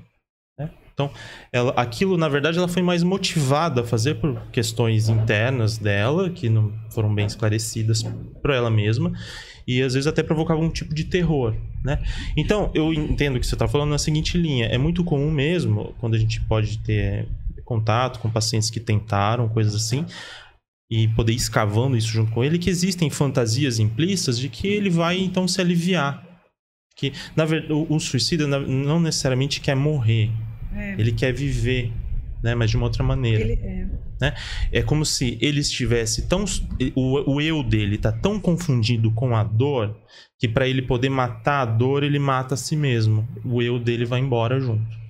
né? 0.57 0.70
Então, 0.93 1.11
ela, 1.51 1.74
aquilo, 1.74 2.16
na 2.16 2.30
verdade, 2.30 2.57
ela 2.57 2.70
foi 2.70 2.82
mais 2.82 3.03
motivada 3.03 3.82
a 3.82 3.84
fazer 3.84 4.16
por 4.16 4.39
questões 4.49 5.09
internas 5.09 5.78
dela, 5.78 6.30
que 6.30 6.47
não 6.47 6.72
foram 6.89 7.14
bem 7.14 7.26
esclarecidas 7.26 8.03
por 8.41 8.51
ela 8.51 8.70
mesma, 8.70 9.11
e 9.68 9.82
às 9.82 9.93
vezes 9.93 10.07
até 10.07 10.24
provocava 10.24 10.61
um 10.61 10.70
tipo 10.70 10.95
de 10.95 11.03
terror, 11.03 11.53
né? 11.84 12.01
Então, 12.38 12.72
eu 12.74 12.93
entendo 12.93 13.41
que 13.41 13.45
você 13.45 13.55
está 13.55 13.68
falando 13.68 13.89
na 13.89 13.97
seguinte 13.97 14.38
linha. 14.38 14.68
É 14.68 14.78
muito 14.78 15.03
comum 15.03 15.30
mesmo, 15.30 15.93
quando 15.99 16.14
a 16.14 16.18
gente 16.18 16.39
pode 16.39 16.78
ter 16.78 17.28
contato 17.66 18.20
com 18.20 18.30
pacientes 18.30 18.70
que 18.70 18.80
tentaram, 18.80 19.49
coisas 19.49 19.76
assim, 19.76 20.05
e 20.89 21.09
poder 21.09 21.34
ir 21.34 21.36
escavando 21.36 21.97
isso 21.97 22.07
junto 22.07 22.32
com 22.32 22.41
ele, 22.41 22.57
que 22.57 22.70
existem 22.70 23.09
fantasias 23.09 23.80
implícitas 23.80 24.39
de 24.39 24.47
que 24.47 24.66
ele 24.66 24.89
vai 24.89 25.20
então 25.20 25.45
se 25.45 25.59
aliviar. 25.59 26.33
Que, 27.10 27.14
na 27.36 27.43
verdade, 27.45 27.74
o, 27.74 27.86
o 27.89 27.99
suicida 27.99 28.47
não 28.47 28.99
necessariamente 28.99 29.60
quer 29.60 29.76
morrer, 29.76 30.30
É. 30.76 30.95
ele 30.97 31.12
quer 31.12 31.34
viver, 31.34 31.91
né? 32.41 32.56
Mas 32.56 32.70
de 32.70 32.78
uma 32.78 32.86
outra 32.86 33.04
maneira. 33.04 33.43
Ele, 33.43 33.60
é. 34.22 34.34
É 34.72 34.82
como 34.82 35.06
se 35.06 35.38
ele 35.41 35.60
estivesse 35.60 36.28
tão. 36.28 36.45
O, 36.95 37.34
o 37.34 37.41
eu 37.41 37.62
dele 37.62 37.97
tá 37.97 38.12
tão 38.12 38.39
confundido 38.39 39.12
com 39.12 39.36
a 39.36 39.43
dor 39.43 39.97
que 40.39 40.47
para 40.47 40.68
ele 40.68 40.82
poder 40.82 41.10
matar 41.10 41.62
a 41.62 41.66
dor, 41.66 42.04
ele 42.04 42.20
mata 42.20 42.54
a 42.54 42.58
si 42.58 42.76
mesmo. 42.76 43.28
O 43.43 43.62
eu 43.62 43.78
dele 43.78 44.06
vai 44.06 44.20
embora 44.20 44.60
junto. 44.60 45.03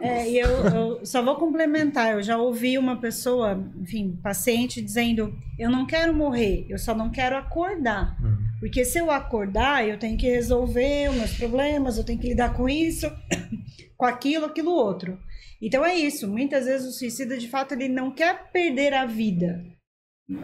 É, 0.00 0.28
e 0.28 0.38
eu, 0.38 0.48
eu 0.48 1.06
só 1.06 1.22
vou 1.22 1.36
complementar. 1.36 2.12
Eu 2.12 2.22
já 2.22 2.36
ouvi 2.36 2.78
uma 2.78 2.96
pessoa, 2.96 3.62
enfim, 3.80 4.18
paciente, 4.22 4.82
dizendo: 4.82 5.34
Eu 5.58 5.70
não 5.70 5.86
quero 5.86 6.14
morrer, 6.14 6.66
eu 6.68 6.78
só 6.78 6.94
não 6.94 7.10
quero 7.10 7.36
acordar. 7.36 8.16
Hum. 8.22 8.36
Porque 8.60 8.84
se 8.84 8.98
eu 8.98 9.10
acordar, 9.10 9.86
eu 9.86 9.98
tenho 9.98 10.16
que 10.16 10.28
resolver 10.28 11.10
os 11.10 11.16
meus 11.16 11.32
problemas, 11.34 11.98
eu 11.98 12.04
tenho 12.04 12.18
que 12.18 12.28
lidar 12.28 12.54
com 12.54 12.68
isso, 12.68 13.10
com 13.96 14.06
aquilo, 14.06 14.46
aquilo 14.46 14.70
outro. 14.70 15.18
Então 15.60 15.84
é 15.84 15.94
isso. 15.94 16.28
Muitas 16.28 16.66
vezes 16.66 16.86
o 16.86 16.92
suicida, 16.92 17.36
de 17.36 17.48
fato, 17.48 17.72
ele 17.72 17.88
não 17.88 18.10
quer 18.10 18.50
perder 18.52 18.92
a 18.94 19.06
vida. 19.06 19.64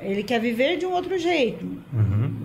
Ele 0.00 0.22
quer 0.22 0.40
viver 0.40 0.78
de 0.78 0.86
um 0.86 0.92
outro 0.92 1.18
jeito. 1.18 1.64
Uhum. 1.92 2.44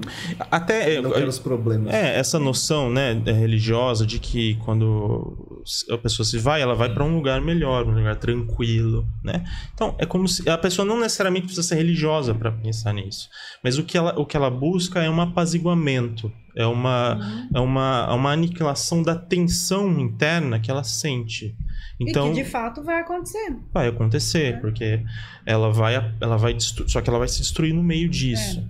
Até. 0.49 0.99
Não 0.99 1.11
os 1.27 1.37
problemas. 1.37 1.93
É, 1.93 2.17
essa 2.17 2.39
noção, 2.39 2.89
né, 2.89 3.21
é, 3.25 3.31
religiosa 3.31 4.05
de 4.05 4.19
que 4.19 4.55
quando 4.65 5.46
a 5.91 5.97
pessoa 5.97 6.25
se 6.25 6.37
vai, 6.37 6.61
ela 6.61 6.73
vai 6.75 6.93
para 6.93 7.03
um 7.03 7.15
lugar 7.15 7.41
melhor, 7.41 7.85
um 7.87 7.93
lugar 7.93 8.15
tranquilo, 8.15 9.07
né? 9.23 9.43
Então, 9.73 9.95
é 9.97 10.05
como 10.05 10.27
se 10.27 10.47
a 10.49 10.57
pessoa 10.57 10.85
não 10.85 10.99
necessariamente 10.99 11.45
precisa 11.47 11.67
ser 11.67 11.75
religiosa 11.75 12.33
para 12.33 12.51
pensar 12.51 12.93
nisso, 12.93 13.29
mas 13.63 13.77
o 13.77 13.83
que 13.83 13.97
ela, 13.97 14.17
o 14.19 14.25
que 14.25 14.35
ela 14.37 14.49
busca 14.49 15.01
é 15.03 15.09
um 15.09 15.19
apaziguamento, 15.21 16.31
é 16.55 16.65
uma 16.65 17.19
é 17.53 17.59
uma, 17.59 18.07
é 18.09 18.13
uma 18.13 18.31
aniquilação 18.31 19.03
da 19.03 19.15
tensão 19.15 19.99
interna 19.99 20.59
que 20.59 20.71
ela 20.71 20.83
sente. 20.83 21.55
Então, 21.99 22.27
e 22.31 22.35
que 22.35 22.43
de 22.43 22.49
fato 22.49 22.83
vai 22.83 23.01
acontecer. 23.01 23.55
vai 23.73 23.87
acontecer, 23.87 24.59
porque 24.61 25.03
ela 25.45 25.71
vai 25.71 25.95
ela 26.21 26.37
vai 26.37 26.53
destru- 26.53 26.87
só 26.89 27.01
que 27.01 27.09
ela 27.09 27.19
vai 27.19 27.27
se 27.27 27.39
destruir 27.39 27.73
no 27.73 27.83
meio 27.83 28.07
disso, 28.09 28.63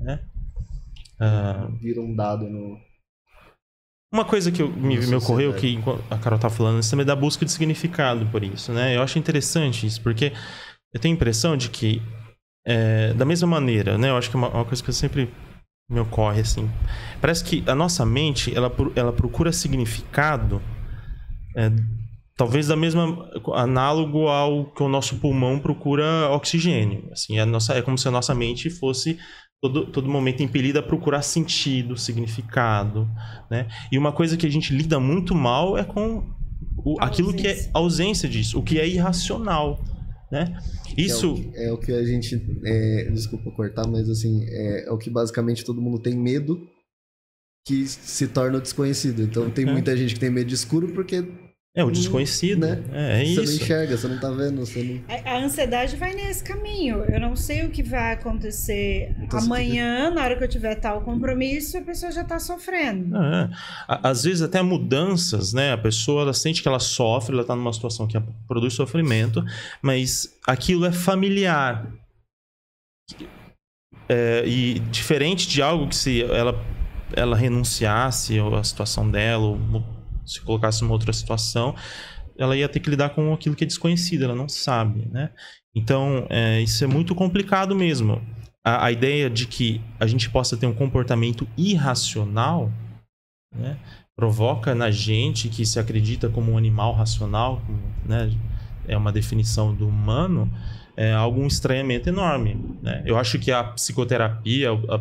né? 0.00 0.20
Ah, 1.18 1.68
Vira 1.80 2.00
um 2.00 2.14
dado 2.14 2.44
no. 2.48 2.78
Uma 4.16 4.24
coisa 4.24 4.50
que 4.50 4.62
eu- 4.62 4.70
me, 4.70 4.96
me 4.96 5.14
ocorreu, 5.14 5.52
que 5.52 5.68
enquanto 5.74 6.02
a 6.10 6.16
Carol 6.16 6.38
tá 6.38 6.48
falando, 6.48 6.80
isso 6.80 6.90
também 6.90 7.02
é 7.02 7.06
da 7.06 7.14
busca 7.14 7.44
de 7.44 7.52
significado 7.52 8.24
por 8.32 8.42
isso, 8.42 8.72
né? 8.72 8.96
Eu 8.96 9.02
acho 9.02 9.18
interessante 9.18 9.86
isso, 9.86 10.00
porque 10.00 10.32
eu 10.94 10.98
tenho 10.98 11.12
a 11.14 11.16
impressão 11.16 11.54
de 11.54 11.68
que, 11.68 12.00
é, 12.66 13.12
da 13.12 13.26
mesma 13.26 13.46
maneira, 13.46 13.98
né? 13.98 14.08
Eu 14.08 14.16
acho 14.16 14.30
que 14.30 14.36
é 14.36 14.38
uma, 14.38 14.48
uma 14.48 14.64
coisa 14.64 14.82
que 14.82 14.90
sempre 14.90 15.28
me 15.90 16.00
ocorre, 16.00 16.40
assim. 16.40 16.66
Parece 17.20 17.44
que 17.44 17.62
a 17.66 17.74
nossa 17.74 18.06
mente, 18.06 18.56
ela, 18.56 18.72
ela 18.94 19.12
procura 19.12 19.52
significado, 19.52 20.62
é, 21.54 21.70
talvez 22.38 22.68
da 22.68 22.76
mesma... 22.76 23.28
análogo 23.54 24.28
ao 24.28 24.72
que 24.72 24.82
o 24.82 24.88
nosso 24.88 25.16
pulmão 25.16 25.58
procura 25.58 26.30
oxigênio. 26.30 27.06
Assim, 27.12 27.38
a 27.38 27.44
nossa, 27.44 27.74
é 27.74 27.82
como 27.82 27.98
se 27.98 28.08
a 28.08 28.10
nossa 28.10 28.34
mente 28.34 28.70
fosse... 28.70 29.18
Todo, 29.68 29.86
todo 29.90 30.08
momento 30.08 30.42
impelida 30.42 30.78
a 30.78 30.82
procurar 30.82 31.22
sentido, 31.22 31.96
significado, 31.96 33.08
né? 33.50 33.66
E 33.90 33.98
uma 33.98 34.12
coisa 34.12 34.36
que 34.36 34.46
a 34.46 34.50
gente 34.50 34.72
lida 34.74 35.00
muito 35.00 35.34
mal 35.34 35.76
é 35.76 35.82
com 35.84 36.22
o- 36.84 36.96
aquilo 37.00 37.32
que 37.34 37.46
é 37.48 37.68
ausência. 37.74 38.28
disso, 38.28 38.58
o 38.58 38.62
que 38.62 38.78
é 38.78 38.86
irracional, 38.88 39.80
né? 40.30 40.56
Isso 40.96 41.26
É 41.26 41.30
o, 41.30 41.34
que, 41.34 41.56
é 41.56 41.72
o 41.72 41.78
que 41.78 41.92
a 41.92 42.04
gente. 42.04 42.40
é, 42.64 43.10
desculpa 43.10 43.50
cortar, 43.50 43.86
mas 43.88 44.08
assim, 44.08 44.44
é, 44.46 44.86
é 44.88 44.90
o 44.92 44.98
que 44.98 45.10
basicamente 45.10 45.64
todo 45.64 45.80
mundo 45.82 45.98
tem 45.98 46.14
medo 46.16 46.60
que 47.66 47.84
se 47.86 48.28
torna 48.28 48.60
desconhecido. 48.60 49.22
Então 49.22 49.50
tem 49.50 49.66
É. 49.68 49.72
muita 49.72 49.96
gente 49.96 50.14
que 50.14 50.20
tem 50.20 50.30
medo 50.30 50.46
de 50.48 50.54
escuro 50.54 50.88
porque 50.92 51.24
é 51.76 51.84
o 51.84 51.90
desconhecido, 51.90 52.60
Né? 52.66 52.82
é, 52.92 53.22
é 53.22 53.24
você 53.26 53.34
não 53.36 53.44
isso. 53.44 53.62
enxerga, 53.62 53.96
você 53.98 54.08
não 54.08 54.18
tá 54.18 54.30
vendo, 54.30 54.64
você 54.64 54.82
não. 54.82 55.14
A, 55.14 55.34
a 55.34 55.44
ansiedade 55.44 55.94
vai 55.96 56.14
nesse 56.14 56.42
caminho. 56.42 57.04
Eu 57.04 57.20
não 57.20 57.36
sei 57.36 57.64
o 57.66 57.70
que 57.70 57.82
vai 57.82 58.14
acontecer 58.14 59.14
Então, 59.20 59.38
você 59.38 59.46
amanhã, 59.46 60.10
na 60.10 60.22
hora 60.24 60.36
que 60.36 60.42
eu 60.42 60.48
tiver 60.48 60.74
tal 60.76 61.02
compromisso, 61.02 61.76
a 61.76 61.82
pessoa 61.82 62.10
já 62.10 62.24
tá 62.24 62.38
sofrendo. 62.38 63.14
É. 63.14 63.50
A- 63.86 64.08
Às 64.08 64.24
vezes 64.24 64.40
até 64.40 64.62
mudanças, 64.62 65.52
né? 65.52 65.72
A 65.72 65.78
pessoa 65.78 66.22
ela 66.22 66.32
sente 66.32 66.62
que 66.62 66.68
ela 66.68 66.80
sofre, 66.80 67.32
ela 67.34 67.42
está 67.42 67.54
numa 67.54 67.72
situação 67.72 68.06
que 68.06 68.18
produz 68.48 68.72
sofrimento, 68.72 69.44
mas 69.82 70.34
aquilo 70.46 70.86
é 70.86 70.92
familiar. 70.92 71.86
É, 74.08 74.44
e 74.46 74.78
diferente 74.90 75.48
de 75.48 75.60
algo 75.60 75.88
que 75.88 75.96
se 75.96 76.22
ela, 76.22 76.54
ela 77.12 77.36
renunciasse 77.36 78.38
ou 78.40 78.54
a 78.54 78.62
situação 78.64 79.10
dela, 79.10 79.44
ou 79.44 79.82
se 80.26 80.40
colocasse 80.40 80.82
numa 80.82 80.92
outra 80.92 81.12
situação, 81.12 81.74
ela 82.38 82.56
ia 82.56 82.68
ter 82.68 82.80
que 82.80 82.90
lidar 82.90 83.10
com 83.10 83.32
aquilo 83.32 83.54
que 83.54 83.64
é 83.64 83.66
desconhecido, 83.66 84.24
ela 84.24 84.34
não 84.34 84.48
sabe, 84.48 85.08
né? 85.10 85.30
Então, 85.74 86.26
é, 86.30 86.60
isso 86.60 86.82
é 86.84 86.86
muito 86.86 87.14
complicado 87.14 87.74
mesmo. 87.74 88.22
A, 88.64 88.86
a 88.86 88.92
ideia 88.92 89.28
de 89.28 89.46
que 89.46 89.80
a 90.00 90.06
gente 90.06 90.28
possa 90.30 90.56
ter 90.56 90.66
um 90.66 90.74
comportamento 90.74 91.46
irracional 91.56 92.72
né, 93.54 93.78
provoca 94.16 94.74
na 94.74 94.90
gente 94.90 95.48
que 95.48 95.64
se 95.66 95.78
acredita 95.78 96.28
como 96.28 96.52
um 96.52 96.58
animal 96.58 96.92
racional, 96.94 97.62
né, 98.04 98.32
é 98.88 98.96
uma 98.96 99.12
definição 99.12 99.74
do 99.74 99.86
humano, 99.86 100.50
é 100.96 101.12
algo 101.12 101.40
um 101.40 101.46
estranhamento 101.46 102.08
enorme. 102.08 102.58
Né? 102.82 103.02
Eu 103.04 103.18
acho 103.18 103.38
que 103.38 103.52
a 103.52 103.62
psicoterapia, 103.62 104.70
a, 104.72 105.00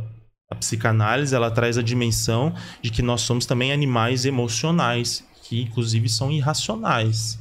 a 0.49 0.55
psicanálise, 0.55 1.35
ela 1.35 1.49
traz 1.49 1.77
a 1.77 1.81
dimensão 1.81 2.53
de 2.81 2.91
que 2.91 3.01
nós 3.01 3.22
somos 3.22 3.45
também 3.45 3.72
animais 3.72 4.26
emocionais, 4.26 5.27
que 5.43 5.61
inclusive 5.61 6.07
são 6.07 6.31
irracionais. 6.31 7.39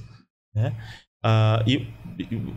Né? 0.55 0.75
Ah, 1.23 1.63
e, 1.67 1.87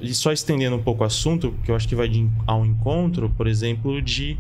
e 0.02 0.14
só 0.14 0.32
estendendo 0.32 0.76
um 0.76 0.84
pouco 0.84 1.04
o 1.04 1.08
assunto, 1.08 1.54
que 1.64 1.72
eu 1.72 1.76
acho 1.76 1.88
que 1.88 1.96
vai 1.96 2.08
de, 2.08 2.30
ao 2.46 2.66
encontro, 2.66 3.30
por 3.30 3.48
exemplo, 3.48 4.02
de 4.02 4.38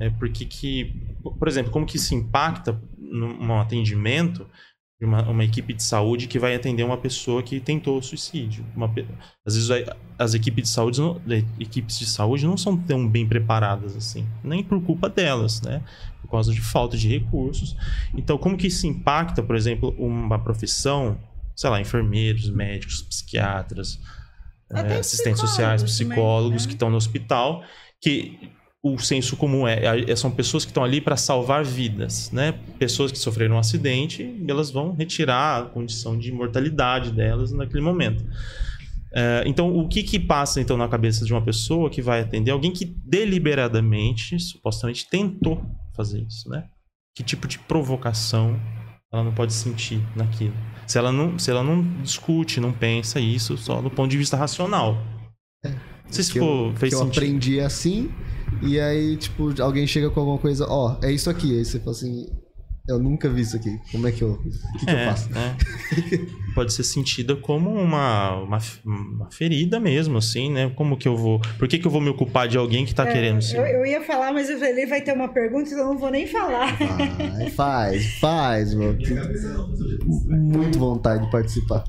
é, 0.00 0.08
porque 0.08 0.46
que, 0.46 0.94
por 1.38 1.46
exemplo, 1.46 1.70
como 1.70 1.84
que 1.84 1.96
isso 1.96 2.14
impacta 2.14 2.80
num 2.96 3.58
atendimento 3.58 4.46
uma, 5.04 5.22
uma 5.28 5.44
equipe 5.44 5.72
de 5.72 5.82
saúde 5.82 6.26
que 6.26 6.38
vai 6.38 6.54
atender 6.54 6.82
uma 6.82 6.98
pessoa 6.98 7.42
que 7.42 7.58
tentou 7.58 8.00
suicídio. 8.02 8.64
Uma 8.76 8.92
às 9.46 9.54
vezes 9.54 9.70
as 10.18 10.34
equipes 10.34 10.64
de 10.64 10.68
saúde, 10.68 11.00
não, 11.00 11.20
equipes 11.58 11.98
de 11.98 12.06
saúde 12.06 12.46
não 12.46 12.56
são 12.56 12.76
tão 12.76 13.08
bem 13.08 13.26
preparadas 13.26 13.96
assim, 13.96 14.26
nem 14.44 14.62
por 14.62 14.80
culpa 14.82 15.08
delas, 15.08 15.62
né? 15.62 15.82
Por 16.20 16.30
causa 16.30 16.52
de 16.52 16.60
falta 16.60 16.96
de 16.96 17.08
recursos. 17.08 17.76
Então, 18.14 18.36
como 18.36 18.56
que 18.56 18.66
isso 18.66 18.86
impacta, 18.86 19.42
por 19.42 19.56
exemplo, 19.56 19.94
uma 19.98 20.38
profissão, 20.38 21.18
sei 21.56 21.70
lá, 21.70 21.80
enfermeiros, 21.80 22.50
médicos, 22.50 23.02
psiquiatras, 23.02 23.98
eh, 24.70 24.98
assistentes 24.98 25.40
sociais, 25.40 25.82
psicólogos 25.82 26.42
também, 26.44 26.58
né? 26.60 26.66
que 26.66 26.74
estão 26.74 26.90
no 26.90 26.96
hospital, 26.96 27.64
que 28.00 28.50
o 28.82 28.98
senso 28.98 29.36
comum 29.36 29.68
é, 29.68 30.10
é- 30.10 30.16
são 30.16 30.30
pessoas 30.30 30.64
que 30.64 30.70
estão 30.70 30.82
ali 30.82 31.00
para 31.00 31.16
salvar 31.16 31.62
vidas, 31.64 32.30
né? 32.30 32.52
Pessoas 32.78 33.12
que 33.12 33.18
sofreram 33.18 33.56
um 33.56 33.58
acidente, 33.58 34.42
elas 34.48 34.70
vão 34.70 34.92
retirar 34.94 35.58
a 35.60 35.66
condição 35.66 36.18
de 36.18 36.32
mortalidade 36.32 37.12
delas 37.12 37.52
naquele 37.52 37.82
momento. 37.82 38.24
É, 39.12 39.42
então, 39.44 39.76
o 39.76 39.88
que 39.88 40.02
que 40.02 40.18
passa 40.18 40.60
então 40.60 40.76
na 40.76 40.88
cabeça 40.88 41.24
de 41.24 41.32
uma 41.32 41.42
pessoa 41.42 41.90
que 41.90 42.00
vai 42.00 42.20
atender 42.20 42.52
alguém 42.52 42.72
que 42.72 42.84
deliberadamente, 42.84 44.38
supostamente 44.38 45.08
tentou 45.10 45.62
fazer 45.94 46.20
isso, 46.22 46.48
né? 46.48 46.64
Que 47.14 47.22
tipo 47.22 47.46
de 47.46 47.58
provocação 47.58 48.58
ela 49.12 49.24
não 49.24 49.34
pode 49.34 49.52
sentir 49.52 50.00
naquilo? 50.16 50.54
Se 50.86 50.96
ela 50.96 51.12
não, 51.12 51.38
se 51.38 51.50
ela 51.50 51.62
não 51.62 51.82
discute, 52.02 52.60
não 52.60 52.72
pensa 52.72 53.20
isso 53.20 53.58
só 53.58 53.82
do 53.82 53.90
ponto 53.90 54.10
de 54.10 54.16
vista 54.16 54.36
racional. 54.36 54.96
Não 56.10 56.14
sei 56.14 56.24
se 56.24 56.32
ficou, 56.32 56.66
eu, 56.70 56.76
fez 56.76 56.90
que 56.90 56.96
eu 57.00 57.04
sentido. 57.04 57.22
aprendi 57.22 57.60
assim, 57.60 58.10
e 58.62 58.80
aí, 58.80 59.16
tipo, 59.16 59.62
alguém 59.62 59.86
chega 59.86 60.10
com 60.10 60.20
alguma 60.20 60.38
coisa, 60.38 60.66
ó, 60.68 60.96
é 61.02 61.12
isso 61.12 61.30
aqui. 61.30 61.56
Aí 61.56 61.64
você 61.64 61.78
fala 61.78 61.92
assim, 61.92 62.26
eu 62.88 62.98
nunca 62.98 63.28
vi 63.30 63.42
isso 63.42 63.54
aqui. 63.54 63.78
Como 63.92 64.08
é 64.08 64.10
que 64.12 64.22
eu. 64.22 64.32
O 64.32 64.38
que, 64.78 64.84
que 64.86 64.90
eu 64.90 64.96
É, 64.98 65.06
faço? 65.06 65.28
é. 65.38 65.56
Pode 66.52 66.72
ser 66.72 66.82
sentida 66.82 67.36
como 67.36 67.70
uma, 67.70 68.34
uma, 68.42 68.58
uma 68.84 69.30
ferida 69.30 69.78
mesmo, 69.78 70.18
assim, 70.18 70.50
né? 70.50 70.68
Como 70.74 70.96
que 70.96 71.06
eu 71.06 71.16
vou. 71.16 71.40
Por 71.56 71.68
que, 71.68 71.78
que 71.78 71.86
eu 71.86 71.90
vou 71.92 72.00
me 72.00 72.08
ocupar 72.10 72.48
de 72.48 72.58
alguém 72.58 72.84
que 72.84 72.92
tá 72.92 73.06
querendo 73.06 73.40
se. 73.40 73.54
Eu, 73.56 73.64
eu 73.64 73.86
ia 73.86 74.02
falar, 74.02 74.32
mas 74.32 74.50
eu 74.50 74.58
falei, 74.58 74.84
vai 74.86 75.00
ter 75.00 75.12
uma 75.12 75.28
pergunta, 75.28 75.68
então 75.70 75.78
eu 75.84 75.86
não 75.92 75.98
vou 75.98 76.10
nem 76.10 76.26
falar. 76.26 76.76
Vai, 76.76 77.50
faz, 77.50 78.18
faz, 78.18 78.74
mano. 78.74 78.98
Eu. 79.00 80.36
Muito 80.36 80.76
vontade 80.76 81.24
de 81.24 81.30
participar. 81.30 81.84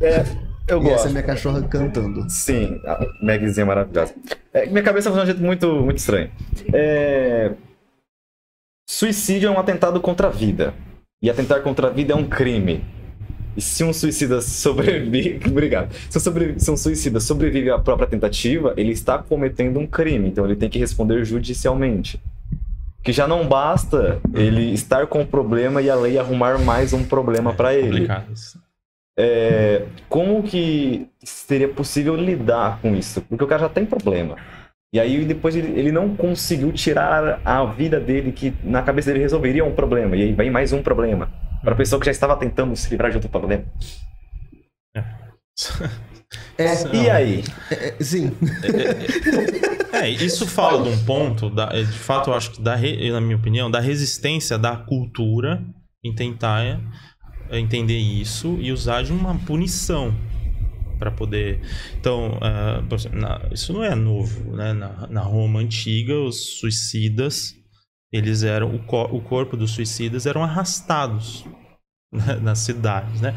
Eu 0.68 0.78
E 0.82 0.86
essa 0.88 0.94
gosto. 0.94 1.08
é 1.08 1.10
minha 1.12 1.24
cachorra 1.24 1.62
cantando. 1.64 2.30
Sim, 2.30 2.80
a 2.86 3.06
Magzinha 3.22 3.64
é 3.64 3.66
maravilhosa. 3.66 4.14
É, 4.54 4.66
minha 4.68 4.84
cabeça 4.84 5.10
funciona 5.10 5.26
de 5.26 5.32
um 5.32 5.34
jeito 5.36 5.46
muito, 5.46 5.82
muito 5.84 5.98
estranho. 5.98 6.30
É, 6.74 7.52
Suicídio 8.90 9.48
é 9.48 9.52
um 9.52 9.60
atentado 9.60 10.00
contra 10.02 10.28
a 10.28 10.30
vida. 10.30 10.74
E 11.22 11.30
atentar 11.30 11.62
contra 11.62 11.88
a 11.88 11.90
vida 11.90 12.14
é 12.14 12.16
um 12.16 12.26
crime. 12.28 12.84
E 13.56 13.62
se 13.62 13.84
um 13.84 13.94
suicida 13.94 14.42
sobrevive. 14.42 15.40
Obrigado. 15.50 15.94
Se 16.10 16.18
um, 16.18 16.22
sobre- 16.22 16.60
se 16.60 16.72
um 16.72 16.78
suicida 16.78 17.20
sobrevive 17.20 17.70
à 17.70 17.78
própria 17.80 18.08
tentativa, 18.08 18.74
ele 18.78 18.92
está 18.92 19.18
cometendo 19.18 19.80
um 19.80 19.86
crime. 19.88 20.30
Então 20.30 20.46
ele 20.46 20.56
tem 20.56 20.70
que 20.70 20.80
responder 20.80 21.24
judicialmente. 21.26 22.20
Que 23.04 23.12
já 23.12 23.28
não 23.28 23.48
basta 23.48 24.20
ele 24.34 24.72
estar 24.74 25.08
com 25.08 25.22
o 25.22 25.26
problema 25.26 25.82
e 25.82 25.90
a 25.90 25.96
lei 25.96 26.18
arrumar 26.20 26.60
mais 26.60 26.94
um 26.94 27.04
problema 27.04 27.54
para 27.54 27.74
ele. 27.74 27.90
complicado 27.92 28.32
isso. 28.34 28.61
É, 29.18 29.86
como 30.08 30.42
que 30.42 31.08
seria 31.24 31.68
possível 31.68 32.16
lidar 32.16 32.80
com 32.82 32.96
isso? 32.96 33.22
Porque 33.22 33.44
o 33.44 33.48
cara 33.48 33.62
já 33.64 33.70
tem 33.70 33.86
problema. 33.86 34.38
E 34.94 35.00
aí 35.00 35.24
depois 35.24 35.56
ele, 35.56 35.80
ele 35.80 35.92
não 35.92 36.16
conseguiu 36.16 36.72
tirar 36.72 37.40
a 37.46 37.66
vida 37.66 38.00
dele, 38.00 38.32
que 38.32 38.54
na 38.64 38.82
cabeça 38.82 39.12
dele 39.12 39.24
resolveria 39.24 39.64
um 39.64 39.74
problema. 39.74 40.16
E 40.16 40.24
aí 40.24 40.34
vem 40.34 40.52
mais 40.52 40.74
um 40.74 40.82
problema. 40.82 41.32
Para 41.62 41.74
a 41.74 41.78
pessoa 41.78 42.00
que 42.00 42.06
já 42.06 42.12
estava 42.12 42.36
tentando 42.36 42.76
se 42.76 42.90
livrar 42.90 43.10
de 43.12 43.18
outro 43.18 43.30
problema. 43.30 43.64
É, 46.58 46.96
E 46.96 47.10
aí? 47.10 47.44
é, 47.70 48.04
sim. 48.04 48.32
É, 49.94 50.10
isso 50.10 50.48
fala 50.48 50.82
de 50.84 50.90
um 50.90 51.06
ponto, 51.06 51.50
da, 51.50 51.70
é, 51.72 51.84
de 51.84 51.92
fato, 51.92 52.30
eu 52.30 52.34
acho 52.34 52.52
que, 52.52 52.62
da, 52.62 52.76
na 52.76 53.22
minha 53.22 53.36
opinião, 53.36 53.70
da 53.70 53.80
resistência 53.80 54.58
da 54.58 54.76
cultura 54.76 55.64
em 56.04 56.14
tentar 56.16 56.64
é, 56.64 56.80
entender 57.60 57.98
isso 57.98 58.58
e 58.60 58.72
usar 58.72 59.04
de 59.04 59.12
uma 59.12 59.36
punição 59.40 60.14
para 61.00 61.12
poder. 61.12 61.62
Então, 62.00 62.38
exemplo, 62.94 63.20
na- 63.20 63.42
isso 63.52 63.74
não 63.74 63.84
é 63.84 63.96
novo, 63.96 64.56
né? 64.56 64.74
Na, 64.74 65.08
na 65.08 65.22
Roma 65.22 65.60
antiga, 65.60 66.16
os 66.20 66.60
suicidas, 66.60 67.56
eles 68.12 68.44
eram 68.44 68.76
o, 68.76 68.80
co- 68.80 69.10
o 69.12 69.22
corpo 69.22 69.58
dos 69.58 69.72
suicidas 69.72 70.26
eram 70.26 70.44
arrastados 70.44 71.46
né, 72.12 72.36
nas 72.42 72.60
cidades, 72.60 73.22
né? 73.22 73.36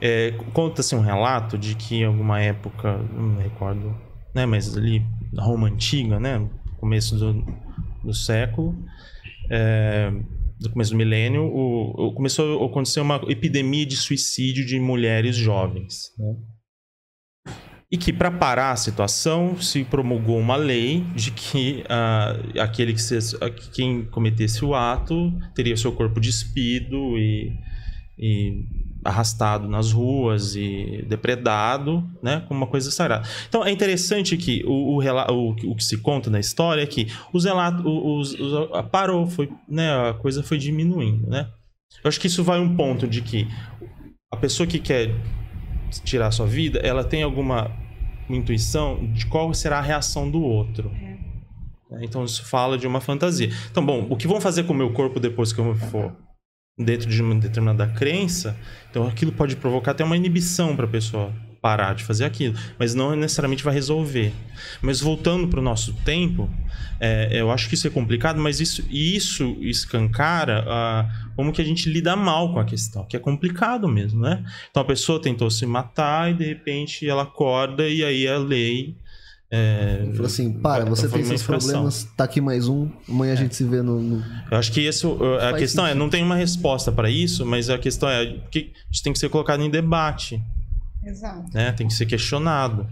É, 0.00 0.32
Conta-se 0.52 0.94
um 0.94 1.00
relato 1.00 1.58
de 1.58 1.74
que 1.74 1.96
em 1.96 2.04
alguma 2.04 2.40
época, 2.40 2.98
não 3.12 3.22
me 3.36 3.42
recordo, 3.42 3.94
né? 4.34 4.46
Mas 4.46 4.76
ali 4.76 5.04
na 5.32 5.42
Roma 5.44 5.68
antiga, 5.68 6.20
né? 6.20 6.48
Começo 6.78 7.16
do, 7.16 7.44
do 8.04 8.14
século, 8.14 8.74
é, 9.50 10.12
do 10.60 10.70
começo 10.70 10.90
do 10.90 10.96
milênio, 10.96 11.42
o, 11.44 12.08
o- 12.08 12.12
começou 12.14 12.62
a 12.62 12.66
acontecer 12.66 13.00
uma 13.00 13.20
epidemia 13.28 13.86
de 13.86 13.96
suicídio 13.96 14.64
de 14.66 14.78
mulheres 14.80 15.36
jovens. 15.36 16.12
né? 16.18 16.34
E 17.90 17.96
que, 17.96 18.12
para 18.12 18.30
parar 18.30 18.72
a 18.72 18.76
situação, 18.76 19.58
se 19.62 19.82
promulgou 19.82 20.38
uma 20.38 20.56
lei 20.56 21.00
de 21.14 21.30
que 21.30 21.82
ah, 21.88 22.34
aquele 22.60 22.92
que 22.92 23.00
se, 23.00 23.18
que 23.38 23.70
quem 23.70 24.04
cometesse 24.04 24.62
o 24.62 24.74
ato 24.74 25.32
teria 25.54 25.74
seu 25.74 25.92
corpo 25.92 26.20
despido 26.20 27.16
e, 27.16 27.50
e 28.18 28.64
arrastado 29.08 29.66
nas 29.68 29.90
ruas 29.92 30.54
e 30.54 31.04
depredado, 31.08 32.08
né, 32.22 32.44
como 32.46 32.60
uma 32.60 32.66
coisa 32.66 32.90
sagrada. 32.90 33.26
Então 33.48 33.64
é 33.64 33.70
interessante 33.70 34.36
que 34.36 34.62
o, 34.66 34.98
o, 34.98 35.02
o, 35.32 35.50
o 35.72 35.74
que 35.76 35.84
se 35.84 35.98
conta 35.98 36.28
na 36.30 36.38
história 36.38 36.82
é 36.82 36.86
que 36.86 37.06
os 37.32 37.44
relatos, 37.44 37.82
os, 37.86 38.34
os- 38.38 38.68
parou, 38.90 39.26
foi, 39.26 39.48
né, 39.68 40.10
a 40.10 40.14
coisa 40.14 40.42
foi 40.42 40.58
diminuindo, 40.58 41.26
né. 41.28 41.48
Eu 42.04 42.08
acho 42.08 42.20
que 42.20 42.26
isso 42.26 42.44
vai 42.44 42.60
um 42.60 42.76
ponto 42.76 43.06
de 43.08 43.22
que 43.22 43.48
a 44.32 44.36
pessoa 44.36 44.66
que 44.66 44.78
quer 44.78 45.14
tirar 46.04 46.26
a 46.26 46.30
sua 46.30 46.46
vida, 46.46 46.78
ela 46.80 47.02
tem 47.02 47.22
alguma 47.22 47.70
intuição 48.28 49.10
de 49.12 49.24
qual 49.26 49.52
será 49.54 49.78
a 49.78 49.82
reação 49.82 50.30
do 50.30 50.42
outro. 50.42 50.90
Né, 51.90 52.00
Então 52.02 52.24
isso 52.24 52.44
fala 52.44 52.76
de 52.76 52.86
uma 52.86 53.00
fantasia. 53.00 53.48
Então, 53.70 53.84
bom, 53.84 54.06
o 54.10 54.16
que 54.16 54.28
vão 54.28 54.38
fazer 54.40 54.64
com 54.64 54.74
o 54.74 54.76
meu 54.76 54.92
corpo 54.92 55.18
depois 55.18 55.52
que 55.52 55.60
eu 55.60 55.74
for 55.74 56.14
dentro 56.78 57.08
de 57.08 57.20
uma 57.20 57.34
determinada 57.34 57.86
crença, 57.86 58.56
então 58.90 59.06
aquilo 59.06 59.32
pode 59.32 59.56
provocar 59.56 59.90
até 59.90 60.04
uma 60.04 60.16
inibição 60.16 60.76
para 60.76 60.84
a 60.84 60.88
pessoa 60.88 61.32
parar 61.60 61.94
de 61.94 62.04
fazer 62.04 62.24
aquilo, 62.24 62.54
mas 62.78 62.94
não 62.94 63.14
necessariamente 63.16 63.64
vai 63.64 63.74
resolver. 63.74 64.32
Mas 64.80 65.00
voltando 65.00 65.48
para 65.48 65.58
o 65.58 65.62
nosso 65.62 65.92
tempo, 66.04 66.48
é, 67.00 67.28
eu 67.32 67.50
acho 67.50 67.68
que 67.68 67.74
isso 67.74 67.86
é 67.86 67.90
complicado, 67.90 68.40
mas 68.40 68.60
isso, 68.60 68.84
isso 68.90 69.56
escancara 69.60 70.64
ah, 70.68 71.08
como 71.34 71.52
que 71.52 71.60
a 71.60 71.64
gente 71.64 71.90
lida 71.90 72.14
mal 72.14 72.52
com 72.52 72.60
a 72.60 72.64
questão, 72.64 73.04
que 73.04 73.16
é 73.16 73.20
complicado 73.20 73.88
mesmo, 73.88 74.20
né? 74.20 74.44
Então 74.70 74.82
a 74.82 74.86
pessoa 74.86 75.20
tentou 75.20 75.50
se 75.50 75.66
matar 75.66 76.30
e 76.30 76.34
de 76.34 76.44
repente 76.44 77.08
ela 77.08 77.24
acorda 77.24 77.88
e 77.88 78.04
aí 78.04 78.26
a 78.26 78.38
lei 78.38 78.96
é, 79.50 80.04
Falou 80.12 80.26
assim, 80.26 80.52
para, 80.60 80.84
você 80.84 81.08
tem 81.08 81.24
seus 81.24 81.42
problemas, 81.42 82.04
tá 82.16 82.24
aqui 82.24 82.40
mais 82.40 82.68
um, 82.68 82.88
amanhã 83.08 83.32
a 83.32 83.36
gente 83.36 83.54
se 83.56 83.64
vê 83.64 83.80
no... 83.82 84.00
no- 84.00 84.24
Eu 84.50 84.58
acho 84.58 84.70
que 84.72 84.80
isso, 84.80 85.18
a 85.36 85.40
Faz 85.50 85.56
questão 85.56 85.84
é, 85.84 85.88
sentido. 85.88 85.98
não 86.02 86.10
tem 86.10 86.22
uma 86.22 86.36
resposta 86.36 86.92
para 86.92 87.08
isso, 87.10 87.46
mas 87.46 87.70
a 87.70 87.78
questão 87.78 88.08
é 88.10 88.38
que 88.50 88.72
isso 88.92 89.02
tem 89.02 89.12
que 89.12 89.18
ser 89.18 89.28
colocado 89.30 89.62
em 89.62 89.70
debate, 89.70 90.42
Exato. 91.04 91.46
né? 91.54 91.72
Tem 91.72 91.86
que 91.88 91.94
ser 91.94 92.04
questionado. 92.06 92.86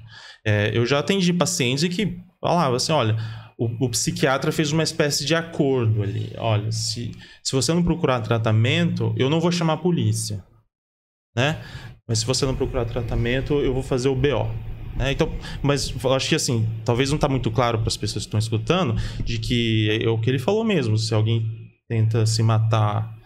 É, 0.46 0.70
eu 0.76 0.86
já 0.86 0.98
atendi 1.00 1.32
pacientes 1.32 1.84
que 1.94 2.18
falavam 2.40 2.76
assim, 2.76 2.92
olha, 2.92 3.16
o, 3.58 3.86
o 3.86 3.90
psiquiatra 3.90 4.50
fez 4.52 4.72
uma 4.72 4.82
espécie 4.82 5.24
de 5.26 5.34
acordo 5.34 6.02
ali. 6.02 6.32
Olha, 6.38 6.70
se, 6.72 7.12
se 7.42 7.52
você 7.52 7.74
não 7.74 7.82
procurar 7.82 8.20
tratamento, 8.20 9.12
eu 9.18 9.28
não 9.28 9.40
vou 9.40 9.50
chamar 9.52 9.74
a 9.74 9.78
polícia, 9.78 10.42
né? 11.36 11.58
Mas 12.08 12.20
se 12.20 12.26
você 12.26 12.46
não 12.46 12.54
procurar 12.54 12.84
tratamento, 12.84 13.54
eu 13.60 13.74
vou 13.74 13.82
fazer 13.82 14.08
o 14.08 14.14
BO. 14.14 14.48
Né? 14.96 15.12
Então, 15.12 15.30
mas 15.62 15.92
acho 16.14 16.28
que 16.28 16.34
assim, 16.34 16.66
talvez 16.84 17.10
não 17.10 17.16
está 17.16 17.28
muito 17.28 17.50
claro 17.50 17.78
para 17.78 17.88
as 17.88 17.96
pessoas 17.96 18.24
que 18.24 18.28
estão 18.28 18.38
escutando 18.38 18.96
de 19.24 19.38
que 19.38 20.00
é 20.02 20.08
o 20.08 20.18
que 20.18 20.30
ele 20.30 20.38
falou 20.38 20.64
mesmo. 20.64 20.96
Se 20.98 21.14
alguém 21.14 21.44
tenta 21.88 22.26
se 22.26 22.42
matar 22.42 23.16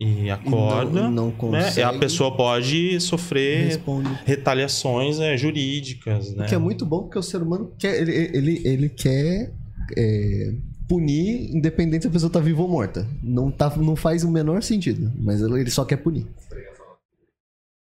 e 0.00 0.30
acorda, 0.30 1.02
não, 1.02 1.10
não 1.10 1.26
né, 1.26 1.34
consegue, 1.38 1.82
a 1.82 1.92
pessoa 1.92 2.36
pode 2.36 3.00
sofrer 3.00 3.66
responde. 3.66 4.08
retaliações 4.24 5.20
é, 5.20 5.36
jurídicas, 5.36 6.34
né? 6.34 6.44
O 6.44 6.48
que 6.48 6.54
é 6.54 6.58
muito 6.58 6.84
bom 6.84 7.02
porque 7.02 7.18
o 7.18 7.22
ser 7.22 7.40
humano 7.40 7.72
quer, 7.78 8.02
ele, 8.02 8.12
ele, 8.36 8.62
ele 8.64 8.88
quer 8.88 9.52
é, 9.96 10.54
punir 10.88 11.54
independente 11.54 12.02
se 12.02 12.08
a 12.08 12.10
pessoa 12.10 12.30
tá 12.30 12.40
viva 12.40 12.60
ou 12.60 12.68
morta. 12.68 13.06
Não, 13.22 13.50
tá, 13.50 13.74
não 13.76 13.94
faz 13.94 14.24
o 14.24 14.30
menor 14.30 14.62
sentido, 14.62 15.12
mas 15.16 15.40
ele 15.40 15.70
só 15.70 15.84
quer 15.84 15.96
punir. 15.98 16.26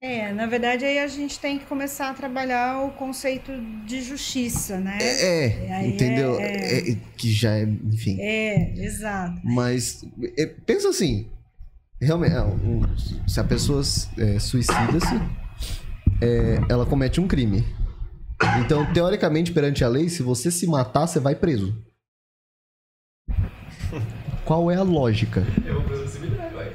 É, 0.01 0.33
na 0.33 0.47
verdade 0.47 0.85
aí 0.85 1.01
a 1.01 1.09
gente 1.09 1.41
tem 1.41 1.59
que 1.59 1.67
começar 1.67 2.11
a 2.11 2.15
trabalhar 2.15 2.85
o 2.85 2.93
conceito 2.93 3.51
de 3.85 4.01
justiça, 4.01 4.79
né? 4.79 4.97
É, 5.01 5.73
Aí 5.75 5.89
entendeu? 5.89 6.39
é- 6.39 6.45
É- 6.55 6.91
é- 6.93 6.97
que 7.17 7.33
já 7.33 7.57
é, 7.57 7.63
enfim. 7.65 8.17
É, 8.21 8.75
exato. 8.79 9.41
Mas 9.43 10.05
é, 10.39 10.47
pensa 10.47 10.89
assim, 10.89 11.29
realmente, 12.01 12.33
é, 12.33 13.29
se 13.29 13.41
a 13.41 13.45
pessoa 13.45 13.83
é, 14.19 14.39
suicida-se, 14.39 15.17
é, 16.23 16.61
ela 16.69 16.87
comete 16.87 17.21
um 17.21 17.27
crime. 17.27 17.65
Então, 18.65 18.87
teoricamente, 18.93 19.51
perante 19.51 19.83
a 19.83 19.89
lei, 19.89 20.09
se 20.09 20.23
você 20.23 20.49
se 20.49 20.65
matar, 20.69 21.09
você 21.09 21.19
vai 21.19 21.35
preso. 21.35 21.77
Qual 24.47 24.71
é 24.71 24.77
a 24.77 24.83
lógica? 24.85 25.45
Eu 25.67 25.81
vou 25.81 25.89
fazer 25.89 26.03
possibilidade, 26.05 26.55
vai. 26.55 26.73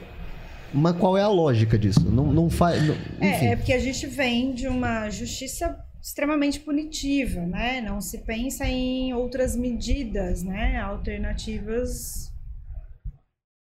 Mas 0.73 0.95
qual 0.97 1.17
é 1.17 1.21
a 1.21 1.27
lógica 1.27 1.77
disso? 1.77 2.09
Não, 2.09 2.31
não 2.33 2.49
faz. 2.49 2.81
não- 2.85 2.95
enfim. 3.21 3.45
É, 3.47 3.51
é 3.51 3.55
porque 3.55 3.73
a 3.73 3.79
gente 3.79 4.07
vem 4.07 4.53
de 4.53 4.67
uma 4.67 5.09
justiça 5.09 5.77
extremamente 6.01 6.59
punitiva, 6.59 7.41
né? 7.45 7.79
Não 7.79 8.01
se 8.01 8.17
pensa 8.19 8.65
em 8.65 9.13
outras 9.13 9.55
medidas, 9.55 10.43
né? 10.43 10.79
Alternativas, 10.81 12.31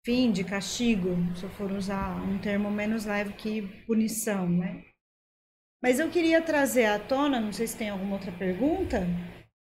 enfim, 0.05 0.31
de 0.31 0.43
castigo, 0.43 1.15
se 1.35 1.43
eu 1.43 1.49
for 1.49 1.71
usar 1.71 2.21
um 2.23 2.37
termo 2.37 2.69
menos 2.69 3.05
leve 3.05 3.33
que 3.33 3.61
punição, 3.87 4.47
né? 4.49 4.83
Mas 5.81 5.99
eu 5.99 6.09
queria 6.09 6.41
trazer 6.41 6.85
à 6.85 6.99
tona, 6.99 7.39
não 7.39 7.53
sei 7.53 7.65
se 7.65 7.77
tem 7.77 7.89
alguma 7.89 8.13
outra 8.15 8.31
pergunta. 8.33 9.07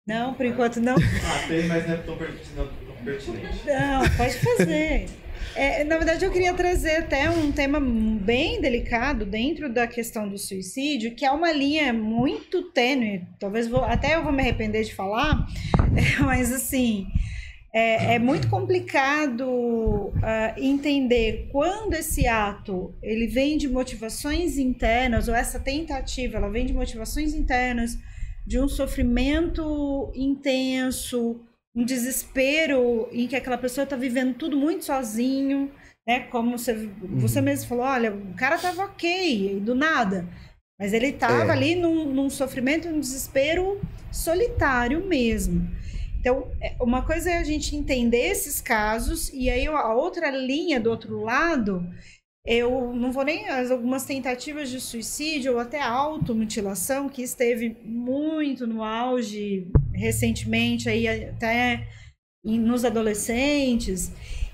Não, 0.08 0.34
por 0.34 0.46
enquanto 0.46 0.80
não. 0.80 0.96
Ah, 0.96 1.48
tem, 1.48 1.68
mas 1.68 1.86
não 1.86 1.94
é 1.94 1.98
tão 1.98 2.18
per- 2.18 2.34
não 2.56 2.64
é 2.64 2.68
tão 2.68 3.04
pertinente. 3.04 3.66
Não, 3.66 4.02
pode 4.18 4.40
fazer. 4.40 5.06
É, 5.58 5.84
na 5.84 5.98
verdade, 5.98 6.24
eu 6.24 6.32
queria 6.32 6.54
trazer 6.54 6.98
até 6.98 7.28
um 7.32 7.52
tema 7.52 7.80
bem 7.80 8.62
delicado 8.62 9.26
dentro 9.26 9.68
da 9.68 9.88
questão 9.88 10.30
do 10.30 10.38
suicídio, 10.38 11.16
que 11.16 11.26
é 11.26 11.32
uma 11.32 11.52
linha 11.52 11.92
muito 11.92 12.62
tênue. 12.72 13.24
Talvez 13.40 13.68
vou, 13.68 13.84
até 13.84 14.16
eu 14.16 14.24
vou 14.24 14.32
me 14.32 14.44
arrepender 14.44 14.84
de 14.84 14.94
falar, 14.94 15.48
mas 16.24 16.54
assim 16.54 17.08
é, 17.74 18.16
é 18.16 18.20
muito 18.20 18.50
complicado 18.50 20.14
ah, 20.22 20.54
entender 20.58 21.50
quando 21.52 21.94
esse 21.94 22.28
ato 22.28 22.94
ele 23.02 23.28
vem 23.28 23.58
de 23.58 23.68
motivações 23.68 24.58
internas 24.58 25.28
ou 25.28 25.36
essa 25.36 25.60
tentativa 25.60 26.38
ela 26.38 26.50
vem 26.50 26.66
de 26.66 26.74
motivações 26.74 27.34
internas 27.34 27.98
de 28.46 28.60
um 28.60 28.68
sofrimento 28.68 30.12
intenso 30.16 31.42
um 31.78 31.86
desespero 31.86 33.08
em 33.12 33.28
que 33.28 33.36
aquela 33.36 33.58
pessoa 33.58 33.84
está 33.84 33.96
vivendo 33.96 34.34
tudo 34.34 34.58
muito 34.58 34.84
sozinho, 34.84 35.72
né? 36.08 36.22
Como 36.22 36.58
você, 36.58 36.90
você 37.04 37.40
mesmo 37.40 37.68
falou, 37.70 37.86
olha, 37.86 38.12
o 38.14 38.34
cara 38.34 38.58
tava 38.58 38.84
ok, 38.86 39.58
e 39.58 39.60
do 39.60 39.76
nada. 39.76 40.28
Mas 40.80 40.92
ele 40.92 41.12
tava 41.12 41.46
É. 41.46 41.52
ali 41.52 41.76
num, 41.76 42.12
num 42.12 42.30
sofrimento, 42.32 42.90
num 42.90 43.00
desespero 43.00 43.80
solitário 44.12 45.06
mesmo. 45.06 45.70
Então, 46.20 46.52
é, 46.60 46.76
uma 46.82 47.04
coisa 47.04 47.30
é 47.30 47.38
a 47.38 47.44
gente 47.44 47.76
entender 47.76 48.32
esses 48.32 48.60
casos, 48.60 49.30
e 49.32 49.48
aí 49.48 49.68
a 49.68 49.94
outra 49.94 50.32
linha 50.32 50.80
do 50.80 50.90
outro 50.90 51.22
lado, 51.22 51.88
eu 52.48 52.94
não 52.96 53.12
vou 53.12 53.24
nem. 53.26 53.48
as- 53.50 53.70
Algumas 53.70 54.06
tentativas 54.06 54.70
de 54.70 54.80
suicídio 54.80 55.54
ou 55.54 55.60
até 55.60 55.82
automutilação, 55.82 57.10
que 57.10 57.22
esteve 57.22 57.76
muito 57.84 58.66
no 58.66 58.82
auge 58.84 59.68
recentemente, 59.94 60.88
aí 60.90 61.08
até 61.08 61.86
nos 62.44 62.86
adolescentes, 62.86 64.12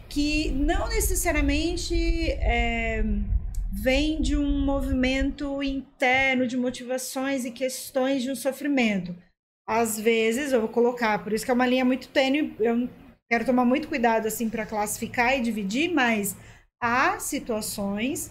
que 0.09 0.49
não 0.51 0.89
necessariamente 0.89 1.95
é, 2.31 3.03
vem 3.71 4.21
de 4.21 4.35
um 4.35 4.65
movimento 4.65 5.61
interno 5.61 6.47
de 6.47 6.57
motivações 6.57 7.45
e 7.45 7.51
questões 7.51 8.23
de 8.23 8.31
um 8.31 8.35
sofrimento. 8.35 9.15
Às 9.67 9.99
vezes, 9.99 10.51
eu 10.51 10.59
vou 10.61 10.69
colocar, 10.69 11.23
por 11.23 11.31
isso 11.33 11.45
que 11.45 11.51
é 11.51 11.53
uma 11.53 11.67
linha 11.67 11.85
muito 11.85 12.07
tênue, 12.09 12.55
eu 12.59 12.89
quero 13.31 13.45
tomar 13.45 13.63
muito 13.65 13.87
cuidado 13.87 14.27
assim 14.27 14.49
para 14.49 14.65
classificar 14.65 15.37
e 15.37 15.41
dividir, 15.41 15.93
mas 15.93 16.35
há 16.83 17.17
situações 17.17 18.29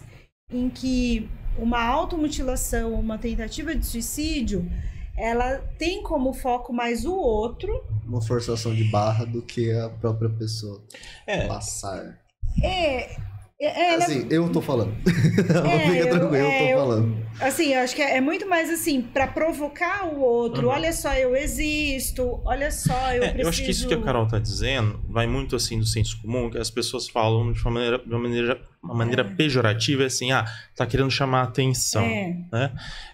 em 0.51 0.69
que 0.69 1.27
uma 1.57 1.83
automutilação 1.83 2.93
ou 2.93 2.99
uma 2.99 3.17
tentativa 3.17 3.73
de 3.75 3.83
suicídio 3.85 4.69
ela 5.17 5.57
tem 5.77 6.01
como 6.03 6.33
foco 6.33 6.71
mais 6.73 7.05
o 7.05 7.13
outro. 7.15 7.83
Uma 8.05 8.21
forçação 8.21 8.73
de 8.73 8.83
barra 8.85 9.25
do 9.25 9.41
que 9.41 9.71
a 9.71 9.89
própria 9.89 10.29
pessoa 10.29 10.83
É. 11.25 11.47
passar. 11.47 12.19
É, 12.63 13.15
é, 13.61 13.93
ela- 13.93 14.03
Assim, 14.05 14.27
eu 14.29 14.51
tô 14.51 14.61
falando. 14.61 14.93
É, 15.05 15.79
Fica 15.89 15.97
eu- 15.97 16.09
tranquilo, 16.09 16.35
eu, 16.35 16.47
é, 16.47 16.59
tô 16.59 16.65
eu- 16.65 16.77
falando. 16.79 17.27
assim, 17.39 17.73
eu 17.73 17.79
acho 17.81 17.95
que 17.95 18.01
é, 18.01 18.17
é 18.17 18.21
muito 18.21 18.47
mais 18.47 18.69
assim 18.69 19.01
para 19.01 19.27
provocar 19.27 20.05
o 20.07 20.19
outro. 20.21 20.67
Uhum. 20.67 20.73
Olha 20.73 20.91
só, 20.93 21.13
eu 21.13 21.35
existo. 21.35 22.41
Olha 22.45 22.69
só, 22.71 22.93
eu 23.13 23.23
É, 23.23 23.27
preciso. 23.29 23.41
eu 23.41 23.49
acho 23.49 23.63
que 23.63 23.71
isso 23.71 23.87
que 23.87 23.93
a 23.93 24.01
Carol 24.01 24.27
tá 24.27 24.39
dizendo 24.39 24.99
vai 25.07 25.25
muito 25.27 25.55
assim 25.55 25.79
do 25.79 25.85
senso 25.85 26.19
comum, 26.21 26.49
que 26.49 26.57
as 26.57 26.69
pessoas 26.69 27.07
falam 27.07 27.51
de 27.51 27.61
uma 27.61 27.71
maneira, 27.71 27.97
de 27.99 28.09
uma 28.09 28.19
maneira, 28.19 28.61
uma 28.83 28.93
maneira 28.95 29.21
É. 29.21 29.35
pejorativa, 29.35 30.03
assim, 30.05 30.31
ah, 30.31 30.45
tá 30.75 30.85
querendo 30.85 31.11
chamar 31.11 31.41
a 31.41 31.43
atenção. 31.43 32.03
É, 32.05 32.71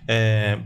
É, 0.07 0.59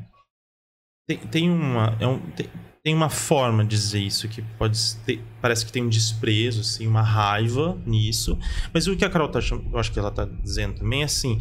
tem, 1.07 1.17
tem 1.17 1.49
uma 1.51 1.97
é 1.99 2.07
um- 2.07 2.19
tem, 2.31 2.47
tem 2.83 2.93
uma 2.93 3.09
forma 3.09 3.63
de 3.63 3.69
dizer 3.69 3.99
isso 3.99 4.27
que 4.27 4.41
pode 4.41 4.77
ter, 5.05 5.21
parece 5.41 5.65
que 5.65 5.71
tem 5.71 5.83
um 5.83 5.89
desprezo 5.89 6.61
assim 6.61 6.85
uma 6.85 7.01
raiva 7.01 7.77
nisso 7.85 8.37
mas 8.73 8.87
o 8.87 8.95
que 8.95 9.05
a 9.05 9.09
Carol 9.09 9.29
tá 9.29 9.39
eu 9.39 9.79
acho 9.79 9.91
que 9.91 9.97
ela 9.97 10.11
tá 10.11 10.25
dizendo 10.25 10.75
também 10.75 11.01
é 11.01 11.05
assim 11.05 11.39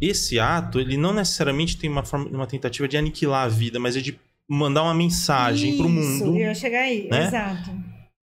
esse 0.00 0.38
ato 0.38 0.78
ele 0.78 0.96
não 0.96 1.14
necessariamente 1.14 1.78
tem 1.78 1.88
uma 1.88 2.04
forma 2.04 2.26
uma 2.26 2.46
tentativa 2.46 2.86
de 2.86 2.96
aniquilar 2.96 3.44
a 3.44 3.48
vida 3.48 3.80
mas 3.80 3.96
é 3.96 4.00
de 4.00 4.18
mandar 4.48 4.82
uma 4.82 4.94
mensagem 4.94 5.76
para 5.78 5.86
o 5.86 5.88
Isso, 5.88 6.24
mundo 6.26 6.36
Eu 6.36 6.48
ia 6.48 6.54
chegar 6.54 6.80
aí, 6.80 7.08
né? 7.08 7.26
exato. 7.26 7.70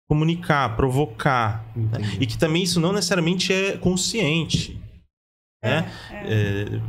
comunicar 0.08 0.76
provocar 0.76 1.66
né? 1.76 2.00
E 2.20 2.28
que 2.28 2.38
também 2.38 2.62
isso 2.62 2.80
não 2.80 2.94
necessariamente 2.94 3.52
é 3.52 3.78
consciente 3.78 4.80
né 5.64 5.92
é, 6.12 6.80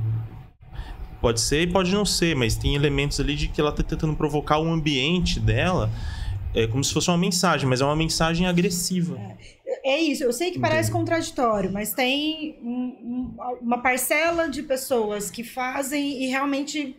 pode 1.21 1.41
ser 1.41 1.63
e 1.63 1.67
pode 1.67 1.93
não 1.93 2.05
ser, 2.05 2.35
mas 2.35 2.57
tem 2.57 2.75
elementos 2.75 3.21
ali 3.21 3.35
de 3.35 3.49
que 3.49 3.61
ela 3.61 3.73
tá 3.73 3.83
tentando 3.83 4.15
provocar 4.17 4.59
o 4.59 4.69
ambiente 4.73 5.39
dela 5.41 5.91
é 6.55 6.67
como 6.67 6.83
se 6.83 6.93
fosse 6.93 7.09
uma 7.09 7.17
mensagem, 7.19 7.69
mas 7.69 7.81
é 7.81 7.85
uma 7.85 7.95
mensagem 7.95 8.47
agressiva. 8.47 9.17
É 9.85 9.99
isso, 9.99 10.25
eu 10.25 10.33
sei 10.33 10.51
que 10.51 10.59
parece 10.59 10.91
contraditório, 10.91 11.71
mas 11.73 11.93
tem 11.93 12.59
um- 12.61 12.97
um- 13.39 13.59
uma 13.63 13.79
parcela 13.79 14.49
de 14.49 14.63
pessoas 14.63 15.31
que 15.31 15.45
fazem 15.45 16.25
e 16.25 16.27
realmente 16.27 16.97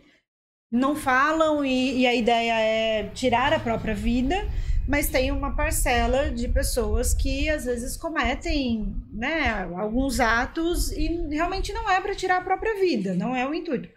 não 0.72 0.96
falam, 0.96 1.62
e, 1.64 1.98
e 2.00 2.06
a 2.06 2.14
ideia 2.14 2.54
é 2.58 3.10
tirar 3.14 3.52
a 3.52 3.58
própria 3.60 3.94
vida, 3.94 4.48
Mas 4.88 5.08
tem 5.08 5.30
uma 5.30 5.54
parcela 5.54 6.28
de 6.28 6.48
pessoas 6.48 7.14
que 7.14 7.48
às 7.48 7.66
vezes 7.66 7.96
cometem 7.96 8.92
né, 9.12 9.68
alguns 9.76 10.18
atos 10.18 10.90
e 10.90 11.06
realmente 11.30 11.72
não 11.72 11.88
é 11.88 12.00
para 12.00 12.16
tirar 12.16 12.38
a 12.38 12.40
própria 12.44 12.80
vida, 12.80 13.14
não 13.14 13.34
é 13.36 13.46
o 13.48 13.54
intuito. 13.54 13.88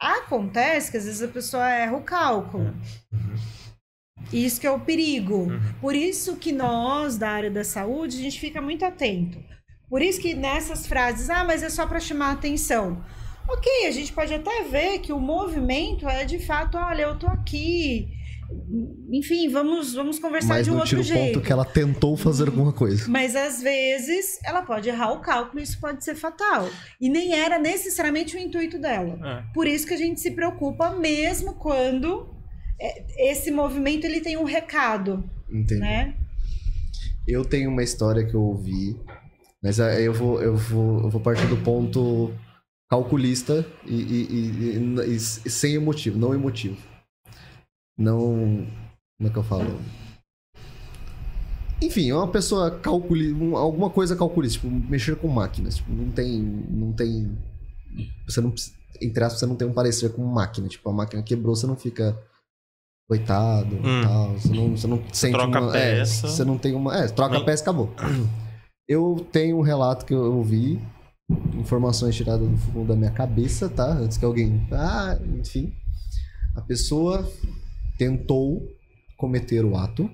Acontece 0.00 0.90
que 0.90 0.96
às 0.96 1.04
vezes 1.04 1.22
a 1.22 1.28
pessoa 1.28 1.68
erra 1.68 1.96
o 1.96 2.02
cálculo. 2.02 2.74
Isso 4.32 4.60
que 4.60 4.66
é 4.66 4.70
o 4.70 4.80
perigo. 4.80 5.48
Por 5.80 5.94
isso 5.94 6.36
que 6.36 6.52
nós, 6.52 7.16
da 7.16 7.30
área 7.30 7.50
da 7.50 7.64
saúde, 7.64 8.18
a 8.18 8.20
gente 8.20 8.40
fica 8.40 8.60
muito 8.60 8.84
atento. 8.84 9.42
Por 9.88 10.02
isso 10.02 10.20
que 10.20 10.34
nessas 10.34 10.86
frases, 10.86 11.30
ah, 11.30 11.44
mas 11.44 11.62
é 11.62 11.70
só 11.70 11.86
para 11.86 12.00
chamar 12.00 12.32
atenção. 12.32 13.04
Ok, 13.48 13.86
a 13.86 13.90
gente 13.92 14.12
pode 14.12 14.34
até 14.34 14.64
ver 14.64 14.98
que 14.98 15.12
o 15.12 15.20
movimento 15.20 16.08
é 16.08 16.24
de 16.24 16.40
fato, 16.40 16.76
olha, 16.76 17.02
eu 17.02 17.18
tô 17.18 17.28
aqui. 17.28 18.15
Enfim, 19.10 19.48
vamos, 19.48 19.94
vamos 19.94 20.18
conversar 20.18 20.48
Mas 20.54 20.66
de 20.66 20.70
um 20.72 20.78
outro 20.78 21.02
jeito. 21.02 21.34
ponto 21.34 21.46
que 21.46 21.52
ela 21.52 21.64
tentou 21.64 22.16
fazer 22.16 22.48
alguma 22.48 22.72
coisa. 22.72 23.08
Mas 23.08 23.34
às 23.36 23.62
vezes 23.62 24.38
ela 24.44 24.62
pode 24.62 24.88
errar 24.88 25.12
o 25.12 25.20
cálculo 25.20 25.60
e 25.60 25.62
isso 25.62 25.78
pode 25.80 26.04
ser 26.04 26.14
fatal. 26.14 26.68
E 27.00 27.08
nem 27.08 27.32
era 27.34 27.58
necessariamente 27.58 28.36
o 28.36 28.38
intuito 28.38 28.78
dela. 28.78 29.18
É. 29.24 29.44
Por 29.54 29.66
isso 29.66 29.86
que 29.86 29.94
a 29.94 29.98
gente 29.98 30.20
se 30.20 30.30
preocupa 30.32 30.90
mesmo 30.90 31.54
quando 31.54 32.28
é, 32.80 33.30
esse 33.30 33.50
movimento 33.50 34.04
ele 34.04 34.20
tem 34.20 34.36
um 34.36 34.44
recado, 34.44 35.22
Entendi. 35.50 35.80
né? 35.80 36.14
Eu 37.26 37.44
tenho 37.44 37.70
uma 37.70 37.82
história 37.82 38.24
que 38.24 38.34
eu 38.34 38.42
ouvi, 38.42 38.96
mas 39.62 39.80
aí 39.80 40.04
eu 40.04 40.12
vou, 40.12 40.40
eu 40.42 40.56
vou, 40.56 41.02
eu 41.04 41.10
vou 41.10 41.20
partir 41.20 41.46
do 41.46 41.56
ponto 41.56 42.32
calculista 42.88 43.66
e, 43.84 43.94
e- 43.94 44.26
e- 44.30 45.10
e- 45.10 45.16
e 45.16 45.50
sem 45.50 45.74
emotivo, 45.74 46.18
não 46.18 46.32
emotivo. 46.34 46.76
Não. 47.98 48.66
Como 49.18 49.28
é 49.28 49.30
que 49.30 49.38
eu 49.38 49.42
falo? 49.44 49.80
Enfim, 51.82 52.08
é 52.10 52.14
uma 52.14 52.28
pessoa 52.28 52.70
calculi, 52.70 53.32
um- 53.32 53.56
alguma 53.56 53.90
coisa 53.90 54.16
calculista, 54.16 54.60
tipo, 54.60 54.70
mexer 54.88 55.16
com 55.16 55.28
máquinas. 55.28 55.76
Tipo, 55.76 55.92
não 55.92 56.10
tem. 56.10 56.40
Não 56.40 56.92
tem. 56.92 57.36
Você 58.26 58.40
não 58.40 58.52
entre 59.00 59.22
aspas, 59.22 59.40
você 59.40 59.46
não 59.46 59.56
tem 59.56 59.68
um 59.68 59.74
parecer 59.74 60.10
com 60.14 60.24
máquina. 60.24 60.68
Tipo, 60.68 60.88
a 60.88 60.92
máquina 60.92 61.22
quebrou, 61.22 61.54
você 61.54 61.66
não 61.66 61.76
fica. 61.76 62.16
Coitado 63.08 63.76
Hum. 63.76 64.02
tal. 64.02 64.32
Você 64.32 64.48
não, 64.52 64.70
você 64.76 64.86
não 64.88 65.02
sente 65.12 65.32
troca 65.34 65.60
uma. 65.60 65.72
a 65.72 65.78
é, 65.78 65.98
peça. 65.98 66.26
você 66.28 66.44
não 66.44 66.58
tem 66.58 66.74
uma. 66.74 66.96
É, 66.96 67.06
troca 67.08 67.36
a 67.38 67.44
peça 67.44 67.62
e 67.62 67.64
acabou. 67.64 67.92
Eu 68.88 69.26
tenho 69.32 69.58
um 69.58 69.62
relato 69.62 70.06
que 70.06 70.14
eu 70.14 70.32
ouvi, 70.36 70.80
informações 71.54 72.14
tiradas 72.14 72.48
do 72.48 72.56
fundo 72.56 72.86
da 72.86 72.94
minha 72.94 73.10
cabeça, 73.10 73.68
tá? 73.68 73.84
Antes 73.92 74.16
que 74.16 74.24
alguém. 74.24 74.64
Ah, 74.70 75.18
enfim. 75.40 75.72
A 76.54 76.60
pessoa 76.60 77.28
tentou 77.98 78.66
cometer 79.16 79.64
o 79.64 79.76
ato. 79.76 80.10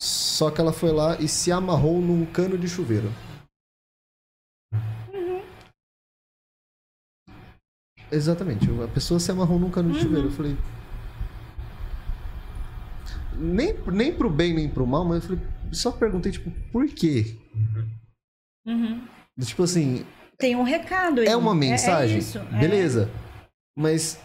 Só 0.00 0.50
que 0.50 0.60
ela 0.60 0.72
foi 0.72 0.92
lá 0.92 1.18
e 1.20 1.28
se 1.28 1.50
amarrou 1.52 2.00
num 2.00 2.26
cano 2.26 2.58
de 2.58 2.68
chuveiro. 2.68 3.08
Exatamente. 8.10 8.66
A 8.82 8.88
pessoa 8.88 9.18
se 9.18 9.30
amarrou 9.30 9.58
num 9.58 9.70
cano 9.70 9.92
de 9.92 10.00
chuveiro. 10.00 10.28
Eu 10.28 10.32
falei. 10.32 10.56
Nem, 13.36 13.74
nem 13.92 14.14
pro 14.14 14.30
bem 14.30 14.54
nem 14.54 14.68
pro 14.68 14.86
mal, 14.86 15.04
mas 15.04 15.24
eu 15.24 15.36
falei, 15.36 15.52
só 15.72 15.90
perguntei, 15.90 16.30
tipo, 16.30 16.52
por 16.70 16.86
quê? 16.86 17.36
Uhum. 18.64 19.04
Tipo 19.40 19.64
assim, 19.64 20.06
Tem 20.38 20.54
um 20.54 20.62
recado 20.62 21.20
aí. 21.20 21.26
é 21.26 21.36
uma 21.36 21.52
mensagem? 21.54 22.18
isso, 22.18 22.38
é. 22.38 22.58
Beleza. 22.60 23.10
Mas. 23.76 24.20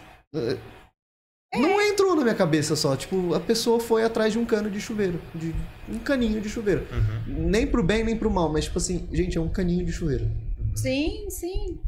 Eh, 1.53 1.59
Não 1.59 1.81
entrou 1.81 2.15
na 2.15 2.23
minha 2.23 2.35
cabeça 2.35 2.75
só. 2.75 2.95
Tipo, 2.95 3.33
a 3.33 3.39
pessoa 3.39 3.79
foi 3.79 4.03
atrás 4.03 4.33
de 4.33 4.39
um 4.39 4.45
cano 4.45 4.69
de 4.69 4.79
chuveiro. 4.79 5.19
De 5.33 5.53
um 5.89 5.99
caninho 5.99 6.39
de 6.41 6.49
chuveiro. 6.49 6.85
Uhum. 6.91 7.49
Nem 7.49 7.67
pro 7.67 7.83
bem, 7.83 8.03
nem 8.03 8.17
pro 8.17 8.29
mal. 8.29 8.51
Mas, 8.51 8.65
tipo 8.65 8.77
assim, 8.77 9.07
gente, 9.11 9.37
é 9.37 9.41
um 9.41 9.49
caninho 9.49 9.85
de 9.85 9.91
chuveiro. 9.91 10.29
Sim, 10.75 11.29
sim. 11.29 11.79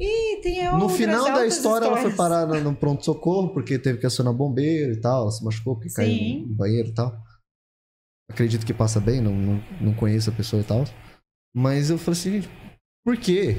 E 0.00 0.40
tem 0.42 0.64
no 0.64 0.82
outras 0.82 0.96
final 0.96 1.24
da 1.24 1.44
história, 1.44 1.86
ela 1.86 1.96
foi 1.96 2.10
histórias. 2.10 2.16
parar 2.16 2.46
no, 2.46 2.70
no 2.70 2.76
pronto-socorro, 2.76 3.52
porque 3.52 3.78
teve 3.78 3.98
que 3.98 4.06
acionar 4.06 4.32
bombeiro 4.32 4.92
e 4.92 5.00
tal. 5.00 5.22
Ela 5.22 5.30
se 5.32 5.44
machucou 5.44 5.74
porque 5.74 5.92
caiu 5.92 6.16
Sim. 6.16 6.46
no 6.46 6.54
banheiro 6.54 6.88
e 6.88 6.94
tal. 6.94 7.20
Acredito 8.30 8.64
que 8.64 8.74
passa 8.74 9.00
bem, 9.00 9.20
não, 9.20 9.34
não, 9.34 9.64
não 9.80 9.94
conheço 9.94 10.30
a 10.30 10.32
pessoa 10.32 10.60
e 10.60 10.64
tal. 10.64 10.84
Mas 11.56 11.90
eu 11.90 11.98
falei 11.98 12.20
assim, 12.20 12.32
gente, 12.32 12.48
por 13.04 13.16
quê? 13.16 13.56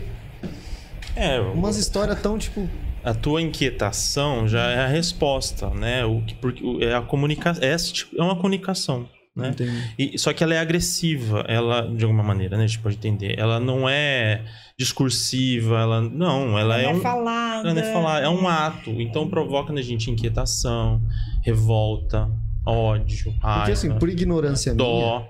É, 1.19 1.39
Umas 1.39 1.77
histórias 1.77 2.21
tão, 2.21 2.37
tipo. 2.37 2.67
a 3.03 3.13
tua 3.13 3.41
inquietação 3.41 4.47
já 4.47 4.69
é 4.69 4.79
a 4.79 4.87
resposta, 4.87 5.69
né? 5.69 6.05
O 6.05 6.21
que 6.21 6.35
porque 6.35 6.63
é 6.83 6.93
a 6.95 7.01
comunicação, 7.01 7.63
é, 7.63 7.73
esse 7.73 7.93
tipo- 7.93 8.15
é 8.19 8.23
uma 8.23 8.35
comunicação, 8.35 9.07
né? 9.35 9.49
entendi. 9.49 9.93
E, 9.97 10.17
só 10.17 10.31
que 10.33 10.43
ela 10.43 10.53
é 10.53 10.59
agressiva, 10.59 11.43
ela 11.47 11.81
de 11.93 12.03
alguma 12.03 12.23
maneira, 12.23 12.57
né? 12.57 12.63
A 12.63 12.67
gente 12.67 12.79
pode 12.79 12.95
entender. 12.95 13.37
Ela 13.39 13.59
não 13.59 13.87
é 13.89 14.43
discursiva, 14.77 15.79
ela 15.79 16.01
não, 16.01 16.57
ela, 16.57 16.75
Ela 16.75 16.81
é 16.81 16.85
é 16.85 16.89
um 16.89 17.01
falada. 17.01 17.67
ela 17.69 17.73
não 17.73 17.81
é 17.81 17.93
falar, 17.93 18.23
é 18.23 18.29
um 18.29 18.47
ato, 18.47 18.89
então 19.01 19.29
provoca 19.29 19.73
na 19.73 19.81
gente 19.81 20.09
inquietação, 20.09 21.01
revolta, 21.43 22.29
ódio, 22.65 23.33
raiva, 23.41 23.59
Porque 23.59 23.71
assim, 23.73 23.91
por 23.99 24.07
ignorância 24.09 24.73
minha. 24.73 24.85
dó. 24.85 25.27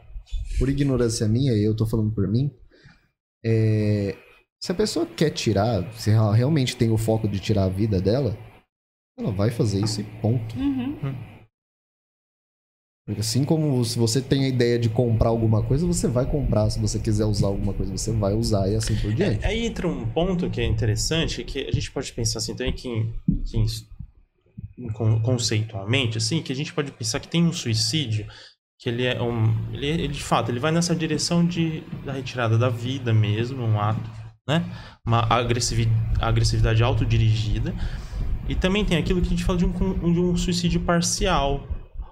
por 0.59 0.69
ignorância 0.69 1.27
minha, 1.27 1.53
e 1.53 1.63
eu 1.63 1.75
tô 1.75 1.85
falando 1.87 2.11
por 2.11 2.27
mim, 2.27 2.51
é, 3.43 4.15
se 4.61 4.71
a 4.71 4.75
pessoa 4.75 5.05
quer 5.05 5.29
tirar, 5.31 5.83
se 5.93 6.11
ela 6.11 6.35
realmente 6.35 6.75
tem 6.75 6.91
o 6.91 6.97
foco 6.97 7.27
de 7.27 7.39
tirar 7.39 7.63
a 7.63 7.69
vida 7.69 8.01
dela, 8.01 8.37
ela 9.17 9.31
vai 9.31 9.49
fazer 9.49 9.83
isso 9.83 10.01
e 10.01 10.03
ponto. 10.03 10.57
Uhum. 10.57 11.15
Porque 13.05 13.21
assim 13.21 13.43
como 13.43 13.83
se 13.83 13.97
você 13.97 14.21
tem 14.21 14.45
a 14.45 14.47
ideia 14.47 14.77
de 14.77 14.87
comprar 14.87 15.29
alguma 15.29 15.63
coisa, 15.63 15.87
você 15.87 16.07
vai 16.07 16.29
comprar. 16.29 16.69
Se 16.69 16.79
você 16.79 16.99
quiser 16.99 17.25
usar 17.25 17.47
alguma 17.47 17.73
coisa, 17.73 17.91
você 17.91 18.11
vai 18.11 18.33
usar 18.35 18.69
e 18.69 18.75
assim 18.75 18.95
por 18.97 19.11
diante. 19.13 19.43
Aí 19.45 19.65
entra 19.65 19.87
um 19.87 20.07
ponto 20.07 20.47
que 20.49 20.61
é 20.61 20.65
interessante, 20.65 21.43
que 21.43 21.65
a 21.67 21.71
gente 21.71 21.91
pode 21.91 22.13
pensar 22.13 22.37
assim 22.37 22.53
também 22.53 22.73
que, 22.73 22.87
em- 22.87 23.13
que 23.45 23.57
conceitualmente, 25.23 26.17
assim, 26.17 26.41
que 26.41 26.51
a 26.51 26.55
gente 26.55 26.73
pode 26.73 26.91
pensar 26.91 27.19
que 27.19 27.27
tem 27.27 27.43
um 27.43 27.51
suicídio 27.51 28.27
que 28.77 28.87
ele 28.87 29.03
é 29.05 29.21
um, 29.21 29.73
ele, 29.73 29.87
ele, 29.87 30.07
de 30.07 30.23
fato, 30.23 30.49
ele 30.51 30.59
vai 30.59 30.71
nessa 30.71 30.95
direção 30.95 31.45
de 31.45 31.81
da 32.05 32.13
retirada 32.13 32.57
da 32.57 32.69
vida 32.69 33.13
mesmo, 33.13 33.61
um 33.61 33.77
ato, 33.79 34.09
né? 34.49 34.65
Uma 35.05 35.31
agressivi- 35.31 35.87
agressividade 36.19 36.81
autodirigida. 36.83 37.73
E 38.47 38.55
também 38.55 38.83
tem 38.83 38.97
aquilo 38.97 39.21
que 39.21 39.27
a 39.27 39.29
gente 39.29 39.43
fala 39.43 39.59
de 39.59 39.65
um, 39.65 39.71
de 40.13 40.19
um 40.19 40.35
suicídio 40.35 40.81
parcial 40.81 41.67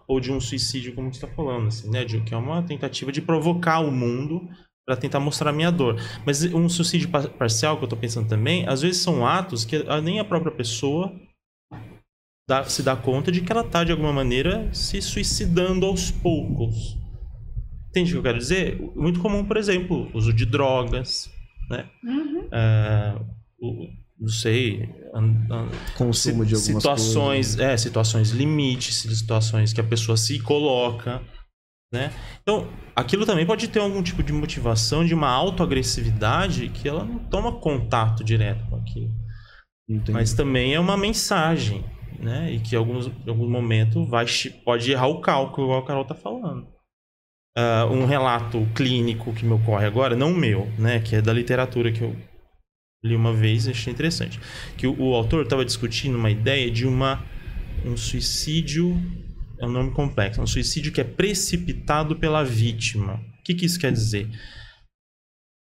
ou 0.07 0.19
de 0.19 0.31
um 0.31 0.39
suicídio 0.39 0.93
como 0.93 1.11
você 1.11 1.25
está 1.25 1.35
falando, 1.35 1.67
assim, 1.67 1.89
né? 1.89 2.05
De, 2.05 2.21
que 2.21 2.33
é 2.33 2.37
uma 2.37 2.61
tentativa 2.61 3.11
de 3.11 3.21
provocar 3.21 3.79
o 3.79 3.91
mundo 3.91 4.47
para 4.85 4.95
tentar 4.95 5.19
mostrar 5.19 5.49
a 5.49 5.53
minha 5.53 5.71
dor. 5.71 5.99
Mas 6.25 6.43
um 6.53 6.69
suicídio 6.69 7.09
par- 7.09 7.27
parcial 7.27 7.77
que 7.77 7.83
eu 7.83 7.89
tô 7.89 7.97
pensando 7.97 8.29
também, 8.29 8.67
às 8.67 8.83
vezes 8.83 9.01
são 9.01 9.25
atos 9.25 9.65
que 9.65 9.83
nem 10.03 10.19
a 10.19 10.23
própria 10.23 10.51
pessoa 10.51 11.11
dá- 12.47 12.63
se 12.65 12.83
dá 12.83 12.95
conta 12.95 13.31
de 13.31 13.41
que 13.41 13.51
ela 13.51 13.63
tá 13.63 13.83
de 13.83 13.91
alguma 13.91 14.13
maneira 14.13 14.71
se 14.73 15.01
suicidando 15.01 15.87
aos 15.87 16.11
poucos. 16.11 16.95
Entende 17.89 18.11
o 18.11 18.13
que 18.13 18.17
eu 18.19 18.23
quero 18.23 18.37
dizer? 18.37 18.79
Muito 18.95 19.19
comum, 19.19 19.43
por 19.43 19.57
exemplo, 19.57 20.09
uso 20.13 20.31
de 20.31 20.45
drogas, 20.45 21.31
né? 21.69 21.89
Uhum. 22.03 22.47
É, 22.51 23.15
o- 23.59 23.87
não 24.19 24.27
sei, 24.29 24.89
Consumo 25.95 26.45
de 26.45 26.55
algumas 26.55 26.63
situações, 26.83 27.55
coisas. 27.55 27.59
é, 27.59 27.77
situações 27.77 28.31
limites, 28.31 29.01
situações 29.01 29.73
que 29.73 29.79
a 29.81 29.83
pessoa 29.83 30.17
se 30.17 30.39
coloca, 30.39 31.21
né? 31.93 32.11
Então, 32.41 32.67
aquilo 32.95 33.25
também 33.25 33.45
pode 33.45 33.67
ter 33.67 33.79
algum 33.79 34.01
tipo 34.01 34.23
de 34.23 34.33
motivação 34.33 35.05
de 35.05 35.13
uma 35.13 35.29
autoagressividade 35.29 36.69
que 36.69 36.87
ela 36.87 37.03
não 37.05 37.19
toma 37.19 37.59
contato 37.59 38.23
direto 38.23 38.65
com 38.69 38.75
aquilo. 38.77 39.11
Entendi. 39.89 40.11
Mas 40.11 40.33
também 40.33 40.73
é 40.73 40.79
uma 40.79 40.97
mensagem, 40.97 41.85
né? 42.19 42.51
E 42.51 42.59
que 42.59 42.75
em 42.75 42.77
alguns, 42.77 43.07
em 43.07 43.29
algum 43.29 43.49
momento 43.49 44.05
vai, 44.07 44.25
pode 44.65 44.91
errar 44.91 45.07
o 45.07 45.21
cálculo, 45.21 45.67
igual 45.67 45.83
a 45.83 45.85
Carol 45.85 46.05
tá 46.05 46.15
falando. 46.15 46.67
Ah, 47.59 47.87
um 47.87 48.05
relato 48.05 48.67
clínico 48.75 49.33
que 49.33 49.43
me 49.43 49.53
ocorre 49.53 49.83
agora, 49.83 50.15
não 50.15 50.31
meu, 50.31 50.71
né? 50.77 50.99
Que 50.99 51.15
é 51.15 51.21
da 51.23 51.33
literatura 51.33 51.91
que 51.91 52.03
eu 52.03 52.15
li 53.03 53.15
uma 53.15 53.33
vez 53.33 53.65
e 53.65 53.71
achei 53.71 53.91
interessante. 53.91 54.39
Que 54.77 54.85
o, 54.85 54.95
o 54.95 55.15
autor 55.15 55.43
estava 55.43 55.65
discutindo 55.65 56.15
uma 56.15 56.29
ideia 56.29 56.69
de 56.69 56.85
uma 56.85 57.25
um 57.83 57.97
suicídio, 57.97 58.95
é 59.59 59.65
um 59.65 59.71
nome 59.71 59.89
complexo, 59.89 60.39
um 60.39 60.45
suicídio 60.45 60.91
que 60.91 61.01
é 61.01 61.03
precipitado 61.03 62.15
pela 62.17 62.43
vítima. 62.43 63.15
O 63.39 63.43
que, 63.43 63.55
que 63.55 63.65
isso 63.65 63.79
quer 63.79 63.91
dizer? 63.91 64.29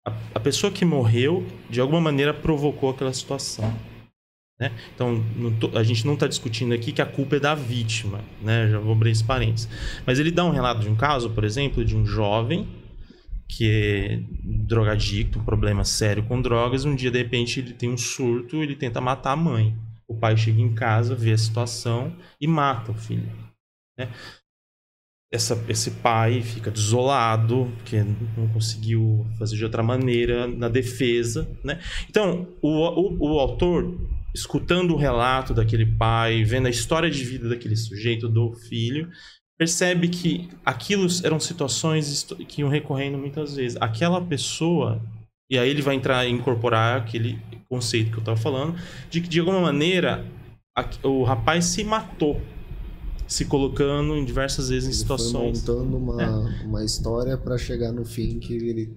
A, 0.05 0.14
a 0.35 0.39
pessoa 0.41 0.69
que 0.69 0.84
morreu, 0.84 1.47
de 1.69 1.80
alguma 1.80 2.01
maneira, 2.01 2.34
provocou 2.34 2.89
aquela 2.89 3.14
situação. 3.14 3.73
Né? 4.60 4.72
Então, 4.96 5.24
tô- 5.60 5.78
a 5.78 5.84
gente 5.84 6.06
não 6.06 6.16
está 6.16 6.28
discutindo 6.28 6.74
aqui 6.74 6.92
que 6.92 7.02
a 7.02 7.06
culpa 7.06 7.36
é 7.36 7.40
da 7.40 7.54
vítima, 7.54 8.22
né? 8.42 8.68
Já 8.70 8.80
vou 8.80 8.94
abrir 8.94 9.12
esse 9.12 9.24
parênteses. 9.24 9.70
Mas 10.06 10.18
ele 10.20 10.32
dá 10.32 10.44
um 10.44 10.50
relato 10.52 10.82
de 10.82 10.90
um 10.90 10.96
caso, 10.96 11.30
por 11.30 11.44
exemplo, 11.44 11.86
de 11.86 11.96
um 11.96 12.06
jovem 12.06 12.68
que 13.48 13.70
é 13.70 14.20
drogadicto, 14.44 15.40
um 15.40 15.44
problema 15.44 15.84
sério 15.86 16.24
com 16.24 16.42
drogas. 16.42 16.86
Um 16.86 16.96
dia, 16.96 17.12
de 17.12 17.18
repente, 17.20 17.60
ele 17.60 17.74
tem 17.74 17.90
um 17.90 17.98
surto, 17.98 18.62
ele 18.64 18.76
tenta 18.76 19.00
matar 19.00 19.32
a 19.34 19.36
mãe. 19.38 19.76
O 20.08 20.16
pai 20.16 20.36
chega 20.36 20.60
em 20.62 20.74
casa, 20.74 21.16
vê 21.16 21.34
a 21.34 21.38
situação 21.38 22.16
e 22.42 22.48
mata 22.48 22.92
o 22.92 22.96
filho. 22.96 23.30
né? 23.98 24.10
essa, 25.32 25.62
esse 25.68 25.92
pai 25.92 26.42
fica 26.42 26.72
desolado, 26.72 27.72
porque 27.78 28.02
não 28.38 28.48
conseguiu 28.54 29.26
fazer 29.38 29.58
de 29.58 29.64
outra 29.64 29.84
maneira 29.84 30.48
na 30.48 30.70
defesa, 30.70 31.48
né? 31.64 31.80
Então, 32.10 32.48
o, 32.62 32.70
o, 32.70 33.34
o 33.36 33.40
autor, 33.40 33.94
escutando 34.38 34.93
o 34.93 34.97
relato 34.97 35.53
daquele 35.53 35.85
pai, 35.85 36.43
vendo 36.43 36.68
a 36.68 36.69
história 36.69 37.09
de 37.09 37.23
vida 37.23 37.49
daquele 37.49 37.76
sujeito, 37.76 38.30
do 38.30 38.53
filho, 38.53 39.09
percebe 39.57 40.07
que 40.07 40.49
aquilo 40.64 41.07
eram 41.23 41.39
situações 41.39 42.23
que 42.47 42.61
iam 42.61 42.69
recorrendo 42.69 43.18
muitas 43.18 43.55
vezes. 43.55 43.77
Aquela 43.81 44.22
pessoa, 44.22 45.01
e 45.49 45.57
aí 45.57 45.69
ele 45.69 45.81
vai 45.81 45.95
entrar 45.95 46.26
e 46.26 46.31
incorporar 46.31 47.01
aquele 47.01 47.41
conceito 47.68 48.11
que 48.11 48.18
eu 48.18 48.22
estava 48.22 48.38
falando, 48.38 48.80
de 49.09 49.22
que 49.22 49.27
de 49.27 49.39
alguma 49.39 49.59
maneira 49.59 50.23
o 51.03 51.23
rapaz 51.23 51.65
se 51.65 51.84
matou, 51.84 52.39
se 53.27 53.45
colocando 53.45 54.15
em 54.15 54.23
diversas 54.23 54.69
vezes 54.69 54.88
em 54.88 54.91
Ele 54.91 54.99
situações. 54.99 55.65
Foi 55.65 55.76
montando 55.76 55.97
uma, 55.97 56.64
uma 56.64 56.85
história 56.85 57.35
pra 57.35 57.57
chegar 57.57 57.91
no 57.91 58.05
fim 58.05 58.39
que 58.39 58.53
ele 58.53 58.95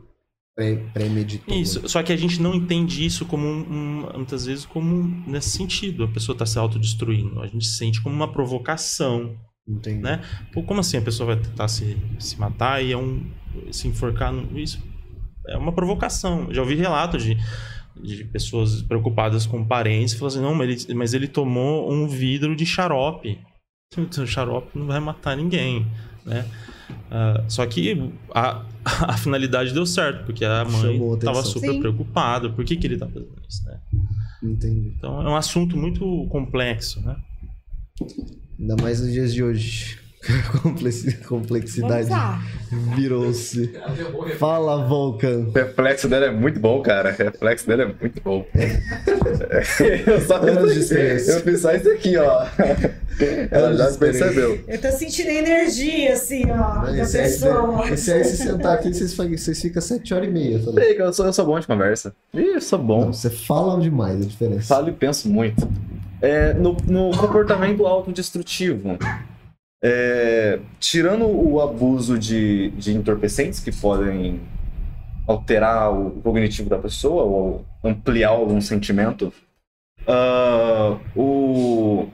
premeditou. 0.92 1.54
Isso, 1.56 1.88
só 1.88 2.02
que 2.02 2.12
a 2.12 2.16
gente 2.16 2.40
não 2.40 2.54
entende 2.54 3.04
isso 3.04 3.24
como 3.26 3.46
um, 3.46 3.60
um- 3.60 4.12
muitas 4.16 4.46
vezes 4.46 4.64
como 4.66 4.94
um- 4.94 5.22
nesse 5.26 5.50
sentido, 5.50 6.04
a 6.04 6.08
pessoa 6.08 6.34
está 6.34 6.46
se 6.46 6.58
autodestruindo. 6.58 7.40
A 7.40 7.46
gente 7.46 7.66
sente 7.66 8.00
como 8.00 8.14
uma 8.14 8.30
provocação. 8.32 9.36
Entendi. 9.68 10.00
né? 10.00 10.20
Pô, 10.52 10.62
como 10.64 10.80
assim 10.80 10.96
a 10.96 11.02
pessoa 11.02 11.34
vai 11.34 11.44
tentar 11.44 11.68
se, 11.68 11.96
se 12.18 12.40
matar 12.40 12.82
e 12.82 12.90
é 12.92 12.96
um 12.96 13.24
se 13.70 13.86
enforcar 13.86 14.32
no, 14.32 14.58
isso 14.58 14.82
é 15.46 15.56
uma 15.56 15.72
provocação. 15.72 16.48
Já 16.52 16.60
ouvi 16.62 16.74
relatos 16.74 17.22
de, 17.22 17.36
de 18.02 18.24
pessoas 18.24 18.82
preocupadas 18.82 19.46
com 19.46 19.64
parentes 19.64 20.14
falando 20.14 20.32
assim, 20.34 20.42
não, 20.42 20.54
mas 20.54 20.86
ele, 20.86 20.94
mas 20.94 21.14
ele 21.14 21.28
tomou 21.28 21.92
um 21.92 22.08
vidro 22.08 22.56
de 22.56 22.64
xarope. 22.66 23.38
O 23.96 24.26
xarope 24.26 24.78
não 24.78 24.86
vai 24.86 25.00
matar 25.00 25.36
ninguém, 25.36 25.84
né? 26.24 26.46
Ah, 27.10 27.44
só 27.48 27.66
que 27.66 28.10
a, 28.32 28.64
a 29.06 29.16
finalidade 29.16 29.72
deu 29.72 29.86
certo, 29.86 30.24
porque 30.24 30.44
a 30.44 30.64
mãe 30.64 31.14
estava 31.14 31.42
super 31.42 31.72
Sim. 31.72 31.80
preocupada. 31.80 32.50
Por 32.50 32.64
que, 32.64 32.76
que 32.76 32.86
ele 32.86 32.96
tá 32.96 33.06
fazendo 33.06 33.32
isso, 33.48 33.64
né? 33.64 33.80
Entendi. 34.42 34.94
Então 34.96 35.20
é 35.20 35.28
um 35.28 35.36
assunto 35.36 35.76
muito 35.76 36.26
complexo, 36.30 37.00
né? 37.00 37.16
Ainda 38.58 38.76
mais 38.82 39.00
nos 39.00 39.12
dias 39.12 39.32
de 39.32 39.42
hoje. 39.42 39.99
Complexidade 41.26 42.10
virou-se. 42.94 43.72
Fala, 44.38 44.86
Vulcan. 44.86 45.46
O 45.48 45.52
reflexo 45.52 46.08
dela 46.08 46.26
é 46.26 46.30
muito 46.30 46.60
bom, 46.60 46.82
cara. 46.82 47.10
O 47.18 47.22
reflexo 47.22 47.66
dela 47.66 47.84
é 47.84 47.86
muito 47.86 48.22
bom. 48.22 48.44
eu 50.06 50.20
só 50.20 50.36
Anos 50.36 50.74
de 50.74 50.80
experiência. 50.80 51.32
Eu 51.32 51.40
fiz 51.40 51.60
só 51.60 51.72
isso 51.72 51.90
aqui, 51.90 52.16
ó. 52.18 52.46
Ela 53.50 53.74
já 53.76 53.92
percebeu. 53.98 54.62
Eu 54.68 54.80
tô 54.80 54.90
sentindo 54.92 55.30
energia, 55.30 56.12
assim, 56.12 56.44
ó, 56.50 56.88
Esse 56.90 57.18
aí, 57.18 57.24
pessoa. 57.24 57.90
esse 57.90 58.12
aí, 58.12 58.24
se 58.24 58.36
sentar 58.36 58.74
aqui, 58.74 58.92
vocês, 58.92 59.14
vocês 59.14 59.60
ficam 59.60 59.80
sete 59.82 60.12
horas 60.12 60.28
e 60.28 60.30
meia. 60.30 60.58
falando. 60.58 60.80
Que 60.80 61.02
Eu 61.02 61.12
sou, 61.12 61.26
eu 61.26 61.32
sou 61.32 61.46
bom 61.46 61.58
de 61.58 61.66
conversa. 61.66 62.14
Ih, 62.34 62.54
eu 62.54 62.60
sou 62.60 62.78
bom. 62.78 63.06
Não, 63.06 63.12
você 63.12 63.30
fala 63.30 63.80
demais, 63.80 64.20
a 64.20 64.26
diferença. 64.26 64.74
Falo 64.74 64.88
e 64.90 64.92
penso 64.92 65.28
muito. 65.28 65.66
É, 66.20 66.52
no, 66.52 66.76
no 66.86 67.16
comportamento 67.16 67.86
autodestrutivo, 67.86 68.98
é, 69.82 70.60
tirando 70.78 71.26
o 71.26 71.60
abuso 71.60 72.18
de, 72.18 72.70
de 72.72 72.94
entorpecentes 72.94 73.60
que 73.60 73.72
podem 73.72 74.40
alterar 75.26 75.92
o 75.92 76.10
cognitivo 76.22 76.68
da 76.68 76.78
pessoa 76.78 77.22
ou 77.22 77.64
ampliar 77.82 78.30
algum 78.30 78.60
sentimento, 78.60 79.32
ah, 80.06 80.98
o 81.14 82.08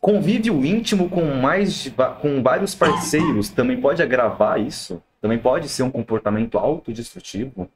convívio 0.00 0.64
íntimo 0.64 1.08
com 1.08 1.34
mais 1.34 1.92
com 2.20 2.42
vários 2.42 2.74
parceiros 2.74 3.48
também 3.48 3.80
pode 3.80 4.02
agravar 4.02 4.60
isso. 4.60 5.02
Também 5.20 5.38
pode 5.38 5.68
ser 5.68 5.82
um 5.82 5.90
comportamento 5.90 6.56
autodestrutivo 6.56 7.68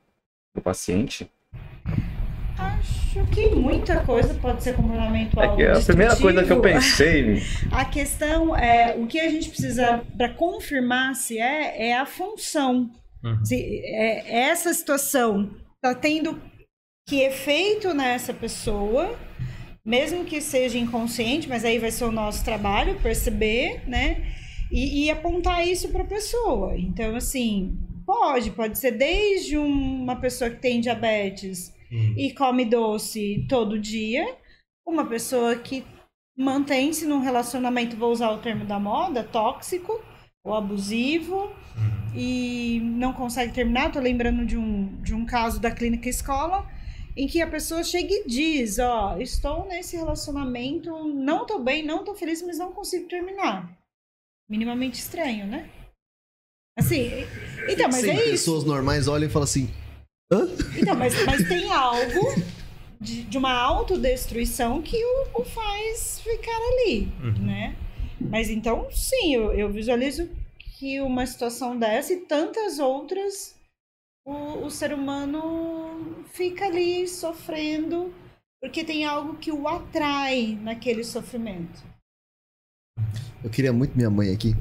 do 0.55 0.61
paciente. 0.61 1.29
Acho 2.59 3.27
que 3.27 3.49
muita 3.51 4.05
coisa 4.05 4.35
pode 4.35 4.63
ser 4.63 4.75
comportamento 4.75 5.41
É 5.41 5.57
que 5.57 5.65
a 5.65 5.81
primeira 5.81 6.17
coisa 6.17 6.45
que 6.45 6.53
eu 6.53 6.61
pensei 6.61 7.43
A 7.73 7.85
questão 7.85 8.57
é 8.57 8.95
o 8.97 9.07
que 9.07 9.19
a 9.21 9.29
gente 9.31 9.49
precisa 9.49 10.03
para 10.17 10.29
confirmar 10.29 11.15
se 11.15 11.39
é 11.39 11.89
é 11.91 11.97
a 11.99 12.07
função. 12.07 12.91
Uhum. 13.25 13.45
Se 13.45 13.55
é, 13.85 14.45
essa 14.49 14.73
situação 14.75 15.51
está 15.77 15.95
tendo 15.95 16.41
que 17.09 17.21
efeito 17.23 17.93
nessa 17.95 18.33
pessoa, 18.33 19.19
mesmo 19.85 20.25
que 20.25 20.41
seja 20.41 20.79
inconsciente, 20.79 21.49
mas 21.49 21.65
aí 21.65 21.79
vai 21.79 21.91
ser 21.91 22.05
o 22.05 22.13
nosso 22.13 22.45
trabalho 22.45 22.99
perceber, 23.01 23.83
né? 23.87 24.23
E, 24.71 25.05
e 25.05 25.11
apontar 25.11 25.67
isso 25.67 25.89
para 25.91 26.03
a 26.03 26.07
pessoa. 26.07 26.75
Então, 26.79 27.15
assim, 27.17 27.77
pode, 28.07 28.51
pode 28.53 28.79
ser 28.79 28.93
desde 28.93 29.59
um- 29.59 30.03
uma 30.03 30.17
pessoa 30.17 30.49
que 30.51 30.57
tem 30.61 30.81
diabetes 30.81 31.73
Hum. 31.93 32.15
e 32.17 32.33
come 32.33 32.65
doce 32.65 33.45
todo 33.49 33.79
dia, 33.79 34.25
uma 34.87 35.05
pessoa 35.07 35.55
que 35.57 35.85
mantém-se 36.37 37.05
num 37.05 37.21
relacionamento, 37.21 37.97
vou 37.97 38.11
usar 38.11 38.31
o 38.31 38.39
termo 38.39 38.65
da 38.65 38.79
moda, 38.81 39.23
tóxico 39.23 40.03
ou 40.43 40.55
abusivo 40.55 41.53
e 42.15 42.81
não 42.83 43.13
consegue 43.13 43.53
terminar. 43.53 43.93
Tô 43.93 44.01
lembrando 44.01 44.47
de 44.47 44.57
um, 44.57 45.01
de 45.03 45.15
um 45.15 45.27
caso 45.27 45.61
da 45.61 45.71
clínica 45.71 46.09
escola 46.09 46.67
em 47.17 47.27
que 47.27 47.43
a 47.43 47.47
pessoa 47.47 47.85
chega 47.85 48.11
e 48.11 48.27
diz, 48.27 48.79
ó, 48.79 49.19
estou 49.19 49.67
nesse 49.67 49.97
relacionamento, 49.97 50.91
não 51.13 51.45
tô 51.45 51.59
bem, 51.59 51.85
não 51.85 52.05
tô 52.05 52.15
feliz, 52.15 52.43
mas 52.43 52.59
não 52.59 52.73
consigo 52.73 53.07
terminar. 53.07 53.79
Minimamente 54.49 54.99
estranho, 54.99 55.47
né? 55.47 55.69
Assim, 56.79 57.11
então, 57.69 57.87
mas 57.89 58.01
Sim, 58.01 58.11
é 58.11 58.15
isso. 58.15 58.31
pessoas 58.31 58.65
normais 58.65 59.09
olham 59.09 59.29
e 59.29 59.31
falam 59.31 59.45
assim: 59.45 59.71
Então, 60.77 60.95
mas, 60.97 61.25
mas 61.25 61.47
tem 61.49 61.71
algo 61.73 62.35
de, 63.01 63.23
de 63.25 63.39
uma 63.39 63.53
autodestruição 63.53 64.81
que 64.83 64.97
o, 65.05 65.41
o 65.41 65.45
faz 65.45 66.21
ficar 66.21 66.57
ali, 66.57 67.09
Uhum. 67.23 67.47
né? 67.47 67.77
Mas 68.21 68.49
então, 68.49 68.89
sim, 68.91 69.35
eu, 69.35 69.53
eu 69.53 69.71
visualizo 69.71 70.29
que 70.79 71.01
uma 71.01 71.27
situação 71.27 71.77
dessa 71.77 72.13
e 72.13 72.21
tantas 72.21 72.79
outras, 72.79 73.55
o, 74.25 74.65
o 74.65 74.71
ser 74.71 74.93
humano 74.95 76.25
fica 76.33 76.67
ali 76.67 77.07
sofrendo 77.09 78.13
porque 78.61 78.85
tem 78.85 79.05
algo 79.05 79.35
que 79.39 79.51
o 79.51 79.67
atrai 79.67 80.57
naquele 80.63 81.03
sofrimento. 81.03 81.83
Eu 83.43 83.51
queria 83.51 83.73
muito 83.73 83.97
minha 83.97 84.09
mãe 84.09 84.33
aqui. 84.33 84.55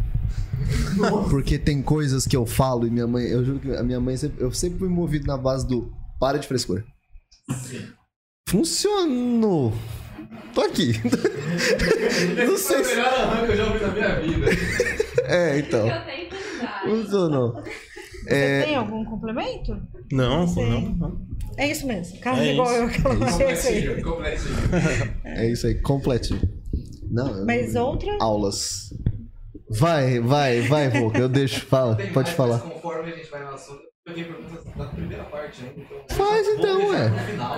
Porque 1.29 1.57
tem 1.57 1.81
coisas 1.81 2.25
que 2.27 2.35
eu 2.35 2.45
falo 2.45 2.85
e 2.87 2.89
minha 2.89 3.07
mãe. 3.07 3.25
Eu 3.27 3.43
juro 3.45 3.59
que 3.59 3.71
a 3.75 3.83
minha 3.83 3.99
mãe 3.99 4.15
sempre, 4.17 4.43
eu 4.43 4.51
sempre 4.51 4.79
fui 4.79 4.89
movido 4.89 5.25
na 5.27 5.37
base 5.37 5.67
do 5.67 5.91
para 6.19 6.37
de 6.37 6.47
frescura. 6.47 6.83
Funcionou. 8.47 9.73
Tô 10.53 10.61
aqui. 10.61 10.93
Não 12.45 12.57
sei 12.57 12.83
Foi 12.83 12.93
o 12.93 12.95
melhor 12.97 13.13
arranque 13.13 13.45
que 13.45 13.51
eu 13.51 13.57
já 13.57 13.65
ouvi 13.67 13.79
na 13.79 13.87
minha 13.91 14.19
vida. 14.19 14.47
É, 15.23 15.59
então. 15.59 15.87
Eu. 15.87 17.03
Funcionou. 17.03 17.53
Você 17.63 18.33
É, 18.33 18.63
tem 18.63 18.75
algum 18.75 19.05
complemento? 19.05 19.77
Não, 20.11 20.45
não, 20.45 20.81
não. 20.95 21.21
É 21.57 21.71
isso 21.71 21.87
mesmo. 21.87 22.19
Cara, 22.19 22.43
É 22.43 22.51
igual 22.53 22.67
isso. 22.67 22.75
eu 22.81 22.85
aquela 22.87 23.15
vez 23.15 23.65
aí. 23.65 23.87
Complexinho, 23.87 24.03
complexinho. 24.03 24.55
é 25.23 25.49
isso 25.51 25.67
aí, 25.67 25.75
completinho. 25.81 26.41
Não, 27.09 27.37
eu- 27.37 27.45
Mas 27.45 27.75
outra? 27.75 28.11
aulas. 28.19 28.89
Vai, 29.71 30.19
vai, 30.19 30.61
vai, 30.61 30.89
Volca. 30.89 31.19
Eu 31.19 31.29
deixo. 31.29 31.65
Fala, 31.65 31.95
Tem 31.95 32.07
pode 32.07 32.27
mais, 32.27 32.35
falar. 32.37 32.59
Conforme 32.59 33.11
a 33.11 33.15
gente 33.15 33.29
vai 33.29 33.41
no 33.43 33.49
assunto, 33.49 33.81
eu 34.05 34.13
tenho 34.13 34.27
perguntas 34.27 34.65
da 34.75 34.85
primeira 34.85 35.23
parte 35.23 35.61
ainda. 35.61 35.81
Então 35.81 36.17
Faz 36.17 36.47
então, 36.47 36.89
ué. 36.89 37.09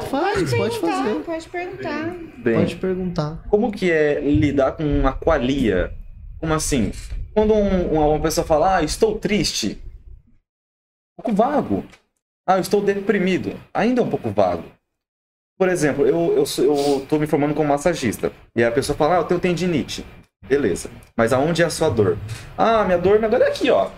Faz, 0.09 0.53
pode 0.53 0.79
perguntar, 0.79 1.03
fazer. 1.03 1.19
Pode 1.23 1.49
perguntar. 1.49 2.15
Bem, 2.37 2.55
Pode 2.55 2.75
perguntar. 2.75 3.43
como 3.49 3.71
que 3.71 3.89
é 3.91 4.19
lidar 4.21 4.73
com 4.73 4.83
uma 4.83 5.13
qualia? 5.13 5.93
Como 6.39 6.53
assim? 6.53 6.91
Quando 7.33 7.53
um- 7.53 7.93
uma, 7.93 8.05
uma 8.07 8.19
pessoa 8.21 8.45
fala, 8.45 8.77
ah, 8.77 8.83
estou 8.83 9.17
triste, 9.17 9.81
um 11.17 11.23
pouco 11.23 11.33
vago. 11.35 11.83
Ah, 12.45 12.57
eu 12.57 12.61
estou 12.61 12.81
deprimido, 12.83 13.57
ainda 13.73 14.01
é 14.01 14.03
um 14.03 14.09
pouco 14.09 14.29
vago. 14.29 14.65
Por 15.57 15.69
exemplo, 15.69 16.05
eu, 16.05 16.33
eu, 16.35 16.45
sou- 16.45 16.65
eu 16.65 17.05
tô 17.07 17.17
me 17.17 17.25
formando 17.25 17.55
como 17.55 17.69
massagista. 17.69 18.31
E 18.55 18.63
a 18.63 18.71
pessoa 18.71 18.95
fala, 18.97 19.15
ah, 19.15 19.19
eu 19.21 19.23
tenho 19.25 19.39
tendinite. 19.39 20.05
Beleza. 20.47 20.89
Mas 21.15 21.31
aonde 21.31 21.61
é 21.61 21.65
a 21.65 21.69
sua 21.69 21.89
dor? 21.89 22.17
Ah, 22.57 22.83
minha 22.83 22.97
dor, 22.97 23.17
minha 23.17 23.29
dor 23.29 23.41
é 23.41 23.47
aqui, 23.47 23.69
ó. 23.69 23.89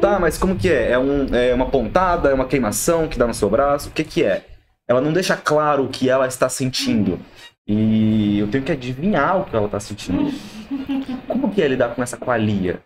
Tá, 0.00 0.18
mas 0.18 0.38
como 0.38 0.56
que 0.56 0.70
é? 0.70 0.92
É, 0.92 0.98
um, 0.98 1.26
é 1.34 1.54
uma 1.54 1.66
pontada, 1.66 2.30
é 2.30 2.34
uma 2.34 2.46
queimação 2.46 3.08
que 3.08 3.18
dá 3.18 3.26
no 3.26 3.34
seu 3.34 3.50
braço? 3.50 3.88
O 3.88 3.92
que 3.92 4.04
que 4.04 4.22
é? 4.24 4.44
Ela 4.88 5.00
não 5.00 5.12
deixa 5.12 5.36
claro 5.36 5.84
o 5.84 5.88
que 5.88 6.08
ela 6.08 6.26
está 6.26 6.48
sentindo. 6.48 7.18
E 7.66 8.38
eu 8.38 8.48
tenho 8.48 8.64
que 8.64 8.72
adivinhar 8.72 9.40
o 9.40 9.44
que 9.44 9.56
ela 9.56 9.66
está 9.66 9.80
sentindo. 9.80 10.32
Como 11.26 11.50
que 11.50 11.62
é 11.62 11.68
lidar 11.68 11.94
com 11.94 12.02
essa 12.02 12.16
qualia? 12.16 12.80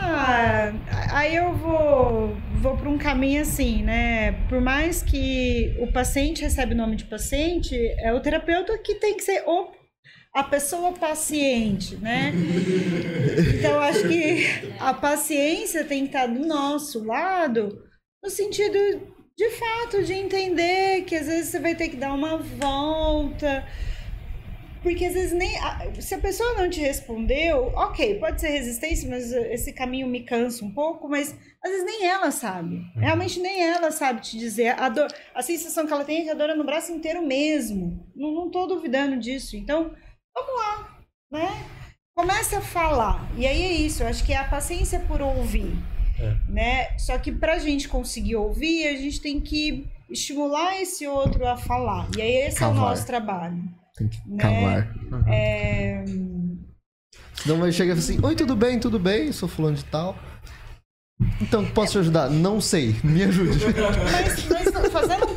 Ah, 0.00 0.72
aí 1.12 1.36
eu 1.36 1.52
vou, 1.54 2.36
vou 2.62 2.76
para 2.76 2.88
um 2.88 2.96
caminho 2.96 3.42
assim, 3.42 3.82
né? 3.82 4.32
Por 4.48 4.60
mais 4.60 5.02
que 5.02 5.76
o 5.80 5.92
paciente 5.92 6.42
recebe 6.42 6.74
o 6.74 6.76
nome 6.76 6.94
de 6.94 7.04
paciente, 7.04 7.74
é 7.98 8.12
o 8.12 8.20
terapeuta 8.20 8.78
que 8.78 8.94
tem 8.94 9.16
que 9.16 9.24
ser 9.24 9.42
o 9.46 9.72
a 10.32 10.44
pessoa 10.44 10.92
paciente, 10.92 11.96
né? 11.96 12.32
Então, 13.58 13.80
acho 13.80 14.08
que 14.08 14.44
a 14.78 14.92
paciência 14.92 15.84
tem 15.84 16.00
que 16.00 16.08
estar 16.08 16.26
do 16.26 16.46
nosso 16.46 17.04
lado, 17.04 17.82
no 18.22 18.28
sentido, 18.28 18.76
de 19.36 19.50
fato, 19.50 20.02
de 20.02 20.12
entender 20.12 21.02
que 21.02 21.14
às 21.14 21.26
vezes 21.26 21.50
você 21.50 21.60
vai 21.60 21.74
ter 21.74 21.88
que 21.88 21.96
dar 21.96 22.12
uma 22.12 22.36
volta. 22.36 23.64
Porque 24.82 25.04
às 25.06 25.14
vezes 25.14 25.32
nem. 25.32 25.56
a- 25.58 25.92
Se 26.00 26.14
a 26.14 26.18
pessoa 26.18 26.54
não 26.54 26.68
te 26.68 26.80
respondeu, 26.80 27.66
ok, 27.74 28.18
pode 28.18 28.40
ser 28.40 28.48
resistência, 28.48 29.08
mas 29.08 29.32
esse 29.32 29.72
caminho 29.72 30.06
me 30.08 30.24
cansa 30.24 30.64
um 30.64 30.70
pouco, 30.72 31.08
mas 31.08 31.34
às 31.64 31.70
vezes 31.70 31.86
nem 31.86 32.06
ela 32.06 32.30
sabe. 32.32 32.82
Realmente 32.96 33.38
nem 33.38 33.62
ela 33.62 33.90
sabe 33.92 34.20
te 34.20 34.36
dizer. 34.36 34.78
A, 34.80 34.88
dor, 34.88 35.06
a 35.34 35.40
sensação 35.42 35.86
que 35.86 35.92
ela 35.92 36.04
tem 36.04 36.22
é 36.22 36.24
que 36.24 36.30
a 36.30 36.34
dor 36.34 36.50
é 36.50 36.54
no 36.54 36.64
braço 36.64 36.90
inteiro 36.92 37.24
mesmo. 37.24 38.04
Não, 38.16 38.32
não 38.34 38.50
tô 38.50 38.66
duvidando 38.66 39.16
disso. 39.18 39.56
Então, 39.56 39.94
vamos 40.34 40.54
lá, 40.60 40.98
né? 41.30 41.48
Comece 42.16 42.56
a 42.56 42.60
falar. 42.60 43.30
E 43.38 43.46
aí 43.46 43.62
é 43.62 43.72
isso, 43.72 44.02
eu 44.02 44.08
acho 44.08 44.24
que 44.24 44.32
é 44.32 44.36
a 44.36 44.44
paciência 44.48 44.98
por 45.00 45.22
ouvir. 45.22 45.72
É. 46.20 46.50
Né? 46.52 46.98
Só 46.98 47.16
que 47.18 47.30
pra 47.32 47.58
gente 47.58 47.88
conseguir 47.88 48.36
ouvir, 48.36 48.86
a 48.88 48.96
gente 48.96 49.20
tem 49.20 49.40
que 49.40 49.86
estimular 50.10 50.80
esse 50.80 51.06
outro 51.06 51.46
a 51.46 51.56
falar. 51.56 52.08
E 52.16 52.20
aí 52.20 52.34
esse 52.48 52.62
é 52.62 52.66
o 52.66 52.74
nosso 52.74 53.06
trabalho. 53.06 53.62
Tem 54.02 54.08
que 54.08 54.28
Né? 54.28 54.36
cavar. 54.38 55.28
É, 55.28 56.04
Senão 57.34 57.58
vai 57.58 57.72
chegar 57.72 57.94
assim, 57.94 58.18
oi, 58.22 58.34
tudo 58.36 58.54
bem, 58.54 58.78
tudo 58.78 58.98
bem, 58.98 59.32
sou 59.32 59.48
fulano 59.48 59.76
de 59.76 59.84
tal. 59.84 60.16
Então, 61.40 61.64
posso 61.64 61.92
te 61.92 61.98
ajudar? 61.98 62.30
Não 62.30 62.60
sei, 62.60 62.96
me 63.04 63.22
ajude. 63.22 63.58
Mas, 64.12 64.44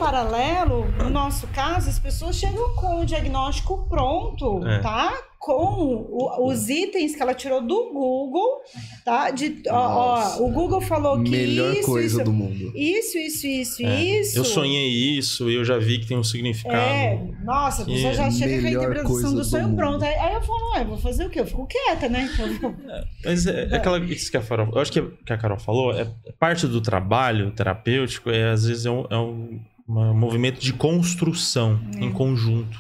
paralelo, 0.05 0.85
no 0.99 1.09
nosso 1.09 1.47
caso, 1.47 1.89
as 1.89 1.99
pessoas 1.99 2.35
chegam 2.37 2.75
com 2.75 3.01
o 3.01 3.05
diagnóstico 3.05 3.85
pronto, 3.89 4.65
É. 4.67 4.79
tá? 4.79 5.13
Com 5.39 6.07
o- 6.09 6.47
os 6.47 6.69
itens 6.69 7.15
que 7.15 7.21
ela 7.21 7.33
tirou 7.33 7.61
do 7.61 7.91
Google, 7.93 8.61
tá? 9.03 9.29
De, 9.29 9.61
ó, 9.69 9.75
ó, 9.77 10.43
o 10.43 10.51
Google 10.51 10.81
falou 10.81 11.21
que 11.23 11.29
Melhor 11.29 11.71
isso, 11.73 11.85
coisa 11.85 12.07
isso, 12.15 12.23
do 12.23 12.33
mundo. 12.33 12.71
isso, 12.75 13.17
isso, 13.19 13.45
isso, 13.45 13.85
É, 13.85 14.01
isso. 14.03 14.37
Eu 14.39 14.43
sonhei 14.43 14.87
isso, 14.89 15.47
eu 15.49 15.63
já 15.63 15.77
vi 15.77 15.99
que 15.99 16.07
tem 16.07 16.17
um 16.17 16.23
significado. 16.23 16.75
É, 16.77 17.21
nossa, 17.43 17.83
a 17.83 17.85
pessoa 17.85 18.13
já 18.13 18.31
chega 18.31 18.59
com 18.61 18.67
a 18.67 18.71
interpretação 18.71 19.31
do 19.31 19.37
do 19.37 19.43
sonho 19.45 19.67
mundo. 19.67 19.77
pronta. 19.77 20.05
Aí, 20.05 20.15
aí 20.15 20.33
eu 20.33 20.41
falo, 20.41 20.71
ué, 20.73 20.83
vou 20.83 20.97
fazer 20.97 21.25
o 21.27 21.29
quê? 21.29 21.41
Eu 21.41 21.45
fico 21.45 21.67
quieta, 21.67 22.09
né? 22.09 22.27
Então, 22.33 22.75
Mas 23.23 23.45
é, 23.45 23.67
é 23.71 23.75
aquela 23.75 23.99
isso 23.99 24.31
que 24.31 24.37
a 24.37 24.41
Carol, 24.41 24.69
eu 24.73 24.81
acho 24.81 24.91
que, 24.91 25.01
que 25.01 25.33
a 25.33 25.37
Carol 25.37 25.59
falou, 25.59 25.93
é 25.93 26.07
parte 26.39 26.65
do 26.65 26.81
trabalho 26.81 27.51
terapêutico, 27.51 28.31
é 28.31 28.49
às 28.49 28.65
vezes 28.65 28.85
é 28.87 28.89
um, 28.89 29.05
é 29.11 29.17
um 29.17 29.59
uma- 29.87 30.13
movimento 30.13 30.59
de 30.59 30.73
construção 30.73 31.79
em 31.97 32.11
conjunto. 32.11 32.77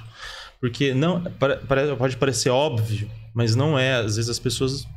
Porque 0.59 0.93
não 0.93 1.21
pode 1.97 2.17
parecer 2.17 2.49
óbvio, 2.49 3.09
mas 3.33 3.55
não 3.55 3.77
é. 3.77 3.95
Às 3.95 4.15
vezes 4.15 4.29
as 4.29 4.39
pessoas 4.39 4.87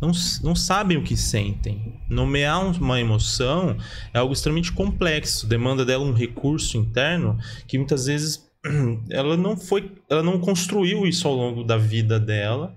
não, 0.00 0.10
não 0.42 0.54
sabem 0.56 0.96
o 0.96 1.02
que 1.04 1.16
sentem. 1.16 2.00
Nomear 2.10 2.64
um- 2.64 2.72
uma 2.72 3.00
emoção 3.00 3.76
é 4.12 4.18
algo 4.18 4.32
extremamente 4.32 4.72
complexo, 4.72 5.46
demanda 5.46 5.84
dela 5.84 6.04
um 6.04 6.12
recurso 6.12 6.76
interno 6.76 7.38
que 7.68 7.78
muitas 7.78 8.06
vezes 8.06 8.50
ela 9.10 9.36
não 9.36 9.56
foi, 9.56 9.92
ela 10.08 10.22
não 10.22 10.38
construiu 10.40 11.06
isso 11.06 11.26
ao 11.28 11.34
longo 11.34 11.62
da 11.64 11.76
vida 11.76 12.18
dela. 12.18 12.76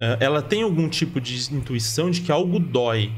É, 0.00 0.16
Ela 0.20 0.42
tem 0.42 0.62
algum 0.62 0.88
tipo 0.88 1.20
de 1.20 1.36
intuição 1.54 2.10
de 2.10 2.20
que 2.22 2.32
algo 2.32 2.58
dói, 2.58 3.12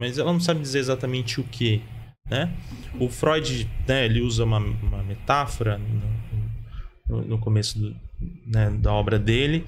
mas 0.00 0.18
ela 0.18 0.32
não 0.32 0.40
sabe 0.40 0.60
dizer 0.60 0.80
exatamente 0.80 1.40
o 1.40 1.44
que, 1.44 1.82
né? 2.30 2.52
O 2.98 3.08
Freud, 3.08 3.68
né, 3.86 4.04
ele 4.04 4.20
usa 4.20 4.44
uma, 4.44 4.58
uma 4.58 5.02
metáfora 5.02 5.78
no, 7.08 7.22
no- 7.22 7.38
começo 7.38 7.78
do- 7.78 7.96
né, 8.46 8.70
da 8.70 8.92
obra 8.92 9.18
dele 9.18 9.64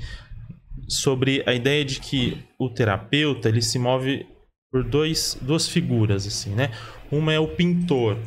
sobre 0.89 1.43
a 1.47 1.53
ideia 1.55 1.85
de 1.85 2.01
que 2.01 2.43
o 2.59 2.69
terapeuta 2.71 3.49
ele 3.49 3.63
se 3.63 3.79
move 3.79 4.27
por 4.73 4.83
dois, 4.85 5.37
duas 5.41 5.69
figuras 5.69 6.27
assim, 6.27 6.51
né? 6.55 6.71
Uma 7.11 7.33
é 7.33 7.39
o 7.39 7.49
pintor. 7.49 8.19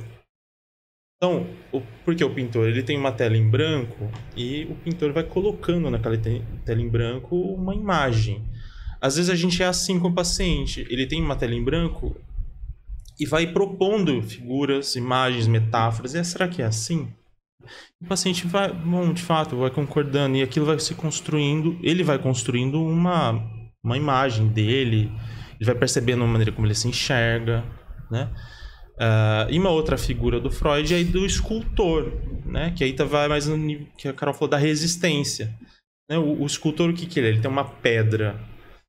Então, 1.17 1.45
o, 1.71 1.81
por 2.03 2.15
que 2.15 2.23
o 2.23 2.33
pintor? 2.33 2.67
Ele 2.67 2.81
tem 2.81 2.97
uma 2.97 3.11
tela 3.11 3.37
em 3.37 3.47
branco 3.47 4.09
e 4.35 4.65
o 4.65 4.75
pintor 4.75 5.11
vai 5.13 5.23
colocando 5.23 5.89
naquela 5.89 6.17
te- 6.17 6.41
tela 6.65 6.81
em 6.81 6.89
branco 6.89 7.35
uma 7.39 7.75
imagem. 7.75 8.43
Às 8.99 9.15
vezes 9.17 9.29
a 9.29 9.35
gente 9.35 9.61
é 9.61 9.65
assim 9.67 9.99
com 9.99 10.07
o 10.07 10.13
paciente. 10.15 10.85
Ele 10.89 11.05
tem 11.05 11.21
uma 11.21 11.35
tela 11.35 11.53
em 11.53 11.63
branco 11.63 12.15
e 13.21 13.25
vai 13.27 13.45
propondo 13.45 14.19
figuras, 14.23 14.95
imagens, 14.95 15.45
metáforas. 15.45 16.15
E 16.15 16.17
é, 16.17 16.23
será 16.23 16.47
que 16.47 16.59
é 16.59 16.65
assim? 16.65 17.07
O 18.01 18.07
paciente 18.07 18.47
vai, 18.47 18.73
bom, 18.73 19.13
de 19.13 19.21
fato, 19.21 19.55
vai 19.57 19.69
concordando 19.69 20.37
e 20.37 20.41
aquilo 20.41 20.65
vai 20.65 20.79
se 20.79 20.95
construindo. 20.95 21.77
Ele 21.83 22.03
vai 22.03 22.17
construindo 22.17 22.83
uma, 22.83 23.39
uma 23.83 23.95
imagem 23.95 24.47
dele. 24.47 25.11
Ele 25.59 25.65
vai 25.67 25.75
percebendo 25.75 26.23
a 26.23 26.27
maneira 26.27 26.51
como 26.51 26.65
ele 26.65 26.73
se 26.73 26.87
enxerga, 26.87 27.63
né? 28.09 28.27
Ah, 28.99 29.45
e 29.51 29.59
uma 29.59 29.69
outra 29.69 29.99
figura 29.99 30.39
do 30.39 30.49
Freud 30.49 30.91
é 30.91 31.03
do 31.03 31.23
escultor, 31.23 32.11
né? 32.43 32.73
Que 32.75 32.83
aí 32.83 32.93
tá, 32.93 33.03
vai 33.03 33.27
mais 33.27 33.45
no 33.45 33.55
nível 33.55 33.85
que 33.95 34.07
a 34.07 34.13
Carol 34.13 34.33
falou 34.33 34.49
da 34.49 34.57
resistência. 34.57 35.55
Né? 36.09 36.17
O, 36.17 36.41
o 36.41 36.45
escultor, 36.47 36.89
o 36.89 36.93
que, 36.93 37.05
que 37.05 37.19
ele 37.19 37.27
é? 37.27 37.29
Ele 37.33 37.41
tem 37.41 37.51
uma 37.51 37.65
pedra 37.65 38.35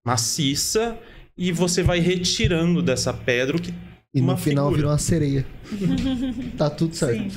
maciça 0.02 0.98
e 1.36 1.52
você 1.52 1.82
vai 1.82 1.98
retirando 1.98 2.80
dessa 2.80 3.12
pedra 3.12 3.58
o 3.58 3.60
que 3.60 3.74
E 4.14 4.20
uma 4.20 4.32
no 4.32 4.38
final 4.38 4.66
figura. 4.66 4.76
vira 4.76 4.88
uma 4.90 4.98
sereia. 4.98 5.46
tá 6.58 6.68
tudo 6.68 6.94
certo. 6.94 7.32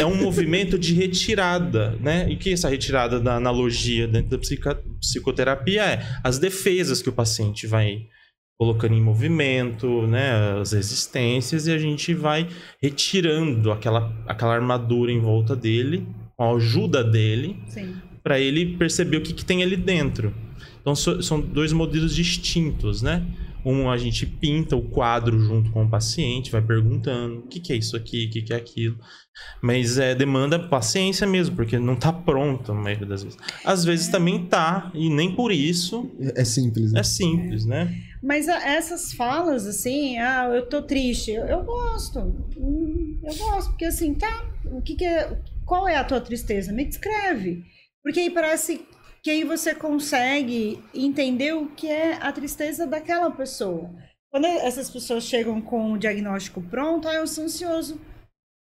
é 0.00 0.04
um 0.04 0.16
movimento 0.16 0.76
de 0.78 0.94
retirada, 0.94 1.96
né? 2.00 2.28
E 2.28 2.34
o 2.34 2.38
que 2.38 2.50
é 2.50 2.52
essa 2.54 2.68
retirada 2.68 3.20
da 3.20 3.36
analogia 3.36 4.08
dentro 4.08 4.30
da 4.36 4.74
psicoterapia 5.00 5.82
é 5.84 6.06
as 6.24 6.38
defesas 6.38 7.00
que 7.00 7.08
o 7.08 7.12
paciente 7.12 7.66
vai 7.68 8.06
colocando 8.58 8.94
em 8.94 9.00
movimento, 9.00 10.06
né? 10.08 10.58
As 10.60 10.72
resistências 10.72 11.68
e 11.68 11.72
a 11.72 11.78
gente 11.78 12.14
vai 12.14 12.48
retirando 12.82 13.70
aquela, 13.70 14.12
aquela 14.26 14.54
armadura 14.54 15.12
em 15.12 15.20
volta 15.20 15.54
dele, 15.54 16.04
com 16.36 16.44
a 16.44 16.56
ajuda 16.56 17.04
dele, 17.04 17.56
para 18.24 18.40
ele 18.40 18.76
perceber 18.76 19.18
o 19.18 19.22
que, 19.22 19.32
que 19.32 19.44
tem 19.44 19.62
ali 19.62 19.76
dentro. 19.76 20.34
Então 20.80 20.96
so- 20.96 21.22
são 21.22 21.40
dois 21.40 21.72
modelos 21.72 22.14
distintos, 22.14 23.02
né? 23.02 23.24
Um 23.64 23.90
a 23.90 23.96
gente 23.98 24.24
pinta 24.26 24.74
o 24.76 24.82
quadro 24.88 25.38
junto 25.38 25.70
com 25.70 25.84
o 25.84 25.88
paciente, 25.90 26.50
vai 26.50 26.62
perguntando 26.62 27.40
o 27.40 27.42
que, 27.46 27.60
que 27.60 27.72
é 27.72 27.76
isso 27.76 27.96
aqui, 27.96 28.26
o 28.26 28.30
que, 28.30 28.42
que 28.42 28.52
é 28.52 28.56
aquilo. 28.56 28.96
Mas 29.62 29.98
é, 29.98 30.14
demanda 30.14 30.58
paciência 30.58 31.26
mesmo, 31.26 31.56
porque 31.56 31.78
não 31.78 31.96
tá 31.96 32.12
pronto 32.12 32.72
a 32.72 32.74
maioria 32.74 33.06
das 33.06 33.22
vezes. 33.22 33.38
Às 33.64 33.84
vezes 33.84 34.08
também 34.08 34.44
tá, 34.46 34.90
e 34.94 35.08
nem 35.08 35.34
por 35.34 35.50
isso 35.52 36.10
É 36.34 36.44
simples, 36.44 36.92
né? 36.92 37.00
é 37.00 37.02
simples, 37.02 37.64
né? 37.64 37.94
Mas 38.22 38.48
a- 38.48 38.62
essas 38.68 39.12
falas, 39.14 39.66
assim, 39.66 40.18
ah, 40.18 40.50
eu 40.54 40.66
tô 40.66 40.82
triste, 40.82 41.30
eu, 41.30 41.44
eu 41.46 41.62
gosto. 41.64 42.18
Hum, 42.56 43.18
Eu 43.24 43.34
gosto, 43.36 43.70
porque 43.70 43.84
assim, 43.86 44.14
tá, 44.14 44.44
o 44.66 44.80
que, 44.82 44.94
que 44.94 45.04
é. 45.04 45.38
Qual 45.64 45.86
é 45.88 45.96
a 45.96 46.04
tua 46.04 46.20
tristeza? 46.20 46.72
Me 46.72 46.84
descreve. 46.84 47.62
Porque 48.02 48.20
aí 48.20 48.30
parece 48.30 48.80
que 49.22 49.30
aí 49.30 49.44
você 49.44 49.74
consegue 49.74 50.82
entender 50.94 51.52
o 51.52 51.68
que 51.68 51.88
é 51.88 52.14
a 52.14 52.32
tristeza 52.32 52.86
daquela 52.86 53.30
pessoa. 53.30 53.90
Quando 54.30 54.46
essas 54.46 54.88
pessoas 54.88 55.24
chegam 55.24 55.60
com 55.60 55.92
o 55.92 55.98
diagnóstico 55.98 56.62
pronto, 56.62 57.08
ah, 57.08 57.14
eu 57.14 57.26
sou 57.26 57.44
ansioso. 57.44 58.00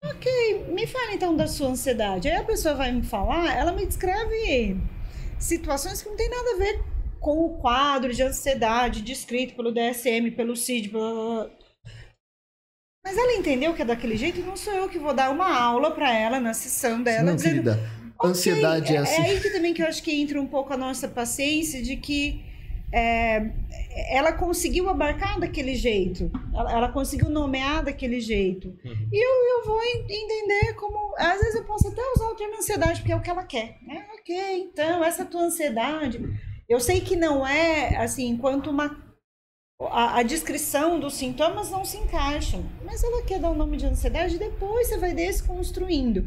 Ok, 0.03 0.65
me 0.73 0.85
fala 0.85 1.13
então 1.13 1.35
da 1.35 1.47
sua 1.47 1.69
ansiedade. 1.69 2.27
Aí 2.27 2.35
a 2.35 2.43
pessoa 2.43 2.75
vai 2.75 2.91
me 2.91 3.03
falar, 3.03 3.55
ela 3.55 3.71
me 3.71 3.85
descreve 3.85 4.77
situações 5.39 6.01
que 6.01 6.09
não 6.09 6.17
tem 6.17 6.29
nada 6.29 6.51
a 6.51 6.57
ver 6.57 6.83
com 7.21 7.45
o 7.45 7.57
quadro 7.57 8.13
de 8.13 8.21
ansiedade 8.21 9.01
descrito 9.01 9.55
pelo 9.55 9.71
DSM, 9.71 10.31
pelo 10.35 10.57
CID, 10.57 10.89
pela... 10.89 11.49
mas 13.03 13.17
ela 13.17 13.33
entendeu 13.33 13.73
que 13.73 13.81
é 13.81 13.85
daquele 13.85 14.17
jeito 14.17 14.41
e 14.41 14.43
não 14.43 14.57
sou 14.57 14.73
eu 14.73 14.89
que 14.89 14.99
vou 14.99 15.13
dar 15.13 15.31
uma 15.31 15.57
aula 15.57 15.91
para 15.91 16.13
ela 16.13 16.41
na 16.41 16.53
sessão 16.53 17.01
dela 17.01 17.23
Não, 17.23 17.35
dizendo 17.37 17.71
querida. 17.71 18.02
Ok, 18.23 18.31
Ansiedade 18.31 18.95
é 18.95 18.99
assim. 18.99 19.21
É 19.21 19.25
aí 19.31 19.39
que 19.39 19.49
também 19.49 19.73
que 19.73 19.81
eu 19.83 19.87
acho 19.87 20.01
que 20.01 20.11
entra 20.13 20.39
um 20.41 20.47
pouco 20.47 20.71
a 20.73 20.77
nossa 20.77 21.07
paciência 21.07 21.81
de 21.81 21.97
que 21.97 22.41
é, 22.91 23.49
ela 24.11 24.31
conseguiu 24.33 24.87
abarcar 24.87 25.39
daquele 25.39 25.75
jeito, 25.75 26.31
ela, 26.53 26.71
ela 26.71 26.89
conseguiu 26.91 27.27
nomear 27.29 27.83
daquele 27.83 28.21
jeito. 28.21 28.67
Uhum. 28.85 29.07
E 29.11 29.17
eu, 29.25 29.59
eu 29.59 29.65
vou 29.65 29.81
en- 29.83 30.05
entender 30.09 30.73
como. 30.75 31.15
Às 31.17 31.39
vezes 31.39 31.55
eu 31.55 31.63
posso 31.65 31.87
até 31.87 32.01
usar 32.15 32.27
o 32.29 32.35
termo 32.35 32.55
ansiedade, 32.57 33.01
porque 33.01 33.11
é 33.11 33.15
o 33.15 33.21
que 33.21 33.29
ela 33.29 33.43
quer. 33.43 33.77
Né? 33.85 34.05
Ok, 34.19 34.35
então, 34.59 35.03
essa 35.03 35.25
tua 35.25 35.41
ansiedade. 35.41 36.21
Eu 36.69 36.79
sei 36.79 37.01
que 37.01 37.15
não 37.15 37.45
é 37.45 37.97
assim, 37.97 38.27
enquanto 38.29 38.69
uma. 38.69 39.02
A, 39.81 40.19
a 40.19 40.23
descrição 40.23 40.99
dos 40.99 41.15
sintomas 41.15 41.69
não 41.69 41.83
se 41.83 41.97
encaixam, 41.97 42.63
mas 42.85 43.03
ela 43.03 43.23
quer 43.23 43.39
dar 43.39 43.49
o 43.49 43.55
nome 43.55 43.77
de 43.77 43.85
ansiedade, 43.85 44.37
depois 44.37 44.87
você 44.87 44.97
vai 44.97 45.13
desconstruindo. 45.13 46.25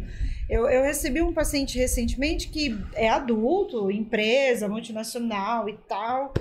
Eu, 0.49 0.69
eu 0.69 0.83
recebi 0.83 1.23
um 1.23 1.33
paciente 1.33 1.79
recentemente 1.79 2.49
que 2.49 2.71
é 2.95 3.09
adulto, 3.09 3.91
empresa, 3.91 4.69
multinacional 4.69 5.69
e 5.69 5.77
tal, 5.79 6.33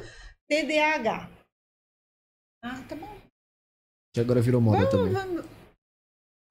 TDAH. 0.47 1.29
Ah, 2.63 2.83
tá 2.87 2.95
bom. 2.95 3.15
Que 4.13 4.21
agora 4.21 4.41
virou 4.41 4.61
moda 4.61 4.85
Vamos, 4.85 4.91
também. 4.91 5.13
vamos. 5.13 5.45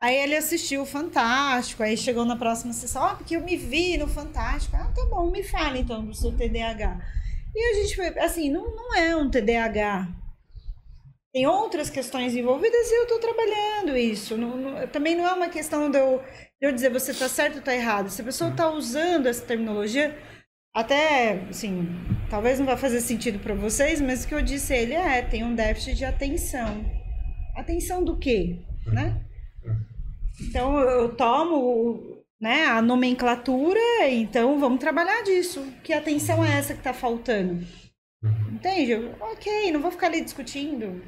Aí 0.02 0.16
ele 0.16 0.36
assistiu 0.36 0.82
o 0.82 0.86
Fantástico, 0.86 1.82
aí 1.82 1.97
chegou 1.97 2.24
na 2.24 2.36
próxima 2.36 2.72
sessão, 2.72 3.02
ó, 3.02 3.14
porque 3.14 3.36
eu 3.36 3.40
me 3.43 3.56
vi 3.56 3.97
no 3.97 4.06
Fantástico. 4.06 4.76
Ah, 4.76 4.93
tá 4.94 5.05
bom, 5.06 5.31
me 5.31 5.43
fala 5.43 5.78
então 5.78 6.05
do 6.05 6.14
seu 6.14 6.32
TDAH. 6.36 7.01
E 7.55 7.70
a 7.70 7.74
gente 7.82 7.97
foi, 7.97 8.06
assim, 8.18 8.51
não, 8.51 8.74
não 8.74 8.94
é 8.94 9.16
um 9.16 9.31
TDAH. 9.31 10.09
Tem 11.35 11.48
outras 11.48 11.90
questões 11.90 12.36
envolvidas 12.36 12.89
e 12.93 12.94
eu 12.94 13.09
tô 13.09 13.19
trabalhando 13.19 13.97
isso. 13.97 14.36
Não- 14.36 14.56
não- 14.56 14.86
também 14.86 15.16
não 15.16 15.27
é 15.27 15.32
uma 15.32 15.48
questão 15.48 15.90
de 15.90 15.98
eu, 15.98 16.19
de 16.61 16.69
eu 16.69 16.70
dizer 16.73 16.90
você 16.90 17.12
tá 17.12 17.28
certo 17.28 17.56
ou 17.56 17.61
tá 17.62 17.74
errado. 17.74 18.09
Se 18.09 18.23
a 18.23 18.24
pessoa 18.24 18.52
tá 18.52 18.70
usando 18.70 19.27
essa 19.27 19.44
terminologia, 19.44 20.16
até, 20.73 21.40
assim, 21.51 21.89
talvez 22.31 22.61
não 22.61 22.66
vai 22.66 22.77
fazer 22.77 23.01
sentido 23.01 23.40
para 23.40 23.52
vocês, 23.52 24.01
mas 24.01 24.23
o 24.24 24.28
que 24.28 24.35
eu 24.35 24.43
disse 24.43 24.73
a 24.73 24.77
ele 24.77 24.94
é, 24.94 25.23
tem 25.23 25.43
um 25.43 25.56
déficit 25.56 25.97
de 25.97 26.05
atenção. 26.05 26.85
Atenção 27.56 28.05
do 28.05 28.16
quê? 28.16 28.61
Né? 28.86 29.20
Então 30.40 30.78
eu 30.78 31.16
tomo 31.16 32.23
né, 32.40 32.66
a 32.66 32.81
nomenclatura, 32.81 33.81
então 34.09 34.61
vamos 34.61 34.78
trabalhar 34.78 35.23
disso. 35.23 35.66
Que 35.82 35.93
atenção 35.93 36.44
é 36.44 36.59
essa 36.59 36.74
que 36.74 36.82
tá 36.82 36.93
faltando? 36.93 37.66
Entende? 38.52 38.94
Ok, 39.20 39.73
não 39.73 39.81
vou 39.81 39.90
ficar 39.90 40.06
ali 40.06 40.20
discutindo. 40.20 41.02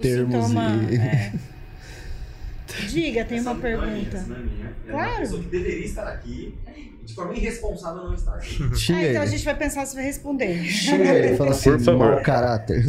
Termos 0.00 0.44
sintoma, 0.46 0.70
e- 0.90 0.96
é. 0.96 1.32
Diga, 2.90 3.24
tem 3.24 3.40
uma 3.40 3.52
Essa 3.52 3.60
não 3.60 3.66
é 3.68 3.86
minha, 3.86 3.88
pergunta. 3.88 4.16
essa 4.18 4.26
não 4.26 4.36
é 4.36 4.38
minha. 4.40 4.66
É 4.86 4.90
Claro. 4.90 5.10
uma 5.10 5.20
pessoa 5.20 5.42
que 5.42 5.48
deveria 5.48 5.84
estar 5.86 6.06
aqui 6.08 6.54
e 6.76 7.04
de 7.06 7.14
forma 7.14 7.34
irresponsável 7.34 8.02
não 8.04 8.14
está 8.14 8.34
aqui. 8.34 8.58
Ah, 8.92 9.02
então 9.02 9.22
a 9.22 9.24
ele. 9.24 9.26
gente 9.28 9.44
vai 9.44 9.56
pensar 9.56 9.86
se 9.86 9.94
vai 9.94 10.04
responder. 10.04 10.66
Ele. 10.66 11.36
Fala 11.36 11.50
assim, 11.52 11.70
Por 11.70 11.80
favor. 11.80 12.10
mau 12.12 12.20
caráter. 12.22 12.84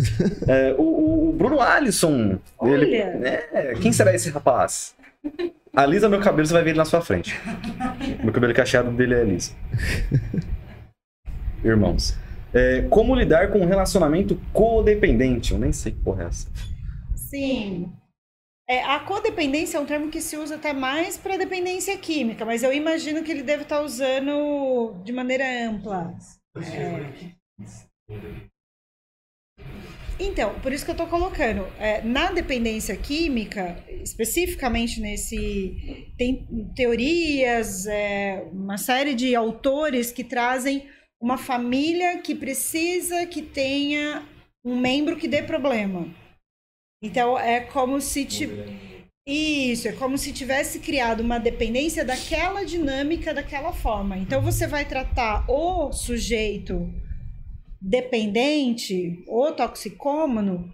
É, 0.47 0.75
o, 0.77 1.29
o- 1.29 1.33
Bruno 1.33 1.61
Alisson. 1.61 2.39
Ele, 2.61 3.01
Olha. 3.01 3.47
é, 3.53 3.73
quem 3.81 3.93
será 3.93 4.13
esse 4.13 4.29
rapaz? 4.29 4.93
Alisa 5.73 6.09
meu 6.09 6.19
cabelo, 6.19 6.45
você 6.45 6.53
vai 6.53 6.63
ver 6.63 6.71
ele 6.71 6.77
na 6.79 6.85
sua 6.85 6.99
frente. 7.01 7.39
Meu 8.23 8.33
cabelo 8.33 8.53
cacheado 8.53 8.91
dele 8.91 9.13
é 9.13 9.23
liso. 9.23 9.55
Irmãos. 11.63 12.17
É, 12.53 12.81
como 12.89 13.15
lidar 13.15 13.49
com 13.51 13.59
um 13.59 13.65
relacionamento 13.65 14.39
codependente? 14.51 15.53
Eu 15.53 15.59
nem 15.59 15.71
sei 15.71 15.91
que 15.93 15.99
porra 15.99 16.23
é 16.23 16.27
essa. 16.27 16.47
Sim. 17.29 17.91
É, 18.69 18.83
a 18.83 18.99
codependência 18.99 19.77
é 19.77 19.79
um 19.79 19.85
termo 19.85 20.09
que 20.09 20.19
se 20.19 20.35
usa 20.35 20.55
até 20.55 20.73
mais 20.73 21.17
para 21.17 21.37
dependência 21.37 21.97
química, 21.97 22.43
mas 22.43 22.63
eu 22.63 22.73
imagino 22.73 23.23
que 23.23 23.31
ele 23.31 23.43
deve 23.43 23.63
estar 23.63 23.81
usando 23.81 25.01
de 25.05 25.13
maneira 25.13 25.45
ampla. 25.69 26.13
Então, 30.19 30.59
por 30.61 30.73
isso 30.73 30.83
que 30.83 30.91
eu 30.91 30.93
estou 30.93 31.07
colocando. 31.07 31.61
é, 31.79 32.01
na 32.01 32.31
dependência 32.31 32.97
química, 32.97 33.83
especificamente 34.01 34.99
nesse. 34.99 36.11
Tem 36.17 36.45
teorias, 36.75 37.85
é, 37.85 38.45
uma 38.51 38.77
série 38.77 39.13
de 39.13 39.35
autores 39.35 40.11
que 40.11 40.23
trazem 40.23 40.89
uma 41.21 41.37
família 41.37 42.17
que 42.19 42.35
precisa 42.35 43.25
que 43.25 43.41
tenha 43.41 44.27
um 44.65 44.77
membro 44.77 45.15
que 45.15 45.27
dê 45.27 45.41
problema. 45.41 46.07
Então, 47.01 47.37
é 47.37 47.59
como 47.59 48.01
se. 48.01 48.27
Isso, 49.27 49.89
é 49.89 49.91
como 49.91 50.17
se 50.17 50.31
tivesse 50.31 50.79
criado 50.79 51.19
uma 51.19 51.37
dependência 51.37 52.05
daquela 52.05 52.63
dinâmica 52.63 53.33
daquela 53.33 53.73
forma. 53.73 54.17
Então, 54.17 54.41
você 54.41 54.65
vai 54.65 54.85
tratar 54.85 55.45
o 55.49 55.91
sujeito 55.91 56.89
dependente 57.81 59.23
ou 59.27 59.51
toxicômano 59.53 60.73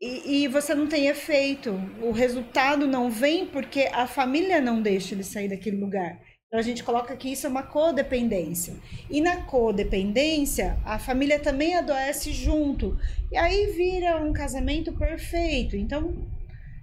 e, 0.00 0.42
e 0.42 0.48
você 0.48 0.74
não 0.74 0.88
tem 0.88 1.06
efeito. 1.06 1.70
O 2.02 2.10
resultado 2.10 2.88
não 2.88 3.08
vem 3.08 3.46
porque 3.46 3.88
a 3.92 4.06
família 4.06 4.60
não 4.60 4.82
deixa 4.82 5.14
ele 5.14 5.22
sair 5.22 5.48
daquele 5.48 5.76
lugar. 5.76 6.20
Então 6.52 6.60
a 6.60 6.62
gente 6.62 6.84
coloca 6.84 7.16
que 7.16 7.32
isso 7.32 7.46
é 7.46 7.48
uma 7.48 7.62
codependência. 7.62 8.74
E 9.08 9.22
na 9.22 9.38
codependência, 9.44 10.76
a 10.84 10.98
família 10.98 11.40
também 11.40 11.74
adoece 11.74 12.30
junto. 12.30 12.98
E 13.30 13.38
aí 13.38 13.68
vira 13.68 14.22
um 14.22 14.34
casamento 14.34 14.92
perfeito. 14.92 15.74
Então, 15.74 16.14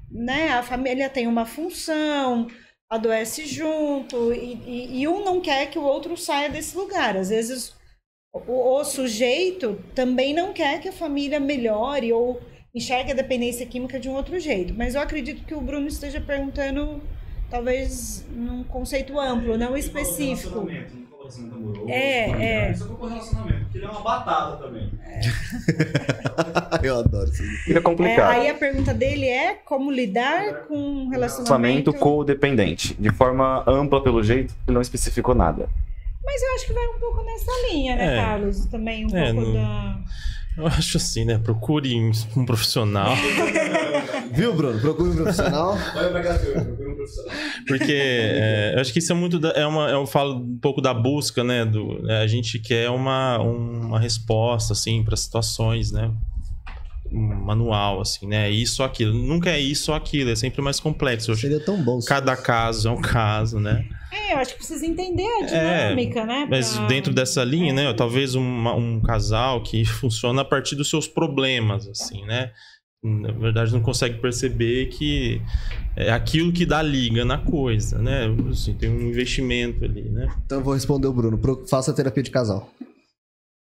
né, 0.10 0.50
a 0.50 0.64
família 0.64 1.08
tem 1.08 1.28
uma 1.28 1.46
função, 1.46 2.48
adoece 2.90 3.46
junto, 3.46 4.34
e, 4.34 4.56
e, 4.66 5.02
e 5.02 5.08
um 5.08 5.24
não 5.24 5.40
quer 5.40 5.70
que 5.70 5.78
o 5.78 5.84
outro 5.84 6.18
saia 6.18 6.50
desse 6.50 6.76
lugar. 6.76 7.16
Às 7.16 7.30
vezes 7.30 7.76
o, 8.34 8.80
o 8.80 8.84
sujeito 8.84 9.80
também 9.94 10.34
não 10.34 10.52
quer 10.52 10.82
que 10.82 10.90
a 10.90 10.94
família 10.94 11.40
melhore 11.40 12.12
ou 12.12 12.42
enxergue 12.74 13.12
a 13.12 13.16
dependência 13.16 13.68
química 13.68 14.00
de 14.00 14.10
um 14.10 14.16
outro 14.16 14.40
jeito. 14.40 14.74
Mas 14.74 14.96
eu 14.96 15.02
acredito 15.02 15.46
que 15.46 15.54
o 15.54 15.62
Bruno 15.62 15.86
esteja 15.86 16.20
perguntando, 16.20 17.00
talvez, 17.50 18.26
num 18.32 18.64
conceito 18.64 19.20
amplo, 19.20 19.58
não 19.58 19.76
específico. 19.78 20.66
Relacionamento, 20.66 20.96
não 20.96 21.08
falou 21.08 21.20
relacionamento 21.20 21.56
amoroso, 21.58 21.90
É, 21.90 22.70
é. 22.70 22.74
Só 22.74 22.86
colocou 22.86 23.10
relacionamento, 23.10 23.60
porque 23.64 23.78
ele 23.78 23.86
é 23.86 23.90
uma 23.90 24.02
batata 24.02 24.58
também. 24.64 24.90
Eu 26.84 27.00
adoro 27.00 27.30
isso. 27.30 27.44
Fica 27.66 27.80
É, 27.80 27.82
complicado. 27.82 28.32
aí 28.32 28.50
a 28.50 28.54
pergunta 28.54 28.94
dele 28.94 29.28
é 29.28 29.54
como 29.66 29.92
lidar 29.92 30.66
com 30.68 30.76
um 30.76 31.10
Relacionamento 31.10 31.92
relacionamento. 31.92 31.94
codependente. 31.94 32.94
De 33.00 33.10
forma 33.12 33.64
ampla, 33.68 34.02
pelo 34.02 34.24
jeito, 34.24 34.54
ele 34.68 34.74
não 34.76 34.82
especificou 34.82 35.36
nada. 35.36 35.68
Mas 36.24 36.42
eu 36.44 36.54
acho 36.56 36.68
que 36.68 36.74
vai 36.74 36.88
um 36.88 37.00
pouco 37.00 37.24
nessa 37.24 37.52
linha, 37.72 37.96
né, 37.96 38.18
É. 38.18 38.22
Carlos? 38.22 38.66
Também 38.66 39.06
um 39.06 39.18
É, 39.18 39.34
pouco 39.34 39.48
não- 39.50 39.54
da. 39.54 39.98
Eu 40.58 40.68
acho 40.68 40.98
assim, 40.98 41.26
né? 41.26 41.38
Procure 41.38 41.96
um 42.36 42.46
profissional. 42.46 43.14
Viu, 44.32 44.54
Bruno? 44.54 44.80
Procure 44.80 45.10
um 45.10 45.16
profissional. 45.16 45.78
Olha 45.96 46.10
pra 46.10 46.22
cá, 46.22 46.36
eu 46.36 46.66
procuro 46.66 46.92
um 46.92 46.96
profissional. 46.96 47.32
Porque 47.68 47.94
é, 47.94 48.74
eu 48.76 48.82
acho 48.82 48.94
que 48.94 49.00
isso 49.00 49.12
é 49.12 49.16
muito. 49.16 49.40
da- 49.40 49.52
é 49.52 49.66
uma, 49.66 49.90
eu 49.90 50.06
falo 50.06 50.36
um 50.38 50.58
pouco 50.58 50.82
da 50.82 50.94
busca, 50.94 51.44
né? 51.44 51.66
Do, 51.66 52.02
né, 52.04 52.22
a 52.22 52.28
gente 52.28 52.60
quer 52.60 52.90
uma, 52.90 53.40
uma 53.40 54.00
resposta, 54.00 54.74
assim, 54.74 55.04
para 55.04 55.16
situações, 55.16 55.92
né? 55.92 56.12
Um 57.12 57.20
manual, 57.44 58.02
assim, 58.02 58.28
né? 58.28 58.52
Isso 58.52 58.82
ou 58.84 58.86
aquilo. 58.86 59.14
Nunca 59.14 59.50
é 59.50 59.60
isso 59.60 59.92
ou 59.92 59.98
aquilo, 59.98 60.30
é 60.30 60.36
sempre 60.36 60.62
mais 60.62 60.80
complexo. 60.80 61.36
Seria 61.36 61.60
tão 61.60 61.82
bom. 61.82 62.00
Cada 62.08 62.36
caso 62.38 62.88
é 62.88 62.92
um 62.92 63.02
caso, 63.02 63.60
né? 63.60 63.84
É, 64.12 64.34
eu 64.34 64.38
acho 64.38 64.52
que 64.54 64.58
precisa 64.58 64.86
entender 64.86 65.26
a 65.42 65.46
dinâmica, 65.46 66.26
né? 66.26 66.48
Mas 66.50 66.76
pra- 66.78 66.88
dentro 66.88 67.14
dessa 67.14 67.44
linha, 67.44 67.72
né? 67.74 67.86
É. 67.90 67.94
Talvez 67.94 68.34
uma- 68.36 68.74
um 68.76 69.00
casal 69.02 69.62
que 69.62 69.86
funciona 69.86 70.42
a 70.42 70.46
partir 70.46 70.76
dos 70.76 70.90
seus 70.90 71.08
problemas, 71.08 71.88
assim, 71.88 72.26
né? 72.26 72.52
Na 73.04 73.32
verdade, 73.32 73.72
não 73.72 73.82
consegue 73.82 74.20
perceber 74.20 74.88
que 74.88 75.42
é 75.96 76.12
aquilo 76.12 76.52
que 76.52 76.66
dá 76.66 76.82
liga 76.82 77.24
na 77.24 77.38
coisa, 77.38 77.98
né? 78.00 78.26
Assim, 78.52 78.74
tem 78.74 78.90
um 78.90 79.00
investimento 79.10 79.86
ali, 79.86 80.10
né? 80.10 80.28
Então 80.46 80.58
eu 80.58 80.64
vou 80.64 80.74
responder 80.74 81.08
o 81.08 81.14
Bruno. 81.14 81.38
Pro- 81.38 81.66
Faça 81.68 81.94
terapia 81.94 82.24
de 82.24 82.30
casal. 82.32 82.70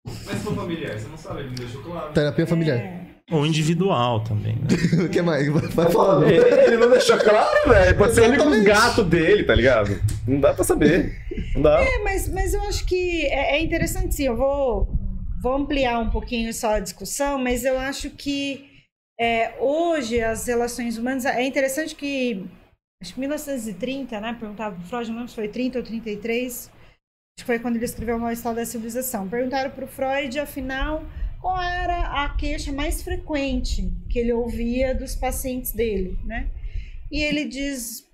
Mas 0.06 0.38
se 0.38 0.44
for 0.44 0.56
familiar, 0.56 0.98
você 0.98 1.08
não 1.10 1.18
sabe, 1.18 1.42
ele 1.42 1.50
me 1.50 1.56
deixou 1.56 1.82
claro. 1.84 2.14
Terapia 2.14 2.48
familiar. 2.48 2.78
É. 2.78 2.99
Ou 3.32 3.46
individual 3.46 4.22
também, 4.24 4.56
né? 4.56 4.68
O 5.06 5.10
que 5.10 5.22
mais? 5.22 5.48
Vai 5.74 5.92
falando. 5.92 6.28
Ele 6.28 6.78
não 6.78 6.90
deixou 6.90 7.18
claro, 7.18 7.70
velho. 7.70 7.98
Pode 7.98 8.16
ser 8.16 8.24
ele 8.24 8.38
com 8.38 8.50
os 8.50 8.58
Exatamente. 8.58 8.66
gatos 8.66 9.06
dele, 9.06 9.44
tá 9.44 9.54
ligado? 9.56 10.02
Não 10.28 10.40
dá 10.40 10.54
pra 10.54 10.64
saber. 10.64 11.16
Não 11.54 11.62
dá. 11.62 11.80
É, 11.82 12.00
mas, 12.00 12.28
mas 12.28 12.54
eu 12.54 12.62
acho 12.64 12.86
que 12.86 13.26
é, 13.28 13.58
é 13.58 13.62
interessante 13.62 14.16
sim. 14.16 14.26
Eu 14.26 14.36
vou, 14.36 14.90
vou 15.42 15.56
ampliar 15.56 16.00
um 16.00 16.10
pouquinho 16.10 16.52
só 16.54 16.76
a 16.76 16.80
discussão, 16.80 17.38
mas 17.38 17.64
eu 17.64 17.78
acho 17.78 18.10
que 18.10 18.68
é, 19.20 19.54
hoje 19.60 20.22
as 20.22 20.48
relações 20.48 20.98
humanas. 20.98 21.26
É 21.26 21.44
interessante 21.44 21.94
que. 21.96 22.46
Acho 23.02 23.14
que 23.14 23.20
1930, 23.20 24.20
né? 24.20 24.36
Perguntava 24.38 24.76
pro 24.76 24.86
Freud, 24.86 25.10
não 25.10 25.18
lembro 25.18 25.30
se 25.30 25.36
foi 25.36 25.48
30 25.48 25.78
ou 25.78 25.84
33. 25.84 26.68
Acho 26.68 26.72
que 27.38 27.46
foi 27.46 27.60
quando 27.60 27.76
ele 27.76 27.86
escreveu 27.86 28.18
o 28.18 28.20
Mal 28.20 28.32
Estado 28.32 28.56
da 28.56 28.66
Civilização. 28.66 29.30
Perguntaram 29.30 29.70
pro 29.72 29.88
Freud, 29.88 30.38
afinal, 30.40 31.04
qual 31.40 31.62
era 31.62 32.24
a 32.24 32.36
queixa 32.36 32.72
mais 32.72 33.02
frequente 33.02 33.92
que 34.10 34.20
ele 34.20 34.34
ouvia 34.34 34.94
dos 34.94 35.16
pacientes 35.16 35.72
dele, 35.72 36.18
né? 36.26 36.52
E 37.12 37.22
ele 37.22 37.46
diz 37.46 38.08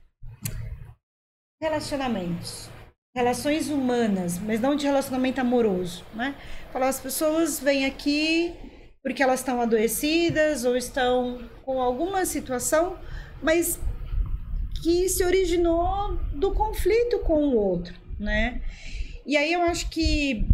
relacionamentos 1.61 2.69
relações 3.15 3.69
humanas, 3.69 4.37
mas 4.37 4.59
não 4.59 4.75
de 4.75 4.85
relacionamento 4.85 5.39
amoroso, 5.39 6.03
né? 6.13 6.35
Falar 6.73 6.89
as 6.89 6.99
pessoas 6.99 7.61
vêm 7.61 7.85
aqui 7.85 8.53
porque 9.01 9.23
elas 9.23 9.39
estão 9.39 9.61
adoecidas 9.61 10.65
ou 10.65 10.75
estão 10.75 11.47
com 11.63 11.81
alguma 11.81 12.25
situação, 12.25 12.97
mas 13.41 13.79
que 14.83 15.07
se 15.07 15.23
originou 15.23 16.17
do 16.33 16.53
conflito 16.53 17.19
com 17.19 17.47
o 17.47 17.55
outro, 17.55 17.95
né? 18.19 18.61
E 19.25 19.37
aí 19.37 19.53
eu 19.53 19.61
acho 19.61 19.89
que 19.89 20.45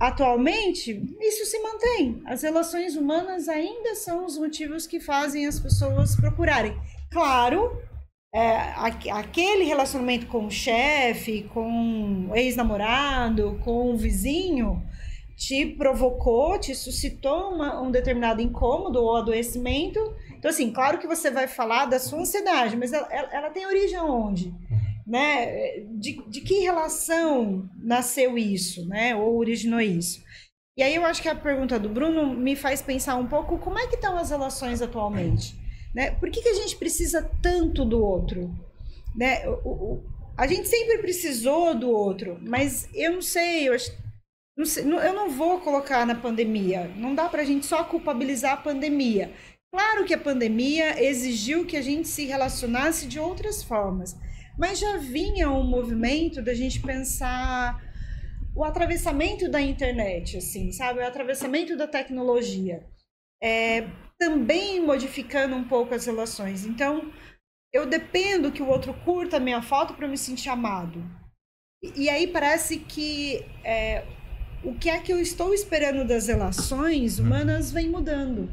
atualmente 0.00 0.90
isso 1.20 1.44
se 1.46 1.58
mantém. 1.62 2.22
As 2.26 2.42
relações 2.42 2.96
humanas 2.96 3.48
ainda 3.48 3.94
são 3.94 4.24
os 4.24 4.38
motivos 4.38 4.86
que 4.86 5.00
fazem 5.00 5.46
as 5.46 5.58
pessoas 5.58 6.14
procurarem. 6.16 6.76
Claro, 7.10 7.80
é, 8.34 8.56
aque- 8.76 9.10
aquele 9.10 9.64
relacionamento 9.64 10.26
com 10.26 10.46
o 10.46 10.50
chefe, 10.50 11.48
com 11.54 12.28
o 12.30 12.36
ex-namorado, 12.36 13.58
com 13.64 13.92
o 13.92 13.96
vizinho, 13.96 14.82
te 15.36 15.66
provocou, 15.66 16.58
te 16.58 16.74
suscitou 16.74 17.54
uma- 17.54 17.80
um 17.80 17.90
determinado 17.90 18.40
incômodo 18.42 19.02
ou 19.02 19.16
adoecimento, 19.16 20.00
Então, 20.38 20.50
assim, 20.50 20.70
claro 20.70 20.98
que 20.98 21.06
você 21.08 21.30
vai 21.30 21.48
falar 21.48 21.86
da 21.86 21.98
sua 21.98 22.20
ansiedade, 22.20 22.76
mas 22.76 22.92
ela, 22.92 23.08
ela- 23.10 23.50
tem 23.50 23.66
origem 23.66 23.98
onde? 23.98 24.54
Né? 25.06 25.80
De, 25.98 26.20
de 26.28 26.40
que 26.40 26.60
relação 26.60 27.68
nasceu 27.76 28.36
isso, 28.36 28.86
né? 28.88 29.14
Ou 29.14 29.36
originou 29.36 29.80
isso? 29.80 30.20
E 30.76 30.82
aí 30.82 30.94
eu 30.94 31.04
acho 31.06 31.22
que 31.22 31.28
a 31.28 31.34
pergunta 31.34 31.78
do 31.78 31.88
Bruno 31.88 32.34
me 32.34 32.56
faz 32.56 32.82
pensar 32.82 33.16
um 33.16 33.26
pouco 33.26 33.56
como 33.58 33.78
é 33.78 33.86
que 33.86 33.94
estão 33.94 34.18
as 34.18 34.30
relações 34.30 34.82
atualmente, 34.82 35.54
né? 35.94 36.10
Por 36.10 36.28
que, 36.30 36.42
que 36.42 36.48
a 36.48 36.54
gente 36.54 36.76
precisa 36.76 37.22
tanto 37.40 37.84
do 37.84 38.04
outro, 38.04 38.52
né? 39.14 39.48
O- 39.48 39.70
o- 39.70 40.04
a 40.36 40.46
gente 40.46 40.68
sempre 40.68 40.98
precisou 40.98 41.74
do 41.74 41.88
outro, 41.88 42.38
mas 42.42 42.88
eu 42.92 43.12
não 43.12 43.22
sei, 43.22 43.68
eu 43.68 43.72
acho, 43.74 43.90
não 44.58 44.66
sei, 44.66 44.82
eu 44.84 45.14
não 45.14 45.30
vou 45.30 45.60
colocar 45.60 46.04
na 46.04 46.14
pandemia. 46.14 46.90
Não 46.96 47.14
dá 47.14 47.26
pra 47.28 47.44
gente 47.44 47.64
só 47.64 47.84
culpabilizar 47.84 48.52
a 48.52 48.56
pandemia. 48.58 49.32
Claro 49.72 50.04
que 50.04 50.12
a 50.12 50.18
pandemia 50.18 51.02
exigiu 51.02 51.64
que 51.64 51.76
a 51.76 51.82
gente 51.82 52.06
se 52.08 52.26
relacionasse 52.26 53.06
de 53.06 53.18
outras 53.18 53.62
formas, 53.62 54.14
mas 54.58 54.78
já 54.78 54.96
vinha 54.96 55.50
um 55.50 55.64
movimento 55.64 56.42
da 56.42 56.54
gente 56.54 56.80
pensar 56.80 57.82
o 58.54 58.64
atravessamento 58.64 59.50
da 59.50 59.60
internet, 59.60 60.38
assim, 60.38 60.72
sabe? 60.72 61.00
O 61.00 61.06
atravessamento 61.06 61.76
da 61.76 61.86
tecnologia. 61.86 62.86
É, 63.42 63.86
também 64.18 64.80
modificando 64.80 65.54
um 65.54 65.64
pouco 65.64 65.94
as 65.94 66.06
relações. 66.06 66.64
Então, 66.64 67.12
eu 67.72 67.84
dependo 67.86 68.50
que 68.50 68.62
o 68.62 68.68
outro 68.68 68.94
curta 69.04 69.36
a 69.36 69.40
minha 69.40 69.60
foto 69.60 69.94
para 69.94 70.08
me 70.08 70.16
sentir 70.16 70.48
amado. 70.48 71.04
E, 71.82 72.04
e 72.04 72.08
aí 72.08 72.26
parece 72.26 72.78
que 72.78 73.44
é, 73.62 74.06
o 74.64 74.74
que 74.74 74.88
é 74.88 74.98
que 74.98 75.12
eu 75.12 75.20
estou 75.20 75.52
esperando 75.52 76.06
das 76.06 76.28
relações 76.28 77.18
humanas 77.18 77.70
vem 77.70 77.90
mudando. 77.90 78.48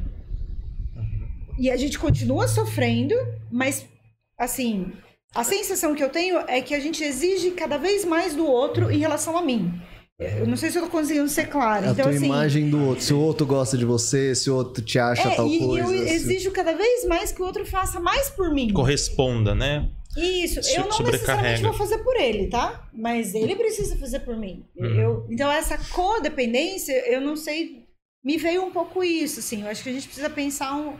E 1.58 1.70
a 1.70 1.76
gente 1.76 1.98
continua 1.98 2.46
sofrendo, 2.46 3.14
mas 3.50 3.88
assim, 4.36 4.92
a 5.34 5.42
sensação 5.44 5.94
que 5.94 6.02
eu 6.02 6.08
tenho 6.10 6.38
é 6.48 6.60
que 6.60 6.74
a 6.74 6.80
gente 6.80 7.02
exige 7.02 7.50
cada 7.52 7.76
vez 7.76 8.04
mais 8.04 8.34
do 8.34 8.46
outro 8.46 8.90
em 8.90 8.98
relação 8.98 9.36
a 9.36 9.42
mim. 9.42 9.72
Eu 10.18 10.46
não 10.46 10.56
sei 10.56 10.70
se 10.70 10.78
eu 10.78 10.82
tô 10.84 10.88
conseguindo 10.90 11.28
ser 11.28 11.48
clara. 11.48 11.88
A 11.88 11.92
então, 11.92 12.04
tua 12.04 12.14
assim, 12.14 12.24
imagem 12.26 12.70
do 12.70 12.80
outro. 12.86 13.02
Se 13.04 13.12
o 13.12 13.18
outro 13.18 13.44
gosta 13.44 13.76
de 13.76 13.84
você, 13.84 14.32
se 14.34 14.48
o 14.48 14.54
outro 14.54 14.82
te 14.82 14.96
acha 14.96 15.28
é, 15.28 15.34
tal 15.34 15.48
e, 15.48 15.56
e 15.56 15.58
coisa. 15.58 15.92
eu 15.96 16.06
se- 16.06 16.14
exijo 16.14 16.52
cada 16.52 16.72
vez 16.72 17.04
mais 17.04 17.32
que 17.32 17.42
o 17.42 17.44
outro 17.44 17.66
faça 17.66 17.98
mais 17.98 18.30
por 18.30 18.52
mim. 18.54 18.72
Corresponda, 18.72 19.54
né? 19.56 19.90
Isso, 20.16 20.62
So- 20.62 20.70
eu 20.76 20.86
não 20.88 20.98
necessariamente 21.00 21.62
vou 21.64 21.72
fazer 21.72 21.98
por 21.98 22.14
ele, 22.16 22.46
tá? 22.46 22.88
Mas 22.94 23.34
ele 23.34 23.56
precisa 23.56 23.96
fazer 23.96 24.20
por 24.20 24.36
mim. 24.36 24.64
Uhum. 24.76 24.86
Eu, 25.00 25.26
então, 25.28 25.50
essa 25.50 25.76
codependência, 25.90 26.92
eu 27.12 27.20
não 27.20 27.34
sei, 27.34 27.84
me 28.24 28.36
veio 28.36 28.64
um 28.64 28.70
pouco 28.70 29.02
isso, 29.02 29.40
assim. 29.40 29.62
Eu 29.62 29.68
acho 29.68 29.82
que 29.82 29.88
a 29.88 29.92
gente 29.92 30.06
precisa 30.06 30.30
pensar 30.30 30.76
um, 30.76 30.94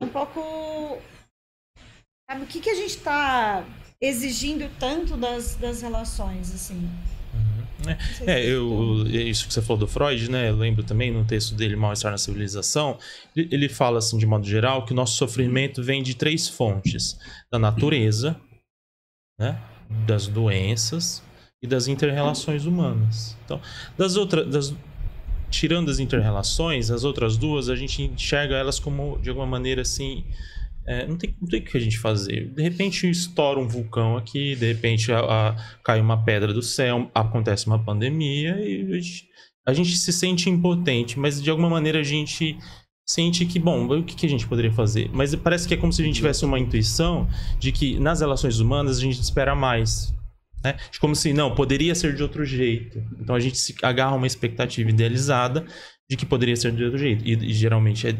um 0.00 0.06
pouco. 0.08 0.98
Sabe, 2.28 2.44
o 2.44 2.46
que, 2.46 2.60
que 2.60 2.70
a 2.70 2.74
gente 2.74 2.96
tá 2.98 3.64
exigindo 4.00 4.68
tanto 4.78 5.16
das, 5.16 5.56
das 5.56 5.82
relações, 5.82 6.52
assim? 6.54 6.88
Sei 8.16 8.26
É, 8.26 8.42
se- 8.42 8.48
eu, 8.48 9.06
isso 9.08 9.46
que 9.46 9.52
você 9.52 9.60
falou 9.60 9.76
do 9.80 9.86
Freud, 9.86 10.30
né? 10.30 10.48
Eu 10.48 10.56
lembro 10.56 10.82
também 10.82 11.12
no 11.12 11.22
texto 11.24 11.54
dele, 11.54 11.76
Mal-Estar 11.76 12.10
na 12.10 12.16
Civilização, 12.16 12.98
ele 13.36 13.48
ele 13.52 13.68
fala, 13.68 13.98
assim, 13.98 14.16
de 14.16 14.24
modo 14.24 14.46
geral, 14.46 14.86
que 14.86 14.92
o 14.92 14.96
nosso 14.96 15.16
sofrimento 15.16 15.82
vem 15.82 16.02
de 16.02 16.14
três 16.14 16.48
fontes: 16.48 17.18
da 17.52 17.58
natureza, 17.58 18.40
né? 19.38 19.60
das 20.06 20.26
doenças 20.26 21.22
e 21.62 21.66
das 21.66 21.88
interrelações 21.88 22.64
humanas. 22.64 23.36
Então, 23.44 23.60
das 23.98 24.16
outras. 24.16 24.48
Das, 24.48 24.74
tirando 25.50 25.90
as 25.90 25.98
interrelações, 25.98 26.90
as 26.90 27.04
outras 27.04 27.36
duas, 27.36 27.68
a 27.68 27.76
gente 27.76 28.02
enxerga 28.02 28.56
elas 28.56 28.80
como, 28.80 29.18
de 29.20 29.28
alguma 29.28 29.46
maneira, 29.46 29.82
assim. 29.82 30.24
É, 30.86 31.06
não, 31.06 31.16
tem, 31.16 31.34
não 31.40 31.48
tem 31.48 31.60
o 31.60 31.64
que 31.64 31.76
a 31.76 31.80
gente 31.80 31.98
fazer. 31.98 32.50
De 32.54 32.62
repente 32.62 33.08
estoura 33.08 33.58
um 33.58 33.66
vulcão 33.68 34.16
aqui, 34.16 34.54
de 34.56 34.66
repente 34.66 35.10
a- 35.12 35.20
a- 35.20 35.56
cai 35.82 36.00
uma 36.00 36.22
pedra 36.24 36.52
do 36.52 36.62
céu, 36.62 37.10
acontece 37.14 37.66
uma 37.66 37.78
pandemia 37.82 38.56
e 38.60 38.92
a 38.92 38.98
gente, 39.00 39.28
a 39.66 39.72
gente 39.72 39.96
se 39.96 40.12
sente 40.12 40.50
impotente, 40.50 41.18
mas 41.18 41.42
de 41.42 41.48
alguma 41.50 41.70
maneira 41.70 42.00
a 42.00 42.02
gente 42.04 42.56
sente 43.06 43.44
que, 43.44 43.58
bom, 43.58 43.86
o 43.86 44.02
que, 44.02 44.14
que 44.14 44.26
a 44.26 44.28
gente 44.28 44.46
poderia 44.46 44.72
fazer? 44.72 45.10
Mas 45.12 45.34
parece 45.34 45.68
que 45.68 45.74
é 45.74 45.76
como 45.76 45.92
se 45.92 46.00
a 46.02 46.04
gente 46.04 46.16
tivesse 46.16 46.44
uma 46.44 46.58
intuição 46.58 47.28
de 47.58 47.70
que 47.70 47.98
nas 47.98 48.20
relações 48.20 48.60
humanas 48.60 48.98
a 48.98 49.00
gente 49.00 49.20
espera 49.20 49.54
mais. 49.54 50.14
Né? 50.64 50.76
Como 50.98 51.14
se, 51.14 51.32
não, 51.34 51.54
poderia 51.54 51.94
ser 51.94 52.14
de 52.14 52.22
outro 52.22 52.44
jeito. 52.44 53.02
Então 53.20 53.34
a 53.34 53.40
gente 53.40 53.58
se 53.58 53.74
agarra 53.82 54.16
uma 54.16 54.26
expectativa 54.26 54.88
idealizada 54.88 55.66
de 56.10 56.16
que 56.16 56.24
poderia 56.24 56.56
ser 56.56 56.72
de 56.72 56.82
outro 56.84 56.98
jeito. 56.98 57.26
E, 57.26 57.32
e 57.32 57.52
geralmente 57.52 58.06
é, 58.06 58.14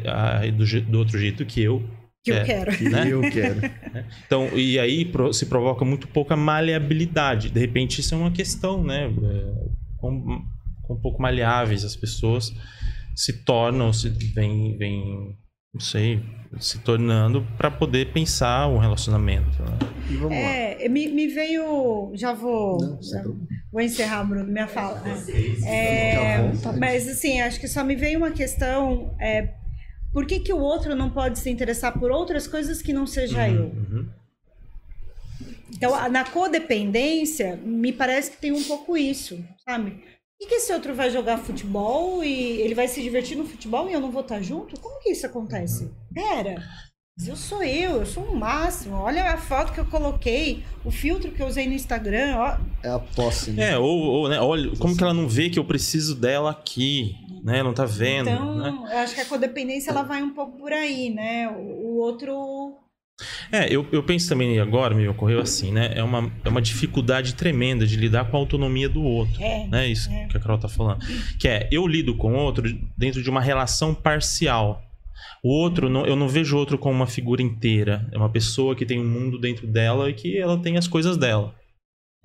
é 0.47 0.51
do, 0.51 0.63
do 0.81 0.99
outro 0.99 1.17
jeito 1.17 1.43
que 1.45 1.61
eu 1.61 1.83
Que 2.25 2.31
eu 2.31 2.35
É. 2.37 2.43
quero. 2.43 2.75
Que 2.75 2.89
né? 2.89 3.07
eu 3.07 3.21
quero. 3.21 3.61
então, 4.25 4.49
e 4.57 4.79
aí 4.79 5.09
se 5.31 5.45
provoca 5.45 5.85
muito 5.85 6.07
pouca 6.07 6.35
maleabilidade. 6.35 7.51
De 7.51 7.59
repente, 7.59 8.01
isso 8.01 8.15
é 8.15 8.17
uma 8.17 8.31
questão, 8.31 8.83
né? 8.83 9.05
É, 9.05 9.53
com, 9.97 10.41
com 10.81 10.93
um 10.95 10.99
pouco 10.99 11.21
maleáveis, 11.21 11.85
as 11.85 11.95
pessoas 11.95 12.51
se 13.15 13.31
tornam, 13.45 13.93
se 13.93 14.09
vem, 14.09 14.75
vem 14.77 15.37
não 15.73 15.79
sei, 15.81 16.21
se 16.59 16.79
tornando 16.79 17.45
para 17.57 17.69
poder 17.69 18.11
pensar 18.13 18.67
um 18.69 18.77
relacionamento. 18.77 19.61
né? 19.61 19.77
E 20.09 20.15
vamos 20.15 20.31
lá. 20.37 20.43
É, 20.43 20.89
me, 20.89 21.07
me 21.09 21.27
veio. 21.27 22.11
Já 22.15 22.33
vou. 22.33 22.77
Não, 22.79 23.03
já 23.03 23.21
vou 23.71 23.81
encerrar, 23.81 24.23
Bruno, 24.23 24.51
minha 24.51 24.67
fala. 24.67 25.01
É, 25.65 26.41
vontade. 26.41 26.79
mas 26.79 27.07
assim, 27.07 27.41
acho 27.41 27.59
que 27.59 27.67
só 27.67 27.83
me 27.83 27.95
veio 27.95 28.17
uma 28.19 28.31
questão. 28.31 29.13
É, 29.19 29.53
por 30.15 30.25
que, 30.25 30.39
que 30.39 30.53
o 30.53 30.61
outro 30.61 30.95
não 30.95 31.09
pode 31.09 31.39
se 31.39 31.49
interessar 31.49 31.99
por 31.99 32.09
outras 32.09 32.47
coisas 32.47 32.81
que 32.81 32.93
não 32.93 33.05
seja 33.05 33.49
eu? 33.49 33.65
Uhum. 33.65 34.07
Então, 35.73 36.09
na 36.09 36.23
codependência, 36.23 37.57
me 37.57 37.91
parece 37.91 38.31
que 38.31 38.37
tem 38.37 38.53
um 38.53 38.63
pouco 38.63 38.95
isso, 38.95 39.37
sabe? 39.67 39.91
Por 39.91 40.39
que, 40.39 40.47
que 40.47 40.55
esse 40.55 40.71
outro 40.71 40.95
vai 40.95 41.09
jogar 41.11 41.39
futebol 41.39 42.23
e 42.23 42.61
ele 42.61 42.73
vai 42.73 42.87
se 42.87 43.03
divertir 43.03 43.35
no 43.35 43.43
futebol 43.43 43.89
e 43.89 43.93
eu 43.93 43.99
não 43.99 44.09
vou 44.09 44.21
estar 44.21 44.41
junto? 44.41 44.79
Como 44.79 45.01
que 45.01 45.09
isso 45.09 45.25
acontece? 45.25 45.91
Pera, 46.13 46.63
mas 47.17 47.29
eu 47.29 47.35
sou 47.35 47.63
eu, 47.63 47.97
eu 47.97 48.05
sou 48.05 48.23
o 48.23 48.35
máximo. 48.35 48.95
Olha 48.95 49.31
a 49.31 49.37
foto 49.37 49.71
que 49.71 49.79
eu 49.79 49.85
coloquei, 49.85 50.63
o 50.83 50.91
filtro 50.91 51.31
que 51.31 51.41
eu 51.41 51.47
usei 51.47 51.65
no 51.65 51.73
Instagram. 51.73 52.35
Ó. 52.37 52.57
É 52.83 52.89
a 52.89 52.99
posse. 52.99 53.51
né? 53.51 53.71
É, 53.71 53.77
ou, 53.77 53.99
ou, 53.99 54.29
né, 54.29 54.39
olha, 54.39 54.75
como 54.77 54.95
que 54.95 55.03
ela 55.03 55.13
não 55.13 55.27
vê 55.27 55.49
que 55.49 55.57
eu 55.57 55.63
preciso 55.63 56.13
dela 56.15 56.51
aqui, 56.51 57.15
né? 57.45 57.61
Não 57.63 57.73
tá 57.73 57.85
vendo, 57.85 58.29
Então, 58.29 58.55
né? 58.57 58.77
eu 58.91 58.97
acho 58.97 59.13
que 59.15 59.21
a 59.21 59.25
codependência 59.25 59.91
ela 59.91 60.01
vai 60.03 60.21
um 60.23 60.33
pouco 60.33 60.57
por 60.57 60.73
aí, 60.73 61.09
né? 61.11 61.47
O, 61.49 61.59
o 61.61 61.97
outro. 61.99 62.73
É, 63.49 63.73
eu, 63.73 63.87
eu 63.93 64.03
penso 64.03 64.27
também 64.27 64.59
agora, 64.59 64.93
me 64.93 65.07
ocorreu 65.07 65.39
assim, 65.39 65.71
né? 65.71 65.93
É 65.95 66.03
uma, 66.03 66.29
é 66.43 66.49
uma 66.49 66.61
dificuldade 66.61 67.35
tremenda 67.35 67.85
de 67.87 67.95
lidar 67.95 68.29
com 68.29 68.35
a 68.35 68.39
autonomia 68.41 68.89
do 68.89 69.01
outro. 69.03 69.41
É, 69.41 69.65
né? 69.67 69.87
Isso 69.87 70.09
É. 70.11 70.25
que 70.27 70.35
a 70.35 70.39
Carol 70.39 70.57
tá 70.57 70.67
falando. 70.67 70.99
Que 71.39 71.47
é, 71.47 71.69
eu 71.71 71.87
lido 71.87 72.17
com 72.17 72.33
o 72.33 72.37
outro 72.37 72.63
dentro 72.97 73.23
de 73.23 73.29
uma 73.29 73.39
relação 73.39 73.93
parcial. 73.93 74.81
O 75.41 75.49
outro, 75.49 75.87
não- 75.89 76.05
eu 76.05 76.15
não 76.15 76.27
vejo 76.27 76.55
o 76.55 76.59
outro 76.59 76.77
como 76.77 76.95
uma 76.95 77.07
figura 77.07 77.41
inteira. 77.41 78.05
É 78.11 78.17
uma 78.17 78.27
pessoa 78.29 78.75
que 78.75 78.85
tem 78.85 78.99
um 78.99 79.07
mundo 79.07 79.39
dentro 79.39 79.65
dela 79.65 80.09
e 80.09 80.13
que 80.13 80.37
ela 80.37 80.57
tem 80.57 80.75
as 80.75 80.87
coisas 80.87 81.15
dela. 81.15 81.53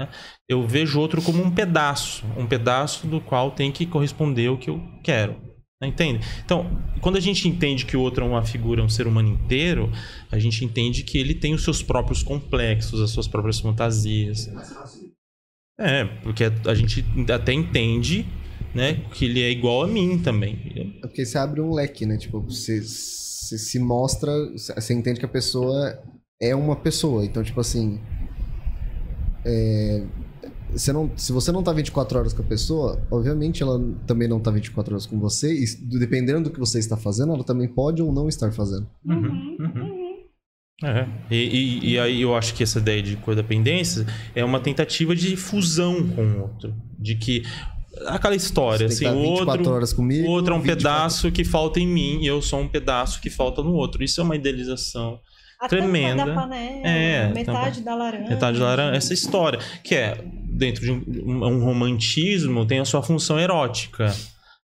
Né? 0.01 0.09
Eu 0.48 0.66
vejo 0.66 0.98
outro 0.98 1.20
como 1.20 1.43
um 1.43 1.51
pedaço. 1.51 2.24
Um 2.36 2.47
pedaço 2.47 3.06
do 3.06 3.20
qual 3.20 3.51
tem 3.51 3.70
que 3.70 3.85
corresponder 3.85 4.48
o 4.48 4.56
que 4.56 4.70
eu 4.70 4.81
quero. 5.05 5.36
né? 5.81 5.89
Entende? 5.89 6.27
Então, 6.43 6.82
quando 7.02 7.16
a 7.16 7.20
gente 7.20 7.47
entende 7.47 7.85
que 7.85 7.97
o 7.97 8.01
outro 8.01 8.24
é 8.24 8.28
uma 8.28 8.43
figura, 8.43 8.82
um 8.82 8.89
ser 8.89 9.06
humano 9.06 9.28
inteiro, 9.28 9.93
a 10.32 10.39
gente 10.39 10.64
entende 10.64 11.05
que 11.05 11.18
ele 11.18 11.35
tem 11.35 11.52
os 11.52 11.62
seus 11.62 11.82
próprios 11.82 12.22
complexos, 12.22 13.01
as 13.01 13.10
suas 13.10 13.28
próprias 13.28 13.60
fantasias. 13.60 14.48
É, 15.78 16.05
porque 16.22 16.44
a 16.44 16.74
gente 16.74 17.05
até 17.31 17.52
entende, 17.52 18.27
né, 18.74 19.05
que 19.12 19.27
ele 19.27 19.43
é 19.43 19.51
igual 19.51 19.82
a 19.82 19.86
mim 19.86 20.18
também. 20.18 20.94
É 21.02 21.06
porque 21.06 21.27
você 21.27 21.36
abre 21.36 21.60
um 21.60 21.72
leque, 21.72 22.06
né? 22.06 22.16
Tipo, 22.16 22.40
você, 22.40 22.81
você 22.82 23.59
se 23.59 23.78
mostra, 23.78 24.31
você 24.55 24.94
entende 24.94 25.20
que 25.20 25.27
a 25.27 25.28
pessoa 25.28 26.02
é 26.40 26.55
uma 26.55 26.77
pessoa. 26.77 27.24
Então, 27.24 27.43
tipo 27.43 27.60
assim. 27.60 28.01
É, 29.44 30.04
você 30.72 30.92
não, 30.92 31.10
se 31.16 31.32
você 31.32 31.50
não 31.52 31.62
tá 31.62 31.72
24 31.72 32.18
horas 32.18 32.32
com 32.32 32.42
a 32.42 32.46
pessoa, 32.46 33.00
obviamente 33.10 33.62
ela 33.62 33.80
também 34.06 34.28
não 34.28 34.38
tá 34.40 34.50
24 34.50 34.92
horas 34.94 35.06
com 35.06 35.18
você. 35.18 35.52
E 35.52 35.64
dependendo 35.98 36.44
do 36.44 36.50
que 36.50 36.58
você 36.60 36.78
está 36.78 36.96
fazendo, 36.96 37.32
ela 37.34 37.44
também 37.44 37.68
pode 37.68 38.00
ou 38.02 38.12
não 38.12 38.28
estar 38.28 38.52
fazendo. 38.52 38.86
Uhum, 39.04 39.56
uhum. 39.60 40.00
É. 40.82 41.06
E, 41.30 41.36
e- 41.36 41.90
e 41.92 41.98
aí 41.98 42.22
eu 42.22 42.34
acho 42.34 42.54
que 42.54 42.62
essa 42.62 42.78
ideia 42.78 43.02
de 43.02 43.16
codependência 43.16 44.06
é 44.34 44.42
uma 44.44 44.60
tentativa 44.60 45.14
de 45.14 45.36
fusão 45.36 46.08
com 46.08 46.22
o 46.22 46.40
outro. 46.42 46.74
De 46.98 47.16
que 47.16 47.42
aquela 48.06 48.34
história, 48.34 48.88
Você 48.88 49.04
assim, 49.04 49.04
que 49.04 49.10
o 49.10 49.22
estar 49.22 49.30
24 49.34 49.58
outro, 49.58 49.72
horas 49.74 49.92
comigo. 49.92 50.26
o 50.26 50.30
outro 50.30 50.54
é 50.54 50.56
um 50.56 50.60
24 50.62 50.78
pedaço 50.82 51.32
que 51.32 51.44
falta 51.44 51.78
em 51.80 51.86
mim 51.86 52.22
e 52.22 52.26
eu 52.26 52.40
sou 52.40 52.60
um 52.60 52.68
pedaço 52.68 53.20
que 53.20 53.28
falta 53.28 53.62
no 53.62 53.72
outro. 53.74 54.02
Isso 54.02 54.20
é 54.20 54.24
uma 54.24 54.36
idealização. 54.36 55.18
Tremenda. 55.68 56.24
da 56.26 56.34
panela, 56.34 56.86
É, 56.88 57.28
metade 57.32 57.82
da 57.82 57.94
laranja. 57.94 58.28
Metade 58.30 58.56
de 58.56 58.62
laranja, 58.62 58.96
essa 58.96 59.12
história, 59.14 59.58
que 59.84 59.94
é 59.94 60.18
dentro 60.24 60.82
de 60.82 60.90
um, 60.92 61.44
um- 61.44 61.64
romantismo, 61.64 62.66
tem 62.66 62.80
a 62.80 62.84
sua 62.84 63.02
função 63.02 63.38
erótica. 63.38 64.12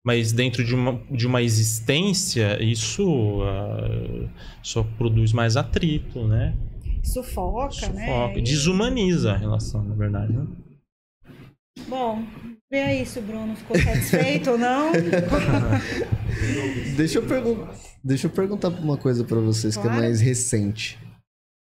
Mas 0.04 0.32
dentro 0.32 0.64
de 0.64 0.74
uma, 0.74 0.98
de 1.10 1.26
uma 1.26 1.42
existência, 1.42 2.62
isso 2.62 3.42
uh, 3.42 4.28
só 4.62 4.82
produz 4.96 5.30
mais 5.32 5.56
atrito, 5.58 6.26
né? 6.26 6.54
Sufoca, 7.04 7.70
Sufoca. 7.70 7.92
né? 7.94 8.38
E- 8.38 8.40
Desumaniza 8.40 9.32
a 9.32 9.36
relação, 9.36 9.84
na 9.84 9.94
verdade. 9.94 10.32
Né? 10.32 10.46
Bom, 11.86 12.22
vê 12.70 12.80
aí 12.80 13.04
se 13.06 13.18
o 13.18 13.22
Bruno 13.22 13.54
ficou 13.56 13.78
satisfeito 13.78 14.52
ou 14.52 14.58
não. 14.58 14.90
Deixa 16.96 17.18
eu, 17.18 17.22
pergun 17.26 17.66
Deixa 18.02 18.26
eu 18.26 18.30
perguntar 18.30 18.68
uma 18.68 18.96
coisa 18.96 19.24
pra 19.24 19.38
vocês 19.40 19.74
que 19.74 19.80
é 19.80 19.84
Claro. 19.84 20.00
mais 20.00 20.20
recente. 20.20 20.98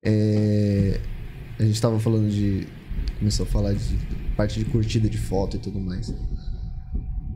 É, 0.05 1.01
A 1.59 1.65
gente 1.65 1.81
tava 1.81 2.01
falando 2.01 2.29
de. 2.29 2.67
Começou 3.19 3.47
a 3.47 3.49
falar 3.49 3.75
de 3.75 3.97
parte 4.37 4.59
de 4.59 4.65
curtida 4.65 5.09
de 5.09 5.17
foto 5.19 5.57
e 5.57 5.61
tudo 5.61 5.79
mais. 5.81 6.13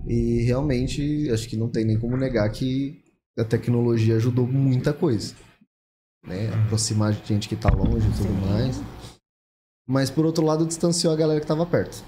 E 0.08 0.42
realmente, 0.42 1.30
acho 1.30 1.48
que 1.48 1.56
não 1.56 1.68
tem 1.68 1.84
nem 1.84 1.96
como 1.98 2.16
negar 2.16 2.48
que 2.50 3.00
a 3.38 3.44
tecnologia 3.44 4.16
ajudou 4.16 4.44
muita 4.46 4.92
coisa. 4.92 5.34
Né? 6.26 6.48
Aproximar 6.64 7.12
de 7.12 7.24
gente 7.28 7.48
que 7.48 7.54
tá 7.54 7.70
longe 7.70 8.08
e 8.08 8.12
tudo 8.16 8.32
mais. 8.48 8.80
Mas 9.86 10.10
por 10.10 10.26
outro 10.26 10.44
lado, 10.44 10.66
distanciou 10.66 11.12
a 11.12 11.16
galera 11.16 11.40
que 11.40 11.46
tava 11.46 11.64
perto. 11.64 12.02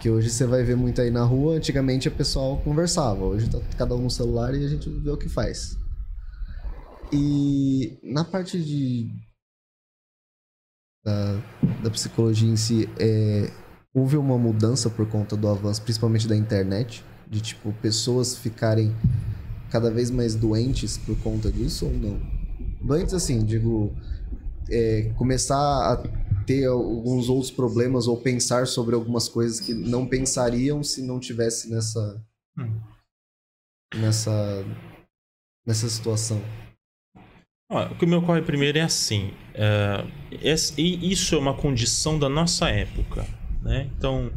Que 0.00 0.10
hoje 0.10 0.30
você 0.30 0.46
vai 0.46 0.62
ver 0.62 0.76
muito 0.76 1.00
aí 1.00 1.10
na 1.10 1.24
rua, 1.24 1.56
antigamente 1.56 2.08
o 2.08 2.12
pessoal 2.12 2.58
conversava, 2.58 3.24
hoje 3.24 3.48
tá 3.48 3.58
cada 3.78 3.94
um 3.94 4.02
no 4.02 4.10
celular 4.10 4.54
e 4.54 4.64
a 4.64 4.68
gente 4.68 4.88
vê 4.90 5.10
o 5.10 5.16
que 5.16 5.28
faz. 5.28 5.76
E 7.12 7.98
na 8.02 8.24
parte 8.24 8.62
de 8.62 9.08
da, 11.04 11.40
da 11.84 11.90
psicologia 11.90 12.48
em 12.48 12.56
si, 12.56 12.88
é, 12.98 13.50
houve 13.94 14.16
uma 14.16 14.36
mudança 14.36 14.90
por 14.90 15.08
conta 15.08 15.36
do 15.36 15.48
avanço, 15.48 15.80
principalmente 15.82 16.26
da 16.26 16.36
internet, 16.36 17.04
de 17.30 17.40
tipo 17.40 17.72
pessoas 17.74 18.36
ficarem 18.36 18.94
cada 19.70 19.90
vez 19.90 20.10
mais 20.10 20.34
doentes 20.34 20.98
por 20.98 21.16
conta 21.20 21.50
disso 21.50 21.86
ou 21.86 21.92
não? 21.92 22.20
Doentes 22.82 23.14
assim, 23.14 23.44
digo, 23.44 23.94
é, 24.68 25.12
começar 25.16 25.56
a 25.56 26.02
ter 26.46 26.66
alguns 26.66 27.28
outros 27.28 27.50
problemas 27.50 28.06
ou 28.06 28.16
pensar 28.16 28.66
sobre 28.66 28.94
algumas 28.94 29.28
coisas 29.28 29.60
que 29.60 29.74
não 29.74 30.06
pensariam 30.06 30.82
se 30.82 31.02
não 31.02 31.18
tivesse 31.20 31.68
nessa 31.70 32.22
Hum. 32.58 32.80
nessa 33.94 34.64
nessa 35.66 35.88
situação. 35.88 36.40
O 37.70 37.94
que 37.96 38.06
me 38.06 38.14
ocorre 38.14 38.42
primeiro 38.42 38.78
é 38.78 38.82
assim: 38.82 39.32
é, 39.54 40.04
esse- 40.40 40.80
e 40.80 41.10
isso 41.10 41.34
é 41.34 41.38
uma 41.38 41.54
condição 41.54 42.18
da 42.18 42.28
nossa 42.28 42.68
época, 42.70 43.26
né? 43.62 43.90
Então, 43.98 44.30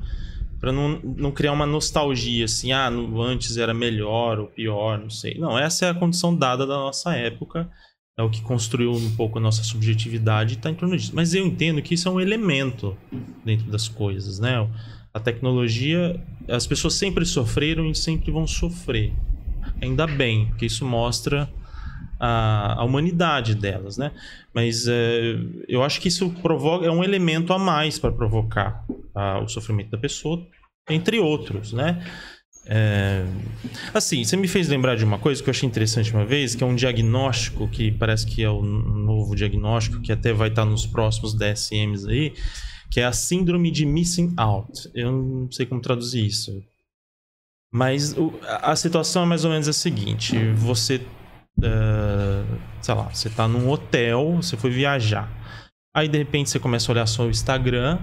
para 0.60 0.72
não, 0.72 1.00
não 1.00 1.32
criar 1.32 1.54
uma 1.54 1.66
nostalgia 1.66 2.46
assim, 2.46 2.72
ah, 2.72 2.90
no- 2.90 3.22
antes 3.22 3.56
era 3.58 3.74
melhor 3.74 4.40
ou 4.40 4.48
pior, 4.48 4.98
não 5.00 5.10
sei. 5.12 5.36
Não, 5.38 5.58
essa 5.58 5.86
é 5.86 5.90
a 5.90 5.94
condição 5.94 6.36
dada 6.36 6.66
da 6.66 6.76
nossa 6.76 7.16
época, 7.16 7.70
é 8.20 8.22
o 8.22 8.30
que 8.30 8.42
construiu 8.42 8.92
um 8.92 9.16
pouco 9.16 9.38
a 9.38 9.42
nossa 9.42 9.64
subjetividade 9.64 10.56
está 10.56 10.70
em 10.70 10.76
torno 10.76 10.98
disso. 10.98 11.14
Mas 11.16 11.34
eu 11.34 11.46
entendo 11.46 11.82
que 11.82 11.94
isso 11.94 12.10
é 12.10 12.12
um 12.12 12.20
elemento 12.20 12.98
dentro 13.46 13.72
das 13.72 13.88
coisas, 13.88 14.40
né? 14.40 14.70
A 15.14 15.22
tecnologia, 15.22 16.22
as 16.50 16.68
pessoas 16.68 16.96
sempre 16.96 17.26
sofreram 17.26 17.90
e 17.90 17.96
sempre 17.96 18.30
vão 18.30 18.46
sofrer. 18.46 19.14
Ainda 19.82 20.06
bem, 20.06 20.48
porque 20.48 20.66
isso 20.66 20.86
mostra 20.86 21.50
a, 22.20 22.82
a 22.82 22.84
humanidade 22.84 23.56
delas, 23.56 23.98
né? 23.98 24.12
Mas 24.54 24.86
é, 24.86 25.38
eu 25.70 25.82
acho 25.82 26.02
que 26.02 26.10
isso 26.10 26.30
provoca 26.42 26.86
é 26.86 26.92
um 26.92 27.02
elemento 27.02 27.54
a 27.54 27.58
mais 27.58 27.98
para 27.98 28.12
provocar 28.12 28.84
ah, 29.16 29.40
o 29.40 29.48
sofrimento 29.48 29.92
da 29.92 29.98
pessoa, 29.98 30.46
entre 30.90 31.20
outros, 31.20 31.72
né? 31.72 32.06
É, 32.72 33.26
assim, 33.96 34.24
você 34.24 34.38
me 34.38 34.48
fez 34.48 34.68
lembrar 34.68 34.96
de 34.96 35.04
uma 35.04 35.18
coisa 35.18 35.42
que 35.42 35.50
eu 35.50 35.52
achei 35.52 35.68
interessante 35.68 36.14
uma 36.14 36.24
vez, 36.24 36.54
que 36.54 36.64
é 36.64 36.68
um 36.68 36.76
diagnóstico 36.76 37.68
que 37.68 37.92
parece 37.92 38.28
que 38.28 38.44
é 38.44 38.50
o 38.50 38.62
novo 38.62 39.36
diagnóstico 39.36 40.00
que 40.02 40.12
até 40.12 40.32
vai 40.32 40.50
estar 40.50 40.66
nos 40.66 40.86
próximos 40.86 41.34
DSMs 41.34 42.08
aí, 42.08 42.32
que 42.92 43.00
é 43.00 43.06
a 43.06 43.12
síndrome 43.12 43.72
de 43.72 43.88
missing 43.88 44.36
out. 44.38 44.88
Eu 44.94 45.12
não 45.12 45.52
sei 45.52 45.66
como 45.66 45.82
traduzir 45.82 46.24
isso. 46.24 46.64
Mas 47.72 48.16
o- 48.16 48.34
a 48.44 48.76
situação 48.76 49.24
é 49.24 49.26
mais 49.26 49.44
ou 49.46 49.52
menos 49.52 49.68
a 49.68 49.74
seguinte: 49.74 50.36
você 50.54 51.02
eh, 51.62 52.44
sei 52.82 52.94
lá, 52.94 53.04
você 53.14 53.30
tá 53.30 53.48
num 53.48 53.68
hotel, 53.70 54.36
você 54.38 54.56
foi 54.56 54.70
viajar. 54.70 55.28
Aí 55.94 56.08
de 56.08 56.18
repente 56.20 56.50
você 56.52 56.60
começa 56.60 56.90
a 56.90 56.94
olhar 56.94 57.06
só 57.08 57.26
o 57.26 57.30
Instagram 57.30 57.98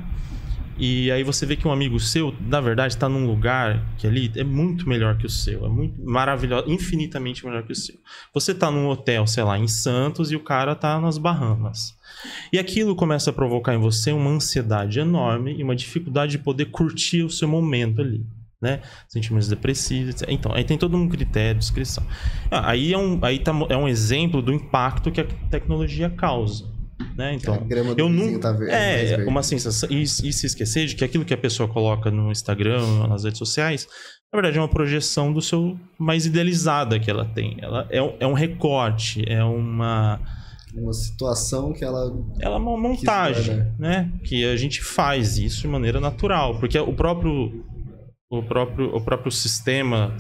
e 0.78 1.10
aí 1.10 1.22
você 1.22 1.46
vê 1.46 1.56
que 1.56 1.66
um 1.66 1.72
amigo 1.72 1.98
seu, 1.98 2.34
na 2.40 2.60
verdade, 2.60 2.94
está 2.94 3.08
num 3.08 3.26
lugar 3.26 3.82
que 3.96 4.06
ali 4.06 4.30
é 4.36 4.44
muito 4.44 4.88
melhor 4.88 5.16
que 5.16 5.26
o 5.26 5.30
seu, 5.30 5.64
é 5.64 5.68
muito 5.68 6.02
maravilhoso, 6.04 6.70
infinitamente 6.70 7.44
melhor 7.46 7.62
que 7.62 7.72
o 7.72 7.74
seu. 7.74 7.94
Você 8.34 8.54
tá 8.54 8.70
num 8.70 8.88
hotel, 8.88 9.26
sei 9.26 9.42
lá, 9.42 9.58
em 9.58 9.66
Santos 9.68 10.30
e 10.30 10.36
o 10.36 10.40
cara 10.40 10.74
tá 10.74 11.00
nas 11.00 11.16
Bahamas. 11.16 11.96
E 12.52 12.58
aquilo 12.58 12.94
começa 12.94 13.30
a 13.30 13.32
provocar 13.32 13.74
em 13.74 13.78
você 13.78 14.12
uma 14.12 14.30
ansiedade 14.30 15.00
enorme 15.00 15.54
e 15.56 15.62
uma 15.62 15.74
dificuldade 15.74 16.32
de 16.32 16.38
poder 16.38 16.66
curtir 16.66 17.22
o 17.22 17.30
seu 17.30 17.48
momento 17.48 18.02
ali, 18.02 18.26
né? 18.60 18.82
Sentimentos 19.08 19.48
depressivos, 19.48 20.14
etc. 20.14 20.28
Então, 20.30 20.52
aí 20.52 20.64
tem 20.64 20.76
todo 20.76 20.96
um 20.96 21.08
critério 21.08 21.54
de 21.54 21.60
descrição. 21.60 22.04
Ah, 22.50 22.70
aí 22.70 22.92
é 22.92 22.98
um, 22.98 23.18
aí 23.22 23.38
tá, 23.38 23.52
é 23.70 23.76
um 23.76 23.88
exemplo 23.88 24.42
do 24.42 24.52
impacto 24.52 25.10
que 25.10 25.20
a 25.22 25.26
tecnologia 25.50 26.10
causa. 26.10 26.75
Né? 27.16 27.30
a 27.30 27.34
Então, 27.34 27.66
eu 27.96 28.08
não. 28.08 28.38
tá 28.40 28.50
é, 28.68 29.04
verde. 29.04 29.24
uma 29.24 29.42
sensação. 29.42 29.88
E, 29.90 30.02
e 30.02 30.06
se 30.06 30.46
esquecer 30.46 30.86
de 30.86 30.94
que 30.94 31.04
aquilo 31.04 31.24
que 31.24 31.34
a 31.34 31.38
pessoa 31.38 31.68
coloca 31.68 32.10
no 32.10 32.30
Instagram, 32.30 33.06
nas 33.08 33.24
redes 33.24 33.38
sociais, 33.38 33.86
na 34.32 34.36
verdade 34.40 34.58
é 34.58 34.60
uma 34.60 34.68
projeção 34.68 35.32
do 35.32 35.40
seu 35.42 35.78
mais 35.98 36.26
idealizada 36.26 36.98
que 36.98 37.10
ela 37.10 37.24
tem. 37.24 37.56
Ela 37.60 37.86
é, 37.90 38.02
um- 38.02 38.14
é 38.20 38.26
um 38.26 38.32
recorte, 38.32 39.22
é 39.26 39.42
uma. 39.44 40.20
uma 40.74 40.92
situação 40.92 41.72
que 41.72 41.84
ela 41.84 42.12
Ela 42.40 42.56
é 42.56 42.58
uma 42.58 42.76
montagem, 42.78 43.56
guardar. 43.56 43.74
né? 43.78 44.12
Que 44.24 44.44
a 44.46 44.56
gente 44.56 44.82
faz 44.82 45.36
isso 45.38 45.62
de 45.62 45.68
maneira 45.68 46.00
natural, 46.00 46.58
porque 46.58 46.78
o 46.78 46.92
próprio 46.94 47.64
o 48.30 48.42
próprio 48.42 48.94
o 48.96 49.00
próprio 49.00 49.30
sistema 49.30 50.16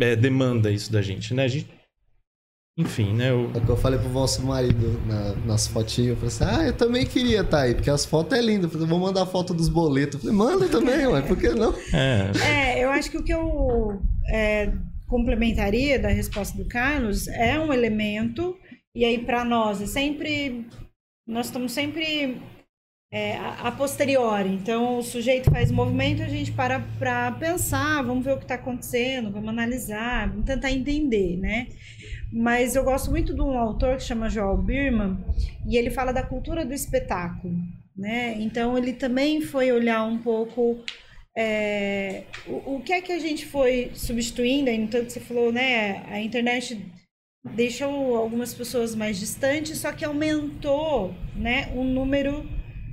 é, 0.00 0.16
demanda 0.16 0.70
isso 0.70 0.90
da 0.92 1.02
gente, 1.02 1.34
né? 1.34 1.44
A 1.44 1.48
gente, 1.48 1.68
enfim, 2.78 3.12
né? 3.12 3.32
O, 3.32 3.50
É 3.54 3.58
o 3.58 3.60
que 3.60 3.68
eu 3.68 3.76
falei 3.76 3.98
pro 3.98 4.08
vosso 4.08 4.40
marido 4.46 4.98
na- 5.06 5.34
nas 5.44 5.66
fotinhas. 5.66 6.10
Eu 6.10 6.16
falei 6.16 6.28
assim: 6.28 6.44
ah, 6.44 6.66
eu 6.68 6.72
também 6.72 7.04
queria 7.04 7.40
estar 7.40 7.62
aí, 7.62 7.74
porque 7.74 7.90
as 7.90 8.04
fotos 8.06 8.38
é 8.38 8.40
lindas. 8.40 8.64
Eu 8.64 8.70
falei, 8.70 8.86
vou 8.86 8.98
mandar 9.00 9.26
foto 9.26 9.52
dos 9.52 9.68
boletos. 9.68 10.14
Eu 10.14 10.20
falei, 10.20 10.36
manda 10.36 10.68
também, 10.68 11.06
ué, 11.06 11.20
por 11.22 11.36
que 11.36 11.48
não? 11.50 11.74
é, 11.92 12.30
É, 12.78 12.84
eu 12.84 12.90
acho 12.90 13.10
que 13.10 13.18
o 13.18 13.22
que 13.24 13.34
eu 13.34 14.00
é, 14.30 14.72
complementaria 15.06 15.98
da 15.98 16.08
resposta 16.08 16.56
do 16.56 16.68
Carlos 16.68 17.26
é 17.28 17.58
um 17.58 17.72
elemento, 17.72 18.56
e 18.94 19.04
aí 19.04 19.18
para 19.18 19.44
nós 19.44 19.82
é 19.82 19.86
sempre. 19.86 20.66
Nós 21.26 21.46
estamos 21.46 21.72
sempre 21.72 22.40
é, 23.10 23.36
a, 23.36 23.72
posteriori. 23.72 24.50
Então 24.50 24.98
o 24.98 25.02
sujeito 25.02 25.50
faz 25.50 25.70
movimento, 25.70 26.22
a 26.22 26.28
gente 26.28 26.52
para 26.52 26.80
para 26.98 27.32
pensar, 27.32 28.02
vamos 28.02 28.24
ver 28.24 28.32
o 28.32 28.36
que 28.36 28.44
está 28.44 28.54
acontecendo, 28.54 29.30
vamos 29.30 29.48
analisar, 29.48 30.28
vamos 30.28 30.44
tentar 30.44 30.70
entender, 30.70 31.36
né? 31.38 31.68
Mas 32.32 32.76
eu 32.76 32.84
gosto 32.84 33.10
muito 33.10 33.34
de 33.34 33.40
um 33.40 33.58
autor 33.58 33.96
que 33.96 34.02
chama 34.02 34.28
Joel 34.28 34.58
Birman, 34.58 35.18
e 35.66 35.76
ele 35.76 35.90
fala 35.90 36.12
da 36.12 36.22
cultura 36.22 36.64
do 36.64 36.74
espetáculo, 36.74 37.54
né? 37.96 38.36
Então 38.38 38.76
ele 38.76 38.92
também 38.92 39.40
foi 39.40 39.72
olhar 39.72 40.04
um 40.04 40.18
pouco 40.18 40.84
é, 41.36 42.24
o, 42.46 42.76
o 42.76 42.82
que 42.82 42.92
é 42.92 43.00
que 43.00 43.12
a 43.12 43.18
gente 43.18 43.46
foi 43.46 43.90
substituindo, 43.94 44.70
que 44.88 45.10
você 45.10 45.20
falou, 45.20 45.50
né? 45.50 46.04
A 46.10 46.20
internet 46.20 46.78
deixou 47.54 48.16
algumas 48.16 48.52
pessoas 48.52 48.94
mais 48.94 49.18
distantes, 49.18 49.78
só 49.78 49.92
que 49.92 50.04
aumentou, 50.04 51.14
né, 51.34 51.72
o 51.74 51.84
número 51.84 52.46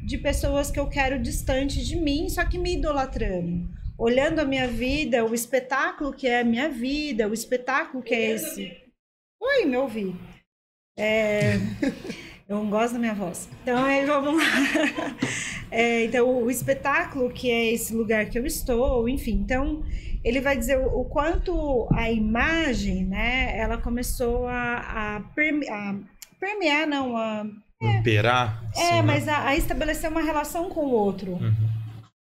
de 0.06 0.18
pessoas 0.20 0.70
que 0.70 0.80
eu 0.80 0.88
quero 0.88 1.20
distante 1.20 1.84
de 1.84 1.96
mim, 1.96 2.30
só 2.30 2.46
que 2.46 2.58
me 2.60 2.74
idolatrando. 2.76 3.68
Olhando 3.98 4.40
a 4.40 4.46
minha 4.46 4.68
vida, 4.68 5.26
o 5.26 5.34
espetáculo 5.34 6.14
que 6.14 6.28
é 6.28 6.42
a 6.42 6.44
minha 6.44 6.70
vida, 6.70 7.28
o 7.28 7.34
espetáculo 7.34 8.04
que 8.04 8.14
é 8.14 8.32
esse. 8.32 8.72
Oi, 9.42 9.66
me 9.66 9.78
ouvi. 9.78 10.16
É, 10.98 11.54
eu 12.48 12.58
não 12.58 12.70
gosto 12.70 12.94
da 12.94 13.00
minha 13.00 13.16
voz. 13.16 13.50
Então, 13.64 13.84
aí 13.84 14.06
vamos 14.06 14.38
lá. 14.38 14.46
É, 15.72 16.06
então, 16.06 16.44
o 16.44 16.50
espetáculo 16.50 17.30
que 17.34 17.50
é 17.52 17.74
esse 17.74 17.94
lugar 17.94 18.30
que 18.30 18.40
eu 18.40 18.46
estou, 18.46 19.10
enfim. 19.10 19.34
Então, 19.34 19.84
ele 20.24 20.40
vai 20.40 20.56
dizer 20.56 20.78
o, 20.78 21.02
o 21.02 21.06
quanto 21.06 21.90
a 21.92 22.10
imagem, 22.10 23.04
né, 23.06 23.58
ela 23.58 23.78
começou 23.78 24.48
a, 24.48 25.16
a, 25.18 25.20
perme- 25.36 25.68
a 25.68 26.00
permear, 26.40 26.88
não, 26.88 27.18
a, 27.18 27.46
imperar. 27.92 28.64
é, 28.76 28.82
assim, 28.82 28.94
né? 28.96 29.02
mas 29.02 29.28
a, 29.28 29.48
a 29.48 29.56
estabelecer 29.56 30.10
uma 30.10 30.22
relação 30.22 30.70
com 30.70 30.82
o 30.82 30.92
outro. 30.92 31.34
Uhum. 31.34 31.54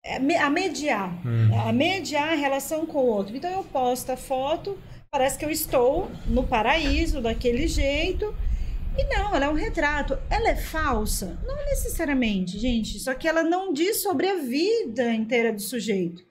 É, 0.06 0.18
a 0.38 0.50
mediar. 0.50 1.12
Hum. 1.26 1.50
A 1.68 1.72
mediar 1.74 2.30
a 2.30 2.36
relação 2.36 2.86
com 2.86 3.00
o 3.00 3.06
outro. 3.08 3.36
Então 3.36 3.50
eu 3.52 3.64
posto 3.64 4.12
a 4.12 4.18
foto, 4.18 4.78
parece 5.12 5.38
que 5.38 5.44
eu 5.46 5.50
estou 5.50 6.10
no 6.26 6.44
paraíso 6.44 7.22
daquele 7.22 7.68
jeito. 7.68 8.34
E 8.98 9.04
não, 9.04 9.36
ela 9.36 9.46
é 9.46 9.50
um 9.50 9.54
retrato. 9.54 10.18
Ela 10.30 10.50
é 10.50 10.56
falsa? 10.56 11.38
Não 11.46 11.56
necessariamente, 11.66 12.58
gente. 12.58 12.98
Só 13.00 13.14
que 13.14 13.28
ela 13.28 13.44
não 13.44 13.72
diz 13.74 14.02
sobre 14.02 14.28
a 14.28 14.36
vida 14.38 15.14
inteira 15.14 15.54
do 15.54 15.62
sujeito. 15.62 16.24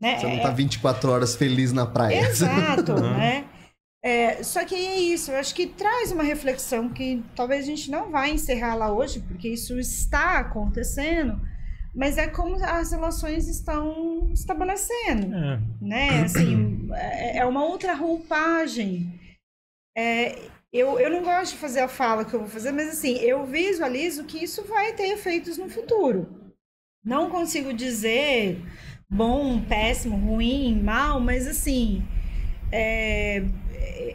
Né? 0.00 0.18
Você 0.18 0.26
não 0.26 0.32
É- 0.34 0.40
tá 0.40 0.50
24 0.50 1.10
horas 1.10 1.34
feliz 1.36 1.72
na 1.72 1.84
praia. 1.84 2.20
Exato, 2.20 2.92
Uhum. 2.96 3.16
né? 3.16 3.44
É, 4.06 4.40
só 4.44 4.64
que 4.64 4.72
é 4.76 5.00
isso, 5.00 5.32
eu 5.32 5.36
acho 5.36 5.52
que 5.52 5.66
traz 5.66 6.12
uma 6.12 6.22
reflexão 6.22 6.88
que 6.88 7.24
talvez 7.34 7.64
a 7.64 7.66
gente 7.66 7.90
não 7.90 8.08
vai 8.08 8.30
encerrar 8.30 8.76
lá 8.76 8.92
hoje, 8.92 9.18
porque 9.18 9.48
isso 9.48 9.76
está 9.80 10.38
acontecendo, 10.38 11.40
mas 11.92 12.16
é 12.16 12.28
como 12.28 12.54
as 12.64 12.92
relações 12.92 13.48
estão 13.48 14.30
estabelecendo, 14.32 15.34
É. 15.34 15.60
né? 15.80 16.22
Assim, 16.22 16.88
é 16.94 17.38
é 17.38 17.44
uma 17.44 17.64
outra 17.64 17.94
roupagem. 17.94 19.18
É, 19.98 20.38
eu, 20.72 21.00
eu 21.00 21.10
não 21.10 21.24
gosto 21.24 21.54
de 21.54 21.58
fazer 21.58 21.80
a 21.80 21.88
fala 21.88 22.24
que 22.24 22.32
eu 22.32 22.40
vou 22.40 22.48
fazer, 22.48 22.70
mas 22.70 22.88
assim, 22.88 23.16
eu 23.16 23.44
visualizo 23.44 24.22
que 24.22 24.38
isso 24.44 24.62
vai 24.64 24.92
ter 24.92 25.08
efeitos 25.08 25.58
no 25.58 25.68
futuro. 25.68 26.52
Não 27.04 27.28
consigo 27.28 27.72
dizer 27.72 28.62
bom, 29.10 29.60
péssimo, 29.62 30.16
ruim, 30.16 30.80
mal, 30.80 31.18
mas 31.20 31.46
assim, 31.48 32.04
é, 32.70 33.44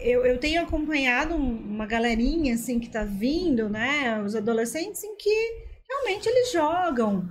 eu, 0.02 0.26
eu 0.26 0.38
tenho 0.38 0.62
acompanhado 0.62 1.34
um- 1.36 1.56
uma 1.58 1.86
galerinha 1.86 2.54
assim 2.56 2.80
que 2.80 2.90
tá 2.90 3.04
vindo, 3.04 3.70
né? 3.70 4.22
Os 4.26 4.36
adolescentes 4.36 5.04
em 5.04 5.16
que 5.16 5.54
realmente 5.90 6.28
eles 6.28 6.52
jogam. 6.52 7.28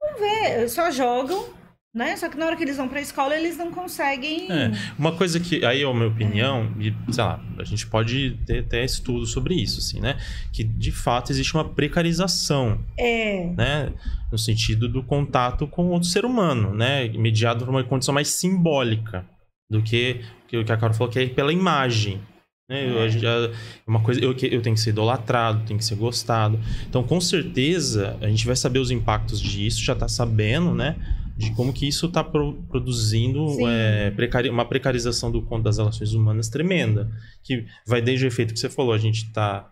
Vamos 0.00 0.20
ver, 0.20 0.68
só 0.68 0.90
jogam, 0.90 1.48
né? 1.94 2.16
Só 2.16 2.28
que 2.28 2.36
na 2.36 2.46
hora 2.46 2.56
que 2.56 2.62
eles 2.62 2.76
vão 2.76 2.88
pra 2.88 3.00
escola, 3.00 3.36
eles 3.36 3.56
não 3.56 3.70
conseguem. 3.70 4.50
É, 4.50 4.70
uma 4.98 5.12
coisa 5.16 5.38
que, 5.40 5.64
aí 5.64 5.82
é 5.82 5.86
a 5.86 5.94
minha 5.94 6.08
opinião, 6.08 6.72
e 6.78 6.92
sei 7.12 7.24
lá, 7.24 7.40
a 7.58 7.64
gente 7.64 7.86
pode 7.86 8.38
ter 8.46 8.60
até 8.60 8.84
estudo 8.84 9.26
sobre 9.26 9.54
isso, 9.54 9.78
assim, 9.78 10.00
né? 10.00 10.18
Que 10.52 10.62
de 10.64 10.92
fato 10.92 11.30
existe 11.32 11.54
uma 11.54 11.64
precarização, 11.68 12.84
É, 12.98 13.46
né? 13.56 13.92
No 14.30 14.38
sentido 14.38 14.88
do 14.88 15.02
contato 15.02 15.66
com 15.66 15.86
outro 15.88 16.08
ser 16.08 16.24
humano, 16.24 16.74
né? 16.74 17.08
Mediado 17.08 17.64
por 17.64 17.70
uma 17.70 17.84
condição 17.84 18.12
mais 18.14 18.28
simbólica 18.28 19.24
do 19.70 19.82
que 19.82 20.20
que 20.62 20.70
a 20.70 20.76
Carol 20.76 20.94
falou, 20.94 21.10
que 21.10 21.18
é 21.18 21.26
pela 21.26 21.50
imagem. 21.54 22.20
Né? 22.68 22.90
Eu, 22.90 23.00
a 23.02 23.08
gente- 23.08 23.26
a- 23.26 23.50
uma 23.86 24.00
coisa, 24.00 24.20
eu, 24.20 24.32
eu 24.32 24.60
tenho 24.62 24.74
que 24.76 24.80
ser 24.80 24.90
idolatrado, 24.90 25.64
tenho 25.66 25.78
que 25.78 25.84
ser 25.84 25.94
gostado. 25.96 26.60
Então, 26.86 27.02
com 27.02 27.18
certeza, 27.20 28.16
a 28.20 28.28
gente 28.28 28.46
vai 28.46 28.56
saber 28.56 28.78
os 28.78 28.90
impactos 28.90 29.40
disso, 29.40 29.82
já 29.82 29.94
está 29.94 30.06
sabendo, 30.08 30.74
né? 30.74 30.96
De 31.36 31.50
como 31.52 31.72
que 31.72 31.88
isso 31.88 32.06
está 32.06 32.22
produzindo 32.22 33.48
Sim. 33.48 33.64
é, 33.66 34.10
precari- 34.12 34.48
uma 34.48 34.64
precarização 34.64 35.30
do 35.32 35.42
conto 35.42 35.64
das 35.64 35.78
relações 35.78 36.12
humanas 36.14 36.48
tremenda. 36.48 37.10
Que 37.42 37.66
vai 37.86 38.00
desde 38.00 38.24
o 38.24 38.28
efeito 38.28 38.54
que 38.54 38.60
você 38.60 38.70
falou, 38.70 38.92
a 38.92 38.98
gente 38.98 39.24
está 39.24 39.68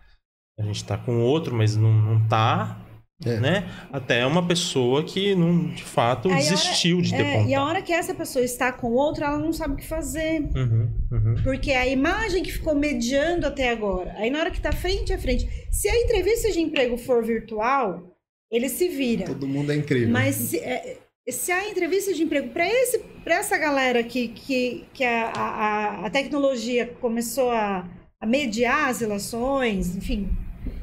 a 0.59 0.61
gente 0.61 0.83
tá 0.83 0.95
com 0.95 1.19
outro, 1.19 1.55
mas 1.55 1.75
não, 1.75 1.91
não 1.91 2.27
tá, 2.27 2.79
É. 3.25 3.39
né? 3.39 3.69
Até 3.91 4.25
uma 4.25 4.45
pessoa 4.45 5.03
que 5.03 5.35
não, 5.35 5.67
de 5.67 5.83
fato, 5.83 6.27
Aí 6.27 6.33
a 6.33 6.37
hora- 6.37 6.43
desistiu 6.49 7.01
de 7.01 7.11
ter 7.11 7.21
é, 7.21 7.31
contato. 7.33 7.49
e 7.49 7.55
a 7.55 7.63
hora 7.65 7.81
que 7.81 7.93
essa 7.93 8.13
pessoa 8.13 8.43
está 8.43 8.71
com 8.71 8.91
outra, 8.91 9.27
ela 9.27 9.39
não 9.39 9.53
sabe 9.53 9.73
o 9.73 9.77
que 9.77 9.85
fazer. 9.87 10.41
Uhum, 10.55 10.89
uhum. 11.11 11.35
Porque 11.43 11.71
a 11.71 11.87
imagem 11.87 12.43
que 12.43 12.51
ficou 12.51 12.75
mediando 12.75 13.47
até 13.47 13.69
agora, 13.69 14.13
aí 14.17 14.29
na 14.29 14.39
hora 14.39 14.51
que 14.51 14.61
tá 14.61 14.71
frente 14.71 15.13
a 15.13 15.17
frente, 15.17 15.47
se 15.71 15.87
a 15.87 16.01
entrevista 16.01 16.51
de 16.51 16.59
emprego 16.59 16.97
for 16.97 17.23
virtual, 17.23 18.15
ele 18.51 18.69
se 18.69 18.87
vira. 18.89 19.25
Todo 19.25 19.47
mundo 19.47 19.71
é 19.71 19.75
incrível. 19.75 20.09
Mas 20.09 20.35
se, 20.35 20.59
é, 20.59 20.97
se 21.29 21.51
a 21.51 21.69
entrevista 21.69 22.13
de 22.13 22.23
emprego 22.23 22.49
para 22.49 22.67
esse 22.67 22.99
para 23.23 23.35
essa 23.35 23.57
galera 23.57 24.03
que, 24.03 24.27
que, 24.27 24.83
que 24.93 25.03
a, 25.03 25.31
a, 25.33 26.05
a 26.05 26.09
tecnologia 26.09 26.85
começou 26.99 27.49
a, 27.51 27.87
a 28.19 28.25
mediar 28.27 28.89
as 28.89 28.99
relações, 28.99 29.95
enfim, 29.95 30.29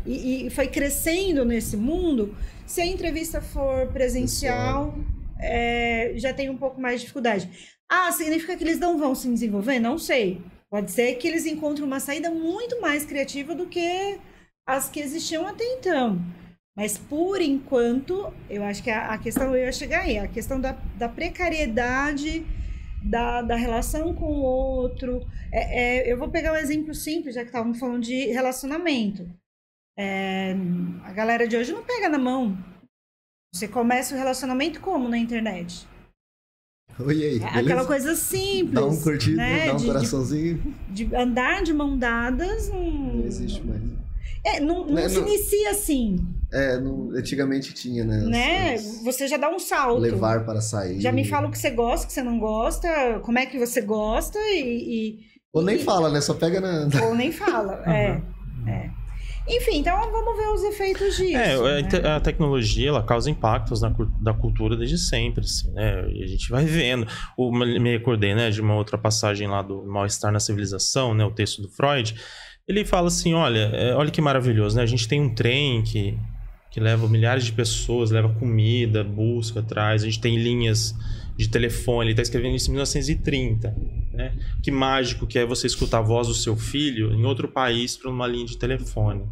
e, 0.06 0.46
e 0.46 0.50
foi 0.50 0.68
crescendo 0.68 1.44
nesse 1.44 1.76
mundo, 1.76 2.34
se 2.66 2.80
a 2.80 2.86
entrevista 2.86 3.40
for 3.40 3.88
presencial, 3.88 4.94
é, 5.38 6.12
já 6.16 6.32
tem 6.32 6.48
um 6.48 6.56
pouco 6.56 6.80
mais 6.80 6.96
de 6.96 7.06
dificuldade. 7.06 7.50
Ah, 7.88 8.12
significa 8.12 8.56
que 8.56 8.62
eles 8.62 8.78
não 8.78 8.98
vão 8.98 9.14
se 9.14 9.28
desenvolver? 9.28 9.80
Não 9.80 9.98
sei. 9.98 10.40
Pode 10.70 10.92
ser 10.92 11.14
que 11.16 11.26
eles 11.26 11.46
encontrem 11.46 11.84
uma 11.84 11.98
saída 11.98 12.30
muito 12.30 12.80
mais 12.80 13.04
criativa 13.04 13.54
do 13.54 13.66
que 13.66 14.18
as 14.64 14.88
que 14.88 15.00
existiam 15.00 15.46
até 15.46 15.64
então. 15.64 16.20
Mas 16.76 16.96
por 16.96 17.40
enquanto, 17.40 18.32
eu 18.48 18.62
acho 18.62 18.82
que 18.82 18.90
a, 18.90 19.12
a 19.12 19.18
questão, 19.18 19.54
eu 19.56 19.64
ia 19.64 19.72
chegar 19.72 20.02
aí, 20.02 20.18
a 20.18 20.28
questão 20.28 20.60
da, 20.60 20.72
da 20.96 21.08
precariedade 21.08 22.46
da, 23.02 23.42
da 23.42 23.56
relação 23.56 24.14
com 24.14 24.26
o 24.26 24.42
outro. 24.42 25.26
É, 25.52 26.06
é, 26.06 26.12
eu 26.12 26.16
vou 26.16 26.30
pegar 26.30 26.52
um 26.52 26.56
exemplo 26.56 26.94
simples, 26.94 27.34
já 27.34 27.40
que 27.40 27.48
estavam 27.48 27.74
falando 27.74 28.04
de 28.04 28.26
relacionamento. 28.26 29.28
É, 30.02 30.56
a 31.04 31.12
galera 31.12 31.46
de 31.46 31.54
hoje 31.58 31.72
não 31.74 31.82
pega 31.82 32.08
na 32.08 32.16
mão. 32.18 32.56
Você 33.54 33.68
começa 33.68 34.14
o 34.14 34.18
relacionamento 34.18 34.80
como 34.80 35.06
na 35.10 35.18
internet? 35.18 35.86
Oi, 36.98 37.22
aí, 37.22 37.38
É? 37.38 37.58
Aquela 37.60 37.84
coisa 37.84 38.14
simples. 38.14 38.72
Dá 38.72 38.86
um 38.86 38.96
curtido, 38.98 39.36
né? 39.36 39.66
dá 39.66 39.74
um 39.74 39.76
de, 39.76 39.86
coraçãozinho. 39.86 40.74
de, 40.88 41.04
de 41.04 41.14
andar 41.14 41.62
de 41.62 41.74
mão 41.74 41.98
dadas. 41.98 42.70
Não, 42.70 42.82
Não 42.90 43.26
existe 43.26 43.62
mais. 43.62 43.82
É, 44.42 44.58
não, 44.58 44.86
não 44.86 44.94
Né, 44.94 45.06
se 45.06 45.16
não- 45.20 45.28
inicia 45.28 45.70
assim, 45.70 46.16
É, 46.50 46.80
antigamente 47.14 47.74
tinha, 47.74 48.02
né? 48.02 48.16
né? 48.24 48.74
as- 48.74 49.02
Você 49.04 49.28
já 49.28 49.36
dá 49.36 49.50
um 49.50 49.58
salto. 49.58 50.00
levar 50.00 50.46
para 50.46 50.62
sair. 50.62 50.98
Já 50.98 51.12
me 51.12 51.26
fala 51.28 51.46
o 51.48 51.50
que 51.50 51.58
você 51.58 51.70
gosta, 51.70 52.04
o 52.04 52.08
que 52.08 52.14
você 52.14 52.22
não 52.22 52.38
gosta, 52.38 53.20
como 53.22 53.38
é 53.38 53.44
que 53.44 53.58
você 53.58 53.82
gosta 53.82 54.38
e. 54.50 55.18
Ou 55.52 55.60
nem 55.62 55.76
e- 55.76 55.84
fala, 55.84 56.08
né? 56.10 56.22
Só 56.22 56.32
pega 56.32 56.58
na. 56.58 56.88
e- 56.88 57.02
ou 57.04 57.14
nem 57.14 57.30
fala. 57.30 57.82
É, 57.86 58.22
é. 58.66 58.99
Enfim, 59.50 59.78
então 59.78 59.98
vamos 60.12 60.36
ver 60.36 60.48
os 60.48 60.62
efeitos 60.62 61.16
disso. 61.16 61.36
É, 61.36 61.54
a, 61.54 61.82
né? 61.82 62.08
a 62.16 62.20
tecnologia 62.20 62.88
ela 62.88 63.02
causa 63.02 63.28
impactos 63.28 63.82
na, 63.82 63.92
da 64.22 64.32
cultura 64.32 64.76
desde 64.76 64.96
sempre, 64.96 65.44
assim, 65.44 65.72
né? 65.72 66.08
E 66.12 66.22
a 66.22 66.26
gente 66.26 66.48
vai 66.48 66.64
vendo. 66.64 67.06
O, 67.36 67.50
me 67.52 67.90
recordei, 67.90 68.34
né, 68.34 68.50
de 68.50 68.60
uma 68.60 68.76
outra 68.76 68.96
passagem 68.96 69.48
lá 69.48 69.60
do 69.60 69.84
Mal-Estar 69.84 70.30
na 70.30 70.38
Civilização, 70.38 71.14
né, 71.14 71.24
o 71.24 71.32
texto 71.32 71.60
do 71.62 71.68
Freud. 71.68 72.14
Ele 72.68 72.84
fala 72.84 73.08
assim, 73.08 73.34
olha, 73.34 73.70
é, 73.74 73.94
olha 73.94 74.10
que 74.10 74.20
maravilhoso, 74.20 74.76
né? 74.76 74.82
A 74.84 74.86
gente 74.86 75.08
tem 75.08 75.20
um 75.20 75.34
trem 75.34 75.82
que, 75.82 76.16
que 76.70 76.78
leva 76.78 77.08
milhares 77.08 77.44
de 77.44 77.52
pessoas, 77.52 78.12
leva 78.12 78.28
comida, 78.28 79.02
busca, 79.02 79.60
traz. 79.60 80.02
A 80.02 80.06
gente 80.06 80.20
tem 80.20 80.36
linhas 80.36 80.94
de 81.36 81.48
telefone, 81.48 82.06
ele 82.06 82.12
está 82.12 82.22
escrevendo 82.22 82.54
isso 82.54 82.68
em 82.70 82.74
1930, 82.74 83.74
né? 84.20 84.32
Que 84.62 84.70
mágico 84.70 85.26
que 85.26 85.38
é 85.38 85.44
você 85.46 85.66
escutar 85.66 85.98
a 85.98 86.02
voz 86.02 86.28
do 86.28 86.34
seu 86.34 86.56
filho 86.56 87.12
em 87.12 87.24
outro 87.24 87.48
país 87.48 87.96
por 87.96 88.10
uma 88.10 88.26
linha 88.26 88.46
de 88.46 88.56
telefone. 88.58 89.24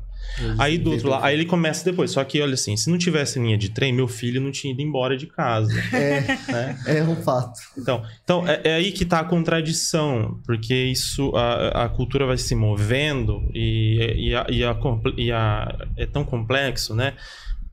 Aí 0.59 0.77
do 0.77 0.91
outro 0.93 1.09
lado, 1.09 1.25
aí 1.25 1.35
ele 1.35 1.45
começa 1.47 1.85
depois. 1.85 2.11
Só 2.11 2.23
que, 2.23 2.41
olha 2.41 2.55
assim, 2.55 2.77
se 2.77 2.91
não 2.91 2.99
tivesse 2.99 3.39
linha 3.39 3.57
de 3.57 3.71
trem, 3.71 3.93
meu 3.93 4.07
filho 4.09 4.41
não 4.41 4.51
tinha 4.51 4.73
ido 4.73 4.83
embora 4.83 5.17
de 5.17 5.27
casa. 5.27 5.73
É, 5.93 6.21
né? 6.53 6.79
é 6.87 7.03
um 7.03 7.17
fato. 7.17 7.59
Então, 7.77 8.03
então 8.23 8.47
é, 8.47 8.61
é 8.65 8.75
aí 8.75 8.93
que 8.93 9.05
tá 9.05 9.21
a 9.21 9.25
contradição, 9.25 10.41
porque 10.45 10.75
isso, 10.75 11.35
a, 11.37 11.85
a 11.85 11.89
cultura 11.89 12.27
vai 12.27 12.37
se 12.37 12.55
movendo 12.55 13.49
e, 13.55 14.29
e, 14.29 14.35
a, 14.35 14.47
e, 14.51 14.65
a, 14.65 14.77
e 15.17 15.33
a- 15.33 15.87
é 15.97 16.07
tão 16.07 16.25
complexo, 16.25 16.95
né? 16.95 17.15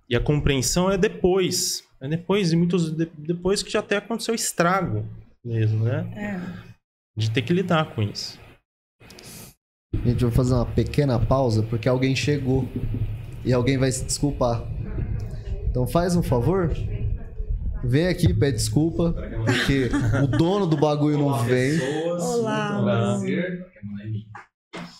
E 0.09 0.15
a 0.15 0.19
compreensão 0.19 0.89
é 0.89 0.97
depois. 0.97 1.83
É 1.99 2.07
depois, 2.07 2.51
e 2.53 2.55
muitos 2.55 2.91
de- 2.95 3.09
depois 3.17 3.61
que 3.63 3.71
já 3.71 3.79
até 3.79 3.97
aconteceu 3.97 4.33
estrago 4.35 5.05
mesmo, 5.43 5.83
né? 5.83 6.05
É. 6.15 6.74
De 7.15 7.31
ter 7.31 7.41
que 7.41 7.53
lidar 7.53 7.95
com 7.95 8.01
isso. 8.01 8.37
Gente, 10.03 10.21
eu 10.23 10.29
vou 10.29 10.31
fazer 10.31 10.53
uma 10.53 10.65
pequena 10.65 11.17
pausa 11.17 11.63
porque 11.63 11.87
alguém 11.87 12.15
chegou 12.15 12.67
e 13.43 13.53
alguém 13.53 13.77
vai 13.77 13.91
se 13.91 14.03
desculpar. 14.03 14.63
Então 15.69 15.87
faz 15.87 16.15
um 16.15 16.23
favor. 16.23 16.71
Vem 17.83 18.07
aqui, 18.07 18.33
pede 18.33 18.57
desculpa, 18.57 19.13
porque 19.45 19.89
o 20.23 20.27
dono 20.27 20.65
do 20.65 20.75
bagulho 20.75 21.17
não 21.19 21.43
vem, 21.43 21.79
Olá. 22.19 22.81
Prazer. 22.81 23.65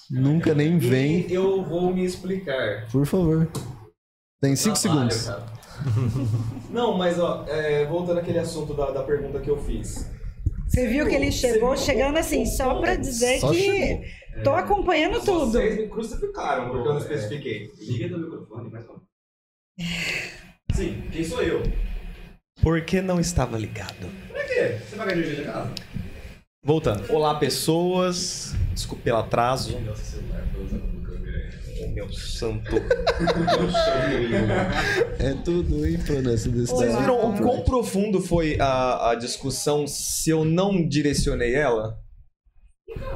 nunca 0.09 0.53
nem 0.53 0.77
vem. 0.77 1.27
E 1.27 1.33
eu 1.33 1.63
vou 1.63 1.93
me 1.93 2.05
explicar. 2.05 2.87
Por 2.91 3.05
favor. 3.05 3.49
Tem 4.39 4.55
cinco 4.55 4.79
Trabalho, 4.79 5.11
segundos. 5.11 5.27
cara. 5.27 5.45
Não, 6.69 6.97
mas 6.97 7.19
ó, 7.19 7.43
é, 7.47 7.85
voltando 7.85 8.19
àquele 8.19 8.39
assunto 8.39 8.73
da, 8.73 8.91
da 8.91 9.03
pergunta 9.03 9.39
que 9.39 9.49
eu 9.49 9.57
fiz. 9.57 10.09
Você 10.75 10.89
viu 10.89 11.07
que 11.07 11.15
ele 11.15 11.31
chegou 11.31 11.77
chegando 11.77 12.17
assim, 12.17 12.45
só 12.45 12.81
pra 12.81 12.95
dizer 12.97 13.39
Só 13.39 13.49
que 13.49 13.61
chegou. 13.61 14.03
tô 14.43 14.49
acompanhando 14.51 15.23
tudo. 15.23 15.45
Vocês 15.49 15.77
me 15.77 15.87
crucificaram 15.87 16.69
porque 16.69 16.89
eu 16.89 16.93
não 16.95 16.99
especifiquei. 16.99 17.71
Liga 17.79 18.09
do 18.09 18.19
microfone, 18.19 18.69
mais 18.69 18.85
uma. 18.85 19.01
Sim, 20.73 21.01
quem 21.13 21.23
sou 21.23 21.41
eu? 21.41 21.63
Por 22.61 22.81
que 22.83 23.01
não 23.01 23.21
estava 23.21 23.57
ligado? 23.57 24.11
Pra 24.29 24.43
quê? 24.43 24.77
Você 24.85 24.97
vai 24.97 25.07
ganhar 25.07 25.17
energia 25.19 25.45
de 25.45 25.45
casa? 25.45 25.73
Voltando. 26.61 27.09
Olá, 27.09 27.35
pessoas. 27.35 28.53
Desculpe 28.73 29.01
pelo 29.01 29.19
atraso. 29.19 29.79
Nossa, 29.79 30.03
celular, 30.03 30.45
meu 31.95 32.11
santo. 32.11 32.75
É 35.17 35.33
tudo 35.45 35.77
nessa 36.21 36.49
desse. 36.49 36.67
Vocês 36.71 36.95
viram 36.97 37.29
o 37.29 37.37
quão 37.37 37.61
profundo 37.61 38.19
foi 38.21 38.57
a, 38.59 39.11
a 39.11 39.15
discussão 39.15 39.87
se 39.87 40.29
eu 40.29 40.43
não 40.43 40.85
direcionei 40.87 41.55
ela? 41.55 41.97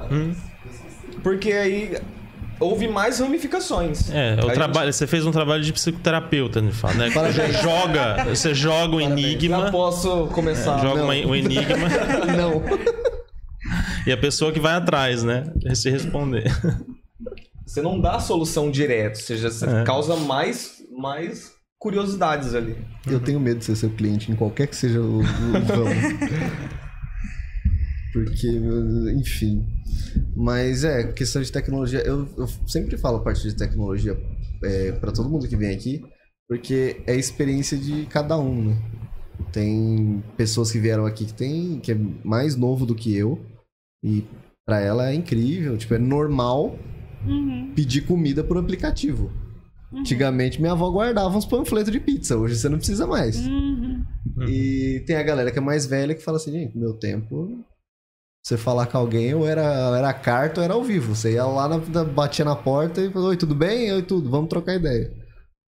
Hum. 0.10 0.34
Porque 1.22 1.52
aí 1.52 1.98
houve 2.60 2.88
mais 2.88 3.20
ramificações. 3.20 4.10
É, 4.12 4.38
o 4.44 4.52
trabalho, 4.52 4.92
você 4.94 5.06
fez 5.06 5.26
um 5.26 5.32
trabalho 5.32 5.64
de 5.64 5.74
psicoterapeuta, 5.74 6.62
me 6.62 6.72
fala, 6.72 6.94
né? 6.96 7.10
Você 7.12 7.52
joga, 7.54 8.24
você 8.26 8.54
joga 8.54 8.96
o 8.96 9.02
Já 9.02 9.08
enigma, 9.10 9.72
posso 9.72 10.28
começar. 10.28 10.78
joga 10.80 11.02
não. 11.02 11.06
uma- 11.06 11.28
o 11.28 11.36
enigma 11.36 11.88
Não. 12.36 12.64
e 14.08 14.12
a 14.12 14.18
pessoa 14.18 14.52
que 14.52 14.60
vai 14.60 14.74
atrás, 14.74 15.24
né? 15.24 15.44
Se 15.74 15.90
responder. 15.90 16.46
Você 17.70 17.84
não 17.84 18.02
dá 18.02 18.16
a 18.16 18.20
solução 18.20 18.72
direto, 18.72 19.18
ou 19.18 19.22
seja, 19.22 19.52
você 19.52 19.66
É. 19.68 19.84
causa 19.84 20.16
mais, 20.16 20.82
mais 20.91 21.54
curiosidades 21.78 22.56
ali. 22.56 22.76
Eu 23.06 23.20
tenho 23.20 23.40
medo 23.40 23.60
de 23.60 23.66
ser 23.66 23.76
seu 23.76 23.91
cliente 23.91 24.32
em 24.32 24.36
qualquer 24.36 24.66
que 24.66 24.76
seja 24.76 25.00
o, 25.00 25.20
o 25.20 25.22
ramo. 25.22 25.30
Porque, 28.12 28.48
enfim. 29.16 29.68
Mas 30.36 30.84
é, 30.84 31.12
questão 31.14 31.44
de 31.44 31.52
tecnologia. 31.52 32.00
Eu, 32.00 32.28
eu 32.40 32.48
sempre 32.68 32.98
falo 32.98 33.18
a 33.18 33.24
parte 33.24 33.44
de 33.48 33.56
tecnologia 33.56 34.18
é, 34.64 34.94
para 34.94 35.12
todo 35.12 35.30
mundo 35.30 35.48
que 35.48 35.56
vem 35.56 35.72
aqui, 35.72 36.04
porque 36.50 37.04
é 37.06 37.12
a 37.12 37.16
experiência 37.16 37.78
de 37.78 38.08
cada 38.08 38.36
um, 38.40 38.70
né? 38.70 38.78
Tem 39.52 40.24
pessoas 40.36 40.72
que 40.72 40.80
vieram 40.80 41.06
aqui 41.06 41.26
que 41.26 41.34
tem 41.36 41.80
que 41.80 41.91
é 41.91 41.98
mais 42.24 42.56
novo 42.56 42.84
do 42.84 42.96
que 42.96 43.16
eu 43.16 43.40
e 44.04 44.26
pra 44.66 44.82
ela 44.82 45.12
é 45.12 45.14
incrível, 45.14 45.78
tipo, 45.78 45.94
é 45.94 46.00
normal 46.00 46.76
Uhum, 47.26 47.74
pedir 47.76 48.02
comida 48.02 48.44
por 48.44 48.58
aplicativo. 48.58 49.32
uhum, 49.91 50.00
Antigamente 50.00 50.60
minha 50.60 50.72
avó 50.74 50.90
guardava 50.90 51.38
uns 51.38 51.46
panfletos 51.46 51.91
de 51.91 52.00
pizza, 52.00 52.38
hoje 52.38 52.56
você 52.56 52.70
não 52.70 52.78
precisa 52.78 53.06
mais. 53.08 53.38
uhum. 53.48 54.04
E 54.48 55.04
tem 55.06 55.16
a 55.18 55.24
galera 55.24 55.52
que 55.52 55.58
é 55.58 55.62
mais 55.62 55.86
velha 55.86 56.16
que 56.16 56.24
fala 56.24 56.38
assim, 56.38 56.52
gente, 56.52 56.78
meu 56.78 56.94
tempo. 56.94 57.64
Você 58.46 58.58
falar 58.58 58.86
com 58.88 58.98
alguém, 58.98 59.34
ou 59.34 59.46
era, 59.46 59.62
era 59.98 60.14
carta 60.14 60.62
ou 60.62 60.64
era 60.66 60.74
ao 60.74 60.84
vivo. 60.84 61.14
Você 61.14 61.34
ia 61.34 61.46
lá, 61.46 61.68
na, 61.68 61.78
na- 61.78 62.04
batia 62.06 62.46
na 62.46 62.56
porta 62.56 63.02
e 63.02 63.12
falou, 63.12 63.30
oi, 63.30 63.38
tudo 63.38 63.54
bem? 63.54 63.91
Oi, 63.91 64.02
tudo, 64.02 64.30
vamos 64.30 64.50
trocar 64.50 64.76
ideia. 64.76 65.12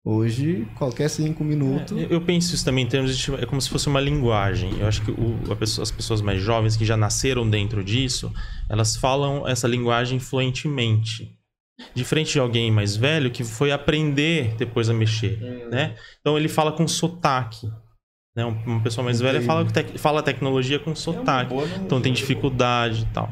Hoje, 0.07 0.67
qualquer 0.75 1.09
cinco 1.09 1.43
minutos. 1.43 1.97
É, 1.97 2.05
eu 2.11 2.21
penso 2.21 2.53
isso 2.53 2.63
também 2.63 2.85
em 2.85 2.87
termos 2.87 3.17
de. 3.17 3.33
É 3.33 3.45
como 3.47 3.59
se 3.59 3.67
fosse 3.69 3.87
uma 3.87 3.99
linguagem. 3.99 4.79
Eu 4.79 4.85
acho 4.87 5.01
que 5.01 5.09
o- 5.09 5.51
a 5.51 5.55
pessoa- 5.55 5.81
as 5.81 5.89
pessoas 5.89 6.21
mais 6.21 6.39
jovens 6.39 6.77
que 6.77 6.85
já 6.85 6.95
nasceram 6.95 7.49
dentro 7.49 7.83
disso, 7.83 8.31
elas 8.69 8.95
falam 8.95 9.47
essa 9.47 9.67
linguagem 9.67 10.19
fluentemente. 10.19 11.31
Diferente 11.95 12.33
de 12.33 12.39
alguém 12.39 12.69
mais 12.71 12.95
velho 12.95 13.31
que 13.31 13.43
foi 13.43 13.71
aprender 13.71 14.53
depois 14.57 14.89
a 14.89 14.93
mexer, 14.93 15.39
né? 15.71 15.95
Então 16.21 16.37
ele 16.37 16.47
fala 16.47 16.71
com 16.71 16.87
sotaque. 16.87 17.67
Né? 18.37 18.45
Um- 18.45 18.61
Uma 18.65 18.81
pessoa 18.81 19.03
mais 19.03 19.19
velha 19.19 19.41
fala, 19.41 19.65
tec- 19.65 19.97
fala 19.97 20.21
tecnologia 20.21 20.77
com 20.77 20.93
sotaque. 20.95 21.51
Então 21.83 21.99
tem 21.99 22.13
dificuldade 22.13 23.01
e 23.09 23.13
tal. 23.13 23.31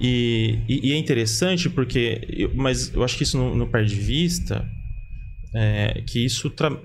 E, 0.00 0.58
e- 0.68 0.88
e 0.88 0.92
é 0.92 0.96
interessante 0.96 1.70
porque, 1.70 2.26
eu- 2.28 2.50
mas 2.54 2.92
eu 2.92 3.04
acho 3.04 3.16
que 3.16 3.22
isso 3.22 3.38
não, 3.38 3.54
não 3.54 3.66
perde 3.68 3.94
de 3.94 4.00
vista 4.00 4.66
é, 5.54 6.02
que 6.06 6.24
isso 6.24 6.48
tra- 6.50 6.76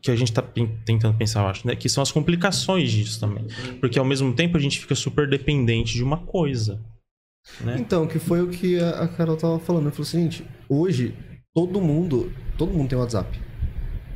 que 0.00 0.10
a 0.10 0.16
gente 0.16 0.28
está 0.30 0.42
tentando 0.84 1.16
pensar, 1.16 1.40
eu 1.42 1.46
acho, 1.48 1.66
né? 1.66 1.74
Que 1.76 1.88
são 1.88 2.02
as 2.02 2.10
complicações 2.12 2.90
disso 2.90 3.20
também. 3.20 3.44
Porque 3.80 3.98
ao 3.98 4.04
mesmo 4.04 4.32
tempo 4.32 4.56
a 4.56 4.60
gente 4.60 4.78
fica 4.78 4.94
super 4.94 5.28
dependente 5.28 5.94
de 5.94 6.02
uma 6.02 6.16
coisa. 6.18 6.80
Né? 7.60 7.76
Então, 7.78 8.06
que 8.06 8.18
foi 8.18 8.42
o 8.42 8.48
que 8.48 8.78
a 8.80 9.06
Carol 9.08 9.36
tava 9.36 9.58
falando. 9.58 9.82
Ela 9.84 9.90
falou 9.92 10.06
assim, 10.06 10.22
gente, 10.22 10.44
hoje 10.68 11.14
todo 11.54 11.80
mundo, 11.80 12.32
todo 12.58 12.72
mundo 12.72 12.88
tem 12.88 12.98
WhatsApp. 12.98 13.38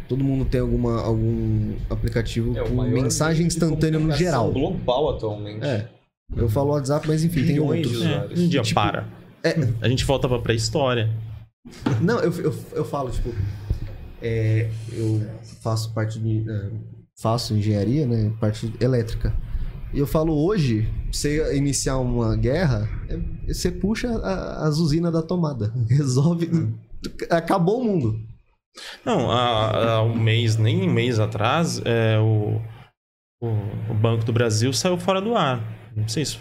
Todo 0.09 0.25
mundo 0.25 0.45
tem 0.45 0.61
alguma, 0.61 1.01
algum 1.03 1.77
aplicativo 1.89 2.57
É 2.59 2.63
o 2.63 2.69
com 2.71 2.83
mensagem 2.83 3.47
instantânea 3.47 4.01
no 4.01 4.11
geral. 4.13 4.51
global 4.51 5.11
atualmente. 5.11 5.65
É. 5.65 5.89
Eu 6.37 6.49
falo 6.49 6.71
WhatsApp, 6.71 7.07
mas 7.07 7.23
enfim, 7.23 7.45
tem 7.47 7.61
outros. 7.61 8.03
É, 8.03 8.27
um 8.37 8.49
dia 8.49 8.63
Tipo, 8.63 8.75
para. 8.81 9.07
É, 9.45 9.55
A 9.81 9.89
gente 9.89 10.05
volta 10.05 10.29
pra 10.29 10.39
pré-história. 10.41 11.09
Não, 12.01 12.19
eu, 12.21 12.33
eu, 12.41 12.55
eu 12.73 12.85
falo, 12.85 13.11
tipo, 13.11 13.33
é, 14.23 14.71
eu 14.93 15.21
faço 15.63 15.93
parte 15.93 16.19
de. 16.19 16.49
é, 16.51 16.71
faço 17.21 17.55
engenharia, 17.55 18.07
né? 18.07 18.33
Parte 18.41 18.73
elétrica. 18.81 19.35
E 19.93 19.99
eu 19.99 20.07
falo 20.07 20.33
hoje, 20.47 20.89
você 21.13 21.57
iniciar 21.57 21.99
uma 21.99 22.37
guerra, 22.37 22.89
é, 23.09 23.19
você 23.53 23.71
puxa 23.71 24.09
a- 24.09 24.67
as 24.67 24.79
usinas 24.79 25.13
da 25.13 25.23
tomada. 25.23 25.73
Resolve. 25.89 26.49
Acabou 27.29 27.81
o 27.81 27.85
mundo. 27.85 28.21
Não, 29.05 29.31
há, 29.31 29.95
há 29.95 30.03
um 30.03 30.15
mês, 30.17 30.57
nem 30.57 30.89
um 30.89 30.93
mês 30.93 31.19
atrás, 31.19 31.81
é, 31.85 32.19
o, 32.21 32.61
o, 33.43 33.49
o 33.91 33.95
Banco 33.95 34.25
do 34.25 34.33
Brasil 34.33 34.73
saiu 34.73 34.97
fora 34.97 35.21
do 35.21 35.35
ar. 35.35 35.61
Não 35.97 36.07
sei 36.09 36.25
se 36.25 36.39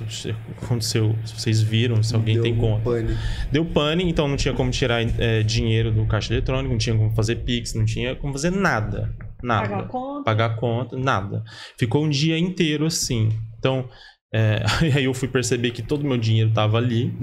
aconteceu, 0.62 1.16
se 1.26 1.34
vocês 1.40 1.62
viram, 1.62 2.02
se 2.04 2.16
alguém 2.16 2.36
Deu 2.36 2.44
tem 2.44 2.56
conta. 2.56 2.84
pânico. 2.84 3.20
Deu 3.52 3.66
pane, 3.66 4.04
então 4.10 4.28
não 4.28 4.38
tinha 4.38 4.54
como 4.54 4.70
tirar 4.72 5.02
é, 5.20 5.42
dinheiro 5.44 5.92
do 5.92 6.06
caixa 6.06 6.34
eletrônico, 6.34 6.72
não 6.72 6.78
tinha 6.78 6.96
como 6.96 7.12
fazer 7.12 7.38
Pix, 7.38 7.74
não 7.74 7.86
tinha 7.86 8.16
como 8.16 8.34
fazer 8.34 8.52
nada. 8.52 9.14
Nada. 9.42 9.68
Pagar 9.70 9.88
conta. 9.88 10.24
Pagar 10.24 10.56
conta, 10.58 10.98
nada. 10.98 11.44
Ficou 11.78 12.04
um 12.04 12.10
dia 12.10 12.38
inteiro 12.38 12.86
assim. 12.86 13.30
Então, 13.58 13.90
é, 14.34 14.64
aí 14.96 15.04
eu 15.06 15.14
fui 15.14 15.28
perceber 15.28 15.72
que 15.72 15.82
todo 15.82 16.02
o 16.04 16.08
meu 16.08 16.18
dinheiro 16.18 16.52
tava 16.54 16.78
ali. 16.78 17.14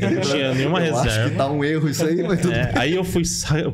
Não 0.00 0.20
tinha 0.20 0.52
nenhuma 0.54 0.78
eu 0.78 0.94
reserva. 0.94 1.22
acho 1.22 1.30
que 1.30 1.36
tá 1.36 1.50
um 1.50 1.64
erro 1.64 1.88
isso 1.88 2.04
aí, 2.06 2.22
mas 2.22 2.40
tudo 2.40 2.52
É, 2.52 2.72
aí 2.78 2.94
eu 2.94 3.04
fui 3.04 3.22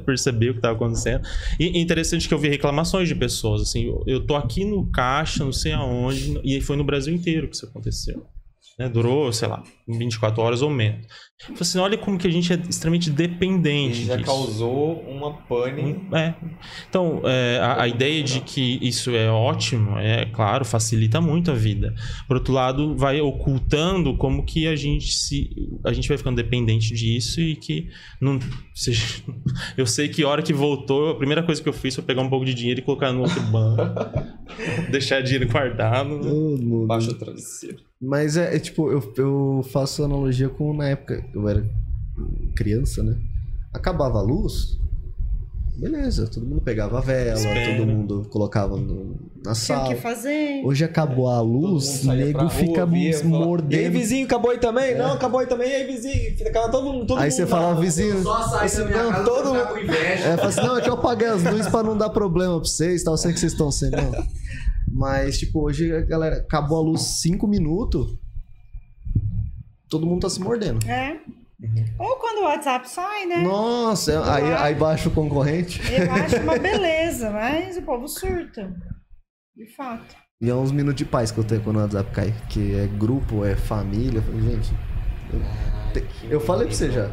percebi 0.05 0.49
o 0.51 0.53
que 0.53 0.59
estava 0.59 0.75
acontecendo. 0.75 1.27
E 1.59 1.65
é 1.67 1.81
interessante 1.81 2.27
que 2.27 2.35
eu 2.35 2.39
vi 2.39 2.49
reclamações 2.49 3.09
de 3.09 3.15
pessoas, 3.15 3.63
assim, 3.63 3.85
eu- 3.87 4.03
eu 4.07 4.27
tô 4.27 4.35
aqui 4.37 4.65
no 4.65 4.91
caixa, 4.91 5.45
não 5.45 5.53
sei 5.53 5.73
aonde, 5.73 6.41
e 6.45 6.61
foi 6.61 6.77
no 6.77 6.85
Brasil 6.85 7.15
inteiro 7.15 7.49
que 7.49 7.57
isso 7.57 7.67
aconteceu. 7.67 8.25
né? 8.79 8.89
Durou, 8.89 9.31
sei 9.31 9.47
lá, 9.47 9.63
24 9.87 10.41
horas 10.43 10.63
ou 10.63 10.71
menos. 10.71 11.07
Falei 11.43 11.57
assim, 11.63 11.79
olha 11.79 11.97
como 11.97 12.19
que 12.19 12.27
a 12.29 12.31
gente 12.31 12.53
é 12.53 12.57
extremamente 12.69 13.11
dependente 13.11 14.03
E 14.03 14.05
já 14.05 14.17
disso. 14.17 14.27
causou 14.31 15.01
uma 15.09 15.33
pane. 15.33 16.07
É. 16.13 16.35
Então, 16.89 17.23
é, 17.25 17.59
a, 17.63 17.83
a 17.83 17.89
ideia 17.89 18.23
de 18.23 18.41
que 18.41 18.79
isso 18.83 19.11
é 19.13 19.31
ótimo, 19.31 19.99
é 19.99 20.27
claro, 20.27 20.67
facilita 20.67 21.19
muito 21.19 21.51
a 21.51 21.55
vida. 21.55 21.95
Por 22.29 22.37
outro 22.37 22.53
lado, 22.53 22.95
vai 22.95 23.23
ocultando 23.23 24.15
como 24.19 24.45
que 24.45 24.67
a 24.67 24.77
gente 24.77 25.13
se. 25.15 25.49
A 25.85 25.95
gente 25.95 26.09
vai 26.09 26.19
ficando 26.19 26.37
dependente 26.37 26.93
disso 26.93 27.41
e 27.41 27.57
que 27.57 27.89
não. 28.21 28.39
seja- 28.75 29.23
eu 29.79 29.87
sei 29.87 30.09
que 30.11 30.23
a 30.23 30.29
hora 30.29 30.43
que 30.43 30.53
voltou, 30.53 31.09
a 31.09 31.15
primeira 31.17 31.43
coisa 31.43 31.63
que 31.63 31.69
eu 31.69 31.73
fiz 31.73 31.95
foi 31.95 32.05
pegar 32.05 32.21
um 32.21 32.29
pouco 32.29 32.45
de 32.45 32.53
dinheiro 32.53 32.81
e 32.81 32.83
colocar 32.83 33.13
no 33.13 33.23
outro 33.23 33.41
banco. 33.45 33.83
deixar 34.91 35.23
dinheiro 35.23 35.49
guardado. 35.49 36.21
Todo 36.21 36.63
mundo. 36.63 36.87
Baixa 36.87 37.11
o 37.11 37.15
travesseiro. 37.15 37.79
Mas 38.03 38.35
é, 38.39 38.57
é 38.57 38.59
tipo, 38.59 38.91
eu, 38.91 39.13
eu 39.19 39.63
faço 39.71 40.03
analogia 40.03 40.49
com 40.49 40.73
na 40.73 40.89
época, 40.89 41.23
eu 41.35 41.49
era 41.49 41.65
criança, 42.55 43.03
né? 43.03 43.17
Acabava 43.73 44.19
a 44.19 44.23
luz, 44.23 44.79
beleza, 45.77 46.27
todo 46.27 46.45
mundo 46.45 46.61
pegava 46.61 46.99
a 46.99 47.01
vela, 47.01 47.39
Espera. 47.39 47.77
todo 47.77 47.87
mundo 47.87 48.27
colocava 48.29 48.77
no- 48.77 49.17
na 49.45 49.53
Tinha 49.53 49.53
o 49.53 49.55
sala. 49.55 49.89
que 49.95 50.01
fazer. 50.01 50.63
Hoje 50.65 50.85
acabou 50.85 51.29
a 51.29 51.41
luz, 51.41 51.85
saía 51.87 52.27
nego 52.27 52.41
rua, 52.41 52.51
fica 52.51 52.85
via, 52.85 53.13
falava, 53.13 53.29
E 53.37 53.39
aí, 53.41 53.47
mordendo. 53.47 53.93
vizinho, 53.93 54.27
acabou 54.27 54.51
aí 54.51 54.59
também? 54.59 54.99
Não, 54.99 55.13
acabou 55.13 55.41
aí 55.41 55.47
também. 55.47 55.71
E 55.71 55.75
aí, 55.77 55.87
vizinho? 55.87 56.37
Ficava 56.37 56.69
todo 56.71 56.85
mundo. 56.93 57.07
Todo 57.07 57.19
Aí 57.19 57.31
mundo 57.31 57.37
você 57.37 57.47
falava, 57.47 57.81
vizinho. 57.81 58.23
Só 58.23 58.35
Assim, 58.37 58.79
da 58.81 58.85
minha 58.87 59.03
não, 59.05 59.11
casa 59.13 59.25
todo 59.25 59.55
mundo- 59.55 59.67
com 59.69 59.79
inveja. 59.79 60.25
É, 60.25 60.37
fala 60.37 60.49
assim, 60.49 60.61
não, 60.61 60.77
é 60.77 60.81
que 60.83 60.89
eu 60.91 60.95
apaguei 60.95 61.29
as 61.29 61.43
luzes 61.45 61.69
pra 61.69 61.83
não 61.83 61.97
dar 61.97 62.11
problema 62.11 62.61
pra 62.61 62.69
vocês, 62.69 63.03
tal, 63.03 63.15
eu 63.15 63.19
sei 63.19 63.33
que 63.33 63.41
vocês 63.41 63.53
estão 63.53 63.71
sendo. 63.71 63.97
Não. 63.97 64.13
Mas, 64.93 65.39
tipo, 65.39 65.61
hoje 65.65 66.03
galera 66.03 66.37
acabou 66.39 66.77
a 66.79 66.83
luz 66.83 67.01
cinco 67.23 67.47
minutos, 67.47 68.15
todo 69.91 70.07
mundo 70.07 70.23
tá 70.23 70.31
se 70.31 70.41
mordendo. 70.41 70.87
É. 70.89 71.19
Ou 71.99 72.17
quando 72.17 72.39
o 72.39 72.45
WhatsApp 72.45 72.89
sai, 72.89 73.27
né? 73.27 73.43
Nossa, 73.43 74.13
é- 74.13 74.17
aí, 74.31 74.55
aí 74.55 74.75
baixa 74.75 75.09
o 75.11 75.13
concorrente. 75.13 75.81
Eu 75.93 76.11
acho 76.13 76.37
uma 76.39 76.59
beleza, 76.59 77.31
mas 77.31 77.77
o 77.77 77.83
povo 77.83 78.09
surta. 78.09 78.73
De 79.55 79.67
fato. 79.77 80.17
E 80.41 80.49
é 80.49 80.55
uns 80.55 80.73
minutos 80.73 80.97
de 80.97 81.05
paz 81.05 81.31
que 81.31 81.37
eu 81.39 81.45
tenho 81.45 81.61
quando 81.63 81.77
o 81.77 81.81
WhatsApp 81.81 82.11
cai. 82.13 82.35
Que 82.49 82.75
é 82.75 82.87
grupo, 82.87 83.45
é 83.45 83.55
família. 83.57 84.21
Eu 84.21 84.23
falei, 84.23 84.41
gente. 84.53 84.73
Eu, 85.33 85.93
te- 85.93 86.27
eu 86.31 86.41
falei 86.41 86.67
pra 86.67 86.75
você 86.77 86.91
já. 86.91 87.11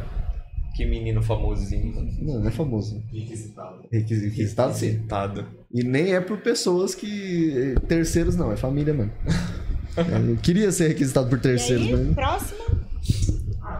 Que 0.74 0.86
menino 0.86 1.20
famosinho. 1.22 1.92
Não, 2.22 2.40
não 2.40 2.48
é 2.48 2.50
famoso. 2.50 3.02
Requisitado. 3.12 3.82
Requis- 3.92 4.22
Requisitado 4.22 4.72
sim. 4.74 4.86
Requisitado. 4.86 5.46
E 5.74 5.82
nem 5.82 6.14
é 6.14 6.20
por 6.22 6.38
pessoas 6.40 6.94
que. 6.94 7.74
Terceiros 7.86 8.34
não, 8.34 8.50
é 8.50 8.56
família 8.56 8.94
mesmo. 8.94 9.12
Eu 10.30 10.36
queria 10.36 10.70
ser 10.72 10.88
requisitado 10.88 11.28
por 11.28 11.38
E 11.44 11.48
aí, 11.50 11.92
mas. 12.06 12.14
próxima. 12.14 12.64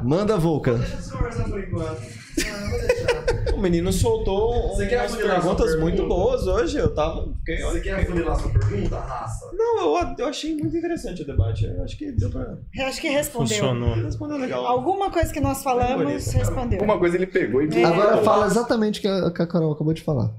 Manda, 0.02 0.36
Volca. 0.36 0.74
Deixa 0.74 1.10
eu 1.12 1.16
conversar 1.18 1.44
por 1.44 1.60
enquanto. 1.60 2.00
Ah, 2.38 2.60
não 2.60 2.70
vou 2.70 2.78
deixar. 2.80 3.54
O 3.54 3.60
menino 3.60 3.92
soltou 3.92 4.68
Você 4.76 4.86
quer 4.86 5.00
umas 5.00 5.16
perguntas 5.16 5.66
pergunta? 5.66 5.78
muito 5.78 6.06
boas 6.06 6.46
hoje. 6.46 6.78
Eu 6.78 6.94
tava. 6.94 7.32
Fiquei, 7.38 7.60
Você 7.62 7.80
quer 7.80 8.00
afunilar 8.02 8.38
sua 8.38 8.50
pergunta, 8.52 8.96
raça? 9.00 9.50
Não, 9.52 9.96
eu, 9.98 10.14
eu 10.18 10.26
achei 10.26 10.54
muito 10.56 10.76
interessante 10.76 11.22
o 11.22 11.26
debate. 11.26 11.64
Eu 11.64 11.82
acho 11.82 11.98
que 11.98 12.12
deu 12.12 12.30
pra 12.30 12.56
Eu 12.76 12.86
acho 12.86 13.00
que 13.00 13.08
respondeu. 13.08 13.48
Funcionou. 13.48 13.94
responder 13.96 14.38
legal. 14.38 14.64
Alguma 14.66 15.10
coisa 15.10 15.32
que 15.32 15.40
nós 15.40 15.62
falamos, 15.64 16.32
respondeu. 16.32 16.80
Uma 16.80 16.98
coisa 16.98 17.16
ele 17.16 17.26
pegou 17.26 17.60
e 17.62 17.68
É. 17.74 17.84
Agora 17.84 18.18
fala 18.22 18.46
exatamente 18.46 19.00
o 19.00 19.02
que 19.02 19.08
a, 19.08 19.30
que 19.32 19.42
a 19.42 19.46
Carol 19.46 19.72
acabou 19.72 19.92
de 19.92 20.02
falar. 20.02 20.30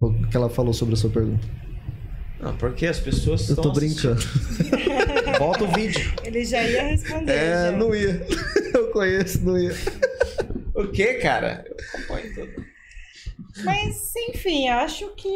O 0.00 0.12
que 0.28 0.36
ela 0.36 0.48
falou 0.48 0.72
sobre 0.72 0.94
a 0.94 0.96
sua 0.96 1.10
pergunta. 1.10 1.44
Não, 2.40 2.56
porque 2.56 2.86
as 2.86 3.00
pessoas 3.00 3.48
Eu 3.48 3.56
tô 3.56 3.72
brincando. 3.72 4.20
Volta 5.38 5.64
o 5.64 5.72
vídeo. 5.72 6.12
Ele 6.24 6.44
já 6.44 6.62
ia 6.62 6.82
responder. 6.88 7.32
É, 7.32 7.70
já. 7.70 7.72
não 7.72 7.94
ia. 7.94 8.26
Eu 8.74 8.90
conheço, 8.90 9.44
não 9.44 9.58
ia. 9.58 9.72
O 10.74 10.88
que, 10.88 11.14
cara? 11.14 11.64
Eu 11.66 11.76
acompanho 12.00 12.34
tudo. 12.34 12.64
Mas, 13.64 14.12
enfim, 14.28 14.68
acho 14.68 15.08
que 15.16 15.34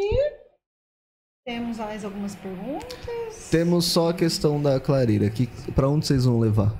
temos 1.45 1.77
mais 1.77 2.05
algumas 2.05 2.35
perguntas. 2.35 3.49
Temos 3.51 3.85
só 3.85 4.09
a 4.09 4.13
questão 4.13 4.61
da 4.61 4.79
clareira. 4.79 5.29
Que, 5.29 5.47
pra 5.75 5.89
onde 5.89 6.07
vocês 6.07 6.25
vão 6.25 6.39
levar? 6.39 6.73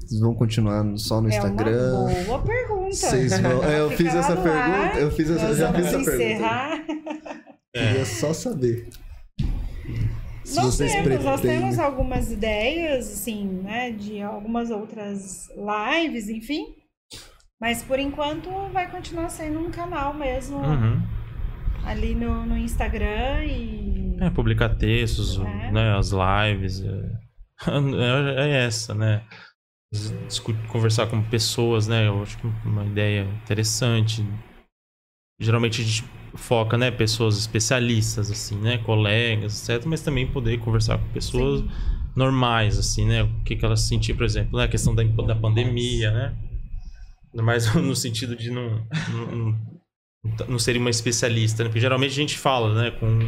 Vocês 0.00 0.20
vão 0.20 0.34
continuar 0.34 0.84
só 0.98 1.20
no 1.20 1.28
Instagram? 1.28 2.10
É 2.10 2.18
uma 2.18 2.24
boa 2.24 2.42
pergunta. 2.42 2.92
Vocês 2.92 3.40
vão... 3.40 3.64
é, 3.64 3.80
eu 3.80 3.90
fiz 3.92 4.12
essa 4.12 4.36
pergunta. 4.36 4.98
Eu 4.98 5.10
fiz 5.12 5.30
essa, 5.30 5.54
já 5.54 5.72
fiz 5.72 5.86
essa 5.86 5.98
pergunta. 5.98 6.14
encerrar. 6.24 6.84
Queria 7.72 8.04
só 8.04 8.32
saber. 8.32 8.88
Se 10.50 10.56
nós 10.56 10.74
vocês 10.74 10.92
temos, 10.92 11.24
nós 11.24 11.40
pretendem. 11.40 11.60
temos 11.60 11.78
algumas 11.78 12.30
ideias, 12.32 13.10
assim, 13.10 13.44
né, 13.44 13.90
de 13.92 14.20
algumas 14.22 14.70
outras 14.70 15.48
lives, 15.56 16.28
enfim. 16.28 16.74
Mas 17.60 17.82
por 17.82 17.98
enquanto 17.98 18.48
vai 18.72 18.90
continuar 18.90 19.28
sendo 19.28 19.58
um 19.60 19.70
canal 19.70 20.14
mesmo 20.14 20.58
Uhum. 20.58 21.02
ali 21.84 22.14
no, 22.14 22.46
no 22.46 22.56
Instagram 22.56 23.44
e. 23.44 24.16
É, 24.20 24.30
publicar 24.30 24.70
textos, 24.76 25.38
É. 25.38 25.70
né, 25.72 25.96
as 25.96 26.10
lives. 26.10 26.82
É, 26.82 27.20
é 28.46 28.64
essa, 28.66 28.94
né? 28.94 29.22
Discu- 30.26 30.54
conversar 30.68 31.06
com 31.08 31.20
pessoas, 31.22 31.86
né? 31.88 32.06
Eu 32.06 32.22
acho 32.22 32.38
que 32.38 32.46
uma 32.64 32.84
ideia 32.84 33.24
interessante. 33.42 34.24
Geralmente 35.40 35.80
a 35.80 35.84
gente 35.84 36.04
foca, 36.34 36.76
né? 36.78 36.90
Pessoas 36.90 37.36
especialistas, 37.38 38.30
assim, 38.30 38.56
né? 38.56 38.78
Colegas, 38.78 39.68
etc. 39.68 39.84
Mas 39.86 40.00
também 40.00 40.26
poder 40.26 40.58
conversar 40.58 40.98
com 40.98 41.08
pessoas 41.08 41.60
Sim. 41.60 41.70
normais, 42.16 42.78
assim, 42.78 43.06
né? 43.06 43.22
O 43.22 43.28
que, 43.44 43.56
que 43.56 43.64
elas 43.64 43.80
sentiam, 43.82 44.16
por 44.16 44.24
exemplo, 44.24 44.58
né? 44.58 44.64
A 44.64 44.68
questão 44.68 44.94
da, 44.94 45.02
da 45.02 45.34
pandemia, 45.34 46.10
né? 46.10 46.36
Mas 47.34 47.72
no 47.74 47.94
sentido 47.94 48.36
de 48.36 48.50
não, 48.50 48.86
não, 49.12 49.36
não- 49.36 49.70
não 50.48 50.58
ser 50.58 50.76
uma 50.76 50.90
especialista, 50.90 51.62
né? 51.62 51.68
Porque 51.70 51.80
geralmente 51.80 52.12
a 52.12 52.14
gente 52.14 52.36
fala, 52.36 52.74
né? 52.74 52.90
Com, 52.92 53.18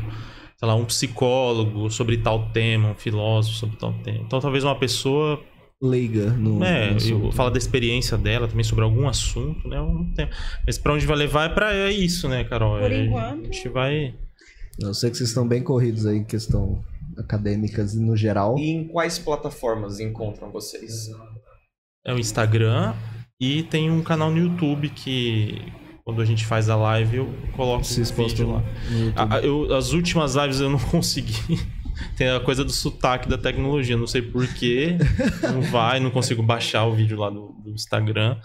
sei 0.57 0.69
lá, 0.69 0.75
um 0.75 0.85
psicólogo 0.85 1.91
sobre 1.91 2.19
tal 2.19 2.51
tema, 2.51 2.91
um 2.91 2.95
filósofo 2.95 3.57
sobre 3.57 3.77
tal 3.77 3.93
tema. 4.05 4.19
Então 4.19 4.41
talvez 4.41 4.63
uma 4.65 4.75
pessoa 4.75 5.43
Leiga 5.83 6.31
no. 6.31 6.63
é, 6.65 6.87
no 6.87 6.91
eu 6.93 6.97
assunto. 6.97 7.33
fala 7.33 7.51
da 7.51 7.59
experiência 7.59 8.17
dela 8.17 8.47
também 8.47 8.63
sobre 8.65 8.85
algum 8.85 9.09
assunto, 9.09 9.67
né? 9.69 9.81
Um 9.81 10.13
tema. 10.15 10.31
Mas 10.65 10.79
pra 10.79 10.93
onde 10.95 11.05
vai 11.07 11.17
levar 11.17 11.51
é 11.51 11.55
pra 11.55 11.75
é 11.75 11.91
isso, 11.91 12.29
né, 12.29 12.45
Carol? 12.45 12.79
Por 12.79 12.93
É, 12.93 13.05
enquanto- 13.05 13.41
A 13.41 13.45
gente 13.53 13.69
vai. 13.69 14.15
Eu 14.81 14.95
sei 14.95 15.11
que 15.11 15.17
vocês 15.17 15.29
estão 15.31 15.47
bem 15.47 15.63
corridos 15.63 16.07
aí 16.07 16.19
em 16.19 16.25
questão 16.25 16.83
acadêmicas 17.19 17.95
e 17.95 18.01
no 18.01 18.17
geral. 18.17 18.57
E 18.59 18.71
em 18.71 18.89
quais 18.89 19.19
plataformas 19.19 19.99
encontram 20.01 20.51
vocês? 20.53 21.09
É 22.07 22.15
o 22.15 22.19
Instagram 22.19 22.95
e 23.41 23.63
tem 23.65 23.91
um 23.91 24.03
canal 24.03 24.31
no 24.31 24.39
YouTube 24.39 24.89
que 24.89 25.61
quando 26.05 26.23
a 26.23 26.25
gente 26.25 26.45
faz 26.47 26.69
a 26.71 26.77
live 26.77 27.17
eu 27.19 27.35
coloco 27.55 27.85
Vocês 27.85 28.11
um 28.11 28.15
vídeo 28.15 28.47
postam 28.47 28.53
lá. 28.55 28.63
no 28.91 28.99
YouTube. 29.07 29.15
A- 29.33 29.37
a- 29.37 29.41
eu- 29.41 29.75
as 29.75 29.93
últimas 29.93 30.35
lives 30.37 30.61
eu 30.61 30.71
não 30.71 30.79
consegui. 30.91 31.35
Tem 32.17 32.29
a 32.31 32.41
coisa 32.41 32.65
do 32.65 32.73
sotaque 32.73 33.29
da 33.29 33.39
tecnologia, 33.39 33.97
não 33.97 34.07
sei 34.07 34.23
porquê. 34.23 34.97
Não 35.43 35.63
vai, 35.63 36.01
não 36.01 36.11
consigo 36.11 36.43
baixar 36.43 36.85
o 36.87 36.95
vídeo 36.95 37.19
lá 37.19 37.31
do, 37.31 37.55
do 37.65 37.71
Instagram. 37.71 38.37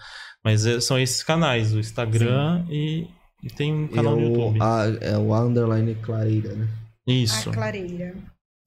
Mas 0.44 0.66
é- 0.66 0.80
são 0.80 1.00
esses 1.00 1.24
canais, 1.24 1.74
o 1.74 1.80
Instagram 1.80 2.66
e, 2.70 3.08
e 3.44 3.48
tem 3.50 3.74
um 3.74 3.88
canal 3.88 4.16
no 4.16 4.22
é 4.22 4.26
YouTube. 4.30 4.60
a- 4.62 4.98
é 5.02 5.18
o 5.18 5.36
underline 5.36 5.96
clareira, 5.96 6.54
né? 6.54 6.68
Isso. 7.06 7.50
A 7.50 7.54
clareira. 7.54 8.16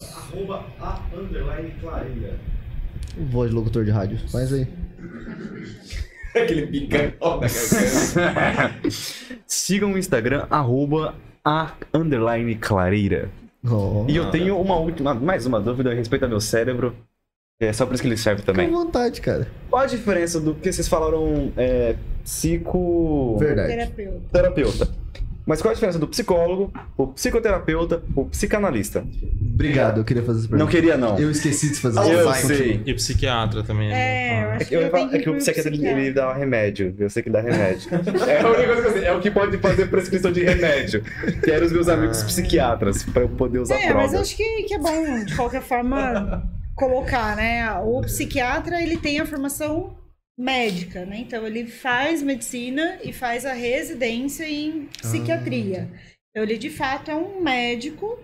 Arroba 0.02 0.64
a 0.80 1.00
underline 1.14 1.70
clareira. 1.80 2.38
Voz 3.30 3.50
de 3.50 3.56
locutor 3.56 3.84
de 3.84 3.90
rádio. 3.90 4.18
Faz 4.30 4.52
aí. 4.52 4.66
Aquele 6.34 6.86
da 6.86 6.98
garganta. 6.98 7.46
Sigam 9.46 9.92
o 9.92 9.98
Instagram, 9.98 10.46
arroba 10.50 11.14
a 11.44 11.72
underline 11.92 12.54
clareira. 12.56 13.30
Ó. 13.66 14.06
E 14.08 14.16
eu 14.16 14.30
tenho 14.30 14.58
uma 14.58 14.76
última, 14.76 15.14
mais 15.14 15.46
uma 15.46 15.60
dúvida 15.60 15.90
a 15.90 15.94
respeito 15.94 16.22
ao 16.24 16.28
meu 16.28 16.40
cérebro. 16.40 16.94
É 17.60 17.72
só 17.74 17.84
por 17.84 17.92
isso 17.92 18.02
que 18.02 18.08
ele 18.08 18.16
serve 18.16 18.40
Fica 18.40 18.52
à 18.52 18.54
também. 18.54 18.70
vontade, 18.70 19.20
cara. 19.20 19.46
Qual 19.68 19.82
a 19.82 19.86
diferença 19.86 20.40
do 20.40 20.54
que 20.54 20.72
vocês 20.72 20.88
falaram 20.88 21.52
é, 21.58 21.94
psico... 22.24 23.36
Verdade. 23.38 23.68
Terapeuta. 23.68 24.20
terapeuta? 24.32 24.88
Mas 25.46 25.60
qual 25.62 25.70
a 25.72 25.74
diferença 25.74 25.98
do 25.98 26.06
psicólogo, 26.06 26.72
o 26.96 27.08
psicoterapeuta, 27.08 28.02
o 28.14 28.26
psicanalista? 28.26 29.04
Obrigado, 29.54 29.98
eu 29.98 30.04
queria 30.04 30.22
fazer 30.22 30.40
essa 30.40 30.48
pergunta. 30.48 30.64
Não 30.64 30.70
queria, 30.70 30.96
não. 30.96 31.18
Eu 31.18 31.30
esqueci 31.30 31.70
de 31.70 31.80
fazer 31.80 31.98
Eu 31.98 32.24
Vai, 32.24 32.40
sei. 32.42 32.82
E 32.86 32.92
o 32.92 32.94
psiquiatra 32.96 33.62
também. 33.62 33.88
né? 33.88 33.94
É, 33.94 34.44
eu 34.44 34.48
É 34.50 34.54
acho 34.56 34.58
que, 34.58 34.64
que 34.70 34.74
eu, 34.76 34.80
eu 34.82 34.86
é 34.86 35.18
que 35.18 35.30
o 35.30 35.36
psiquiatra 35.36 35.70
ele, 35.70 35.76
psiquiatra. 35.78 36.00
ele 36.02 36.12
dá 36.12 36.32
remédio. 36.34 36.94
Eu 36.98 37.10
sei 37.10 37.22
que 37.22 37.30
dá 37.30 37.40
remédio. 37.40 37.88
é 38.28 38.40
a 38.40 38.48
única 38.48 38.66
coisa 38.66 38.82
que 38.82 38.88
eu 38.88 38.92
sei. 38.92 39.04
É 39.04 39.12
o 39.12 39.20
que 39.20 39.30
pode 39.30 39.58
fazer 39.58 39.86
prescrição 39.88 40.30
de 40.30 40.42
remédio. 40.44 41.02
Que 41.42 41.50
eram 41.50 41.66
os 41.66 41.72
meus 41.72 41.88
amigos 41.88 42.22
psiquiatras, 42.22 43.02
pra 43.02 43.22
eu 43.22 43.28
poder 43.28 43.58
usar 43.60 43.74
É, 43.76 43.92
mas 43.94 44.10
drogas. 44.12 44.28
acho 44.28 44.36
que, 44.36 44.62
que 44.64 44.74
é 44.74 44.78
bom, 44.78 45.24
de 45.24 45.34
qualquer 45.34 45.62
forma, 45.62 46.42
colocar, 46.74 47.34
né? 47.36 47.70
O 47.82 48.00
psiquiatra, 48.02 48.80
ele 48.82 48.96
tem 48.96 49.18
a 49.20 49.26
formação 49.26 49.96
médica, 50.40 51.04
né? 51.04 51.18
Então, 51.18 51.46
ele 51.46 51.66
faz 51.66 52.22
medicina 52.22 52.98
e 53.04 53.12
faz 53.12 53.44
a 53.44 53.52
residência 53.52 54.48
em 54.48 54.86
psiquiatria. 54.86 55.90
Então, 56.30 56.42
ele, 56.42 56.56
de 56.56 56.70
fato, 56.70 57.10
é 57.10 57.14
um 57.14 57.42
médico 57.42 58.18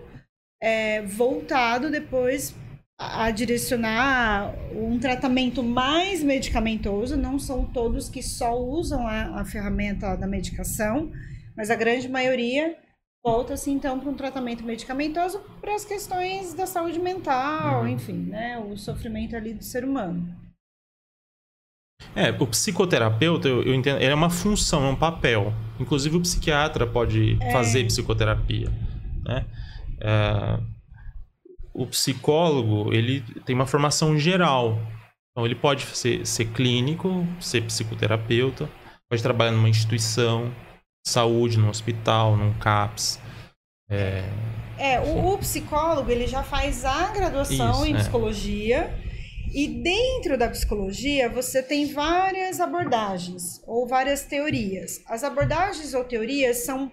é, 0.61 1.03
voltado 1.03 1.91
depois 1.91 2.55
a, 2.99 3.25
a 3.25 3.31
direcionar 3.31 4.51
um 4.75 4.97
tratamento 4.97 5.61
mais 5.61 6.23
medicamentoso. 6.23 7.15
Não 7.15 7.37
são 7.37 7.63
todos 7.65 8.09
que 8.09 8.23
só 8.23 8.59
usam 8.59 9.05
a, 9.05 9.41
a 9.41 9.45
ferramenta 9.45 10.15
da 10.15 10.25
medicação, 10.25 11.11
mas 11.55 11.69
a 11.69 11.75
grande 11.75 12.09
maioria 12.09 12.75
volta-se 13.23 13.69
então 13.69 13.99
para 13.99 14.09
um 14.09 14.15
tratamento 14.15 14.63
medicamentoso 14.63 15.39
para 15.61 15.75
as 15.75 15.83
questões 15.85 16.53
da 16.53 16.65
saúde 16.65 16.97
mental, 16.97 17.85
enfim, 17.87 18.29
né, 18.29 18.57
o 18.57 18.77
sofrimento 18.77 19.35
ali 19.35 19.53
do 19.53 19.63
ser 19.63 19.83
humano. 19.83 20.46
É, 22.15 22.31
o 22.31 22.47
psicoterapeuta, 22.47 23.47
eu, 23.47 23.61
eu 23.63 23.73
entendo, 23.75 23.97
ele 23.97 24.11
é 24.11 24.15
uma 24.15 24.29
função, 24.29 24.85
é 24.85 24.89
um 24.89 24.95
papel. 24.95 25.53
Inclusive 25.79 26.17
o 26.17 26.21
psiquiatra 26.21 26.87
pode 26.87 27.37
fazer 27.51 27.85
psicoterapia, 27.85 28.71
né? 29.23 29.45
É, 30.01 30.59
o 31.73 31.85
psicólogo, 31.85 32.91
ele 32.91 33.21
tem 33.45 33.55
uma 33.55 33.67
formação 33.67 34.17
geral. 34.17 34.79
Então 35.31 35.45
ele 35.45 35.53
pode 35.53 35.83
ser, 35.85 36.25
ser 36.25 36.45
clínico, 36.45 37.27
ser 37.39 37.61
psicoterapeuta, 37.61 38.67
pode 39.07 39.21
trabalhar 39.21 39.51
numa 39.51 39.69
instituição, 39.69 40.51
saúde, 41.05 41.59
num 41.59 41.69
hospital, 41.69 42.35
num 42.35 42.53
CAPS. 42.55 43.19
É, 44.79 44.99
o, 44.99 45.33
o 45.33 45.37
psicólogo, 45.37 46.09
ele 46.09 46.25
já 46.25 46.41
faz 46.41 46.83
a 46.83 47.11
graduação 47.11 47.71
Isso, 47.71 47.85
em 47.85 47.93
é. 47.93 47.97
psicologia 47.97 49.06
e 49.53 49.67
dentro 49.67 50.37
da 50.37 50.49
psicologia 50.49 51.29
você 51.29 51.63
tem 51.63 51.85
várias 51.87 52.59
abordagens 52.59 53.61
ou 53.65 53.87
várias 53.87 54.23
teorias. 54.23 55.01
As 55.07 55.23
abordagens 55.23 55.93
ou 55.93 56.03
teorias 56.03 56.57
são 56.57 56.91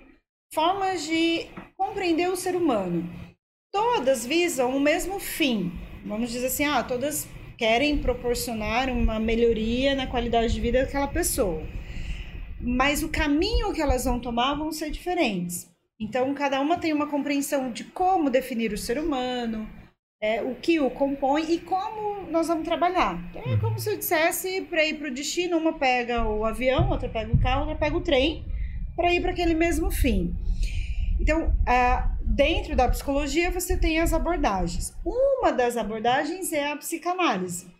formas 0.52 1.04
de 1.04 1.46
compreender 1.76 2.30
o 2.30 2.36
ser 2.36 2.54
humano. 2.54 3.08
Todas 3.72 4.24
visam 4.24 4.76
o 4.76 4.80
mesmo 4.80 5.18
fim. 5.18 5.72
Vamos 6.04 6.30
dizer 6.30 6.46
assim, 6.46 6.64
ah, 6.64 6.82
todas 6.82 7.26
querem 7.58 7.98
proporcionar 7.98 8.88
uma 8.88 9.18
melhoria 9.18 9.94
na 9.94 10.06
qualidade 10.06 10.52
de 10.52 10.60
vida 10.60 10.84
daquela 10.84 11.08
pessoa. 11.08 11.62
Mas 12.60 13.02
o 13.02 13.08
caminho 13.08 13.72
que 13.72 13.82
elas 13.82 14.04
vão 14.04 14.20
tomar 14.20 14.54
vão 14.54 14.70
ser 14.72 14.90
diferentes. 14.90 15.68
Então, 15.98 16.32
cada 16.34 16.60
uma 16.60 16.78
tem 16.78 16.92
uma 16.92 17.08
compreensão 17.08 17.70
de 17.70 17.84
como 17.84 18.30
definir 18.30 18.72
o 18.72 18.78
ser 18.78 18.98
humano, 18.98 19.68
é, 20.24 20.42
o 20.42 20.54
que 20.54 20.80
o 20.80 20.88
compõe 20.90 21.52
e 21.52 21.58
como 21.58 22.30
nós 22.30 22.48
vamos 22.48 22.64
trabalhar. 22.64 23.22
Então, 23.30 23.42
é 23.52 23.56
como 23.58 23.78
se 23.78 23.90
eu 23.90 23.98
dissesse 23.98 24.62
para 24.62 24.82
ir 24.82 24.94
para 24.94 25.08
o 25.08 25.14
destino, 25.14 25.58
uma 25.58 25.74
pega 25.74 26.26
o 26.26 26.46
avião, 26.46 26.88
outra 26.88 27.10
pega 27.10 27.30
o 27.30 27.38
carro, 27.38 27.60
outra 27.60 27.76
pega 27.76 27.94
o 27.94 28.00
trem, 28.00 28.44
para 28.96 29.12
ir 29.12 29.20
para 29.20 29.32
aquele 29.32 29.54
mesmo 29.54 29.90
fim. 29.90 30.34
Então, 31.20 31.54
dentro 32.22 32.74
da 32.74 32.88
psicologia, 32.88 33.50
você 33.50 33.76
tem 33.76 34.00
as 34.00 34.14
abordagens. 34.14 34.94
Uma 35.04 35.52
das 35.52 35.76
abordagens 35.76 36.52
é 36.52 36.72
a 36.72 36.76
psicanálise. 36.76 37.72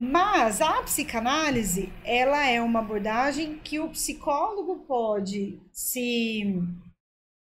Mas 0.00 0.60
a 0.60 0.82
psicanálise, 0.82 1.92
ela 2.04 2.44
é 2.46 2.60
uma 2.60 2.80
abordagem 2.80 3.58
que 3.58 3.78
o 3.80 3.88
psicólogo 3.88 4.84
pode 4.86 5.60
se 5.72 6.60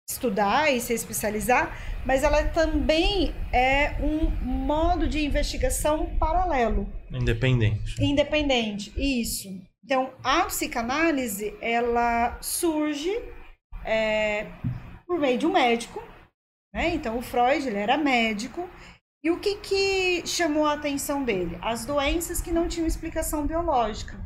estudar 0.08 0.72
e 0.72 0.80
se 0.80 0.92
especializar, 0.92 1.76
mas 2.04 2.22
ela 2.22 2.44
também 2.48 3.34
é 3.52 3.96
um 4.00 4.28
modo 4.44 5.08
de 5.08 5.24
investigação 5.24 6.16
paralelo, 6.18 6.92
Independente. 7.10 8.02
independente. 8.02 8.92
Isso. 8.96 9.48
Então, 9.84 10.12
a 10.22 10.44
psicanálise, 10.44 11.54
ela 11.60 12.38
surge 12.40 13.10
é, 13.84 14.46
por 15.06 15.18
meio 15.18 15.38
de 15.38 15.46
um 15.46 15.52
médico, 15.52 16.02
né? 16.72 16.94
Então, 16.94 17.18
o 17.18 17.22
Freud, 17.22 17.66
ele 17.66 17.78
era 17.78 17.96
médico, 17.96 18.68
e 19.24 19.30
o 19.30 19.38
que, 19.38 19.56
que 19.56 20.26
chamou 20.26 20.66
a 20.66 20.72
atenção 20.74 21.22
dele? 21.24 21.56
As 21.62 21.84
doenças 21.84 22.40
que 22.40 22.50
não 22.50 22.66
tinham 22.66 22.86
explicação 22.86 23.46
biológica. 23.46 24.18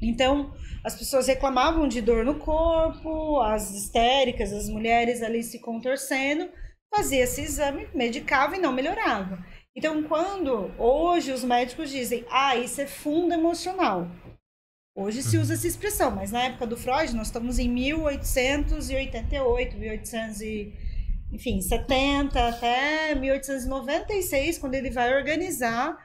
Então, 0.00 0.52
as 0.86 0.94
pessoas 0.94 1.26
reclamavam 1.26 1.88
de 1.88 2.00
dor 2.00 2.24
no 2.24 2.38
corpo, 2.38 3.40
as 3.40 3.72
histéricas, 3.72 4.52
as 4.52 4.68
mulheres 4.68 5.20
ali 5.20 5.42
se 5.42 5.58
contorcendo, 5.58 6.48
fazia 6.94 7.24
esse 7.24 7.42
exame, 7.42 7.88
medicava 7.92 8.54
e 8.54 8.60
não 8.60 8.72
melhorava. 8.72 9.44
Então, 9.74 10.04
quando 10.04 10.70
hoje 10.78 11.32
os 11.32 11.42
médicos 11.42 11.90
dizem, 11.90 12.24
ah, 12.30 12.54
isso 12.54 12.80
é 12.80 12.86
fundo 12.86 13.34
emocional. 13.34 14.06
Hoje 14.96 15.24
se 15.24 15.36
usa 15.36 15.54
essa 15.54 15.66
expressão, 15.66 16.12
mas 16.12 16.30
na 16.30 16.44
época 16.44 16.68
do 16.68 16.76
Freud, 16.76 17.16
nós 17.16 17.26
estamos 17.26 17.58
em 17.58 17.68
1888, 17.68 19.76
1800 19.76 20.40
e, 20.40 20.72
enfim, 21.32 21.60
70 21.60 22.48
até 22.48 23.12
1896, 23.16 24.58
quando 24.58 24.74
ele 24.74 24.90
vai 24.90 25.16
organizar 25.16 25.98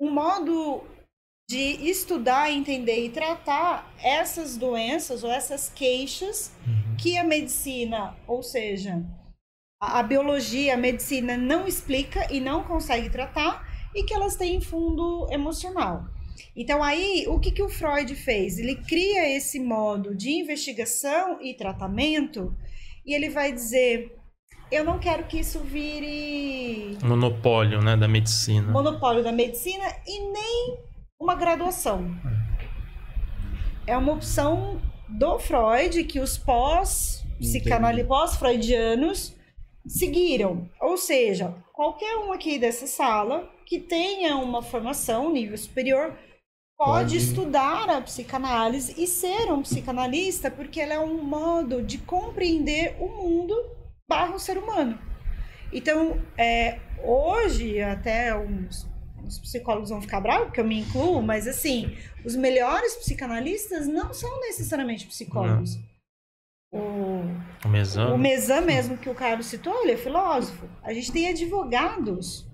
um 0.00 0.12
modo 0.12 0.86
de 1.48 1.88
estudar, 1.88 2.52
entender 2.52 3.06
e 3.06 3.08
tratar 3.08 3.90
essas 4.02 4.58
doenças 4.58 5.24
ou 5.24 5.30
essas 5.30 5.70
queixas 5.74 6.52
que 6.98 7.16
a 7.16 7.24
medicina, 7.24 8.14
ou 8.26 8.42
seja, 8.42 9.02
a, 9.80 10.00
a 10.00 10.02
biologia, 10.02 10.74
a 10.74 10.76
medicina 10.76 11.38
não 11.38 11.66
explica 11.66 12.30
e 12.30 12.38
não 12.38 12.64
consegue 12.64 13.08
tratar 13.08 13.66
e 13.94 14.02
que 14.04 14.12
elas 14.12 14.36
têm 14.36 14.60
fundo 14.60 15.26
emocional. 15.30 16.04
Então 16.54 16.82
aí, 16.84 17.24
o 17.26 17.40
que, 17.40 17.50
que 17.50 17.62
o 17.62 17.68
Freud 17.68 18.14
fez? 18.14 18.58
Ele 18.58 18.76
cria 18.76 19.34
esse 19.34 19.58
modo 19.58 20.14
de 20.14 20.30
investigação 20.30 21.40
e 21.40 21.54
tratamento 21.54 22.54
e 23.06 23.14
ele 23.14 23.30
vai 23.30 23.52
dizer, 23.52 24.14
eu 24.70 24.84
não 24.84 24.98
quero 24.98 25.24
que 25.24 25.38
isso 25.38 25.60
vire 25.60 26.98
Monopólio, 27.02 27.80
né, 27.80 27.96
da 27.96 28.06
medicina. 28.06 28.70
monopólio 28.70 29.24
da 29.24 29.32
medicina 29.32 29.86
e 30.06 30.30
nem 30.30 30.87
uma 31.20 31.34
graduação. 31.34 32.14
É 33.86 33.96
uma 33.96 34.12
opção 34.12 34.80
do 35.08 35.38
Freud 35.38 36.04
que 36.04 36.20
os 36.20 36.38
pós 36.38 37.24
pós-freudianos 38.06 39.34
seguiram. 39.86 40.68
Ou 40.80 40.96
seja, 40.96 41.54
qualquer 41.72 42.16
um 42.18 42.32
aqui 42.32 42.58
dessa 42.58 42.86
sala 42.86 43.48
que 43.66 43.78
tenha 43.78 44.36
uma 44.36 44.62
formação 44.62 45.32
nível 45.32 45.58
superior 45.58 46.16
pode 46.76 47.14
Pode. 47.14 47.16
estudar 47.16 47.90
a 47.90 48.00
psicanálise 48.00 48.94
e 48.96 49.06
ser 49.06 49.52
um 49.52 49.62
psicanalista 49.62 50.50
porque 50.50 50.80
ela 50.80 50.94
é 50.94 51.00
um 51.00 51.22
modo 51.22 51.82
de 51.82 51.98
compreender 51.98 52.96
o 53.00 53.08
mundo 53.08 53.54
barra 54.08 54.36
o 54.36 54.38
ser 54.38 54.56
humano. 54.56 54.98
Então, 55.72 56.20
é, 56.36 56.78
hoje, 57.02 57.82
até 57.82 58.36
uns, 58.36 58.86
os 59.28 59.38
psicólogos 59.38 59.90
vão 59.90 60.00
ficar 60.00 60.20
bravos, 60.20 60.46
porque 60.46 60.60
eu 60.60 60.64
me 60.66 60.80
incluo, 60.80 61.22
mas 61.22 61.46
assim, 61.46 61.96
os 62.24 62.34
melhores 62.34 62.96
psicanalistas 62.96 63.86
não 63.86 64.12
são 64.12 64.40
necessariamente 64.40 65.06
psicólogos. 65.06 65.78
O, 66.72 67.22
O 67.64 67.68
mesão. 67.68 68.14
o 68.14 68.18
Mezan 68.18 68.60
mesmo 68.60 68.98
que 68.98 69.08
o 69.08 69.14
Carlos 69.14 69.46
citou, 69.46 69.82
ele 69.82 69.92
é 69.92 69.96
filósofo. 69.96 70.68
A 70.82 70.92
gente 70.92 71.10
tem 71.12 71.28
advogados 71.28 72.46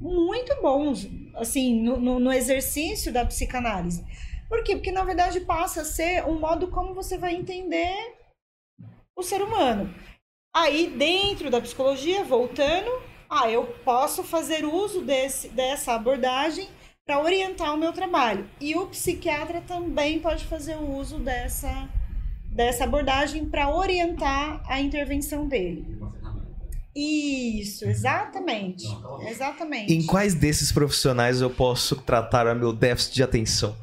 muito 0.00 0.54
bons, 0.62 1.06
assim, 1.34 1.82
no, 1.82 1.98
no- 1.98 2.18
no 2.20 2.32
exercício 2.32 3.12
da 3.12 3.26
psicanálise. 3.26 4.04
Por 4.48 4.62
quê? 4.64 4.74
Porque, 4.76 4.90
na 4.92 5.04
verdade, 5.04 5.40
passa 5.40 5.82
a 5.82 5.84
ser 5.84 6.24
um 6.24 6.38
modo 6.38 6.68
como 6.68 6.94
você 6.94 7.18
vai 7.18 7.34
entender 7.34 8.16
o 9.14 9.22
ser 9.22 9.42
humano. 9.42 9.92
Aí, 10.56 10.88
dentro 10.88 11.50
da 11.50 11.60
psicologia, 11.60 12.24
voltando, 12.24 12.90
ah, 13.28 13.50
eu 13.50 13.64
posso 13.84 14.22
fazer 14.24 14.64
uso 14.64 15.02
desse, 15.02 15.48
dessa 15.48 15.92
abordagem 15.92 16.68
para 17.06 17.22
orientar 17.22 17.74
o 17.74 17.78
meu 17.78 17.92
trabalho. 17.92 18.46
E 18.60 18.74
o 18.74 18.86
psiquiatra 18.86 19.60
também 19.60 20.18
pode 20.20 20.44
fazer 20.46 20.76
o 20.76 20.96
uso 20.96 21.18
dessa, 21.18 21.88
dessa 22.50 22.84
abordagem 22.84 23.46
para 23.46 23.74
orientar 23.74 24.62
a 24.66 24.80
intervenção 24.80 25.46
dele. 25.46 25.98
Isso, 26.94 27.84
exatamente. 27.84 28.84
Exatamente. 29.26 29.92
Em 29.92 30.04
quais 30.04 30.34
desses 30.34 30.72
profissionais 30.72 31.40
eu 31.40 31.50
posso 31.50 31.96
tratar 31.96 32.46
o 32.46 32.58
meu 32.58 32.72
déficit 32.72 33.14
de 33.14 33.22
atenção? 33.22 33.76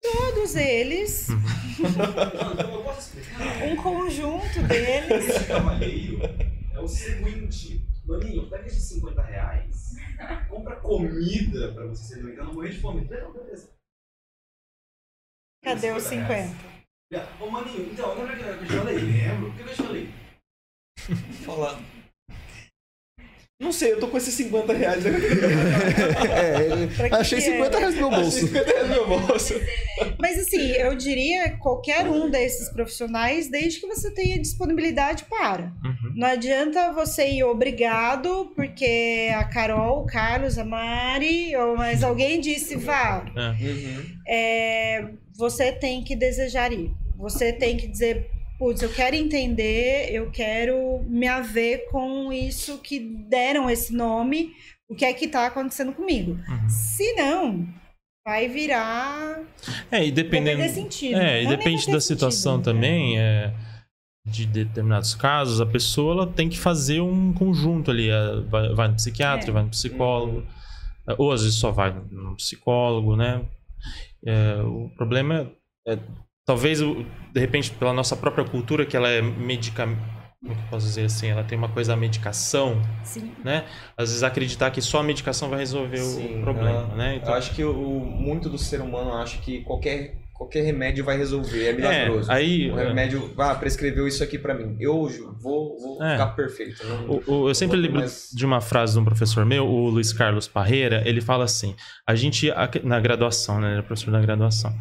Todos 0.00 0.54
eles, 0.54 1.28
explicar? 2.98 3.64
um 3.66 3.76
conjunto 3.76 4.62
deles. 4.62 5.28
Esse 5.28 5.44
cavalheiro 5.44 6.20
é 6.74 6.80
o 6.80 6.88
seguinte. 6.88 7.82
Maninho, 8.08 8.48
pega 8.48 8.66
esses 8.66 8.88
50 8.88 9.20
reais, 9.20 9.96
compra 10.48 10.80
comida 10.80 11.74
pra 11.74 11.84
você 11.86 12.04
se 12.04 12.14
alimentar, 12.14 12.44
não 12.44 12.54
morrer 12.54 12.70
de 12.70 12.80
fome. 12.80 13.04
Não, 13.04 13.32
beleza. 13.32 13.70
Cadê 15.62 15.90
os 15.92 16.04
50? 16.04 16.56
Ô, 17.38 17.50
maninho, 17.50 17.92
então, 17.92 18.14
lembra 18.14 18.34
que 18.34 18.42
eu 18.42 18.66
te 18.66 18.72
falei? 18.72 18.98
Lembro. 18.98 19.50
O 19.50 19.54
que 19.54 19.60
eu 19.60 19.68
te 19.68 19.74
falei? 19.74 20.08
Falar. 21.44 21.97
Não 23.60 23.72
sei, 23.72 23.92
eu 23.92 23.98
tô 23.98 24.06
com 24.06 24.16
esses 24.16 24.34
50 24.34 24.72
reais. 24.72 25.02
É, 26.28 27.08
que 27.08 27.14
achei 27.14 27.40
que 27.40 27.48
é, 27.48 27.52
50 27.52 27.70
né? 27.70 27.78
reais 27.78 27.94
no 27.96 28.00
meu 28.00 28.10
bolso. 28.10 28.38
50 28.38 28.64
reais 28.64 28.88
no 28.88 28.94
meu 28.94 29.20
bolso. 29.20 29.54
Mas 30.18 30.38
assim, 30.38 30.60
eu 30.60 30.94
diria 30.94 31.56
qualquer 31.58 32.06
um 32.06 32.30
desses 32.30 32.68
profissionais, 32.68 33.50
desde 33.50 33.80
que 33.80 33.86
você 33.86 34.12
tenha 34.12 34.38
disponibilidade 34.38 35.24
para. 35.24 35.72
Uhum. 35.84 36.12
Não 36.14 36.28
adianta 36.28 36.92
você 36.92 37.28
ir 37.28 37.42
obrigado, 37.42 38.52
porque 38.54 39.30
a 39.34 39.44
Carol, 39.44 40.02
o 40.02 40.06
Carlos, 40.06 40.56
a 40.56 40.64
Mari, 40.64 41.56
ou 41.56 41.76
mais 41.76 42.04
alguém 42.04 42.40
disse 42.40 42.76
vá. 42.76 43.24
É. 44.26 45.00
É, 45.00 45.08
você 45.36 45.72
tem 45.72 46.04
que 46.04 46.14
desejar 46.14 46.72
ir. 46.72 46.92
Você 47.16 47.52
tem 47.52 47.76
que 47.76 47.88
dizer, 47.88 48.30
putz, 48.58 48.82
eu 48.82 48.92
quero 48.92 49.14
entender, 49.16 50.10
eu 50.12 50.30
quero 50.30 51.02
me 51.06 51.26
haver 51.28 51.86
com 51.90 52.32
isso 52.32 52.78
que 52.78 52.98
deram 52.98 53.70
esse 53.70 53.94
nome, 53.94 54.52
o 54.88 54.94
que 54.94 55.04
é 55.04 55.12
que 55.12 55.28
tá 55.28 55.46
acontecendo 55.46 55.92
comigo. 55.92 56.32
Uhum. 56.32 56.68
Se 56.68 57.12
não, 57.14 57.68
vai 58.26 58.48
virar. 58.48 59.40
É, 59.90 60.04
e 60.06 60.10
dependendo. 60.10 60.58
Vai 60.58 60.68
sentido. 60.68 61.16
É, 61.18 61.42
e 61.42 61.44
Não, 61.44 61.50
depende 61.50 61.90
da 61.90 62.00
situação 62.00 62.56
sentido. 62.56 62.72
também. 62.74 63.18
É, 63.18 63.54
de 64.26 64.44
determinados 64.44 65.14
casos, 65.14 65.58
a 65.58 65.64
pessoa 65.64 66.12
ela 66.12 66.26
tem 66.26 66.50
que 66.50 66.58
fazer 66.58 67.00
um 67.00 67.32
conjunto 67.32 67.90
ali. 67.90 68.10
é, 68.10 68.40
Vai, 68.50 68.74
vai 68.74 68.88
no 68.88 68.94
psiquiatra, 68.96 69.48
É. 69.50 69.52
vai 69.52 69.62
no 69.62 69.70
psicólogo. 69.70 70.46
é, 71.08 71.14
Ou 71.16 71.32
às 71.32 71.42
vezes 71.42 71.56
só 71.58 71.70
vai 71.70 71.94
no 72.10 72.36
psicólogo, 72.36 73.16
né? 73.16 73.42
É, 74.26 74.60
o 74.62 74.90
problema 74.96 75.50
é, 75.86 75.96
talvez, 76.48 76.80
de 76.80 77.38
repente, 77.40 77.70
pela 77.72 77.92
nossa 77.92 78.16
própria 78.16 78.42
cultura, 78.42 78.86
que 78.86 78.96
ela 78.96 79.08
é 79.10 79.20
medicamento. 79.20 80.00
Como 80.40 80.54
que 80.54 80.60
eu 80.62 80.68
posso 80.70 80.86
dizer 80.86 81.04
assim? 81.04 81.26
Ela 81.28 81.44
tem 81.44 81.58
uma 81.58 81.68
coisa 81.68 81.92
da 81.92 81.96
medicação, 81.96 82.80
Sim. 83.04 83.32
né? 83.44 83.64
Às 83.96 84.08
vezes 84.08 84.22
acreditar 84.22 84.70
que 84.70 84.80
só 84.80 85.00
a 85.00 85.02
medicação 85.02 85.50
vai 85.50 85.58
resolver 85.58 85.98
Sim, 85.98 86.38
o 86.38 86.42
problema, 86.42 86.88
ah, 86.92 86.96
né? 86.96 87.20
Eu 87.22 87.34
acho 87.34 87.54
que 87.54 87.62
o, 87.62 88.00
muito 88.00 88.48
do 88.48 88.56
ser 88.56 88.80
humano 88.80 89.12
acha 89.14 89.36
que 89.38 89.60
qualquer, 89.62 90.14
qualquer 90.32 90.62
remédio 90.64 91.04
vai 91.04 91.18
resolver, 91.18 91.66
é 91.68 91.72
milagroso. 91.72 92.30
aí- 92.32 92.70
o 92.70 92.76
remédio, 92.76 93.34
ah, 93.36 93.54
prescreveu 93.56 94.06
isso 94.06 94.22
aqui 94.22 94.38
pra 94.38 94.54
mim. 94.54 94.76
Eu 94.80 95.08
Ju, 95.10 95.36
vou, 95.42 95.76
vou 95.76 96.02
É. 96.02 96.12
ficar 96.12 96.28
perfeito. 96.28 96.86
Não- 96.86 97.20
O- 97.26 97.32
o- 97.42 97.48
eu 97.50 97.54
sempre 97.54 97.76
lembro 97.76 97.98
mais- 97.98 98.30
de 98.32 98.46
uma 98.46 98.60
frase 98.60 98.92
de 98.94 99.00
um 99.00 99.04
professor 99.04 99.44
meu, 99.44 99.66
o 99.66 99.90
Luiz 99.90 100.12
Carlos 100.12 100.46
Parreira, 100.46 101.02
ele 101.04 101.20
fala 101.20 101.42
assim, 101.44 101.74
a 102.06 102.14
gente, 102.14 102.48
na 102.84 103.00
graduação, 103.00 103.60
né, 103.60 103.72
ele 103.72 103.80
é 103.80 103.82
professor 103.82 104.12
da 104.12 104.20
graduação, 104.20 104.72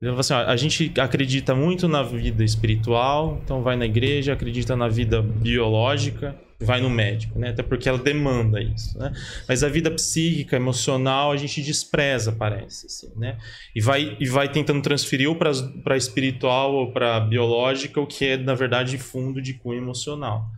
ele 0.00 0.16
assim, 0.16 0.32
ó, 0.32 0.38
a 0.38 0.56
gente 0.56 0.92
acredita 0.98 1.54
muito 1.54 1.88
na 1.88 2.02
vida 2.02 2.44
espiritual, 2.44 3.40
então 3.42 3.62
vai 3.62 3.76
na 3.76 3.84
igreja, 3.84 4.32
acredita 4.32 4.76
na 4.76 4.88
vida 4.88 5.20
biológica, 5.20 6.36
vai 6.60 6.80
no 6.80 6.88
médico, 6.88 7.38
né, 7.38 7.50
até 7.50 7.62
porque 7.62 7.88
ela 7.88 7.98
demanda 7.98 8.60
isso, 8.60 8.96
né, 8.96 9.12
mas 9.48 9.64
a 9.64 9.68
vida 9.68 9.90
psíquica, 9.90 10.54
emocional, 10.54 11.32
a 11.32 11.36
gente 11.36 11.60
despreza, 11.62 12.30
parece, 12.30 12.86
assim, 12.86 13.10
né, 13.16 13.38
e 13.74 13.80
vai, 13.80 14.16
e 14.20 14.26
vai 14.26 14.48
tentando 14.48 14.80
transferir 14.80 15.28
ou 15.28 15.36
para 15.36 15.96
espiritual 15.96 16.74
ou 16.74 16.92
para 16.92 17.18
biológica, 17.20 18.00
o 18.00 18.06
que 18.06 18.24
é, 18.24 18.36
na 18.36 18.54
verdade, 18.54 18.98
fundo 18.98 19.42
de 19.42 19.54
cunho 19.54 19.82
emocional. 19.82 20.48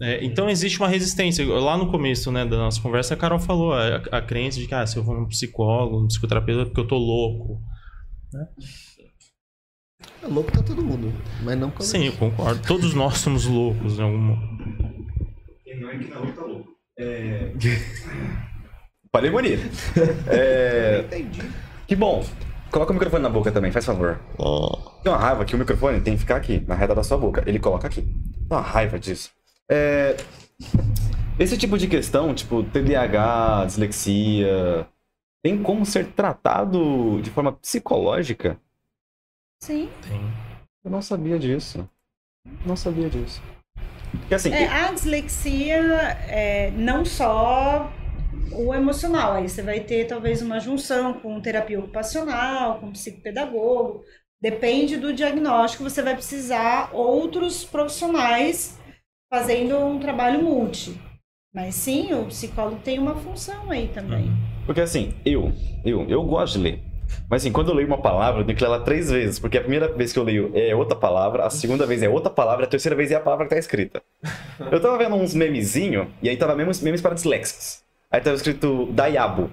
É, 0.00 0.24
então 0.24 0.50
existe 0.50 0.80
uma 0.80 0.88
resistência. 0.88 1.46
Lá 1.46 1.76
no 1.76 1.88
começo 1.88 2.32
né, 2.32 2.44
da 2.44 2.56
nossa 2.56 2.80
conversa, 2.80 3.14
a 3.14 3.16
Carol 3.16 3.38
falou 3.38 3.72
a, 3.72 4.02
a 4.10 4.20
crença 4.20 4.58
de 4.58 4.66
que 4.66 4.74
ah, 4.74 4.84
se 4.84 4.96
eu 4.96 5.04
vou 5.04 5.14
num 5.14 5.26
psicólogo, 5.26 6.00
num 6.00 6.08
psicoterapeuta, 6.08 6.62
é 6.62 6.64
porque 6.64 6.80
eu 6.80 6.88
tô 6.88 6.98
louco. 6.98 7.62
É 10.22 10.26
louco 10.26 10.50
tá 10.50 10.62
todo 10.62 10.82
mundo, 10.82 11.12
mas 11.42 11.58
não 11.58 11.70
por 11.70 11.82
Sim, 11.82 12.06
eu 12.06 12.12
concordo. 12.16 12.60
Todos 12.66 12.94
nós 12.94 13.18
somos 13.18 13.44
loucos 13.46 13.98
em 13.98 14.02
algum 14.02 14.36
Quem 15.64 15.80
não 15.80 15.90
é 15.90 15.98
que 15.98 16.08
não 16.08 16.32
tá 16.32 16.42
louco. 16.42 16.68
É. 16.98 17.52
Parei 19.10 19.30
bonito. 19.30 19.62
É, 20.28 21.00
Entendi. 21.06 21.42
que 21.86 21.94
bom. 21.94 22.24
Coloca 22.70 22.90
o 22.90 22.94
microfone 22.94 23.22
na 23.22 23.28
boca 23.28 23.52
também, 23.52 23.70
faz 23.70 23.84
favor. 23.84 24.18
Tem 25.02 25.12
uma 25.12 25.18
raiva 25.18 25.44
que 25.44 25.54
o 25.54 25.58
microfone 25.58 26.00
tem 26.00 26.14
que 26.14 26.20
ficar 26.20 26.36
aqui, 26.36 26.60
na 26.66 26.74
reta 26.74 26.94
da 26.94 27.04
sua 27.04 27.16
boca. 27.16 27.42
Ele 27.46 27.60
coloca 27.60 27.86
aqui. 27.86 28.02
Tem 28.02 28.46
uma 28.50 28.60
raiva 28.60 28.98
disso. 28.98 29.30
É, 29.70 30.16
Esse 31.38 31.56
tipo 31.56 31.78
de 31.78 31.86
questão, 31.86 32.34
tipo 32.34 32.64
TDAH, 32.64 33.66
dislexia, 33.66 34.86
tem 35.44 35.62
como 35.62 35.84
ser 35.84 36.06
tratado 36.12 37.20
de 37.20 37.30
forma 37.30 37.52
psicológica? 37.52 38.58
Sim. 39.62 39.90
Tem. 40.08 40.22
Eu 40.82 40.90
não 40.90 41.02
sabia 41.02 41.38
disso. 41.38 41.86
Não 42.64 42.74
sabia 42.74 43.10
disso. 43.10 43.42
Porque 44.10 44.34
assim, 44.34 44.50
É, 44.50 44.66
a 44.66 44.90
dislexia 44.90 45.74
é 46.28 46.70
não 46.70 47.04
só 47.04 47.92
o 48.52 48.72
emocional, 48.72 49.34
aí 49.34 49.46
você 49.46 49.62
vai 49.62 49.80
ter 49.80 50.06
talvez 50.06 50.40
uma 50.40 50.58
junção 50.58 51.12
com 51.20 51.38
terapia 51.42 51.78
ocupacional, 51.78 52.80
com 52.80 52.92
psicopedagogo. 52.92 54.02
Depende 54.40 54.96
do 54.96 55.12
diagnóstico, 55.12 55.84
você 55.84 56.00
vai 56.00 56.14
precisar 56.14 56.88
outros 56.94 57.64
profissionais 57.64 58.78
fazendo 59.30 59.76
um 59.76 59.98
trabalho 59.98 60.42
multi. 60.42 60.98
Mas 61.54 61.74
sim, 61.74 62.14
o 62.14 62.24
psicólogo 62.26 62.80
tem 62.82 62.98
uma 62.98 63.14
função 63.16 63.70
aí 63.70 63.88
também. 63.88 64.32
Porque 64.66 64.80
assim, 64.80 65.14
eu, 65.24 65.52
eu, 65.84 66.08
eu 66.08 66.22
gosto 66.24 66.58
de 66.58 66.64
ler. 66.64 66.80
Mas 67.28 67.42
assim, 67.42 67.52
quando 67.52 67.68
eu 67.68 67.74
leio 67.74 67.88
uma 67.88 68.00
palavra, 68.00 68.40
eu 68.40 68.44
tenho 68.44 68.56
que 68.56 68.62
ler 68.64 68.70
ela 68.70 68.80
três 68.80 69.10
vezes. 69.10 69.38
Porque 69.38 69.58
a 69.58 69.60
primeira 69.60 69.88
vez 69.88 70.12
que 70.12 70.18
eu 70.18 70.24
leio 70.24 70.50
é 70.54 70.74
outra 70.74 70.96
palavra, 70.96 71.44
a 71.44 71.50
segunda 71.50 71.86
vez 71.86 72.02
é 72.02 72.08
outra 72.08 72.30
palavra, 72.30 72.64
a 72.64 72.68
terceira 72.68 72.96
vez 72.96 73.10
é 73.10 73.14
a 73.14 73.20
palavra 73.20 73.46
que 73.46 73.50
tá 73.50 73.58
escrita. 73.58 74.02
Eu 74.70 74.80
tava 74.80 74.98
vendo 74.98 75.14
uns 75.16 75.34
memezinhos, 75.34 76.06
e 76.22 76.28
aí 76.28 76.36
tava 76.36 76.54
memes, 76.54 76.80
memes 76.80 77.00
para 77.00 77.14
disléxicos. 77.14 77.82
Aí 78.10 78.20
tava 78.20 78.36
escrito 78.36 78.86
Daiabo. 78.92 79.50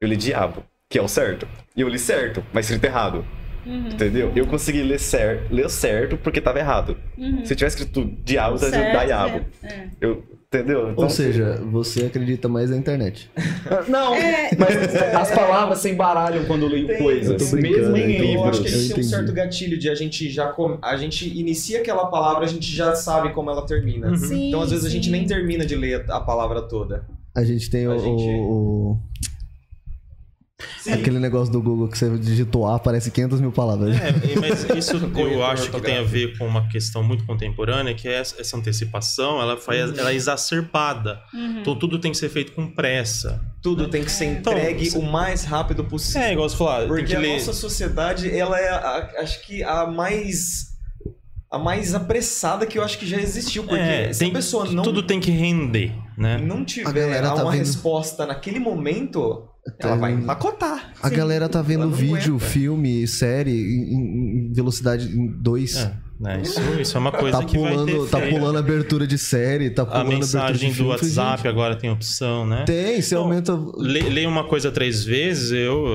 Eu 0.00 0.08
li 0.08 0.16
diabo, 0.16 0.62
que 0.88 0.98
é 0.98 1.02
o 1.02 1.08
certo. 1.08 1.46
E 1.74 1.80
eu 1.80 1.88
li 1.88 1.98
certo, 1.98 2.44
mas 2.52 2.66
escrito 2.66 2.84
errado. 2.84 3.24
Uhum. 3.66 3.88
Entendeu? 3.88 4.32
Eu 4.34 4.46
consegui 4.46 4.82
ler, 4.82 4.98
cer 4.98 5.46
ler 5.50 5.68
certo 5.68 6.16
porque 6.16 6.40
tava 6.40 6.58
errado. 6.58 6.96
Uhum. 7.16 7.44
Se 7.44 7.54
tivesse 7.56 7.78
escrito 7.78 8.04
diabo, 8.24 8.56
eu 8.56 8.68
escrito 8.68 8.92
Daiabo. 8.92 9.44
é, 9.62 9.66
é. 9.66 9.88
Eu, 10.00 10.24
entendeu? 10.52 10.90
Então, 10.90 11.04
Ou 11.04 11.10
seja, 11.10 11.60
você 11.70 12.06
acredita 12.06 12.48
mais 12.48 12.70
na 12.70 12.76
internet. 12.76 13.30
Não, 13.88 14.14
É. 14.14 14.50
mas 14.58 14.94
as 15.14 15.30
palavras 15.30 15.78
se 15.78 15.90
embaralham 15.90 16.44
quando 16.46 16.62
eu 16.62 16.68
leio 16.68 16.90
Eu 16.90 16.98
coisas. 16.98 17.50
brincando, 17.50 17.92
Mesmo 17.92 17.96
em 17.98 18.32
então. 18.32 18.34
Eu 18.34 18.44
acho 18.44 18.62
que 18.62 18.68
Eu 18.68 18.94
tem 18.94 19.00
um 19.04 19.08
certo 19.08 19.32
gatilho 19.32 19.78
de 19.78 19.90
a 19.90 19.94
gente 19.94 20.28
já 20.30 20.48
com... 20.48 20.78
a 20.80 20.96
gente 20.96 21.28
inicia 21.38 21.80
aquela 21.80 22.06
palavra, 22.06 22.44
a 22.44 22.48
gente 22.48 22.74
já 22.74 22.94
sabe 22.94 23.30
como 23.34 23.50
ela 23.50 23.66
termina. 23.66 24.08
Uhum. 24.08 24.16
Sim, 24.16 24.48
Então 24.48 24.62
às 24.62 24.70
vezes 24.70 24.86
a 24.86 24.88
gente 24.90 25.06
sim. 25.06 25.10
nem 25.12 25.26
termina 25.26 25.66
de 25.66 25.76
ler 25.76 26.04
a 26.10 26.20
palavra 26.20 26.62
toda. 26.62 27.04
A 27.36 27.44
gente 27.44 27.68
tem 27.70 27.84
A 27.86 27.90
o, 27.94 27.98
gente- 27.98 28.40
o- 28.40 28.96
o- 30.60 30.92
Aquele 30.92 31.18
negócio 31.18 31.52
do 31.52 31.62
Google 31.62 31.88
que 31.88 31.96
você 31.96 32.10
digitou 32.18 32.66
A, 32.66 32.76
aparece 32.76 33.10
500 33.10 33.40
mil 33.40 33.52
palavras. 33.52 33.96
É, 33.96 34.12
mas 34.40 34.64
isso 34.76 34.96
eu 35.16 35.44
acho 35.44 35.70
que 35.70 35.80
tem 35.80 35.98
a 35.98 36.02
ver 36.02 36.36
com 36.36 36.46
uma 36.46 36.68
questão 36.68 37.02
muito 37.02 37.24
contemporânea, 37.24 37.94
que 37.94 38.08
é 38.08 38.14
essa 38.18 38.56
antecipação, 38.56 39.40
ela, 39.40 39.56
foi, 39.56 39.78
ela 39.78 40.10
é 40.10 40.14
exacerbada. 40.14 41.20
Uhum. 41.32 41.60
Então 41.60 41.76
tudo 41.78 41.98
tem 41.98 42.10
que 42.10 42.18
ser 42.18 42.28
feito 42.28 42.52
com 42.52 42.66
pressa. 42.66 43.40
Tudo 43.62 43.88
tem 43.88 44.02
que 44.04 44.10
ser 44.10 44.24
Então, 44.26 44.52
entregue 44.52 44.90
você- 44.90 44.98
o 44.98 45.02
mais 45.02 45.44
rápido 45.44 45.84
possível. 45.84 46.22
É, 46.22 46.32
igual 46.32 46.48
você 46.48 46.56
falou, 46.56 46.78
tem 46.78 46.88
Porque 46.88 47.04
que 47.04 47.16
a 47.16 47.20
ler. 47.20 47.32
nossa 47.34 47.52
sociedade, 47.52 48.36
ela 48.36 48.58
é, 48.58 48.68
a- 48.68 49.12
acho 49.20 49.44
que 49.46 49.62
a 49.62 49.86
mais 49.86 50.66
a 51.50 51.58
mais 51.58 51.94
apressada 51.94 52.66
que 52.66 52.76
eu 52.78 52.82
acho 52.84 52.98
que 52.98 53.06
já 53.06 53.16
existiu, 53.18 53.62
porque 53.64 53.80
É, 53.80 54.12
se 54.12 54.18
tem- 54.18 54.28
a 54.28 54.34
pessoa 54.34 54.66
não 54.70 54.82
Tudo 54.82 55.02
tem 55.02 55.18
que 55.18 55.30
render, 55.30 55.92
né? 56.14 56.36
não 56.36 56.62
tiver 56.62 57.22
tá 57.22 57.34
uma 57.36 57.52
vendo- 57.52 57.60
resposta 57.60 58.26
naquele 58.26 58.58
momento, 58.60 59.47
ela 59.66 59.92
Tá 59.92 59.94
vai 59.96 60.12
empacotar. 60.12 60.92
A 61.02 61.08
galera 61.10 61.48
tá 61.48 61.60
vendo 61.62 61.90
vídeo, 61.90 62.36
aguenta. 62.36 62.44
filme, 62.46 63.06
série 63.06 63.50
em, 63.52 64.52
velocidade 64.52 65.06
2. 65.08 65.76
É, 65.76 65.92
né? 66.18 66.40
Isso, 66.42 66.60
isso 66.80 66.96
é 66.96 67.00
uma 67.00 67.12
coisa 67.12 67.38
Tá 67.38 67.44
que 67.44 67.58
vai 67.58 67.70
ter 67.70 67.76
pulando, 67.76 68.06
tá 68.08 68.18
efeito. 68.18 68.34
pulando 68.38 68.58
abertura 68.58 69.06
de 69.06 69.18
série, 69.18 69.70
tá 69.70 69.82
A 69.82 69.86
pulando 69.86 70.06
abertura 70.06 70.52
de 70.52 70.64
mensagem 70.64 70.72
do 70.72 70.86
WhatsApp 70.88 71.36
gente, 71.38 71.48
agora 71.48 71.76
tem 71.76 71.90
opção, 71.90 72.46
né? 72.46 72.64
Tem, 72.64 73.00
você 73.02 73.14
Então, 73.14 73.24
aumenta. 73.24 73.52
Lê, 73.76 74.00
lê 74.08 74.26
uma 74.26 74.44
coisa 74.44 74.70
três 74.72 75.04
vezes, 75.04 75.52
eu, 75.52 75.86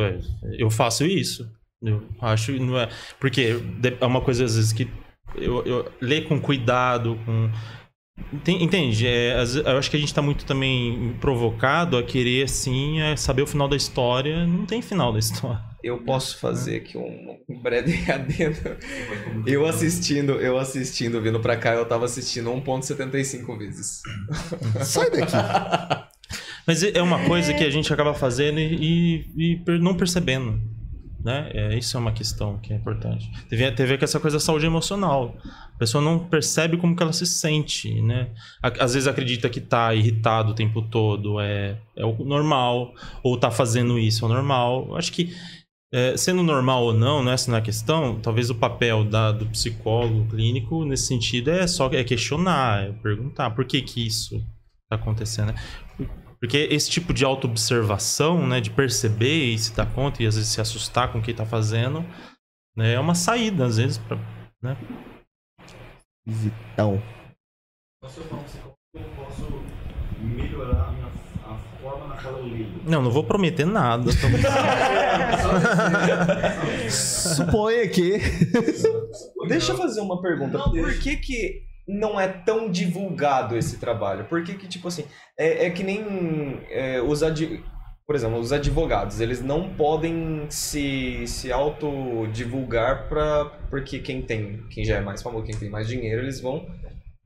eu 0.57 0.69
faço 0.69 1.05
isso. 1.05 1.49
Eu 1.81 2.01
acho 2.21 2.53
não 2.53 2.77
é. 2.79 2.87
Porque 3.19 3.59
é 3.99 4.05
uma 4.05 4.21
coisa, 4.21 4.45
às 4.45 4.55
vezes, 4.55 4.71
que 4.71 4.87
eu, 5.35 5.65
eu 5.65 5.91
lê 5.99 6.21
com 6.21 6.39
cuidado, 6.39 7.17
com. 7.25 7.49
Enten- 8.31 8.61
Entende? 8.63 9.07
É, 9.07 9.35
eu 9.65 9.77
acho 9.77 9.89
que 9.89 9.97
a 9.97 9.99
gente 9.99 10.13
tá 10.13 10.21
muito 10.21 10.45
também 10.45 11.15
provocado 11.19 11.97
a 11.97 12.03
querer, 12.03 12.43
assim, 12.43 12.99
é, 13.01 13.15
saber 13.15 13.41
o 13.41 13.47
final 13.47 13.67
da 13.67 13.75
história. 13.75 14.45
Não 14.45 14.65
tem 14.65 14.81
final 14.81 15.11
da 15.11 15.19
história. 15.19 15.61
Eu 15.83 15.97
posso 16.03 16.37
fazer 16.39 16.77
aqui 16.77 16.97
um, 16.97 17.37
um 17.49 17.59
breve 17.61 17.99
adendo. 18.11 18.77
Eu 19.45 19.65
assistindo, 19.65 20.33
eu 20.33 20.57
assistindo, 20.57 21.21
vindo 21.21 21.39
pra 21.39 21.57
cá, 21.57 21.73
eu 21.73 21.85
tava 21.85 22.05
assistindo 22.05 22.49
1.75 22.51 23.57
vezes. 23.57 24.01
Sai 24.81 25.09
daqui. 25.09 25.33
Mas 26.65 26.81
é 26.83 27.01
uma 27.01 27.19
coisa 27.25 27.53
que 27.53 27.63
a 27.63 27.69
gente 27.69 27.91
acaba 27.93 28.13
fazendo 28.13 28.59
e, 28.59 29.25
e- 29.35 29.63
e 29.67 29.79
não 29.79 29.95
percebendo. 29.95 30.61
Né? 31.23 31.49
É, 31.53 31.77
isso 31.77 31.95
é 31.95 31.99
uma 31.99 32.11
questão 32.11 32.57
que 32.57 32.73
é 32.73 32.75
importante. 32.75 33.31
Teve, 33.47 33.71
teve 33.71 33.97
essa 34.01 34.19
coisa 34.19 34.35
da 34.37 34.41
saúde 34.41 34.65
emocional. 34.65 35.37
A 35.73 35.77
pessoa 35.77 36.03
não 36.03 36.19
percebe 36.19 36.75
como 36.75 36.95
que 36.95 37.01
ela 37.01 37.13
se 37.13 37.25
sente, 37.25 38.01
né? 38.01 38.29
Às 38.61 38.93
vezes 38.93 39.07
acredita 39.07 39.49
que 39.49 39.61
tá 39.61 39.93
irritado 39.95 40.51
o 40.51 40.53
tempo 40.53 40.81
todo, 40.81 41.39
é, 41.39 41.77
é 41.95 42.05
o 42.05 42.13
normal, 42.25 42.93
ou 43.23 43.37
tá 43.37 43.49
fazendo 43.49 43.97
isso 43.97 44.25
é 44.25 44.27
o 44.27 44.31
normal. 44.33 44.87
Eu 44.89 44.97
Acho 44.97 45.13
que 45.13 45.33
é, 45.93 46.17
sendo 46.17 46.43
normal 46.43 46.83
ou 46.83 46.93
não, 46.93 47.23
não 47.23 47.31
é 47.31 47.35
essa 47.35 47.49
não 47.49 47.57
é 47.57 47.61
a 47.61 47.63
questão. 47.63 48.19
Talvez 48.19 48.49
o 48.49 48.55
papel 48.55 49.03
da- 49.05 49.31
do 49.31 49.45
psicólogo 49.45 50.25
clínico 50.27 50.83
nesse 50.83 51.05
sentido 51.07 51.51
é 51.51 51.65
só 51.67 51.87
é 51.93 52.03
questionar, 52.03 52.83
é 52.83 52.91
perguntar 52.91 53.51
por 53.51 53.63
que 53.63 53.81
que 53.81 54.05
isso 54.05 54.35
está 54.35 54.95
acontecendo. 55.01 55.47
né? 55.53 55.55
Porque 56.43 56.67
esse 56.69 56.91
tipo 56.91 57.13
de 57.13 57.23
autoobservação, 57.23 58.45
né, 58.45 58.59
de 58.59 58.69
perceber 58.69 59.45
e 59.45 59.57
se 59.57 59.73
dar 59.73 59.85
conta 59.85 60.21
e 60.21 60.27
às 60.27 60.35
vezes 60.35 60.51
se 60.51 60.59
assustar 60.59 61.09
com 61.09 61.19
o 61.19 61.21
que 61.21 61.31
está 61.31 61.45
fazendo, 61.45 62.05
né, 62.75 62.95
é 62.95 62.99
uma 62.99 63.15
saída 63.15 63.65
às 63.65 63.77
vezes 63.77 63.97
para, 63.97 64.17
né? 64.61 64.75
Então, 66.27 67.01
Posso 68.01 68.19
melhorar 70.19 70.89
a, 70.89 70.91
minha, 70.91 71.07
a 71.45 71.57
forma 71.81 72.07
na 72.07 72.21
qual 72.21 72.37
eu 72.37 72.43
leio? 72.43 72.67
Não, 72.83 73.01
não 73.01 73.09
vou 73.09 73.23
prometer 73.23 73.65
nada. 73.65 74.11
suponha 76.91 77.87
que. 77.87 78.17
Deixa 79.47 79.71
eu 79.71 79.77
fazer 79.77 80.01
uma 80.01 80.21
pergunta. 80.21 80.57
Não, 80.57 80.71
Por 80.71 80.99
que 80.99 81.15
que 81.15 81.63
não 81.87 82.19
é 82.19 82.27
tão 82.27 82.69
divulgado 82.69 83.57
esse 83.57 83.79
trabalho? 83.79 84.25
Por 84.25 84.43
que 84.43 84.67
tipo 84.67 84.87
assim, 84.87 85.05
é, 85.37 85.65
é 85.67 85.69
que 85.69 85.83
nem 85.83 86.61
é, 86.69 87.01
os 87.01 87.23
adi... 87.23 87.63
Por 88.05 88.15
exemplo, 88.15 88.37
os 88.37 88.51
advogados, 88.51 89.21
eles 89.21 89.41
não 89.41 89.73
podem 89.75 90.45
se, 90.49 91.25
se 91.25 91.53
autodivulgar 91.53 93.07
pra... 93.07 93.45
porque 93.69 93.99
quem 93.99 94.21
tem, 94.21 94.67
quem 94.69 94.83
já 94.83 94.97
é 94.97 95.01
mais 95.01 95.21
famoso, 95.21 95.45
quem 95.45 95.57
tem 95.57 95.69
mais 95.69 95.87
dinheiro, 95.87 96.21
eles 96.21 96.41
vão 96.41 96.67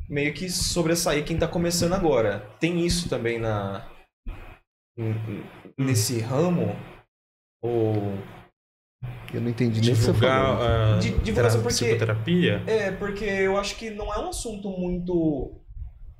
meio 0.07 0.33
que 0.33 0.49
sobressair 0.49 1.25
quem 1.25 1.37
tá 1.37 1.47
começando 1.47 1.93
agora. 1.93 2.39
Tem 2.59 2.85
isso 2.85 3.09
também 3.09 3.39
na 3.39 3.89
nesse 5.77 6.19
ramo? 6.19 6.75
Ou 7.61 8.13
Eu 9.33 9.41
não 9.41 9.49
entendi 9.49 9.81
nem 9.81 9.91
o 9.91 9.95
que 9.95 10.01
você 10.01 10.13
falou. 10.13 10.61
a 10.63 10.99
Di- 10.99 11.11
divulgação 11.23 11.61
porque- 11.61 11.75
psicoterapia. 11.75 12.63
É, 12.65 12.91
porque 12.91 13.25
eu 13.25 13.57
acho 13.57 13.75
que 13.75 13.89
não 13.89 14.13
é 14.13 14.19
um 14.19 14.29
assunto 14.29 14.69
muito 14.69 15.51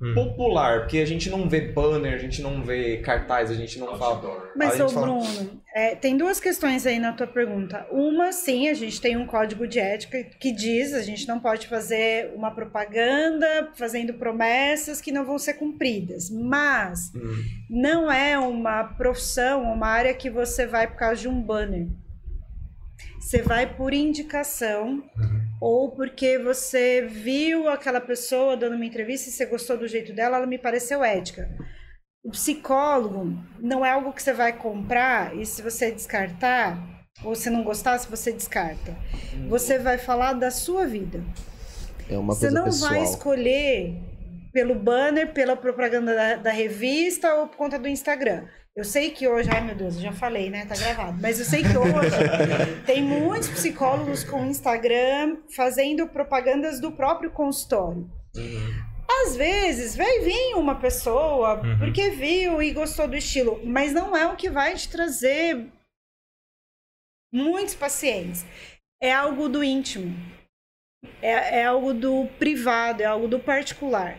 Hum. 0.00 0.14
popular, 0.14 0.80
porque 0.82 0.98
a 0.98 1.04
gente 1.06 1.28
não 1.28 1.48
vê 1.48 1.72
banner, 1.72 2.14
a 2.14 2.18
gente 2.18 2.40
não 2.40 2.62
vê 2.62 2.98
cartaz, 2.98 3.50
a 3.50 3.54
gente 3.54 3.80
não 3.80 3.98
fala. 3.98 4.52
Mas, 4.54 4.78
ô 4.78 4.88
fala- 4.88 5.06
Bruno, 5.06 5.60
é, 5.74 5.96
tem 5.96 6.16
duas 6.16 6.38
questões 6.38 6.86
aí 6.86 7.00
na 7.00 7.12
tua 7.12 7.26
pergunta. 7.26 7.84
Uma, 7.90 8.30
sim, 8.30 8.68
a 8.68 8.74
gente 8.74 9.00
tem 9.00 9.16
um 9.16 9.26
código 9.26 9.66
de 9.66 9.80
ética 9.80 10.22
que 10.38 10.52
diz 10.52 10.92
a 10.94 11.02
gente 11.02 11.26
não 11.26 11.40
pode 11.40 11.66
fazer 11.66 12.30
uma 12.36 12.52
propaganda 12.52 13.70
fazendo 13.74 14.14
promessas 14.14 15.00
que 15.00 15.10
não 15.10 15.24
vão 15.24 15.36
ser 15.38 15.54
cumpridas. 15.54 16.30
Mas 16.30 17.10
Hum. 17.16 17.42
não 17.68 18.12
é 18.12 18.38
uma 18.38 18.84
profissão, 18.84 19.62
uma 19.62 19.88
área 19.88 20.14
que 20.14 20.30
você 20.30 20.64
vai 20.64 20.86
por 20.86 20.96
causa 20.96 21.22
de 21.22 21.28
um 21.28 21.42
banner. 21.42 21.88
Você 23.28 23.42
vai 23.42 23.66
por 23.66 23.92
indicação 23.92 25.04
ou 25.60 25.90
porque 25.90 26.38
você 26.38 27.02
viu 27.02 27.68
aquela 27.68 28.00
pessoa 28.00 28.56
dando 28.56 28.76
uma 28.76 28.86
entrevista 28.86 29.28
e 29.28 29.32
você 29.32 29.44
gostou 29.44 29.76
do 29.76 29.86
jeito 29.86 30.14
dela, 30.14 30.38
ela 30.38 30.46
me 30.46 30.56
pareceu 30.56 31.04
ética. 31.04 31.46
O 32.24 32.30
psicólogo 32.30 33.38
não 33.60 33.84
é 33.84 33.90
algo 33.90 34.14
que 34.14 34.22
você 34.22 34.32
vai 34.32 34.54
comprar 34.54 35.36
e 35.36 35.44
se 35.44 35.60
você 35.60 35.90
descartar, 35.90 36.82
ou 37.22 37.34
se 37.34 37.50
não 37.50 37.62
gostar, 37.62 37.98
se 37.98 38.08
você 38.08 38.32
descarta. 38.32 38.96
Você 39.46 39.78
vai 39.78 39.98
falar 39.98 40.32
da 40.32 40.50
sua 40.50 40.86
vida. 40.86 41.22
É 42.08 42.16
uma 42.16 42.32
Você 42.32 42.46
coisa 42.46 42.58
não 42.58 42.64
pessoal. 42.64 42.92
vai 42.92 43.02
escolher 43.02 43.94
pelo 44.54 44.74
banner, 44.74 45.34
pela 45.34 45.54
propaganda 45.54 46.14
da, 46.14 46.36
da 46.36 46.50
revista 46.50 47.34
ou 47.34 47.48
por 47.48 47.58
conta 47.58 47.78
do 47.78 47.88
Instagram. 47.88 48.46
Eu 48.78 48.84
sei 48.84 49.10
que 49.10 49.26
hoje, 49.26 49.50
ai 49.52 49.60
meu 49.60 49.74
Deus, 49.74 49.96
eu 49.96 50.02
já 50.02 50.12
falei, 50.12 50.50
né? 50.50 50.64
Tá 50.64 50.76
gravado. 50.76 51.18
Mas 51.20 51.40
eu 51.40 51.44
sei 51.44 51.62
que 51.64 51.76
hoje 51.76 52.14
tem 52.86 53.02
muitos 53.02 53.48
psicólogos 53.48 54.22
com 54.22 54.46
Instagram 54.46 55.38
fazendo 55.56 56.06
propagandas 56.06 56.80
do 56.80 56.92
próprio 56.92 57.28
consultório. 57.32 58.08
Às 59.24 59.34
vezes 59.34 59.96
vai 59.96 60.20
vir 60.20 60.54
uma 60.54 60.76
pessoa 60.76 61.60
Uhum. 61.60 61.76
porque 61.80 62.10
viu 62.10 62.62
e 62.62 62.70
gostou 62.70 63.08
do 63.08 63.16
estilo, 63.16 63.60
mas 63.64 63.92
não 63.92 64.16
é 64.16 64.28
o 64.28 64.36
que 64.36 64.48
vai 64.48 64.76
te 64.76 64.88
trazer 64.88 65.66
muitos 67.34 67.74
pacientes. 67.74 68.46
é 69.02 69.12
algo 69.12 69.48
do 69.48 69.64
íntimo. 69.64 70.14
É, 71.20 71.60
é 71.60 71.64
algo 71.64 71.92
do 71.92 72.28
privado, 72.38 73.02
é 73.02 73.06
algo 73.06 73.26
do 73.26 73.40
particular. 73.40 74.16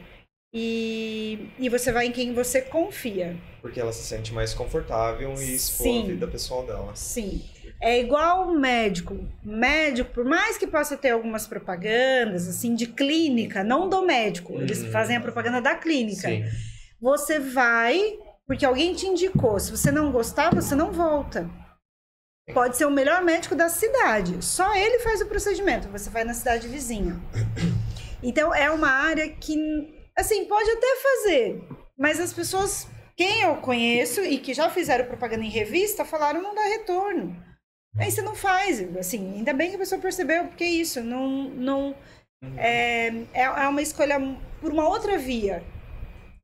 E, 0.54 1.52
e 1.60 1.70
você 1.70 1.92
vai 1.92 2.08
em 2.08 2.12
quem 2.12 2.34
você 2.34 2.62
confia. 2.62 3.38
Porque 3.62 3.80
ela 3.80 3.94
se 3.94 4.04
sente 4.04 4.34
mais 4.34 4.54
confortável 4.54 5.34
e 5.36 5.56
expor 5.56 5.84
Sim. 5.86 6.04
a 6.04 6.08
vida 6.08 6.28
pessoal 6.28 6.66
dela. 6.66 6.96
Sim. 6.96 7.44
É 7.82 8.00
igual 8.00 8.48
o 8.50 8.60
médico. 8.60 9.18
Médico, 9.44 10.12
por 10.12 10.26
mais 10.26 10.58
que 10.58 10.66
possa 10.68 10.98
ter 10.98 11.12
algumas 11.12 11.46
propagandas, 11.48 12.48
assim, 12.48 12.74
de 12.76 12.88
clínica, 12.88 13.64
não 13.64 13.88
do 13.88 14.02
médico, 14.02 14.54
eles 14.60 14.82
Uhum. 14.82 14.92
fazem 14.92 15.16
a 15.16 15.22
propaganda 15.22 15.62
da 15.62 15.76
clínica. 15.76 16.28
Sim. 16.28 16.44
Você 17.00 17.40
vai 17.40 18.18
porque 18.48 18.66
alguém 18.66 18.96
te 18.96 19.06
indicou. 19.06 19.60
Se 19.60 19.70
você 19.70 19.92
não 19.92 20.12
gostar, 20.12 20.54
você 20.56 20.74
não 20.74 20.92
volta. 20.92 21.48
Pode 22.52 22.76
ser 22.76 22.86
o 22.86 22.92
melhor 22.92 23.22
médico 23.22 23.54
da 23.56 23.70
cidade. 23.70 24.44
Só 24.44 24.76
ele 24.76 24.98
faz 25.00 25.22
o 25.22 25.28
procedimento. 25.28 25.88
Você 25.90 26.10
vai 26.10 26.24
na 26.24 26.34
cidade 26.34 26.68
vizinha. 26.68 27.16
Então 28.22 28.54
é 28.54 28.70
uma 28.70 28.90
área 28.90 29.30
que, 29.30 29.56
assim, 30.20 30.46
pode 30.46 30.70
até 30.70 30.88
fazer, 30.98 31.64
mas 31.98 32.20
as 32.20 32.34
pessoas, 32.34 32.88
quem 33.16 33.42
eu 33.42 33.56
conheço 33.58 34.22
e 34.22 34.38
que 34.38 34.54
já 34.54 34.70
fizeram 34.70 35.06
propaganda 35.06 35.44
em 35.44 35.50
revista, 35.50 36.06
falaram 36.06 36.42
não 36.42 36.56
dá 36.56 36.64
retorno. 36.64 37.36
Aí 37.98 38.12
você 38.12 38.22
não 38.22 38.36
faz, 38.36 38.80
assim, 38.98 39.36
ainda 39.36 39.54
bem 39.54 39.70
que 39.70 39.76
a 39.76 39.80
pessoa 39.80 40.00
percebeu, 40.00 40.46
porque 40.46 40.64
é 40.64 40.68
isso, 40.70 41.02
não, 41.02 41.28
não 41.50 41.96
é, 42.56 43.08
é 43.34 43.42
é 43.44 43.68
uma 43.68 43.82
escolha 43.82 44.16
por 44.62 44.72
uma 44.72 44.88
outra 44.88 45.18
via. 45.18 45.64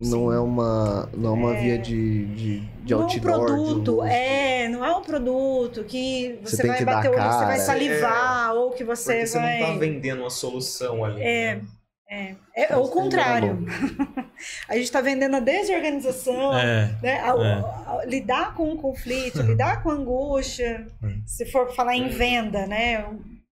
Não 0.02 0.32
é 0.32 0.40
uma, 0.40 1.10
não 1.16 1.30
é 1.30 1.34
uma 1.34 1.54
via 1.54 1.78
de, 1.78 2.26
de, 2.36 2.60
de 2.84 2.94
não 2.94 3.00
é 3.02 3.06
um 3.06 3.08
outdoor. 3.08 3.46
produto, 3.46 3.84
de 3.84 3.90
um- 3.92 4.06
é, 4.06 4.68
não 4.68 4.84
é 4.86 4.94
um 4.96 5.02
produto 5.02 5.86
que 5.86 6.38
Você 6.44 6.58
você, 6.58 6.62
tem 6.64 6.72
vai 6.72 6.84
bater 6.86 7.10
o 7.12 7.14
olho, 7.14 7.24
você 7.32 7.46
vai 7.46 7.60
salivar, 7.60 8.54
ou 8.56 8.72
que 8.72 8.84
você 8.84 9.14
Porque 9.14 9.28
você 9.28 9.40
vai. 9.40 9.60
não 9.60 9.68
tá 9.68 9.80
vendendo 9.80 10.20
uma 10.22 10.30
solução 10.30 11.06
ali. 11.06 11.22
É, 11.22 11.56
né? 11.56 11.62
É, 12.10 12.36
é 12.56 12.76
o 12.78 12.88
contrário. 12.88 13.66
a 14.70 14.74
gente 14.76 14.84
está 14.86 15.02
vendendo 15.02 15.36
a 15.36 15.40
desorganização, 15.40 16.58
É. 16.58 16.96
né? 17.02 17.20
A- 17.20 17.28
É. 17.28 17.54
a- 17.54 18.00
a- 18.02 18.06
lidar 18.06 18.54
com 18.56 18.72
o 18.72 18.78
conflito, 18.78 19.42
lidar 19.44 19.82
com 19.84 19.90
a 19.90 19.94
angústia. 19.94 20.88
Se 21.26 21.46
for 21.52 21.74
falar 21.76 21.96
em 21.96 22.10
venda, 22.10 22.66
né? 22.68 23.06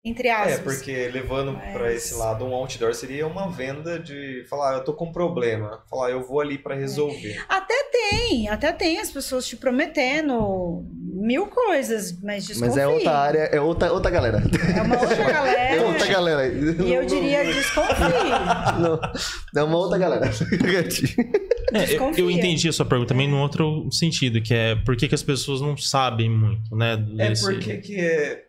Entre 0.05 0.27
É, 0.27 0.33
aspas. 0.33 0.75
porque 0.75 1.09
levando 1.13 1.53
Mas- 1.53 1.71
pra 1.71 1.93
esse 1.93 2.13
lado, 2.15 2.43
um 2.43 2.53
outdoor 2.53 2.93
seria 2.93 3.25
uma 3.25 3.49
venda 3.49 3.97
de 3.97 4.45
falar, 4.49 4.71
"Ah, 4.73 4.77
eu 4.79 4.83
tô 4.83 4.93
com 4.93 5.05
um 5.05 5.11
problema. 5.13 5.81
Falar, 5.89 6.11
eu 6.11 6.21
vou 6.27 6.41
ali 6.41 6.57
pra 6.57 6.75
resolver. 6.75 7.41
Até 7.47 7.73
tem, 7.89 8.49
até 8.49 8.73
tem 8.73 8.99
as 8.99 9.09
pessoas 9.09 9.47
te 9.47 9.55
prometendo 9.55 10.83
mil 11.15 11.47
coisas, 11.47 12.19
mas 12.21 12.45
desconfie. 12.45 12.67
Mas 12.69 12.77
é 12.77 12.85
outra 12.85 13.11
área, 13.17 13.39
é 13.39 13.61
outra, 13.61 13.93
outra 13.93 14.11
galera. 14.11 14.43
É 14.77 14.81
uma 14.81 14.99
outra 14.99 15.15
galera. 15.23 15.75
É 15.75 15.81
outra 15.81 16.07
galera. 16.07 16.47
E 16.47 16.93
eu 16.93 17.05
diria 17.05 17.45
desconfie. 17.45 17.93
Não, 19.53 19.61
é 19.61 19.63
uma 19.63 19.77
outra 19.77 19.97
galera. 19.97 20.25
É, 20.25 20.29
eu, 20.29 21.79
eu 21.79 21.85
Desconfia. 21.87 22.31
entendi 22.31 22.67
a 22.67 22.73
sua 22.73 22.85
pergunta 22.85 23.13
também 23.13 23.29
num 23.29 23.39
outro 23.41 23.87
sentido, 23.89 24.41
que 24.41 24.53
é 24.53 24.75
por 24.75 24.97
que, 24.97 25.07
que 25.07 25.15
as 25.15 25.23
pessoas 25.23 25.61
não 25.61 25.77
sabem 25.77 26.29
muito, 26.29 26.75
né? 26.75 26.93
É 27.17 27.29
desse- 27.29 27.41
porque 27.43 27.77
que 27.77 27.99
é. 28.01 28.43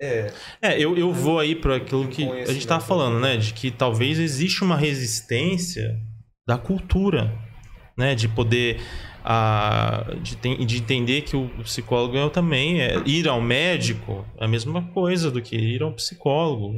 É, 0.00 0.32
É, 0.60 0.78
eu, 0.78 0.96
eu 0.96 1.12
vou 1.12 1.38
aí 1.38 1.54
para 1.54 1.76
aquilo 1.76 2.06
que 2.08 2.22
a 2.22 2.26
gente 2.26 2.30
Conhecimento. 2.34 2.66
tava 2.68 2.84
falando, 2.84 3.18
né? 3.20 3.36
De 3.36 3.52
que 3.54 3.70
talvez 3.70 4.18
existe 4.18 4.62
uma 4.62 4.76
resistência 4.76 5.98
da 6.46 6.58
cultura, 6.58 7.32
né? 7.96 8.14
De 8.14 8.28
poder. 8.28 8.80
ah, 9.24 10.06
de, 10.22 10.36
ten- 10.36 10.64
de 10.64 10.76
entender 10.78 11.22
que 11.22 11.36
o 11.36 11.48
psicólogo 11.64 12.16
é 12.16 12.28
também. 12.28 12.80
É, 12.80 13.02
ir 13.06 13.26
ao 13.26 13.40
médico 13.40 14.24
é 14.38 14.44
a 14.44 14.48
mesma 14.48 14.82
coisa 14.92 15.30
do 15.30 15.40
que 15.42 15.56
ir 15.56 15.82
ao 15.82 15.92
psicólogo. 15.92 16.72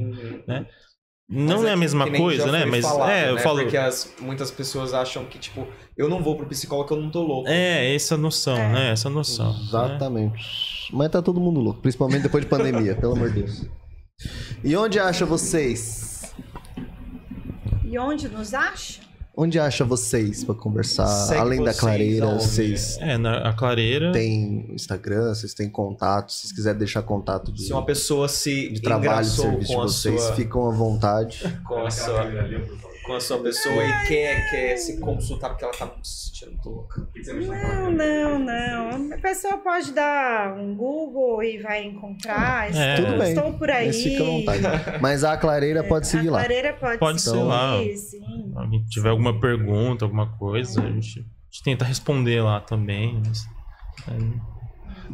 Não 1.31 1.59
Mas 1.59 1.65
é 1.67 1.73
a 1.73 1.77
mesma 1.77 2.11
coisa, 2.11 2.51
né? 2.51 2.65
Mas 2.65 2.87
falado, 2.87 3.11
é, 3.11 3.29
eu 3.29 3.35
né? 3.35 3.43
falo. 3.43 3.61
Porque 3.61 3.77
as, 3.77 4.15
muitas 4.19 4.51
pessoas 4.51 4.95
acham 4.95 5.27
que, 5.27 5.39
tipo, 5.39 5.67
eu 5.95 6.09
não 6.09 6.23
vou 6.23 6.37
pro 6.37 6.47
psicólogo 6.47 6.89
que 6.89 6.95
eu 6.95 7.01
não 7.01 7.11
tô 7.11 7.23
louco. 7.23 7.47
É, 7.49 7.95
essa 7.95 8.17
noção, 8.17 8.57
É. 8.57 8.73
né? 8.73 8.91
Essa 8.93 9.11
noção. 9.11 9.53
né? 9.53 9.61
Exatamente. 9.69 10.89
Mas 10.91 11.11
tá 11.11 11.21
todo 11.21 11.39
mundo 11.39 11.61
louco, 11.61 11.83
principalmente 11.83 12.23
depois 12.23 12.43
de 12.45 12.49
pandemia, 12.49 12.95
pelo 12.95 13.13
amor 13.13 13.31
de 13.31 13.43
Deus. 13.43 13.67
E 14.65 14.75
onde 14.75 14.99
acha 14.99 15.27
vocês? 15.27 16.35
E 17.85 17.99
onde 17.99 18.27
nos 18.29 18.55
acha? 18.55 19.01
Onde 19.41 19.57
acha 19.57 19.85
vocês 19.85 20.43
pra 20.43 20.53
conversar? 20.53 21.07
Segue 21.07 21.41
Além 21.41 21.63
da 21.63 21.73
clareira, 21.73 22.27
aonde? 22.27 22.43
vocês 22.43 22.99
É, 23.01 23.17
na, 23.17 23.49
a 23.49 23.53
clareira. 23.53 24.11
têm 24.11 24.67
Instagram, 24.73 25.33
vocês 25.33 25.55
têm 25.55 25.71
contato, 25.71 26.33
se 26.33 26.41
vocês 26.41 26.53
quiserem 26.53 26.77
deixar 26.77 27.03
contato 27.03 27.53
de, 27.53 27.63
Se 27.63 27.73
uma 27.73 27.87
pessoa 27.87 28.27
se 28.27 28.69
de 28.69 28.83
trabalho, 28.83 29.25
de 29.25 29.31
serviço 29.37 29.69
de 29.71 29.77
vocês, 29.77 30.21
sua, 30.21 30.33
ficam 30.35 30.69
à 30.69 30.73
vontade. 30.73 31.45
com 31.65 31.87
a 31.87 31.89
sua, 31.89 32.25
com 33.09 33.15
a 33.15 33.21
sua 33.21 33.39
pessoa 33.43 33.83
e 33.85 34.07
quer, 34.07 34.51
quer 34.51 34.77
se 34.77 35.01
consultar 35.01 35.49
porque 35.51 35.65
ela 35.65 35.73
tá 35.73 35.91
se 36.03 36.29
sentindo 36.29 36.53
muito 36.53 36.69
louca. 36.71 37.09
Não, 37.51 37.91
não, 37.91 38.39
não. 38.39 39.13
A 39.15 39.19
pessoa 39.19 39.57
pode 39.59 39.93
dar 39.93 40.57
um 40.57 40.77
Google 40.77 41.43
e 41.43 41.59
vai 41.59 41.85
encontrar. 41.85 42.73
É. 42.73 42.95
Estou, 42.95 43.07
Tudo 43.07 43.19
bem. 43.19 43.29
estou 43.33 43.53
por 43.55 43.71
aí. 43.71 44.17
À 44.17 44.23
vontade. 44.25 44.63
Mas 45.03 45.25
a 45.25 45.37
clareira 45.37 45.83
pode 45.83 46.07
seguir 46.07 46.29
a 46.29 46.33
lá. 46.33 46.39
clareira 46.41 46.75
pode, 46.75 46.99
Pode 46.99 47.21
ser 47.21 47.31
seguir, 47.31 47.43
lá. 47.43 47.79
sim. 47.97 48.53
alguém 48.55 48.85
tiver 48.85 49.09
alguma 49.09 49.41
pergunta, 49.41 50.05
alguma 50.05 50.37
coisa, 50.39 50.81
a 50.83 50.91
gente, 50.91 51.19
a 51.21 51.23
gente 51.51 51.63
tenta 51.65 51.85
responder 51.85 52.41
lá 52.43 52.61
também. 52.61 53.21
mas, 53.27 53.45
é, 54.07 54.19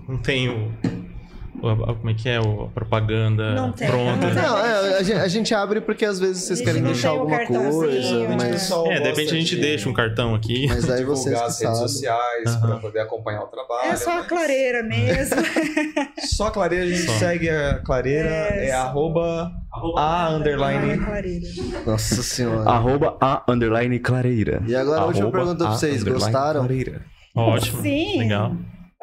não 0.09 0.19
tem 0.21 0.49
o, 0.49 0.67
o- 0.67 0.73
a- 0.85 1.14
Como 1.61 2.11
é 2.11 2.15
que 2.15 2.29
é? 2.29 2.41
o- 2.41 2.65
A 2.65 2.69
propaganda 2.69 3.55
Não 3.55 3.73
tem, 3.73 3.89
pronta. 3.89 4.27
não 4.35 4.59
é, 4.59 4.99
a, 4.99 5.03
gente, 5.03 5.19
a 5.19 5.29
gente 5.29 5.55
abre 5.55 5.81
porque 5.81 6.05
às 6.05 6.19
vezes 6.21 6.43
vocês 6.45 6.61
A 6.61 6.65
querem 6.65 6.83
deixar 6.83 7.11
alguma 7.11 7.45
coisa, 7.47 8.19
né? 8.29 8.37
mas, 8.39 8.49
pessoal 8.51 8.91
É, 8.91 8.99
de 9.01 9.05
repente 9.09 9.33
a 9.35 9.37
gente 9.39 9.55
de- 9.57 9.61
deixa 9.63 9.89
um 9.89 9.93
cartão 9.93 10.35
aqui. 10.35 10.67
mas 10.69 10.91
aí 10.91 11.05
vocês 11.05 11.35
as 11.35 11.41
redes 11.43 11.57
sabem. 11.59 11.77
sociais 11.89 12.47
Aham. 12.49 12.61
para 12.61 12.77
poder 12.79 13.01
acompanhar 13.01 13.43
o 13.43 13.47
trabalho. 13.47 13.93
É 13.93 13.97
só 13.97 14.11
a 14.11 14.15
mas- 14.17 14.27
clareira 14.27 14.83
mesmo. 14.83 15.37
Só 16.35 16.47
a 16.49 16.51
clareira, 16.51 16.85
a 16.85 16.89
gente 16.89 17.03
Só. 17.07 17.13
segue 17.19 17.49
a 17.49 17.79
clareira, 17.85 18.29
É, 18.29 18.69
é, 18.69 18.73
arroba 18.73 19.53
a 19.73 20.27
a 20.27 20.31
underline. 20.31 20.99
clareira. 20.99 21.47
Nossa 21.87 22.23
senhora. 22.23 22.69
Arroba 22.69 23.17
a 23.21 23.43
underline 23.49 23.99
clareira. 24.01 24.63
E 24.67 24.75
agora 24.75 25.03
a 25.03 25.07
última 25.07 25.31
pergunta 25.31 25.57
pra 25.57 25.69
a 25.69 25.71
vocês, 25.73 26.03
gostaram? 26.03 26.61
Clareira. 26.61 27.03
Ótimo. 27.35 27.83
Sim. 27.83 28.19
Legal. 28.19 28.53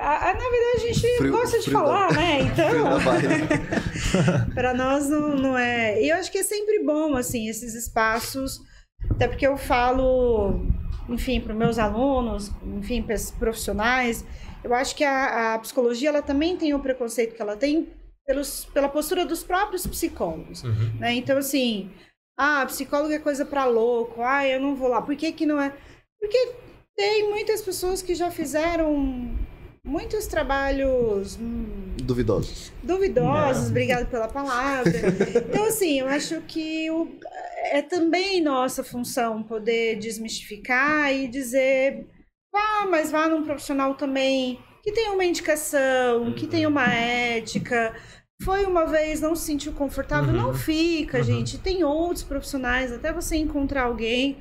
A- 0.01 0.29
a- 0.29 0.33
na 0.33 0.39
verdade, 0.49 0.75
a 0.75 0.93
gente 0.93 1.17
Frio- 1.17 1.31
gosta 1.31 1.59
de 1.59 1.65
da- 1.67 1.71
falar, 1.79 2.13
né? 2.13 2.39
Frio 2.55 2.83
da 2.83 2.97
Então, 2.97 2.99
barriga. 3.03 4.47
para 4.55 4.73
nós 4.73 5.07
não, 5.09 5.29
não 5.35 5.57
é. 5.57 6.01
E 6.01 6.09
eu 6.09 6.15
acho 6.17 6.31
que 6.31 6.39
é 6.39 6.43
sempre 6.43 6.83
bom, 6.83 7.15
assim, 7.15 7.47
esses 7.47 7.73
espaços. 7.75 8.59
Até 9.09 9.27
porque 9.27 9.45
eu 9.47 9.57
falo, 9.57 10.61
enfim, 11.09 11.39
para 11.41 11.53
os 11.53 11.57
meus 11.57 11.79
alunos, 11.79 12.51
enfim, 12.65 13.01
para 13.01 13.15
profissionais. 13.39 14.25
Eu 14.63 14.73
acho 14.73 14.95
que 14.95 15.03
a, 15.03 15.55
a 15.55 15.59
psicologia 15.59 16.09
ela 16.09 16.21
também 16.21 16.55
tem 16.57 16.73
o 16.73 16.79
preconceito 16.79 17.35
que 17.35 17.41
ela 17.41 17.55
tem 17.57 17.87
pelos, 18.25 18.65
pela 18.65 18.87
postura 18.87 19.25
dos 19.25 19.43
próprios 19.43 19.85
psicólogos. 19.87 20.63
Uhum. 20.63 20.91
né? 20.99 21.13
Então, 21.13 21.37
assim, 21.37 21.89
ah, 22.37 22.63
psicólogo 22.67 23.11
é 23.13 23.19
coisa 23.19 23.43
pra 23.45 23.65
louco, 23.65 24.21
ah, 24.21 24.47
eu 24.47 24.59
não 24.59 24.75
vou 24.75 24.87
lá. 24.87 25.01
Por 25.01 25.15
que 25.15 25.31
que 25.31 25.45
não 25.45 25.59
é? 25.59 25.73
Porque 26.19 26.53
tem 26.95 27.29
muitas 27.29 27.61
pessoas 27.63 28.01
que 28.03 28.13
já 28.13 28.29
fizeram 28.29 29.35
muitos 29.85 30.27
trabalhos 30.27 31.37
hum, 31.37 31.95
Duvidosos. 32.03 32.71
duvidosos, 32.83 33.69
obrigado 33.69 34.09
pela 34.09 34.27
palavra. 34.27 34.91
Então, 35.49 35.65
assim, 35.65 35.99
eu 35.99 36.07
acho 36.07 36.41
que 36.41 36.89
o- 36.91 37.17
é 37.65 37.81
também 37.81 38.41
nossa 38.41 38.83
função 38.83 39.43
poder 39.43 39.97
desmistificar 39.97 41.11
e 41.13 41.27
dizer, 41.27 42.07
vá, 42.51 42.87
mas 42.89 43.11
vá 43.11 43.27
num 43.27 43.43
profissional 43.43 43.95
também 43.95 44.59
que 44.83 44.91
tem 44.91 45.09
uma 45.09 45.23
indicação, 45.23 46.33
que 46.33 46.47
tem 46.47 46.65
uma 46.65 46.91
ética. 46.91 47.95
Foi 48.43 48.65
uma 48.65 48.85
vez, 48.87 49.21
não 49.21 49.35
se 49.35 49.45
sentiu 49.45 49.73
confortável, 49.73 50.33
Uhum. 50.33 50.41
não 50.47 50.53
fica, 50.53 51.19
Uhum. 51.19 51.23
gente. 51.23 51.59
Tem 51.59 51.83
outros 51.83 52.23
profissionais, 52.23 52.91
até 52.91 53.13
você 53.13 53.35
encontrar 53.35 53.83
alguém. 53.83 54.37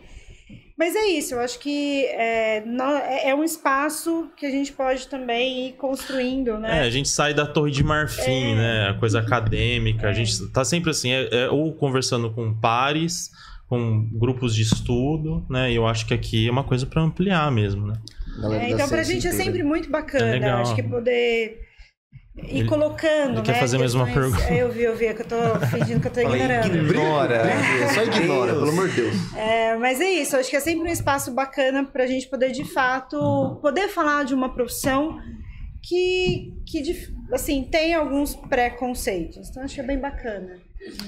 Mas 0.81 0.97
é 0.97 1.09
isso, 1.09 1.35
eu 1.35 1.41
acho 1.41 1.59
que 1.59 2.07
é, 2.07 2.65
é 2.65 3.29
é 3.29 3.35
um 3.35 3.45
espaço 3.45 4.31
que 4.35 4.47
a 4.47 4.51
gente 4.51 4.73
pode 4.73 5.07
também 5.09 5.69
ir 5.69 5.73
construindo, 5.73 6.53
É, 6.53 6.59
né? 6.59 6.81
a 6.81 6.89
gente 6.89 7.07
sai 7.07 7.35
da 7.35 7.45
torre 7.45 7.71
de 7.71 7.85
marfim, 7.85 8.55
né? 8.55 8.89
A 8.89 8.95
coisa 8.95 9.21
acadêmica. 9.21 10.09
A 10.09 10.13
gente 10.15 10.49
tá 10.49 10.65
sempre 10.65 10.89
assim, 10.89 11.11
é, 11.11 11.29
é, 11.33 11.51
ou 11.51 11.75
conversando 11.75 12.31
com 12.31 12.55
pares, 12.55 13.31
com 13.69 14.09
grupos 14.11 14.55
de 14.55 14.63
estudo, 14.63 15.45
né? 15.51 15.71
E 15.71 15.77
eu 15.77 15.87
acho 15.87 16.07
que 16.07 16.15
aqui 16.15 16.49
é 16.49 16.51
uma 16.51 16.65
coisa 16.65 16.87
para 16.87 17.03
ampliar 17.03 17.53
mesmo, 17.53 17.87
né? 17.87 17.97
É, 18.51 18.71
então, 18.71 18.89
pra 18.89 19.05
ciência 19.05 19.05
gente 19.05 19.27
é 19.29 19.33
sempre 19.33 19.63
muito 19.63 19.91
bacana. 19.91 20.29
É 20.29 20.33
legal. 20.33 20.63
Acho 20.63 20.75
que 20.75 20.83
poder 20.83 21.61
ir 22.37 22.61
Ele- 22.61 22.69
colocando. 22.69 23.35
ele 23.39 23.43
quer 23.43 23.53
né, 23.53 23.59
fazer 23.61 23.79
mais 23.79 23.95
uma 23.95 24.05
questões- 24.07 24.33
pergunta. 24.37 24.55
É, 24.55 24.63
eu 24.63 24.71
vi, 24.73 24.83
eu 24.83 24.97
vi, 24.97 25.07
é 25.07 25.15
que 25.15 25.23
eu 25.23 25.27
tô 25.27 25.67
fingindo 25.67 26.01
que 26.01 26.09
eu 26.09 26.13
tô 26.13 26.21
Falei, 26.23 26.41
ignorando. 26.43 26.77
ignora. 26.77 27.43
Só 27.95 28.03
ignora, 28.05 28.53
pelo 28.53 28.69
amor 28.71 28.89
de 28.89 28.97
Deus. 28.97 29.15
É, 29.37 29.77
mas 29.77 30.01
é 30.01 30.11
isso, 30.11 30.37
acho 30.37 30.49
que 30.49 30.57
é 30.57 30.61
sempre 30.61 30.89
um 30.89 30.93
espaço 30.93 31.33
bacana 31.33 31.85
pra 31.85 32.07
gente 32.07 32.29
poder, 32.29 32.51
de 32.53 32.65
fato, 32.65 33.59
poder 33.61 33.89
falar 33.89 34.25
de 34.25 34.35
uma 34.35 34.55
profissão 34.55 35.19
que, 35.83 36.53
que 36.67 36.83
assim, 37.33 37.65
tem 37.71 37.95
alguns 37.95 38.35
preconceitos. 38.35 39.49
Então, 39.51 39.63
acho 39.63 39.75
que 39.75 39.81
é 39.81 39.85
bem 39.85 39.99
bacana. 39.99 40.59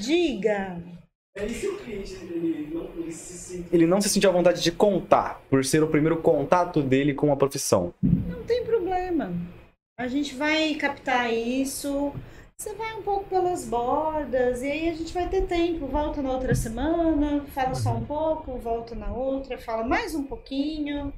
Diga. 0.00 0.82
É 1.34 1.46
isso 1.46 1.60
que 1.60 1.66
o 1.68 1.78
cliente 1.78 2.12
ele 2.30 2.68
não 2.74 2.90
ele 2.96 3.10
se 3.12 3.32
sente. 3.38 3.64
Ele 3.72 3.86
não 3.86 4.00
se 4.02 4.08
sentiu 4.10 4.28
à 4.28 4.32
vontade 4.32 4.62
de 4.62 4.70
contar, 4.70 5.40
por 5.48 5.64
ser 5.64 5.82
o 5.82 5.86
primeiro 5.86 6.18
contato 6.18 6.82
dele 6.82 7.14
com 7.14 7.32
a 7.32 7.36
profissão. 7.36 7.94
Não 8.02 8.42
tem 8.44 8.64
problema. 8.64 9.32
A 10.02 10.08
gente 10.08 10.34
vai 10.34 10.74
captar 10.74 11.32
isso. 11.32 12.12
Você 12.58 12.74
vai 12.74 12.92
um 12.94 13.02
pouco 13.02 13.24
pelas 13.28 13.64
bordas 13.64 14.60
e 14.60 14.66
aí 14.66 14.88
a 14.88 14.94
gente 14.94 15.14
vai 15.14 15.28
ter 15.28 15.42
tempo. 15.42 15.86
Volta 15.86 16.20
na 16.20 16.32
outra 16.32 16.56
semana, 16.56 17.44
fala 17.54 17.72
só 17.74 17.90
um 17.94 18.04
pouco, 18.04 18.58
volta 18.58 18.96
na 18.96 19.12
outra, 19.12 19.56
fala 19.58 19.84
mais 19.84 20.12
um 20.14 20.24
pouquinho. 20.24 21.12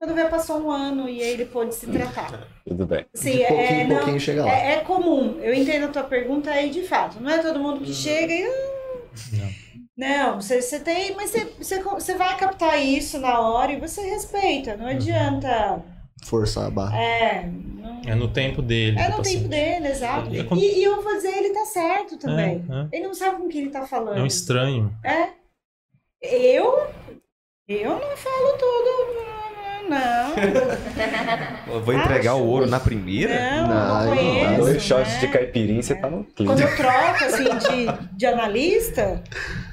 Quando 0.00 0.14
vai 0.14 0.30
passar 0.30 0.56
um 0.58 0.70
ano 0.70 1.08
e 1.08 1.20
aí 1.20 1.30
ele 1.30 1.44
pode 1.46 1.74
se 1.74 1.88
tratar. 1.88 2.46
Tudo 2.64 2.86
bem. 2.86 3.04
Sim, 3.14 3.32
De 3.32 3.38
pouquinho 3.46 3.60
é, 3.60 3.82
em 3.82 3.88
não, 3.88 3.96
pouquinho 3.96 4.20
chega 4.20 4.44
lá. 4.44 4.50
é, 4.52 4.72
é 4.74 4.80
comum. 4.80 5.38
Eu 5.40 5.52
entendo 5.52 5.86
a 5.86 5.88
tua 5.88 6.04
pergunta 6.04 6.50
aí 6.50 6.70
de 6.70 6.82
fato. 6.82 7.20
Não 7.20 7.30
é 7.30 7.38
todo 7.38 7.58
mundo 7.58 7.80
que 7.80 7.92
chega 7.92 8.32
e. 8.32 8.44
"Ah". 8.46 9.50
Não, 9.96 10.40
você, 10.40 10.62
você 10.62 10.78
tem, 10.78 11.14
mas 11.16 11.30
você, 11.30 11.44
você, 11.58 11.82
você 11.82 12.14
vai 12.14 12.36
captar 12.36 12.80
isso 12.80 13.18
na 13.18 13.40
hora 13.40 13.72
e 13.72 13.80
você 13.80 14.00
respeita. 14.02 14.76
Não 14.76 14.86
adianta. 14.86 15.82
Forçar 16.24 16.66
a 16.66 16.70
barra. 16.70 16.96
É, 17.02 17.46
não, 17.46 18.02
É 18.06 18.14
no 18.14 18.28
tempo 18.28 18.60
dele. 18.62 18.98
é 18.98 19.08
no 19.08 19.16
paciente. 19.18 19.38
tempo 19.38 19.48
dele, 19.48 19.88
exato. 19.88 20.34
É 20.34 20.44
como- 20.44 20.60
E, 20.60 20.78
e 20.80 20.84
eu 20.84 21.02
vou 21.02 21.14
dizer, 21.14 21.36
ele 21.36 21.50
tá 21.54 21.64
certo 21.64 22.16
também. 22.18 22.64
É, 22.92 22.96
Ele 22.96 23.06
não 23.06 23.14
sabe 23.14 23.36
com 23.36 23.48
quem 23.48 23.62
ele 23.62 23.70
tá 23.70 23.80
é. 23.80 23.86
falando. 23.86 24.18
É 24.18 24.22
um 24.22 24.26
estranho. 24.26 24.92
É. 25.04 25.28
Eu. 26.22 26.86
Eu 27.68 27.90
não 27.90 28.16
falo 28.16 28.52
tudo. 28.58 29.20
Não. 29.88 30.34
Eu 31.74 31.82
vou 31.82 31.94
entregar 31.94 32.34
Acho. 32.34 32.42
o 32.42 32.46
ouro 32.46 32.66
na 32.66 32.78
primeira? 32.78 33.34
Não, 33.62 33.68
Não, 33.68 34.04
não, 34.06 34.16
conheço. 34.16 34.56
Dois 34.60 34.82
shots 34.82 35.12
né? 35.14 35.18
de 35.20 35.28
caipirinha, 35.28 35.82
você 35.82 35.94
tá 35.96 36.08
no 36.08 36.24
Quando 36.24 36.34
clima. 36.34 36.60
eu 36.60 36.76
troco, 36.76 37.24
assim, 37.24 37.44
de, 37.44 38.16
de 38.16 38.26
analista, 38.26 39.20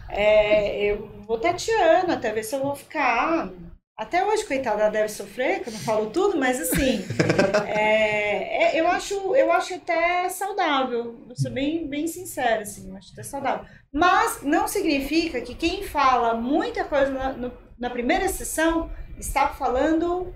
é, 0.10 0.92
eu 0.92 1.08
vou 1.28 1.38
tateando 1.38 2.14
até 2.14 2.32
ver 2.34 2.44
se 2.44 2.56
eu 2.56 2.62
vou 2.64 2.76
ficar. 2.76 3.50
Até 3.98 4.24
hoje, 4.24 4.46
coitada, 4.46 4.82
ela 4.82 4.92
deve 4.92 5.10
sofrer, 5.10 5.62
que 5.64 5.70
eu 5.70 5.74
não 5.74 5.80
falo 5.80 6.12
tudo, 6.12 6.38
mas 6.38 6.62
assim, 6.62 7.04
é, 7.68 8.76
é, 8.78 8.80
eu, 8.80 8.88
acho, 8.88 9.36
eu 9.36 9.52
acho 9.52 9.74
até 9.74 10.30
saudável. 10.30 11.16
Vou 11.26 11.36
ser 11.36 11.50
bem, 11.50 11.88
bem 11.88 12.06
sincera, 12.08 12.62
assim, 12.62 12.90
eu 12.92 12.96
acho 12.98 13.12
até 13.14 13.24
saudável. 13.24 13.66
Mas 13.92 14.44
não 14.44 14.68
significa 14.68 15.42
que 15.42 15.56
quem 15.56 15.84
fala 15.84 16.36
muita 16.36 16.84
coisa 16.84 17.10
na, 17.12 17.34
no- 17.34 17.52
na 17.80 17.90
primeira 17.90 18.28
sessão 18.30 18.92
está 19.18 19.48
falando 19.50 20.32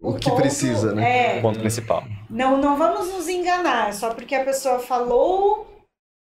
O 0.00 0.14
que 0.16 0.28
ponto- 0.28 0.40
precisa, 0.42 0.92
né? 0.94 1.36
É, 1.36 1.38
O 1.38 1.42
ponto 1.42 1.58
principal. 1.60 2.04
não, 2.28 2.58
não 2.58 2.76
vamos 2.76 3.08
nos 3.14 3.26
enganar, 3.28 3.94
só 3.94 4.12
porque 4.12 4.34
a 4.34 4.44
pessoa 4.44 4.80
falou 4.80 5.66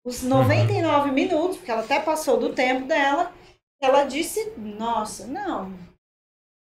os 0.06 0.24
99 0.24 1.12
minutos, 1.12 1.58
porque 1.58 1.70
ela 1.72 1.82
até 1.82 2.00
passou 2.00 2.38
do 2.40 2.54
tempo 2.54 2.86
dela, 2.88 3.34
ela 3.82 4.06
disse, 4.06 4.54
nossa, 4.58 5.28
não. 5.28 5.74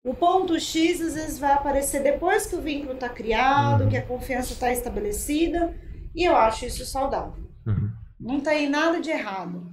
O 0.05 0.15
ponto 0.15 0.59
X 0.59 1.01
às 1.01 1.15
vezes 1.15 1.39
vai 1.39 1.53
aparecer 1.53 2.03
depois 2.03 2.47
que 2.47 2.57
o 2.57 2.61
vínculo 2.61 2.95
está 2.95 3.09
criado, 3.09 3.89
que 3.89 3.97
a 3.97 4.05
confiança 4.05 4.53
está 4.53 4.73
estabelecida, 4.73 5.79
e 6.13 6.25
eu 6.25 6.37
acho 6.37 6.67
isso 6.67 6.85
saudável. 6.85 7.49
Uhum. 7.65 7.93
Não 8.19 8.41
tem 8.41 8.69
nada 8.69 9.01
de 9.01 9.11
errado. 9.11 9.65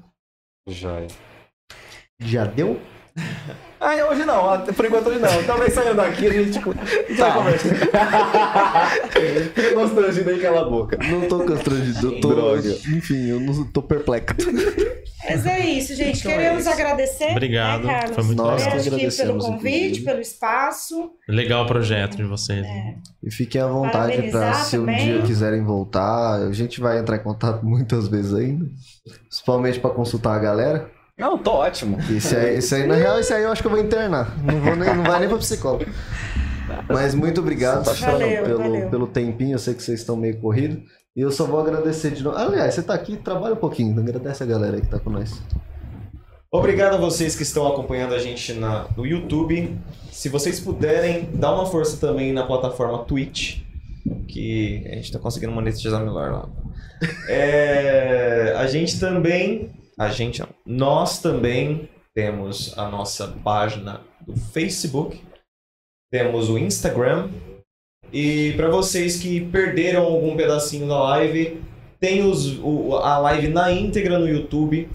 Joia. 0.68 1.08
Já 2.20 2.46
deu? 2.46 2.80
Ah, 3.82 3.96
hoje 4.12 4.26
não, 4.26 4.50
até 4.50 4.74
por 4.74 4.84
enquanto 4.84 5.08
hoje 5.08 5.20
não. 5.20 5.44
Talvez 5.44 5.72
saindo 5.72 5.96
daqui 5.96 6.28
a 6.28 6.34
gente, 6.34 6.60
a 6.60 6.62
gente 6.62 7.18
vai 7.18 7.34
conversar. 7.34 7.70
Fica 9.56 9.74
constrangido 9.74 10.30
aí, 10.32 10.40
cala 10.42 10.62
a 10.62 10.70
boca. 10.70 10.98
Não 11.10 11.30
tô 11.30 11.46
constrangido, 11.46 12.14
eu 12.14 12.20
tô. 12.20 12.28
Droga. 12.36 12.70
Enfim, 12.70 13.30
eu 13.30 13.40
não 13.40 13.64
tô 13.64 13.82
perplexo. 13.82 14.36
Mas 15.30 15.46
é 15.46 15.60
isso, 15.66 15.96
gente. 15.96 16.20
Então 16.20 16.32
é 16.32 16.36
Queremos 16.36 16.62
isso. 16.62 16.70
agradecer. 16.70 17.32
Obrigado, 17.32 17.86
né, 17.86 18.00
Carlos? 18.00 18.16
foi 18.16 18.24
muito 18.26 18.38
Nós 18.38 18.66
legal. 18.66 19.00
que 19.00 19.18
pelo 19.18 19.38
convite, 19.38 19.76
inclusive. 19.78 20.06
pelo 20.06 20.20
espaço. 20.20 21.12
Legal 21.28 21.64
o 21.64 21.68
projeto 21.68 22.18
de 22.18 22.24
vocês. 22.24 22.66
E 23.24 23.32
fiquem 23.32 23.62
à 23.62 23.68
vontade 23.68 23.94
pra 23.94 24.32
Parabenizar 24.32 24.66
se 24.66 24.78
um 24.78 24.86
dia 24.86 25.22
quiserem 25.22 25.64
voltar. 25.64 26.48
A 26.48 26.52
gente 26.52 26.82
vai 26.82 27.00
entrar 27.00 27.16
em 27.16 27.24
contato 27.24 27.64
muitas 27.66 28.08
vezes 28.08 28.34
ainda. 28.34 28.66
Principalmente 29.28 29.80
pra 29.80 29.90
consultar 29.92 30.36
a 30.36 30.40
galera. 30.40 30.99
Não, 31.20 31.38
tô 31.38 31.52
ótimo. 31.52 31.98
Esse 32.10 32.36
aí, 32.36 32.56
esse 32.56 32.74
aí, 32.74 32.88
na 32.88 32.96
real, 32.96 33.20
esse 33.20 33.34
aí 33.34 33.44
eu 33.44 33.52
acho 33.52 33.62
que 33.62 33.68
eu 33.68 33.72
vou 33.72 33.80
internar. 33.80 34.38
Não, 34.42 34.60
vou 34.62 34.76
nem, 34.76 34.96
não 34.96 35.04
vai 35.04 35.20
nem 35.20 35.28
pra 35.28 35.38
psicólogo. 35.38 35.86
Mas 36.88 37.14
muito 37.14 37.42
obrigado 37.42 37.84
Valeu, 37.84 38.44
pelo, 38.44 38.58
valeu. 38.60 38.90
pelo 38.90 39.08
tempinho. 39.08 39.56
Eu 39.56 39.60
sei 39.60 39.74
que 39.74 39.84
vocês 39.84 40.00
estão 40.00 40.16
meio 40.16 40.40
corridos. 40.40 40.80
E 41.16 41.22
eu 41.22 41.32
só 41.32 41.46
vou 41.46 41.60
agradecer 41.60 42.12
de 42.12 42.24
novo. 42.24 42.38
Aliás, 42.38 42.74
você 42.74 42.82
tá 42.82 42.94
aqui, 42.94 43.18
trabalha 43.18 43.54
um 43.54 43.58
pouquinho. 43.58 44.00
Agradece 44.00 44.44
a 44.44 44.46
galera 44.46 44.76
aí 44.78 44.82
que 44.82 44.88
tá 44.88 45.00
com 45.00 45.10
nós. 45.10 45.42
Obrigado 46.52 46.96
a 46.96 46.98
vocês 46.98 47.36
que 47.36 47.44
estão 47.44 47.68
acompanhando 47.68 48.16
a 48.16 48.20
gente 48.20 48.54
na, 48.54 48.88
no 48.96 49.06
YouTube. 49.06 49.78
Se 50.12 50.30
vocês 50.30 50.60
puderem, 50.60 51.30
dá 51.34 51.54
uma 51.54 51.66
força 51.66 51.98
também 51.98 52.34
na 52.34 52.44
plataforma 52.46 53.04
Twitch, 53.04 53.60
que 54.28 54.84
a 54.88 54.96
gente 54.96 55.12
tá 55.12 55.20
conseguindo 55.20 55.52
monetizar 55.52 56.00
melhor 56.00 56.32
lá. 56.32 56.50
É, 57.28 58.56
a 58.58 58.66
gente 58.68 59.00
também, 59.00 59.70
a 60.00 60.10
gente, 60.10 60.42
nós 60.66 61.20
também 61.22 61.90
temos 62.16 62.78
a 62.78 62.90
nossa 62.90 63.28
página 63.44 64.02
do 64.26 64.36
Facebook, 64.36 65.22
temos 66.12 66.50
o 66.50 66.58
Instagram 66.58 67.30
e 68.12 68.54
para 68.54 68.70
vocês 68.70 69.18
que 69.18 69.42
perderam 69.42 70.04
algum 70.06 70.36
pedacinho 70.36 70.88
da 70.88 71.00
live, 71.04 71.62
tem 72.00 72.24
os, 72.26 72.58
o- 72.60 72.96
a 72.96 73.18
live 73.20 73.50
na 73.50 73.72
íntegra 73.72 74.18
no 74.18 74.28
YouTube. 74.28 74.90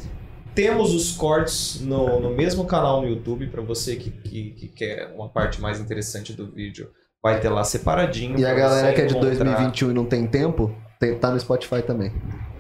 Temos 0.55 0.95
os 0.95 1.11
cortes 1.17 1.81
no, 1.81 2.21
no 2.21 2.31
mesmo 2.31 2.65
canal 2.65 3.03
no 3.03 3.09
YouTube, 3.09 3.49
para 3.49 3.61
você 3.61 3.97
que, 3.97 4.11
que, 4.11 4.51
que 4.53 4.69
quer 4.69 5.13
uma 5.15 5.29
parte 5.29 5.61
mais 5.61 5.81
interessante 5.81 6.33
do 6.33 6.47
vídeo. 6.51 6.91
Vai 7.23 7.41
ter 7.41 7.49
lá 7.49 7.65
separadinho. 7.65 8.39
E 8.39 8.45
a 8.47 8.55
galera 8.55 8.93
que 8.93 9.01
é 9.01 9.07
de 9.07 9.17
encontrar 9.17 9.35
2021 9.45 9.91
e 9.91 9.95
não 9.95 10.07
tem 10.07 10.27
tempo, 10.29 10.73
tem- 11.01 11.19
tá 11.19 11.31
no 11.33 11.41
Spotify 11.41 11.83
também. 11.83 12.13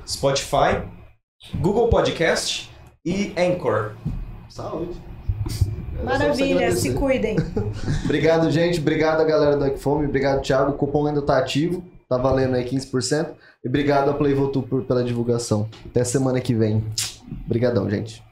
Spotify, 0.07 0.83
Google 1.53 1.89
Podcast 1.89 2.71
e 3.05 3.33
Anchor. 3.37 3.93
Saúde. 4.49 4.95
Maravilha, 6.03 6.73
se 6.73 6.93
cuidem. 6.95 7.37
obrigado, 8.05 8.51
gente. 8.51 8.81
Obrigado 8.81 9.21
a 9.21 9.25
galera 9.25 9.57
do 9.57 9.79
Fome. 9.79 10.07
Obrigado, 10.07 10.43
Thiago. 10.43 10.73
O 10.73 10.75
cupom 10.75 11.07
ainda 11.07 11.23
tá 11.23 11.39
ativo. 11.39 11.83
Tá 12.09 12.19
valendo 12.19 12.55
aí 12.55 12.65
15%. 12.65 13.35
E 13.65 13.69
obrigado 13.69 14.11
a 14.11 14.15
Playvotu 14.15 14.63
pela 14.87 15.03
divulgação. 15.03 15.69
Até 15.87 16.05
semana 16.05 16.41
que 16.41 16.55
vem. 16.55 16.85
Obrigadão, 17.47 17.89
gente. 17.89 18.23